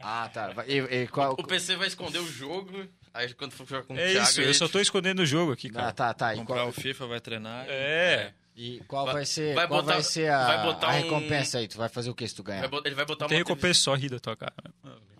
Ah, 0.00 0.28
tá. 0.32 0.52
E- 0.66 0.78
e 1.02 1.06
qual- 1.08 1.32
O 1.38 1.44
PC 1.46 1.76
vai 1.76 1.86
esconder 1.86 2.18
o 2.18 2.26
jogo, 2.26 2.86
aí 3.14 3.32
quando 3.34 3.52
for 3.52 3.66
jogar 3.66 3.84
com 3.84 3.94
o 3.94 3.98
É 3.98 4.10
Thiago... 4.12 4.28
isso, 4.28 4.40
ele- 4.40 4.50
eu 4.50 4.54
só 4.54 4.68
tô 4.68 4.80
escondendo 4.80 5.20
o 5.22 5.26
jogo 5.26 5.52
aqui, 5.52 5.68
Ah, 5.70 5.72
cara. 5.74 5.92
tá, 5.92 6.12
tá. 6.14 6.34
E 6.34 6.38
Comprar 6.38 6.56
qual, 6.56 6.68
o 6.68 6.72
FIFA, 6.72 7.06
vai 7.06 7.20
treinar. 7.20 7.64
É. 7.68 8.32
e 8.56 8.80
qual 8.86 9.04
Vai- 9.06 9.14
vai 9.14 9.26
ser, 9.26 9.54
vai 9.54 9.66
qual 9.66 9.80
botar- 9.82 9.94
vai 9.94 10.02
ser 10.02 10.28
a, 10.30 10.46
vai 10.46 10.62
botar 10.66 10.86
a 10.88 10.90
um- 10.90 11.02
recompensa 11.02 11.58
aí? 11.58 11.66
Tu 11.68 11.76
vai 11.78 11.88
fazer 11.88 12.10
o 12.10 12.14
que 12.14 12.26
se 12.28 12.34
tu 12.34 12.42
ganhar? 12.42 12.64
Ele 12.84 12.94
vai 12.94 13.04
botar 13.06 13.26
Tem 13.26 13.38
uma 13.38 13.44
recompensa 13.44 13.80
só 13.80 13.94
rir 13.94 14.08
da 14.10 14.18
tua 14.20 14.36
cara. 14.36 14.52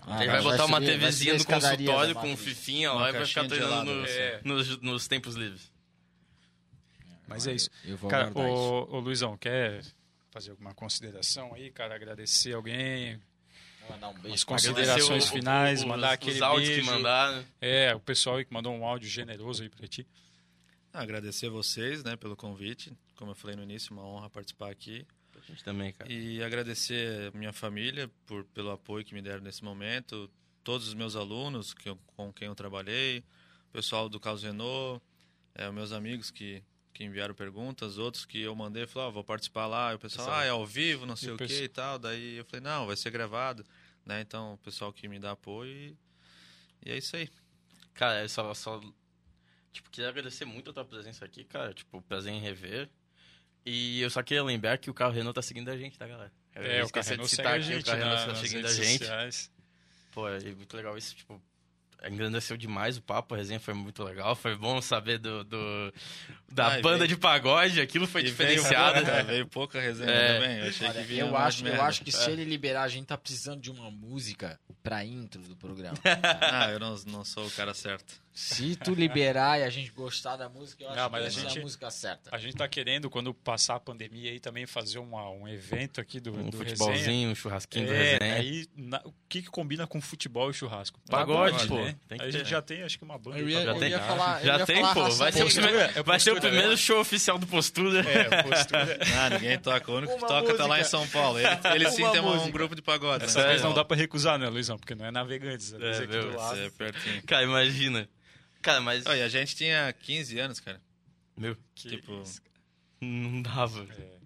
Ah, 0.06 0.22
Ele 0.22 0.30
vai 0.32 0.42
botar 0.42 0.66
uma 0.66 0.76
subir- 0.80 0.98
TVzinha 0.98 1.34
no 1.34 1.44
consultório 1.46 2.14
com 2.14 2.26
um 2.26 2.30
Matrix. 2.30 2.42
fifinha 2.42 2.92
lá 2.92 3.08
e 3.08 3.12
vai 3.12 3.24
ficar 3.26 3.48
treinando 3.48 3.94
nos, 3.94 4.10
é. 4.10 4.40
nos, 4.44 4.80
nos 4.82 5.08
tempos 5.08 5.34
livres. 5.34 5.72
Mas 7.26 7.46
é 7.46 7.52
isso. 7.54 7.70
Eu 7.84 7.96
vou 7.96 8.10
Cara, 8.10 8.28
isso. 8.28 8.38
ô, 8.38 8.96
ô 8.96 9.00
Luizão, 9.00 9.36
quer 9.36 9.80
fazer 10.30 10.50
alguma 10.50 10.74
consideração 10.74 11.54
aí, 11.54 11.70
cara? 11.70 11.94
Agradecer 11.94 12.52
alguém? 12.52 13.18
Mandar 13.90 14.08
um 14.08 14.14
beijo 14.18 14.46
pra 14.46 14.54
considerações 14.54 15.24
o- 15.28 15.32
finais, 15.32 15.80
os- 15.80 15.84
mandar 15.86 16.12
aquele 16.12 16.36
Os 16.36 16.42
áudios 16.42 16.68
beijo. 16.68 16.84
que 16.84 16.90
mandaram. 16.90 17.44
É, 17.60 17.94
o 17.94 18.00
pessoal 18.00 18.36
aí 18.36 18.44
que 18.44 18.52
mandou 18.52 18.74
um 18.74 18.84
áudio 18.84 19.08
generoso 19.08 19.62
aí 19.62 19.68
pra 19.68 19.86
ti. 19.86 20.06
Agradecer 20.92 21.48
vocês, 21.48 22.02
né, 22.04 22.16
pelo 22.16 22.36
convite. 22.36 22.92
Como 23.16 23.30
eu 23.32 23.34
falei 23.34 23.56
no 23.56 23.62
início, 23.62 23.92
uma 23.92 24.02
honra 24.06 24.30
participar 24.30 24.70
aqui. 24.70 25.06
A 25.36 25.40
gente 25.46 25.62
também, 25.64 25.92
cara. 25.92 26.10
E 26.10 26.42
agradecer 26.42 27.32
a 27.34 27.36
minha 27.36 27.52
família 27.52 28.10
por, 28.26 28.44
pelo 28.46 28.70
apoio 28.70 29.04
que 29.04 29.12
me 29.14 29.20
deram 29.20 29.42
nesse 29.42 29.62
momento, 29.62 30.30
todos 30.62 30.88
os 30.88 30.94
meus 30.94 31.16
alunos 31.16 31.74
que 31.74 31.88
eu- 31.88 31.98
com 32.16 32.32
quem 32.32 32.46
eu 32.48 32.54
trabalhei, 32.54 33.18
o 33.68 33.72
pessoal 33.72 34.08
do 34.08 34.18
Carlos 34.18 34.42
Renault, 34.42 35.02
é, 35.54 35.70
meus 35.70 35.92
amigos 35.92 36.30
que, 36.30 36.62
que 36.94 37.04
enviaram 37.04 37.34
perguntas, 37.34 37.98
outros 37.98 38.24
que 38.24 38.40
eu 38.40 38.54
mandei, 38.54 38.86
falaram, 38.86 39.10
ah, 39.10 39.12
vou 39.14 39.24
participar 39.24 39.66
lá, 39.66 39.92
e 39.92 39.96
o 39.96 39.98
pessoal, 39.98 40.26
Pessoal. 40.28 40.40
ah, 40.40 40.44
é 40.46 40.48
ao 40.50 40.64
vivo, 40.64 41.04
não 41.04 41.16
sei 41.16 41.28
E 41.28 41.32
o 41.32 41.34
o 41.34 41.38
que 41.38 41.64
e 41.64 41.68
tal, 41.68 41.98
daí 41.98 42.36
eu 42.36 42.44
falei, 42.44 42.60
não, 42.62 42.86
vai 42.86 42.96
ser 42.96 43.10
gravado, 43.10 43.66
né, 44.06 44.20
então 44.20 44.54
o 44.54 44.58
pessoal 44.58 44.92
que 44.92 45.08
me 45.08 45.18
dá 45.18 45.32
apoio 45.32 45.70
e, 45.70 45.96
e 46.86 46.92
é 46.92 46.96
isso 46.96 47.16
aí. 47.16 47.28
Cara, 47.94 48.22
eu 48.22 48.28
só, 48.28 48.54
só. 48.54 48.80
Tipo, 49.72 49.90
queria 49.90 50.08
agradecer 50.08 50.44
muito 50.44 50.70
a 50.70 50.72
tua 50.72 50.84
presença 50.84 51.24
aqui, 51.24 51.44
cara. 51.44 51.74
Tipo, 51.74 52.00
prazer 52.02 52.32
em 52.32 52.40
rever. 52.40 52.88
E 53.66 54.00
eu 54.00 54.10
só 54.10 54.22
queria 54.22 54.42
lembrar 54.44 54.78
que 54.78 54.90
o 54.90 54.94
carro 54.94 55.12
Renault 55.12 55.34
tá 55.34 55.42
seguindo 55.42 55.68
a 55.70 55.76
gente, 55.76 55.96
tá, 55.98 56.06
galera? 56.06 56.32
Eu 56.54 56.62
É, 56.62 56.84
o 56.84 56.90
Carrenou 56.90 57.24
de 57.26 57.30
segue 57.30 57.36
citar 57.36 57.52
a 57.52 57.56
aqui, 57.56 57.64
gente 57.66 57.82
o 57.82 57.86
carro 57.86 57.98
Renault 57.98 58.26
na, 58.26 58.34
tá 58.34 58.40
seguindo 58.40 58.64
a 58.66 58.68
redes 58.68 58.76
gente. 58.86 58.98
sociais. 58.98 59.50
Pô, 60.12 60.28
é 60.28 60.40
muito 60.54 60.76
legal 60.76 60.96
isso, 60.98 61.14
tipo, 61.16 61.40
engrandeceu 62.08 62.56
demais 62.56 62.96
o 62.96 63.02
papo, 63.02 63.34
a 63.34 63.38
resenha 63.38 63.58
foi 63.60 63.74
muito 63.74 64.02
legal, 64.02 64.34
foi 64.36 64.56
bom 64.56 64.80
saber 64.82 65.18
do, 65.18 65.42
do- 65.44 65.92
da 66.52 66.78
e 66.78 66.82
banda 66.82 66.98
veio- 66.98 67.08
de 67.08 67.16
pagode, 67.16 67.80
aquilo 67.80 68.06
foi 68.06 68.20
E 68.22 68.24
diferenciado. 68.24 68.94
Veio, 68.94 69.06
pouca- 69.06 69.22
veio 69.24 69.46
pouca 69.46 69.80
resenha 69.80 70.10
É. 70.10 70.34
também, 70.34 70.58
eu 70.60 70.68
achei 70.68 70.88
Olha, 70.88 71.00
que 71.00 71.06
vinha 71.06 71.20
eu, 71.22 71.36
acho, 71.36 71.66
eu 71.66 71.82
acho 71.82 72.02
que 72.04 72.12
se 72.12 72.30
ele 72.30 72.44
liberar, 72.44 72.82
a 72.82 72.88
gente 72.88 73.06
tá 73.06 73.16
precisando 73.18 73.60
de 73.60 73.70
uma 73.70 73.90
música 73.90 74.58
pra 74.82 75.04
intro 75.04 75.40
do 75.42 75.56
programa. 75.56 75.96
Ah, 76.40 76.70
eu 76.70 76.78
não, 76.78 76.96
não 77.06 77.24
sou 77.24 77.46
o 77.46 77.50
cara 77.50 77.74
certo. 77.74 78.23
Se 78.36 78.74
tu 78.74 78.92
liberar 78.94 79.60
e 79.60 79.62
a 79.62 79.70
gente 79.70 79.92
gostar 79.92 80.34
da 80.36 80.48
música, 80.48 80.82
eu 80.82 80.88
acho 80.88 80.96
Não, 80.98 81.06
que 81.06 81.12
mas 81.12 81.22
a 81.22 81.26
essa 81.28 81.38
é 81.38 81.42
gente- 81.44 81.58
a 81.60 81.62
música 81.62 81.90
certa. 81.90 82.30
A 82.34 82.38
gente 82.38 82.56
tá 82.56 82.66
querendo, 82.66 83.08
quando 83.08 83.32
passar 83.32 83.76
a 83.76 83.80
pandemia 83.80 84.30
aí, 84.32 84.40
também 84.40 84.66
fazer 84.66 84.98
uma, 84.98 85.30
um 85.30 85.46
evento 85.46 86.00
aqui 86.00 86.18
do, 86.18 86.30
Um 86.32 86.50
do 86.50 86.58
Resenha. 86.58 86.76
futebolzinho, 86.76 87.30
um 87.30 87.34
churrasquinho 87.36 87.86
do 87.86 87.92
É, 87.94 88.12
resenha. 88.18 88.34
aí 88.34 88.66
na- 88.76 89.00
o 89.04 89.14
que, 89.28 89.40
que 89.42 89.48
combina 89.48 89.86
com 89.86 90.00
futebol 90.00 90.50
e 90.50 90.54
churrasco? 90.54 91.00
Pagode, 91.08 91.52
Pagode, 91.52 91.68
pô. 91.68 91.76
né? 91.76 91.94
Tem 92.08 92.18
que 92.18 92.24
a 92.24 92.26
ter. 92.26 92.32
gente 92.38 92.50
já 92.50 92.60
tem, 92.60 92.82
acho 92.82 92.98
que 92.98 93.04
uma 93.04 93.16
banda. 93.16 93.38
Eu 93.38 93.48
ia- 93.48 93.64
Já 93.64 93.74
tem? 93.78 93.90
ia 93.90 94.00
falar- 94.00 94.40
eu 94.40 94.46
Já 94.46 94.58
ia 94.58 94.66
tem, 94.66 94.76
falar 94.82 94.94
pô. 94.94 95.10
Vai 95.10 95.32
ser, 95.32 95.42
o 95.42 95.46
negra. 95.46 95.62
primeiro, 95.62 95.78
É 95.98 96.02
vai 96.02 96.20
ser 96.20 96.30
o 96.30 96.34
postura, 96.34 96.40
primeiro 96.40 96.70
né? 96.72 96.76
show 96.76 97.00
oficial 97.00 97.38
do 97.38 97.46
Postura. 97.46 98.00
É, 98.10 98.42
postura. 98.42 98.98
Ah, 99.16 99.30
ninguém 99.30 99.58
toca. 99.60 99.92
O 99.92 99.96
único 99.96 100.12
que 100.12 100.18
Uma 100.18 100.26
toca 100.28 100.54
tá 100.56 100.66
lá 100.66 100.76
em 100.76 100.78
música. 100.80 100.98
São 100.98 101.06
Paulo. 101.08 101.38
Ele, 101.38 101.48
ele 101.74 101.90
sim 101.92 102.10
tem 102.10 102.20
um 102.20 102.24
música. 102.34 102.50
grupo 102.50 102.74
de 102.74 102.82
pagode. 102.82 103.20
né? 103.20 103.26
Dessa 103.26 103.46
vez 103.46 103.62
não 103.62 103.70
É. 103.70 103.74
dá 103.74 103.84
pra 103.84 103.96
recusar, 103.96 104.38
né, 104.40 104.48
Luizão? 104.48 104.76
Porque 104.76 104.94
não 104.96 105.06
é 105.06 105.12
navegantes. 105.12 105.72
É, 105.72 105.76
É, 105.76 106.06
do 106.06 106.56
é 106.56 106.70
pertinho. 106.70 107.22
Cara, 107.26 107.44
imagina. 107.44 108.08
Cara, 108.64 108.80
mas. 108.80 109.04
Olha, 109.04 109.26
a 109.26 109.28
gente 109.28 109.54
tinha 109.54 109.92
15 109.92 110.38
anos, 110.38 110.58
cara. 110.58 110.80
Meu, 111.36 111.54
Que 111.74 111.90
Tipo, 111.90 112.22
isso, 112.22 112.40
não 113.00 113.42
dava. 113.42 113.86
É. 113.98 114.18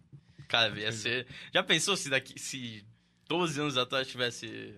Cara, 0.46 0.78
ia 0.78 0.92
ser. 0.92 1.26
Já 1.52 1.62
pensou 1.62 1.96
se 1.96 2.08
daqui. 2.08 2.38
Se 2.38 2.86
12 3.28 3.60
anos 3.60 3.76
atrás 3.76 4.06
tivesse 4.06 4.76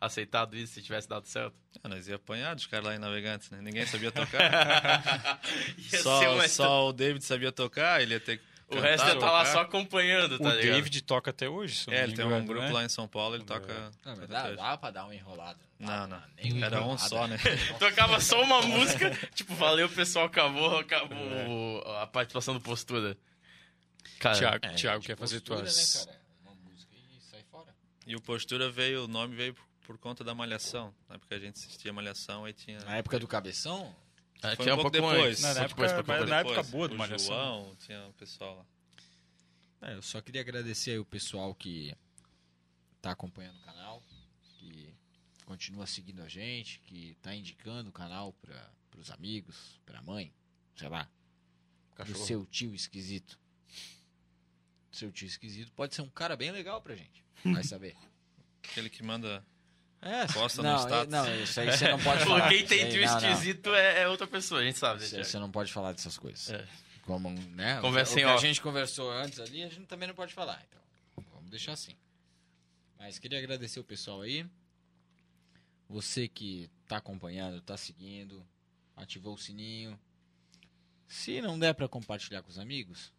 aceitado 0.00 0.56
isso, 0.56 0.74
se 0.74 0.82
tivesse 0.82 1.08
dado 1.08 1.26
certo? 1.26 1.54
ah, 1.82 1.88
nós 1.88 2.06
ia 2.08 2.14
apanhar 2.16 2.54
dos 2.54 2.66
caras 2.66 2.86
lá 2.86 2.94
em 2.94 2.98
Navegantes, 2.98 3.50
né? 3.50 3.60
Ninguém 3.60 3.84
sabia 3.84 4.10
tocar. 4.12 5.40
Só, 6.02 6.48
só 6.48 6.88
o 6.88 6.92
David 6.92 7.24
sabia 7.24 7.50
tocar, 7.50 8.00
ele 8.00 8.14
ia 8.14 8.20
ter 8.20 8.38
que 8.38 8.44
O 8.70 8.80
resto 8.80 9.06
ia 9.08 9.14
estar 9.14 9.30
lá 9.30 9.44
só 9.46 9.60
acompanhando, 9.60 10.38
tá 10.38 10.48
O 10.48 10.52
ligado? 10.52 10.74
David 10.74 11.02
toca 11.02 11.30
até 11.30 11.48
hoje, 11.48 11.84
É, 11.88 11.96
não 11.98 12.02
ele 12.04 12.14
tem 12.14 12.24
um 12.24 12.44
grupo 12.46 12.66
né? 12.66 12.72
lá 12.72 12.84
em 12.84 12.88
São 12.88 13.08
Paulo, 13.08 13.34
ele 13.34 13.42
É. 13.42 13.46
toca... 13.46 13.90
Não, 14.04 14.16
mas 14.16 14.28
dá, 14.28 14.50
dá 14.52 14.76
pra 14.76 14.90
dar 14.90 15.04
uma 15.04 15.14
enrolada. 15.14 15.58
Não, 15.78 16.06
não. 16.06 16.22
nem 16.36 16.52
uma 16.52 16.66
Era 16.66 16.82
um 16.82 16.96
só, 16.98 17.26
né? 17.26 17.36
Tocava 17.80 18.20
só 18.20 18.42
uma 18.42 18.62
música, 18.62 19.10
tipo, 19.34 19.54
valeu, 19.54 19.88
pessoal, 19.88 20.26
acabou, 20.26 20.78
acabou 20.78 21.82
a 21.96 22.06
participação 22.06 22.54
do 22.54 22.60
Postura. 22.60 23.16
Cara, 24.18 24.36
Tiago, 24.36 24.66
É, 24.66 24.74
Tiago 24.74 25.02
quer 25.04 25.16
fazer 25.16 25.40
postura, 25.40 25.60
tuas... 25.62 25.94
Né, 25.94 26.04
cara? 26.04 26.20
Uma 26.44 26.54
música 26.70 26.94
e 26.94 27.20
sai 27.30 27.42
fora. 27.50 27.74
E 28.06 28.14
o 28.14 28.20
Postura 28.20 28.70
veio, 28.70 29.04
o 29.04 29.08
nome 29.08 29.34
veio 29.34 29.54
por, 29.54 29.64
por 29.86 29.98
conta 29.98 30.22
da 30.22 30.34
Malhação. 30.34 30.94
Na 31.08 31.14
época 31.16 31.34
a 31.34 31.38
gente 31.38 31.56
assistia 31.56 31.92
Malhação, 31.92 32.44
aí 32.44 32.52
tinha... 32.52 32.78
Na 32.80 32.96
época 32.96 33.18
do 33.18 33.26
Cabeção, 33.26 33.94
é, 34.42 34.56
Foi 34.56 34.64
tinha 34.64 34.74
um 34.74 34.78
um 34.78 34.82
pouco 34.82 34.96
pouco 34.98 35.12
depois. 35.14 35.30
antes. 35.30 35.42
Não, 35.42 35.54
na 35.54 35.66
depois, 35.66 35.90
época- 35.92 36.04
pouco 36.04 36.20
mas 36.20 36.30
na 36.30 36.38
depois. 36.42 36.58
época 36.58 36.70
boa 36.72 36.88
do 36.88 36.94
o 36.94 36.98
Malhação. 36.98 37.26
João, 37.34 37.76
tinha 37.76 38.06
o 38.06 38.12
pessoal 38.14 38.56
lá. 38.56 39.88
É, 39.88 39.94
eu 39.94 40.02
só 40.02 40.20
queria 40.20 40.40
agradecer 40.40 40.92
aí 40.92 40.98
o 40.98 41.04
pessoal 41.04 41.54
que 41.54 41.94
tá 43.00 43.12
acompanhando 43.12 43.56
o 43.56 43.62
canal, 43.62 44.02
que 44.58 44.94
continua 45.46 45.86
seguindo 45.86 46.22
a 46.22 46.28
gente, 46.28 46.80
que 46.80 47.16
tá 47.22 47.34
indicando 47.34 47.88
o 47.88 47.92
canal 47.92 48.32
para 48.34 48.70
os 48.98 49.10
amigos, 49.10 49.80
pra 49.86 50.02
mãe, 50.02 50.32
sei 50.76 50.88
lá, 50.88 51.08
pro 51.94 52.04
Cachorro. 52.04 52.26
seu 52.26 52.46
tio 52.46 52.74
esquisito. 52.74 53.38
Seu 54.92 55.10
tio 55.12 55.26
esquisito 55.26 55.72
pode 55.72 55.94
ser 55.94 56.02
um 56.02 56.10
cara 56.10 56.36
bem 56.36 56.50
legal 56.50 56.82
pra 56.82 56.94
gente. 56.96 57.24
Vai 57.44 57.62
saber. 57.64 57.96
Aquele 58.62 58.90
que 58.90 59.02
manda... 59.02 59.44
É, 60.02 60.26
Posta 60.32 60.62
no 60.62 60.68
não, 60.70 60.78
status. 60.78 61.12
não, 61.12 61.42
isso 61.42 61.60
aí 61.60 61.70
você 61.76 61.88
não 61.90 61.98
pode 61.98 62.24
falar. 62.24 62.48
quem 62.48 62.64
tem 62.66 62.88
Isso 62.88 62.90
tio 62.90 63.00
aí, 63.00 63.32
esquisito 63.32 63.74
é, 63.74 64.02
é 64.02 64.08
outra 64.08 64.26
pessoa, 64.26 64.60
a 64.60 64.64
gente 64.64 64.78
sabe, 64.78 65.00
né, 65.00 65.06
Você, 65.06 65.10
Thiago? 65.16 65.24
você 65.28 65.38
não 65.38 65.50
pode 65.50 65.72
falar 65.72 65.92
dessas 65.92 66.16
coisas. 66.16 66.48
É. 66.50 66.66
Como, 67.02 67.28
né? 67.30 67.78
o- 67.78 67.82
Conversa 67.82 68.12
o 68.12 68.16
que 68.16 68.22
a 68.24 68.36
gente 68.38 68.60
conversou 68.62 69.10
antes 69.12 69.38
ali, 69.40 69.62
a 69.62 69.68
gente 69.68 69.86
também 69.86 70.08
não 70.08 70.14
pode 70.14 70.32
falar. 70.32 70.62
Então, 70.68 71.24
vamos 71.34 71.50
deixar 71.50 71.72
assim. 71.72 71.94
Mas 72.98 73.18
queria 73.18 73.38
agradecer 73.38 73.78
o 73.80 73.84
pessoal 73.84 74.22
aí. 74.22 74.46
Você 75.88 76.28
que 76.28 76.70
tá 76.86 76.98
acompanhando, 76.98 77.60
tá 77.60 77.76
seguindo, 77.76 78.46
ativou 78.96 79.34
o 79.34 79.38
sininho. 79.38 79.98
Se 81.08 81.40
não 81.42 81.58
der 81.58 81.74
pra 81.74 81.88
compartilhar 81.88 82.42
com 82.42 82.48
os 82.48 82.58
amigos, 82.58 83.12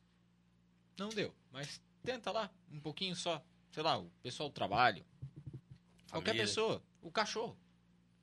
não 0.98 1.10
deu. 1.10 1.34
Mas 1.52 1.82
tenta 2.04 2.32
lá, 2.32 2.50
um 2.72 2.80
pouquinho 2.80 3.16
só. 3.16 3.44
Sei 3.72 3.84
lá, 3.84 3.98
o 3.98 4.10
pessoal 4.24 4.50
do 4.50 4.54
trabalho. 4.56 5.06
Qualquer 6.12 6.36
pessoa. 6.36 6.84
O 7.02 7.12
cachorro. 7.12 7.58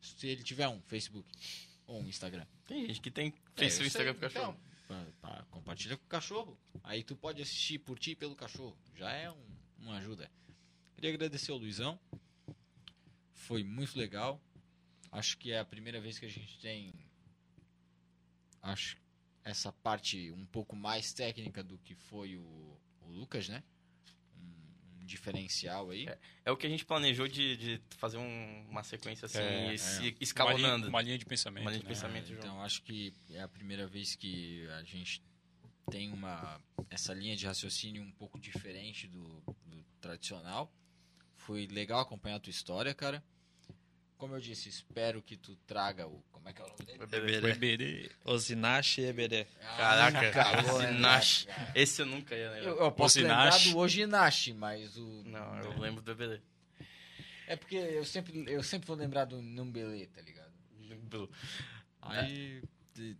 Se 0.01 0.27
ele 0.29 0.43
tiver 0.43 0.69
um 0.69 0.81
Facebook 0.83 1.29
ou 1.87 2.01
um 2.01 2.09
Instagram. 2.09 2.47
Tem 2.67 2.87
gente 2.87 3.01
que 3.01 3.11
tem 3.11 3.29
É, 3.57 3.61
Facebook 3.61 3.85
e 3.85 3.89
Instagram 3.89 4.15
pro 4.15 4.21
cachorro. 4.31 4.57
então, 4.85 5.13
pá, 5.21 5.29
pá, 5.37 5.47
compartilha 5.51 5.97
com 5.97 6.05
o 6.05 6.09
cachorro. 6.09 6.59
Aí 6.85 7.03
tu 7.03 7.17
pode 7.17 7.43
assistir 7.43 7.79
por 7.79 7.99
ti 7.99 8.13
e 8.13 8.17
pelo 8.17 8.37
cachorro. 8.37 8.77
Já 8.95 9.11
é 9.13 9.31
um, 9.31 9.47
uma 9.79 9.97
ajuda. 9.97 10.31
Queria 10.95 11.11
agradecer 11.15 11.51
ao 11.51 11.59
Luizão. 11.59 11.99
Foi 13.33 13.65
muito 13.65 13.99
legal. 13.99 14.41
Acho 15.11 15.39
que 15.39 15.51
é 15.51 15.59
a 15.59 15.65
primeira 15.65 16.01
vez 16.01 16.19
que 16.19 16.27
a 16.27 16.29
gente 16.31 16.59
tem. 16.61 16.93
Acho 18.63 18.97
essa 19.45 19.73
parte 19.73 20.31
um 20.33 20.45
pouco 20.45 20.77
mais 20.77 21.13
técnica 21.13 21.63
do 21.65 21.79
que 21.79 21.95
foi 21.95 22.37
o, 22.37 22.79
o 23.01 23.11
Lucas, 23.11 23.49
né? 23.49 23.63
Diferencial 25.09 25.91
aí. 25.91 26.07
É 26.45 26.51
o 26.53 26.57
que 26.57 26.67
a 26.67 26.71
gente 26.71 26.85
planejou 26.85 27.27
de, 27.27 27.57
de 27.57 27.81
fazer 27.97 28.19
um- 28.19 28.67
uma 28.69 28.83
sequência 28.83 29.27
assim, 29.27 29.39
É, 29.39 29.75
e 29.75 29.79
se 29.79 29.97
Uma 29.97 30.03
linha, 30.03 30.17
escalonando. 30.21 30.89
uma 30.89 31.03
linha 31.03 31.19
de 31.19 31.25
pensamento. 31.25 31.63
Uma 31.65 31.71
linha 31.71 31.81
de 31.81 31.87
né? 31.89 31.95
pensamento. 31.95 32.25
É, 32.25 32.29
João. 32.29 32.39
então 32.39 32.63
acho 32.63 32.83
que 32.83 33.13
é 33.31 33.41
a 33.41 33.49
primeira 33.49 33.87
vez 33.87 34.15
que 34.15 34.67
a 34.79 34.83
gente 34.83 35.23
tem 35.91 36.13
uma 36.13 36.61
essa 36.91 37.15
linha 37.15 37.35
de 37.35 37.47
raciocínio 37.47 38.03
um 38.03 38.13
pouco 38.13 38.39
diferente 38.39 39.07
do, 39.09 39.43
do 39.67 39.83
tradicional. 40.01 40.71
Foi 41.37 41.67
legal 41.67 42.01
acompanhar 42.01 42.37
a 42.37 42.41
tua 42.41 42.51
história, 42.51 42.95
cara. 42.95 43.25
Como 44.19 44.35
eu 44.35 44.41
disse, 44.41 44.69
espero 44.69 45.23
que 45.23 45.37
tu 45.37 45.55
traga 45.67 46.07
o. 46.07 46.21
Como 46.33 46.49
é 46.49 46.53
que 46.53 46.61
é 46.61 46.65
o 46.65 46.69
nome 46.69 46.85
dele? 46.85 46.99
O 46.99 47.05
Eberê. 47.05 47.51
Eberê. 47.53 48.11
Osinashi 48.25 49.03
Eberê. 49.03 49.45
Caraca, 49.77 50.29
acabou, 50.29 50.83
né? 50.83 50.93
Zinache. 50.93 51.47
Esse 51.75 52.03
eu 52.03 52.07
nunca 52.07 52.35
ia 52.35 52.51
lembrar. 52.51 52.69
Eu, 52.69 52.79
eu 52.81 52.93
posso 52.93 53.21
lembrar 53.21 53.57
do 53.59 53.79
mas 54.53 54.97
o. 54.97 55.23
Não, 55.25 55.59
eu 55.61 55.79
lembro 55.79 56.03
do 56.03 56.15
BBD. 56.15 56.43
É 57.47 57.57
porque 57.57 57.77
eu 57.77 58.05
sempre, 58.05 58.45
eu 58.47 58.63
sempre 58.63 58.87
vou 58.87 58.97
lembrar 58.97 59.25
do 59.25 59.41
Numbelê, 59.41 60.07
tá 60.09 60.21
ligado? 60.21 60.53
Aí. 62.03 62.63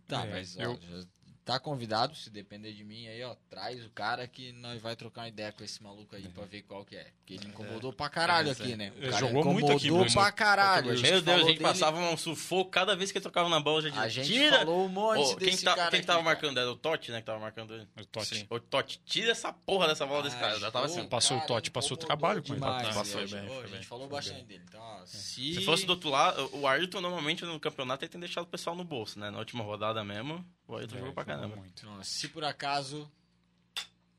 Tá, 0.07 0.25
É, 0.25 0.31
mas 0.31 0.57
ó, 0.57 0.61
eu- 0.61 0.79
já 0.81 1.07
tá 1.53 1.59
convidado, 1.59 2.15
se 2.15 2.29
depender 2.29 2.73
de 2.73 2.83
mim 2.83 3.07
aí, 3.07 3.23
ó, 3.23 3.35
traz 3.49 3.83
o 3.85 3.89
cara 3.89 4.27
que 4.27 4.51
nós 4.53 4.81
vai 4.81 4.95
trocar 4.95 5.21
uma 5.21 5.27
ideia 5.29 5.51
com 5.51 5.63
esse 5.63 5.81
maluco 5.81 6.15
aí 6.15 6.27
pra 6.29 6.45
ver 6.45 6.61
qual 6.63 6.85
que 6.85 6.95
é. 6.95 7.07
Porque 7.19 7.33
ele 7.33 7.47
incomodou 7.47 7.91
pra 7.91 8.09
caralho 8.09 8.49
É, 8.49 8.51
aqui, 8.51 8.75
né? 8.75 8.91
O 8.99 9.05
é, 9.05 9.09
cara 9.09 9.17
jogou 9.27 9.45
muito 9.45 9.71
aqui, 9.71 9.87
incomodou 9.87 10.13
pra 10.13 10.31
caralho. 10.31 10.91
A 10.91 10.95
gente 10.95 11.09
Meu 11.11 11.21
Deus, 11.21 11.35
a 11.37 11.39
gente 11.39 11.57
dele- 11.57 11.59
passava 11.63 11.97
um 11.99 12.15
sufoco 12.17 12.69
cada 12.69 12.95
vez 12.95 13.11
que 13.11 13.17
ele 13.17 13.23
tocava 13.23 13.49
na 13.49 13.59
bola. 13.59 13.81
Já 13.81 13.89
dizia, 13.89 14.03
A 14.03 14.09
gente 14.09 14.27
tira! 14.27 14.57
falou 14.59 14.85
um 14.85 14.89
monte 14.89 15.19
Ô, 15.33 15.35
quem 15.37 15.49
desse 15.49 15.63
tá- 15.65 15.75
cara 15.75 15.91
quem 15.91 16.01
tava 16.03 16.19
aqui, 16.19 16.25
cara. 16.25 16.35
marcando? 16.35 16.57
Era 16.59 16.71
o 16.71 16.75
Totti, 16.75 17.11
né? 17.11 17.19
Que 17.19 17.25
tava 17.25 17.39
marcando 17.39 17.73
ele. 17.73 17.87
O 17.99 18.05
Totti. 18.05 18.35
Sim. 18.35 18.47
Ô, 18.49 18.59
Totti, 18.59 19.01
tira 19.05 19.31
essa 19.31 19.51
porra 19.51 19.87
dessa 19.87 20.05
bola 20.05 20.23
desse 20.23 20.37
cara. 20.37 20.53
Eu 20.53 20.59
já 20.59 20.69
tava 20.71 20.85
assim. 20.85 21.07
Passou 21.07 21.37
o 21.37 21.39
cara, 21.41 21.47
Totti, 21.47 21.71
passou 21.71 21.95
incomodou 21.95 21.97
trabalho 21.97 22.43
com 22.43 22.53
ele. 22.53 22.61
Passou 22.61 23.27
bem, 23.27 23.47
A 23.63 23.67
gente 23.67 23.87
falou 23.87 24.07
bastante 24.07 24.43
dele. 24.43 24.63
Então, 24.67 24.81
ó, 24.81 25.05
se... 25.05 25.53
Se 25.55 25.65
fosse 25.65 25.85
do 25.85 25.91
outro 25.91 26.09
lado, 26.09 26.49
o 26.53 26.67
Ayrton 26.67 27.01
normalmente 27.01 27.43
no 27.45 27.59
campeonato 27.59 28.03
ele 28.05 28.09
tem 28.11 28.19
deixado 28.19 28.43
o 28.43 28.47
pessoal 28.47 28.75
no 28.75 28.83
bolso, 28.83 29.19
né? 29.19 29.29
Na 29.29 29.39
última 29.39 29.63
rodada 29.63 30.03
mesmo, 30.03 30.45
o 30.73 30.77
Ayrton 30.77 30.95
É, 30.95 30.99
jogou 30.99 31.13
pra 31.13 31.25
caramba. 31.25 31.55
muito. 31.55 31.73
Então, 31.85 32.03
se 32.03 32.27
por 32.29 32.43
acaso 32.43 33.09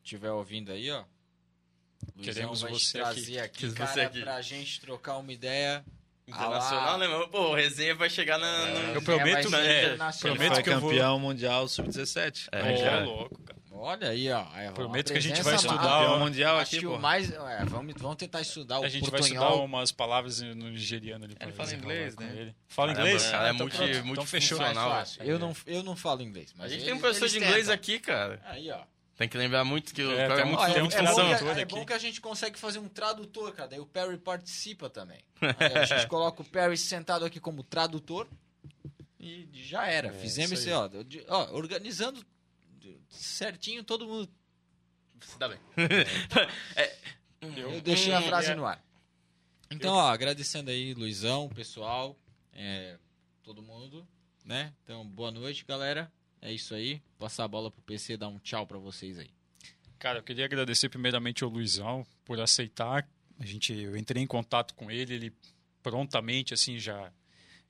tiver 0.02 0.30
ouvindo 0.30 0.72
aí, 0.72 0.90
ó. 0.90 1.04
Luizão 2.16 2.34
Queremos 2.34 2.60
vai 2.62 2.72
você 2.72 2.98
trazer 2.98 3.38
aqui, 3.40 3.58
Queremos 3.68 3.78
cara, 3.78 4.06
aqui. 4.06 4.20
pra 4.22 4.40
gente 4.42 4.80
trocar 4.80 5.16
uma 5.18 5.32
ideia. 5.32 5.84
Internacional, 6.26 6.94
Ah 6.94 6.98
né? 6.98 7.08
Pô, 7.30 7.50
o 7.50 7.54
resenha 7.54 7.92
vai 7.94 8.08
chegar 8.08 8.38
na. 8.38 8.66
na- 8.66 8.80
Eu 8.94 9.02
prometo, 9.02 9.52
é, 9.56 9.80
internacional. 9.92 10.36
prometo 10.36 10.62
que 10.62 10.70
eu 10.70 10.80
vou- 10.80 10.90
campeão 10.90 11.18
mundial 11.18 11.66
sub-17. 11.68 12.48
É, 12.52 12.72
Ô, 12.72 12.76
já. 12.76 13.00
louco, 13.04 13.42
cara. 13.42 13.59
Olha 13.80 14.08
aí, 14.10 14.30
ó. 14.30 14.44
Aí, 14.52 14.68
ó, 14.68 14.72
Prometo 14.72 15.12
que 15.12 15.18
a 15.18 15.22
gente 15.22 15.42
vai 15.42 15.54
estudar, 15.54 16.00
ó. 16.10 16.18
mundial 16.18 16.58
Acho 16.58 16.76
aqui, 16.76 16.84
pô. 16.86 16.94
o 16.96 16.98
mais. 17.00 17.30
É, 17.30 17.64
vamos, 17.64 17.94
vamos 17.98 18.16
tentar 18.16 18.40
estudar 18.40 18.80
o 18.80 18.84
A 18.84 18.88
gente 18.88 19.10
vai 19.10 19.20
portunhol. 19.20 19.44
estudar 19.44 19.64
umas 19.64 19.90
palavras 19.92 20.40
no 20.40 20.68
nigeriano 20.70 21.24
ali. 21.24 21.36
Ele 21.40 21.52
fala 21.52 21.74
inglês, 21.74 22.16
né? 22.16 22.32
ele. 22.36 22.54
Fala 22.68 22.92
Caramba, 22.92 23.08
inglês? 23.10 23.30
cara, 23.30 23.48
é 23.48 23.52
então 23.52 23.66
multi- 23.66 23.76
pronto. 23.76 23.94
multi- 23.94 24.10
Então 24.10 24.26
fechou. 24.26 24.58
Mais 24.58 24.68
funcional. 24.72 24.98
fácil. 24.98 25.22
Eu 25.22 25.38
não, 25.38 25.56
eu 25.66 25.82
não 25.82 25.96
falo 25.96 26.22
inglês, 26.22 26.52
A 26.54 26.62
mas 26.62 26.70
gente 26.70 26.80
eles- 26.80 26.84
tem 26.86 26.94
um 26.94 27.00
professor 27.00 27.28
de 27.28 27.36
inglês 27.38 27.56
tentam. 27.66 27.74
aqui, 27.74 27.98
cara. 28.00 28.40
Aí, 28.44 28.70
ó. 28.70 28.80
Tem 29.16 29.28
que 29.28 29.36
lembrar 29.36 29.64
muito 29.64 29.92
que 29.94 30.02
o 30.02 30.12
É, 30.12 30.24
é 30.24 30.34
tem 30.34 30.44
um- 30.44 30.48
muito 30.48 30.60
Ó, 30.60 30.66
é, 30.66 30.72
tem 30.72 30.82
um 30.82 30.86
é 30.86 30.88
bom 30.90 30.94
que, 31.54 31.60
é 31.60 31.64
bom 31.66 31.84
que 31.84 31.92
a 31.92 31.98
gente 31.98 32.20
consegue 32.22 32.58
fazer 32.58 32.78
um 32.78 32.88
tradutor, 32.88 33.52
cara. 33.52 33.68
Daí 33.68 33.78
o 33.80 33.84
Perry 33.86 34.16
participa 34.16 34.88
também. 34.88 35.20
Aí 35.58 35.74
a 35.78 35.84
gente 35.84 36.06
coloca 36.06 36.40
o 36.40 36.44
Perry 36.44 36.76
sentado 36.78 37.24
aqui 37.26 37.38
como 37.38 37.62
tradutor 37.62 38.26
e 39.18 39.46
já 39.52 39.86
era. 39.86 40.08
É, 40.08 40.12
Fizemos 40.12 40.52
isso 40.52 40.68
isso, 40.70 41.26
ó, 41.28 41.36
ó. 41.36 41.54
Organizando 41.54 42.24
certinho, 43.08 43.84
todo 43.84 44.06
mundo. 44.06 44.28
Se 45.20 45.38
dá 45.38 45.48
bem. 45.48 45.58
Eu 47.40 47.80
deixei 47.80 48.12
a 48.12 48.22
frase 48.22 48.50
é. 48.50 48.54
no 48.54 48.66
ar. 48.66 48.84
Então, 49.70 49.94
ó, 49.94 50.08
agradecendo 50.08 50.70
aí, 50.70 50.94
Luizão, 50.94 51.48
pessoal, 51.48 52.16
é, 52.52 52.98
todo 53.42 53.62
mundo, 53.62 54.06
né? 54.44 54.72
Então, 54.82 55.06
boa 55.06 55.30
noite, 55.30 55.64
galera. 55.64 56.10
É 56.42 56.52
isso 56.52 56.74
aí. 56.74 57.00
Passar 57.18 57.44
a 57.44 57.48
bola 57.48 57.70
pro 57.70 57.82
PC, 57.82 58.16
dar 58.16 58.28
um 58.28 58.38
tchau 58.38 58.66
pra 58.66 58.78
vocês 58.78 59.18
aí. 59.18 59.30
Cara, 59.98 60.18
eu 60.18 60.22
queria 60.22 60.44
agradecer 60.44 60.88
primeiramente 60.88 61.44
ao 61.44 61.50
Luizão 61.50 62.06
por 62.24 62.40
aceitar. 62.40 63.06
A 63.38 63.44
gente, 63.46 63.72
eu 63.72 63.96
entrei 63.96 64.22
em 64.22 64.26
contato 64.26 64.74
com 64.74 64.90
ele, 64.90 65.14
ele 65.14 65.32
prontamente 65.82 66.52
assim 66.52 66.78
já 66.78 67.12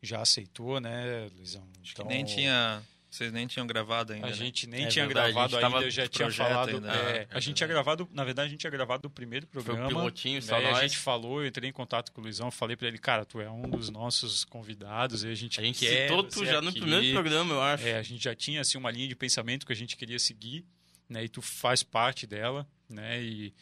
já 0.02 0.22
aceitou, 0.22 0.80
né, 0.80 1.28
Luizão? 1.36 1.66
Então, 1.82 2.06
Nem 2.06 2.24
tinha. 2.24 2.82
Vocês 3.10 3.32
nem 3.32 3.46
tinham 3.46 3.66
gravado 3.66 4.12
ainda. 4.12 4.28
a 4.28 4.30
né? 4.30 4.36
gente 4.36 4.68
nem 4.68 4.84
É 4.84 4.88
tinha 4.88 5.04
verdade, 5.04 5.30
a 5.30 5.32
gravado 5.48 5.56
ainda, 5.76 5.86
eu 5.86 5.90
já 5.90 6.06
tinha 6.08 6.30
falado. 6.30 6.68
ainda. 6.76 6.88
é, 6.88 7.26
Ah, 7.30 7.34
a 7.34 7.38
é 7.38 7.40
gente 7.40 7.56
tinha 7.56 7.66
gravado, 7.66 8.08
na 8.12 8.22
verdade, 8.24 8.46
a 8.46 8.50
gente 8.50 8.60
tinha 8.60 8.70
gravado 8.70 9.08
o 9.08 9.10
primeiro 9.10 9.48
Foi 9.50 9.62
programa. 9.64 9.86
o 9.88 9.94
pilotinho, 9.94 10.40
só 10.40 10.52
Daí 10.56 10.66
a 10.66 10.70
nós. 10.70 10.80
gente 10.82 10.96
falou, 10.96 11.40
eu 11.42 11.48
entrei 11.48 11.68
em 11.68 11.72
contato 11.72 12.12
com 12.12 12.20
o 12.20 12.24
Luizão, 12.24 12.50
falei 12.52 12.76
pra 12.76 12.86
ele, 12.86 12.98
cara, 12.98 13.24
tu 13.24 13.40
é 13.40 13.50
um 13.50 13.68
dos 13.68 13.90
nossos 13.90 14.44
convidados, 14.44 15.24
e 15.24 15.28
a 15.28 15.34
gente 15.34 15.58
A 15.60 15.62
gente 15.64 15.80
quer 15.80 16.08
citou 16.08 16.22
tu 16.22 16.46
já 16.46 16.62
no 16.62 16.68
aqui. 16.68 16.80
primeiro 16.80 17.12
programa, 17.12 17.52
eu 17.54 17.60
acho. 17.60 17.84
É, 17.84 17.96
a 17.98 18.02
gente 18.02 18.22
já 18.22 18.34
tinha 18.34 18.60
assim 18.60 18.78
uma 18.78 18.90
linha 18.92 19.08
de 19.08 19.16
pensamento 19.16 19.66
que 19.66 19.72
a 19.72 19.76
gente 19.76 19.96
queria 19.96 20.18
seguir, 20.20 20.64
né? 21.08 21.24
E 21.24 21.28
tu 21.28 21.42
faz 21.42 21.82
parte 21.82 22.28
dela, 22.28 22.64
né? 22.88 23.20
E, 23.20 23.52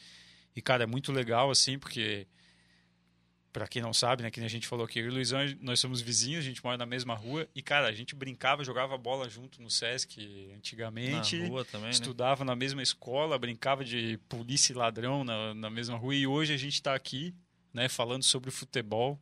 e 0.55 0.61
cara, 0.61 0.83
é 0.85 0.87
muito 0.87 1.11
legal 1.11 1.51
assim, 1.51 1.79
porque 1.79 2.27
Pra 3.53 3.67
quem 3.67 3.81
não 3.81 3.95
sabe, 3.95 4.23
né, 4.23 4.31
que 4.31 4.41
a 4.41 4.49
gente 4.49 4.67
falou 4.69 4.85
aqui, 4.85 4.99
eu 4.99 5.07
e 5.07 5.09
o 5.09 5.13
Luizão, 5.13 5.41
nós 5.61 5.81
somos 5.81 6.01
vizinhos, 6.03 6.45
a 6.45 6.47
gente 6.47 6.63
mora 6.63 6.77
na 6.77 6.85
mesma 6.85 7.15
rua 7.15 7.49
e 7.55 7.63
cara, 7.63 7.89
a 7.89 7.93
gente 7.93 8.15
brincava, 8.15 8.63
jogava 8.63 8.97
bola 8.99 9.29
junto 9.29 9.63
no 9.63 9.71
SESC 9.71 10.51
antigamente. 10.55 11.39
Na 11.39 11.49
rua 11.49 11.65
também, 11.65 11.87
né? 11.87 11.91
Estudava 11.91 12.45
na 12.45 12.55
mesma 12.55 12.83
escola, 12.83 13.39
brincava 13.39 13.83
de 13.85 14.19
polícia 14.29 14.73
e 14.73 14.77
ladrão 14.77 15.25
na, 15.25 15.55
na 15.55 15.71
mesma 15.71 15.97
rua 15.97 16.15
e 16.15 16.27
hoje 16.27 16.53
a 16.53 16.57
gente 16.59 16.75
está 16.75 16.95
aqui, 16.95 17.35
né, 17.73 17.89
falando 17.89 18.23
sobre 18.23 18.51
futebol. 18.51 19.19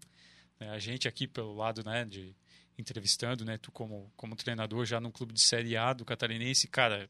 né, 0.59 0.71
a 0.71 0.79
gente 0.79 1.07
aqui 1.07 1.27
pelo 1.29 1.55
lado, 1.55 1.85
né, 1.85 2.05
de 2.05 2.35
entrevistando, 2.79 3.45
né, 3.45 3.57
tu 3.59 3.71
como 3.71 4.13
como 4.17 4.37
treinador 4.37 4.85
já 4.85 5.01
num 5.01 5.11
clube 5.11 5.33
de 5.33 5.41
série 5.41 5.77
A 5.77 5.93
do 5.93 6.05
Catarinense, 6.05 6.69
cara, 6.69 7.09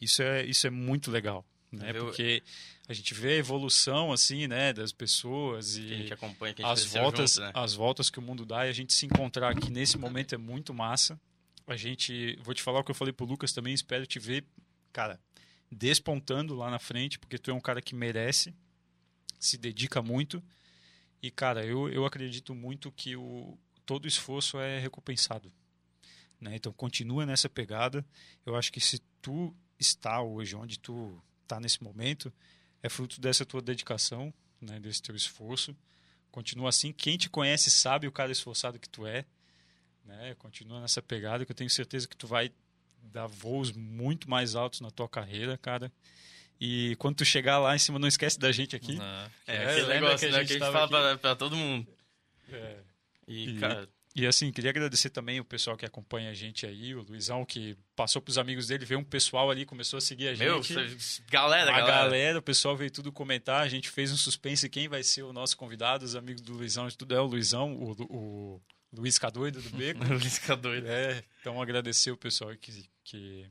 isso 0.00 0.22
é 0.22 0.44
isso 0.44 0.66
é 0.66 0.70
muito 0.70 1.10
legal, 1.10 1.44
né, 1.76 1.90
Eu- 1.94 2.06
porque 2.06 2.42
a 2.88 2.92
gente 2.92 3.14
vê 3.14 3.34
a 3.34 3.36
evolução 3.36 4.12
assim, 4.12 4.46
né, 4.46 4.72
das 4.72 4.92
pessoas 4.92 5.76
e 5.76 5.88
gente 5.88 6.12
acompanha, 6.12 6.54
as 6.64 6.84
voltas, 6.84 7.34
junto, 7.34 7.44
né? 7.46 7.52
as 7.54 7.74
voltas 7.74 8.10
que 8.10 8.18
o 8.18 8.22
mundo 8.22 8.44
dá 8.44 8.66
e 8.66 8.70
a 8.70 8.72
gente 8.72 8.92
se 8.92 9.06
encontrar 9.06 9.50
aqui 9.50 9.70
nesse 9.70 9.96
momento 9.98 10.34
é 10.34 10.38
muito 10.38 10.72
massa. 10.74 11.20
A 11.66 11.76
gente, 11.76 12.36
vou 12.42 12.54
te 12.54 12.62
falar 12.62 12.80
o 12.80 12.84
que 12.84 12.90
eu 12.90 12.94
falei 12.94 13.12
pro 13.12 13.26
Lucas 13.26 13.52
também, 13.52 13.74
espero 13.74 14.06
te 14.06 14.18
ver, 14.20 14.44
cara, 14.92 15.18
despontando 15.70 16.54
lá 16.54 16.70
na 16.70 16.78
frente, 16.78 17.18
porque 17.18 17.38
tu 17.38 17.50
é 17.50 17.54
um 17.54 17.60
cara 17.60 17.82
que 17.82 17.94
merece, 17.94 18.54
se 19.38 19.58
dedica 19.58 20.00
muito. 20.00 20.42
E 21.22 21.30
cara, 21.30 21.64
eu, 21.66 21.88
eu 21.88 22.04
acredito 22.06 22.54
muito 22.54 22.92
que 22.92 23.16
o 23.16 23.58
todo 23.84 24.06
esforço 24.06 24.58
é 24.60 24.78
recompensado. 24.78 25.52
Né? 26.40 26.54
Então 26.56 26.72
continua 26.72 27.26
nessa 27.26 27.48
pegada. 27.48 28.04
Eu 28.44 28.54
acho 28.54 28.72
que 28.72 28.80
se 28.80 29.00
tu 29.20 29.54
está 29.78 30.22
hoje 30.22 30.54
onde 30.54 30.78
tu 30.78 31.20
está 31.46 31.58
nesse 31.60 31.82
momento, 31.82 32.32
é 32.82 32.88
fruto 32.88 33.20
dessa 33.20 33.46
tua 33.46 33.62
dedicação, 33.62 34.32
né? 34.60 34.78
desse 34.80 35.00
teu 35.02 35.14
esforço. 35.16 35.74
Continua 36.30 36.68
assim. 36.68 36.92
Quem 36.92 37.16
te 37.16 37.30
conhece 37.30 37.70
sabe 37.70 38.06
o 38.06 38.12
cara 38.12 38.30
esforçado 38.32 38.78
que 38.78 38.88
tu 38.88 39.06
é. 39.06 39.24
Né? 40.04 40.34
Continua 40.38 40.80
nessa 40.80 41.00
pegada 41.00 41.44
que 41.46 41.52
eu 41.52 41.56
tenho 41.56 41.70
certeza 41.70 42.06
que 42.06 42.16
tu 42.16 42.26
vai 42.26 42.52
dar 43.02 43.26
voos 43.26 43.72
muito 43.72 44.28
mais 44.28 44.54
altos 44.54 44.80
na 44.80 44.90
tua 44.90 45.08
carreira, 45.08 45.56
cara. 45.56 45.90
E 46.60 46.94
quando 46.98 47.16
tu 47.16 47.24
chegar 47.24 47.58
lá 47.58 47.74
em 47.74 47.78
cima, 47.78 47.98
não 47.98 48.08
esquece 48.08 48.38
da 48.38 48.50
gente 48.52 48.74
aqui. 48.76 48.96
Não. 48.96 49.04
É, 49.04 49.56
É, 49.56 49.62
aquele 49.70 49.80
lembra 49.86 49.94
negócio, 50.08 50.18
que 50.28 50.34
a 50.34 50.38
né? 50.38 50.44
gente 50.44 50.48
Que 50.58 50.62
a 50.62 50.66
gente 50.66 50.72
fala 50.72 50.88
pra, 50.88 51.18
pra 51.18 51.36
todo 51.36 51.56
mundo. 51.56 51.86
É. 52.50 52.78
E, 53.28 53.50
E- 53.50 53.58
cara, 53.60 53.88
E 54.18 54.26
assim, 54.26 54.50
queria 54.50 54.70
agradecer 54.70 55.10
também 55.10 55.38
o 55.40 55.44
pessoal 55.44 55.76
que 55.76 55.84
acompanha 55.84 56.30
a 56.30 56.34
gente 56.34 56.64
aí, 56.64 56.94
o 56.94 57.02
Luizão, 57.02 57.44
que 57.44 57.76
passou 57.94 58.22
pros 58.22 58.38
amigos 58.38 58.66
dele, 58.68 58.86
veio 58.86 58.98
um 58.98 59.04
pessoal 59.04 59.50
ali, 59.50 59.66
começou 59.66 59.98
a 59.98 60.00
seguir 60.00 60.28
a 60.28 60.36
meu, 60.38 60.62
gente. 60.62 61.02
cê- 61.02 61.22
galera, 61.30 61.70
a 61.70 61.76
galera. 61.80 61.96
galera, 61.98 62.38
o 62.38 62.42
pessoal 62.42 62.74
veio 62.74 62.90
tudo 62.90 63.12
comentar, 63.12 63.60
a 63.60 63.68
gente 63.68 63.90
fez 63.90 64.10
um 64.10 64.16
suspense 64.16 64.70
quem 64.70 64.88
vai 64.88 65.02
ser 65.02 65.22
o 65.22 65.34
nosso 65.34 65.54
convidado, 65.54 66.02
os 66.02 66.16
amigos 66.16 66.40
do 66.40 66.54
Luizão, 66.54 66.88
tudo 66.88 67.14
é 67.14 67.20
o 67.20 67.26
Luizão, 67.26 67.76
o, 67.76 67.92
o 68.08 68.62
Luiz 68.90 69.18
Cadoido 69.18 69.60
do 69.60 69.68
Beco. 69.76 70.00
Luiz 70.08 70.38
fica 70.38 70.56
doido. 70.56 70.86
É, 70.88 71.22
então 71.42 71.60
agradecer 71.60 72.10
o 72.10 72.16
pessoal 72.16 72.56
que, 72.56 72.88
que, 73.04 73.46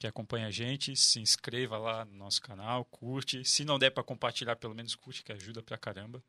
que 0.00 0.06
acompanha 0.08 0.48
a 0.48 0.50
gente, 0.50 0.96
se 0.96 1.20
inscreva 1.20 1.78
lá 1.78 2.04
no 2.04 2.16
nosso 2.16 2.42
canal, 2.42 2.84
curte. 2.86 3.44
Se 3.44 3.64
não 3.64 3.78
der 3.78 3.90
para 3.90 4.02
compartilhar, 4.02 4.56
pelo 4.56 4.74
menos 4.74 4.96
curte, 4.96 5.22
que 5.22 5.30
ajuda 5.30 5.62
pra 5.62 5.78
caramba. 5.78 6.20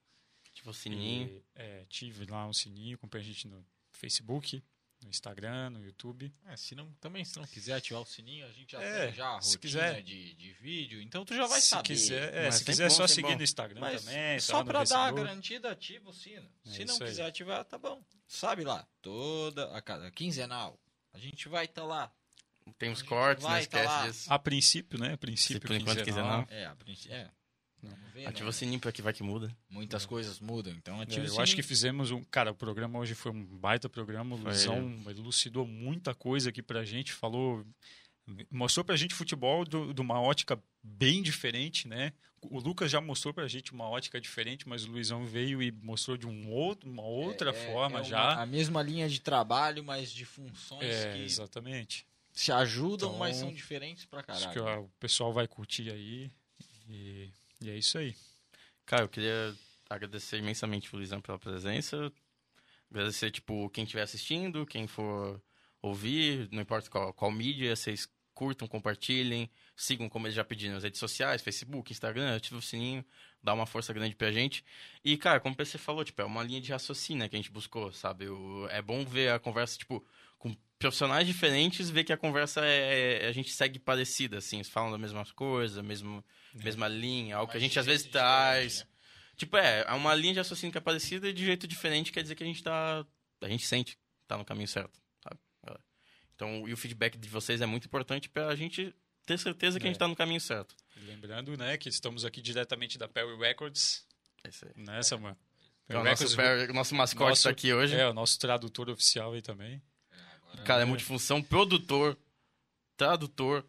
Tipo, 0.54 0.70
o 0.70 0.74
sininho. 0.76 1.28
E, 1.28 1.44
é, 1.56 1.86
tive 1.90 2.26
lá 2.26 2.46
um 2.46 2.54
sininho, 2.54 2.94
acompanha 2.96 3.24
a 3.24 3.26
gente 3.26 3.48
no 3.48 3.66
Facebook, 4.00 4.64
no 5.04 5.10
Instagram, 5.10 5.70
no 5.72 5.84
YouTube. 5.86 6.34
É, 6.48 6.56
se 6.58 6.76
não, 6.76 6.92
também 7.00 7.24
se 7.24 7.38
não 7.38 7.46
quiser 7.46 7.74
ativar 7.76 8.02
o 8.02 8.06
sininho, 8.06 8.46
a 8.46 8.52
gente 8.52 8.72
já 8.74 8.82
É, 8.82 9.06
tem 9.08 9.16
já 9.16 9.38
a 9.38 9.42
se 9.42 9.56
rotina 9.56 9.62
quiser. 9.62 10.02
de, 10.04 10.34
de 10.34 10.54
vídeo, 10.54 11.02
então 11.02 11.24
tu 11.24 11.36
já 11.36 11.48
vai 11.48 11.62
se 11.62 11.68
saber. 11.68 11.84
Quiser, 11.84 12.34
é, 12.34 12.52
se 12.52 12.66
quiser 12.66 12.90
bom, 12.90 12.96
só 12.96 13.08
seguir 13.08 13.30
bom. 13.32 13.38
no 13.38 13.44
Instagram 13.44 13.80
Mas 13.82 14.04
também. 14.04 14.36
tá 14.38 14.42
só 14.42 14.64
pra 14.64 14.84
dar 14.84 15.06
a 15.08 15.12
garantida, 15.12 15.72
ativa 15.72 16.10
o 16.10 16.14
sino. 16.14 16.50
É 16.66 16.70
Se 16.70 16.86
não 16.86 16.94
isso 16.96 17.04
aí. 17.04 17.10
quiser 17.10 17.26
ativar, 17.26 17.64
tá 17.66 17.78
bom. 17.78 18.04
Sabe 18.28 18.64
lá, 18.64 18.86
toda 19.02 19.76
a 19.76 19.82
cada 19.82 20.10
quinzenal, 20.12 20.80
a 21.14 21.18
gente 21.20 21.48
vai 21.50 21.66
estar 21.66 21.84
lá. 21.86 22.12
Tem 22.78 22.90
uns 22.90 23.00
A 23.00 23.02
gente 23.02 23.10
cortes, 23.10 23.44
vai 23.44 23.62
não 23.62 23.68
tá 23.70 23.80
esquece 23.80 23.86
lá. 23.88 24.08
disso. 24.08 24.34
A 24.34 24.38
princípio, 24.40 25.00
né? 25.00 25.14
A 25.14 25.18
princípio, 25.18 25.62
por 25.68 25.76
enquanto 25.76 26.04
quinzenal. 26.04 26.46
quinzenal. 26.46 26.62
É, 26.64 26.66
a 26.68 26.76
princ- 26.76 27.08
é. 27.10 27.32
Vamos 27.82 28.14
ver, 28.14 28.26
Ativa 28.28 28.44
né? 28.46 28.50
o 28.50 28.54
sininho 28.54 28.80
pra 28.80 28.92
que 28.92 29.02
vai 29.02 29.14
que 29.14 29.24
muda. 29.24 29.56
Muitas 29.70 30.06
coisas 30.06 30.40
mudam, 30.40 30.74
então 30.74 31.00
É, 31.00 31.04
ativa 31.04 31.26
o 31.26 31.28
eu 31.30 31.42
acho 31.42 31.56
que 31.56 31.62
sininho. 31.64 31.68
fizemos 31.68 32.12
um. 32.12 32.24
Cara, 32.26 32.52
o 32.52 32.56
programa 32.56 33.00
hoje 33.00 33.16
foi 33.16 33.32
um 33.32 33.44
baita 33.46 33.88
programa. 33.90 34.36
O. 34.36 34.40
Luizão 34.40 35.02
elucidou 35.08 35.66
muita 35.66 36.14
coisa 36.14 36.50
aqui 36.50 36.62
pra 36.62 36.84
gente, 36.84 37.12
falou. 37.14 37.66
Mostrou 38.52 38.84
pra 38.86 38.96
gente 38.96 39.16
futebol 39.16 39.66
do- 39.66 39.92
de 39.94 40.02
uma 40.02 40.22
ótica 40.22 40.62
bem 40.84 41.22
diferente, 41.24 41.88
né? 41.88 42.14
O 42.42 42.60
Lucas 42.60 42.92
já 42.92 43.02
mostrou 43.02 43.34
pra 43.34 43.48
gente 43.48 43.72
uma 43.74 43.90
ótica 43.90 44.22
diferente, 44.22 44.68
mas 44.70 44.86
o 44.86 44.92
Luizão 44.92 45.26
veio 45.26 45.62
e 45.64 45.72
mostrou 45.72 46.16
de 46.16 46.28
um 46.28 46.50
outro, 46.52 46.90
uma 46.90 47.02
outra 47.04 47.50
É- 47.50 47.54
forma 47.72 47.98
é 47.98 48.02
uma- 48.02 48.08
já. 48.08 48.42
A 48.42 48.46
mesma 48.46 48.82
linha 48.84 49.10
de 49.10 49.20
trabalho, 49.20 49.84
mas 49.84 50.12
de 50.12 50.26
funções 50.26 50.84
É, 50.86 51.14
que 51.14 51.24
exatamente. 51.24 52.06
se 52.32 52.52
ajudam, 52.52 53.18
mas 53.18 53.38
Então, 53.38 53.50
são 53.50 53.56
diferentes 53.56 54.06
pra 54.06 54.20
Acho 54.20 54.28
caralho. 54.28 54.52
que 54.54 54.60
ó, 54.60 54.82
o 54.84 54.90
pessoal 55.00 55.34
vai 55.34 55.48
curtir 55.48 55.90
aí. 55.90 56.30
E, 56.88 57.30
e 57.62 57.70
é 57.70 57.78
isso 57.78 57.98
aí. 57.98 58.16
Cara, 58.86 59.04
eu 59.04 59.10
queria 59.10 59.56
agradecer 59.90 60.38
imensamente 60.38 60.94
o 60.94 60.98
Luizão 60.98 61.22
pela 61.22 61.40
presença. 61.40 62.12
Agradecer, 62.92 63.32
tipo, 63.32 63.70
quem 63.72 63.84
estiver 63.86 64.04
assistindo, 64.04 64.66
quem 64.66 64.88
for 64.88 65.42
ouvir, 65.82 66.50
não 66.52 66.62
importa 66.62 66.90
qual, 66.90 67.14
qual 67.14 67.32
mídia, 67.32 67.76
vocês 67.76 68.10
curtam, 68.34 68.68
compartilhem, 68.68 69.50
sigam 69.76 70.10
como 70.10 70.28
eles 70.28 70.36
já 70.36 70.44
pediram 70.46 70.74
nas 70.76 70.84
redes 70.84 71.00
sociais, 71.00 71.42
Facebook, 71.42 71.92
Instagram, 71.92 72.36
ativa 72.36 72.58
o 72.58 72.62
sininho, 72.62 73.06
dá 73.44 73.54
uma 73.54 73.66
força 73.66 73.94
grande 73.94 74.16
pra 74.16 74.32
gente. 74.32 74.64
E, 75.04 75.18
cara, 75.18 75.40
como 75.40 75.56
PC 75.56 75.78
falou, 75.78 76.06
tipo, 76.06 76.22
é 76.22 76.26
uma 76.26 76.44
linha 76.44 76.62
de 76.62 76.72
raciocínio 76.72 77.20
né, 77.22 77.30
que 77.30 77.36
a 77.36 77.40
gente 77.40 77.52
buscou, 77.52 77.92
sabe? 77.94 78.30
O- 78.30 78.68
é 78.70 78.82
bom 78.82 79.06
ver 79.06 79.32
a 79.34 79.40
conversa, 79.40 79.78
tipo, 79.78 80.06
com 80.40 80.56
profissionais 80.80 81.28
diferentes, 81.28 81.90
ver 81.92 82.04
que 82.04 82.12
a 82.14 82.18
conversa 82.18 82.62
é, 82.66 83.28
a 83.28 83.32
gente 83.32 83.52
segue 83.52 83.78
parecida, 83.78 84.38
assim, 84.40 84.56
eles 84.58 84.70
falam 84.70 84.90
da 84.92 84.98
mesma 84.98 85.24
coisa, 85.36 85.84
mesmo, 85.84 86.26
mesma 86.56 86.88
linha, 86.88 87.36
algo 87.36 87.52
que 87.52 87.58
a 87.58 87.60
Mas 87.60 87.64
gente 87.68 87.78
às 87.80 87.86
vezes 87.86 88.08
traz. 88.08 88.80
né? 88.80 88.88
Tipo, 89.36 89.58
é, 89.58 89.86
é 89.88 89.94
uma 89.94 90.16
linha 90.16 90.34
de 90.34 90.40
raciocínio 90.40 90.72
que 90.72 90.78
é 90.78 90.82
parecida 90.82 91.30
e 91.30 91.34
de 91.34 91.46
jeito 91.46 91.68
diferente 91.68 92.12
quer 92.12 92.22
dizer 92.24 92.34
que 92.36 92.44
a 92.44 92.48
gente 92.48 92.64
tá. 92.64 93.06
A 93.42 93.48
gente 93.48 93.66
sente 93.68 93.96
que 93.96 94.02
tá 94.28 94.38
no 94.38 94.44
caminho 94.46 94.68
certo, 94.68 95.00
sabe? 95.24 95.40
Então, 96.36 96.68
e 96.68 96.74
o 96.74 96.78
feedback 96.78 97.18
de 97.18 97.28
vocês 97.28 97.60
é 97.62 97.66
muito 97.66 97.86
importante 97.86 98.30
pra 98.30 98.56
gente 98.56 98.96
ter 99.26 99.38
certeza 99.38 99.78
que 99.80 99.86
a 99.86 99.90
gente 99.90 99.98
É. 99.98 100.00
tá 100.00 100.08
no 100.08 100.16
caminho 100.16 100.40
certo. 100.40 100.74
Lembrando, 101.06 101.56
né, 101.58 101.78
que 101.78 101.90
estamos 101.90 102.24
aqui 102.26 102.42
diretamente 102.42 102.98
da 102.98 103.08
Perry 103.10 103.38
Records, 103.38 104.06
É 104.44 104.50
isso 104.50 104.66
aí. 104.66 104.72
né, 104.84 105.02
Samuel? 105.04 105.38
Então, 105.86 106.02
o 106.02 106.04
nosso, 106.04 106.24
o 106.70 106.74
nosso 106.74 106.96
mascote 106.96 107.30
nosso- 107.30 107.44
tá 107.44 107.50
aqui 107.50 107.74
hoje. 107.74 107.96
É, 107.96 108.08
o 108.08 108.14
nosso 108.14 108.38
tradutor 108.40 108.90
oficial 108.90 109.34
aí 109.34 109.42
também. 109.42 109.82
Cara, 110.66 110.84
é 110.84 110.86
multifunção, 110.86 111.42
produtor, 111.42 112.18
tradutor. 112.96 113.66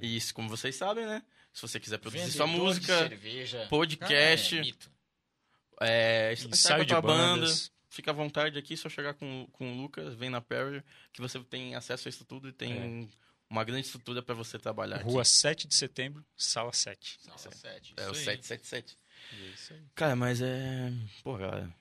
E 0.00 0.16
isso, 0.16 0.34
como 0.34 0.48
vocês 0.48 0.74
sabem, 0.76 1.06
né? 1.06 1.22
Se 1.52 1.62
você 1.62 1.80
quiser 1.80 1.98
produzir 1.98 2.30
sua 2.30 2.46
Vendedor 2.46 2.72
de 2.72 2.80
música, 2.80 3.68
podcast, 3.68 4.56
Cara, 4.56 5.90
é 5.90 6.32
é, 6.32 6.32
Ensaio 6.34 6.84
de 6.84 7.00
banda, 7.00 7.46
fica 7.88 8.10
à 8.10 8.14
vontade 8.14 8.58
aqui, 8.58 8.76
só 8.76 8.88
chegar 8.88 9.14
com, 9.14 9.48
com 9.52 9.72
o 9.72 9.76
Lucas, 9.76 10.14
vem 10.14 10.30
na 10.30 10.40
Perry, 10.40 10.82
que 11.12 11.20
você 11.20 11.38
tem 11.40 11.74
acesso 11.74 12.08
a 12.08 12.10
isso 12.10 12.24
tudo 12.24 12.48
e 12.48 12.52
tem 12.52 13.08
uma 13.50 13.64
grande 13.64 13.86
estrutura 13.86 14.22
pra 14.22 14.34
você 14.34 14.58
trabalhar 14.58 15.02
Rua 15.02 15.22
aqui. 15.22 15.30
7 15.30 15.68
de 15.68 15.74
setembro, 15.74 16.24
sala 16.36 16.72
7. 16.72 17.18
Sala 17.20 17.38
sete, 17.38 17.94
É 17.96 18.08
o 18.08 18.12
isso 18.12 18.30
aí. 18.30 18.36
777. 18.42 18.98
E 19.32 19.42
é 19.42 19.48
isso 19.48 19.72
aí. 19.72 19.82
Cara, 19.94 20.16
mas 20.16 20.40
é. 20.40 20.92
Pô, 21.22 21.38
cara. 21.38 21.72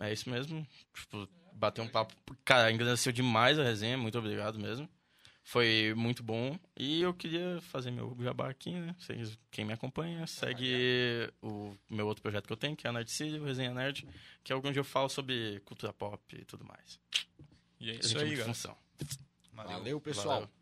É 0.00 0.12
isso 0.12 0.28
mesmo. 0.28 0.66
Tipo, 0.94 1.28
bater 1.54 1.80
um 1.80 1.88
papo. 1.88 2.14
Cara, 2.44 2.70
engrandeceu 2.70 3.12
demais 3.12 3.58
a 3.58 3.62
resenha. 3.62 3.96
Muito 3.96 4.18
obrigado 4.18 4.58
mesmo. 4.58 4.88
Foi 5.42 5.92
muito 5.94 6.22
bom. 6.22 6.58
E 6.76 7.02
eu 7.02 7.12
queria 7.12 7.60
fazer 7.70 7.90
meu 7.90 8.16
jabá 8.20 8.48
aqui, 8.48 8.72
né? 8.72 8.94
Vocês, 8.98 9.38
quem 9.50 9.64
me 9.64 9.74
acompanha, 9.74 10.26
segue 10.26 11.30
o 11.42 11.76
meu 11.90 12.06
outro 12.06 12.22
projeto 12.22 12.46
que 12.46 12.52
eu 12.52 12.56
tenho, 12.56 12.74
que 12.74 12.86
é 12.86 12.90
a 12.90 12.92
Nerd 12.92 13.10
City, 13.10 13.38
o 13.38 13.44
Resenha 13.44 13.72
Nerd, 13.72 14.08
que 14.42 14.52
é 14.52 14.56
onde 14.56 14.78
eu 14.78 14.84
falo 14.84 15.08
sobre 15.08 15.60
cultura 15.64 15.92
pop 15.92 16.20
e 16.34 16.44
tudo 16.44 16.64
mais. 16.64 16.98
E 17.78 17.90
é 17.90 17.94
isso 17.94 18.16
é 18.16 18.22
aí, 18.22 18.30
galera. 18.30 18.46
função. 18.46 18.76
Valeu, 19.52 20.00
pessoal. 20.00 20.48
Valeu. 20.48 20.54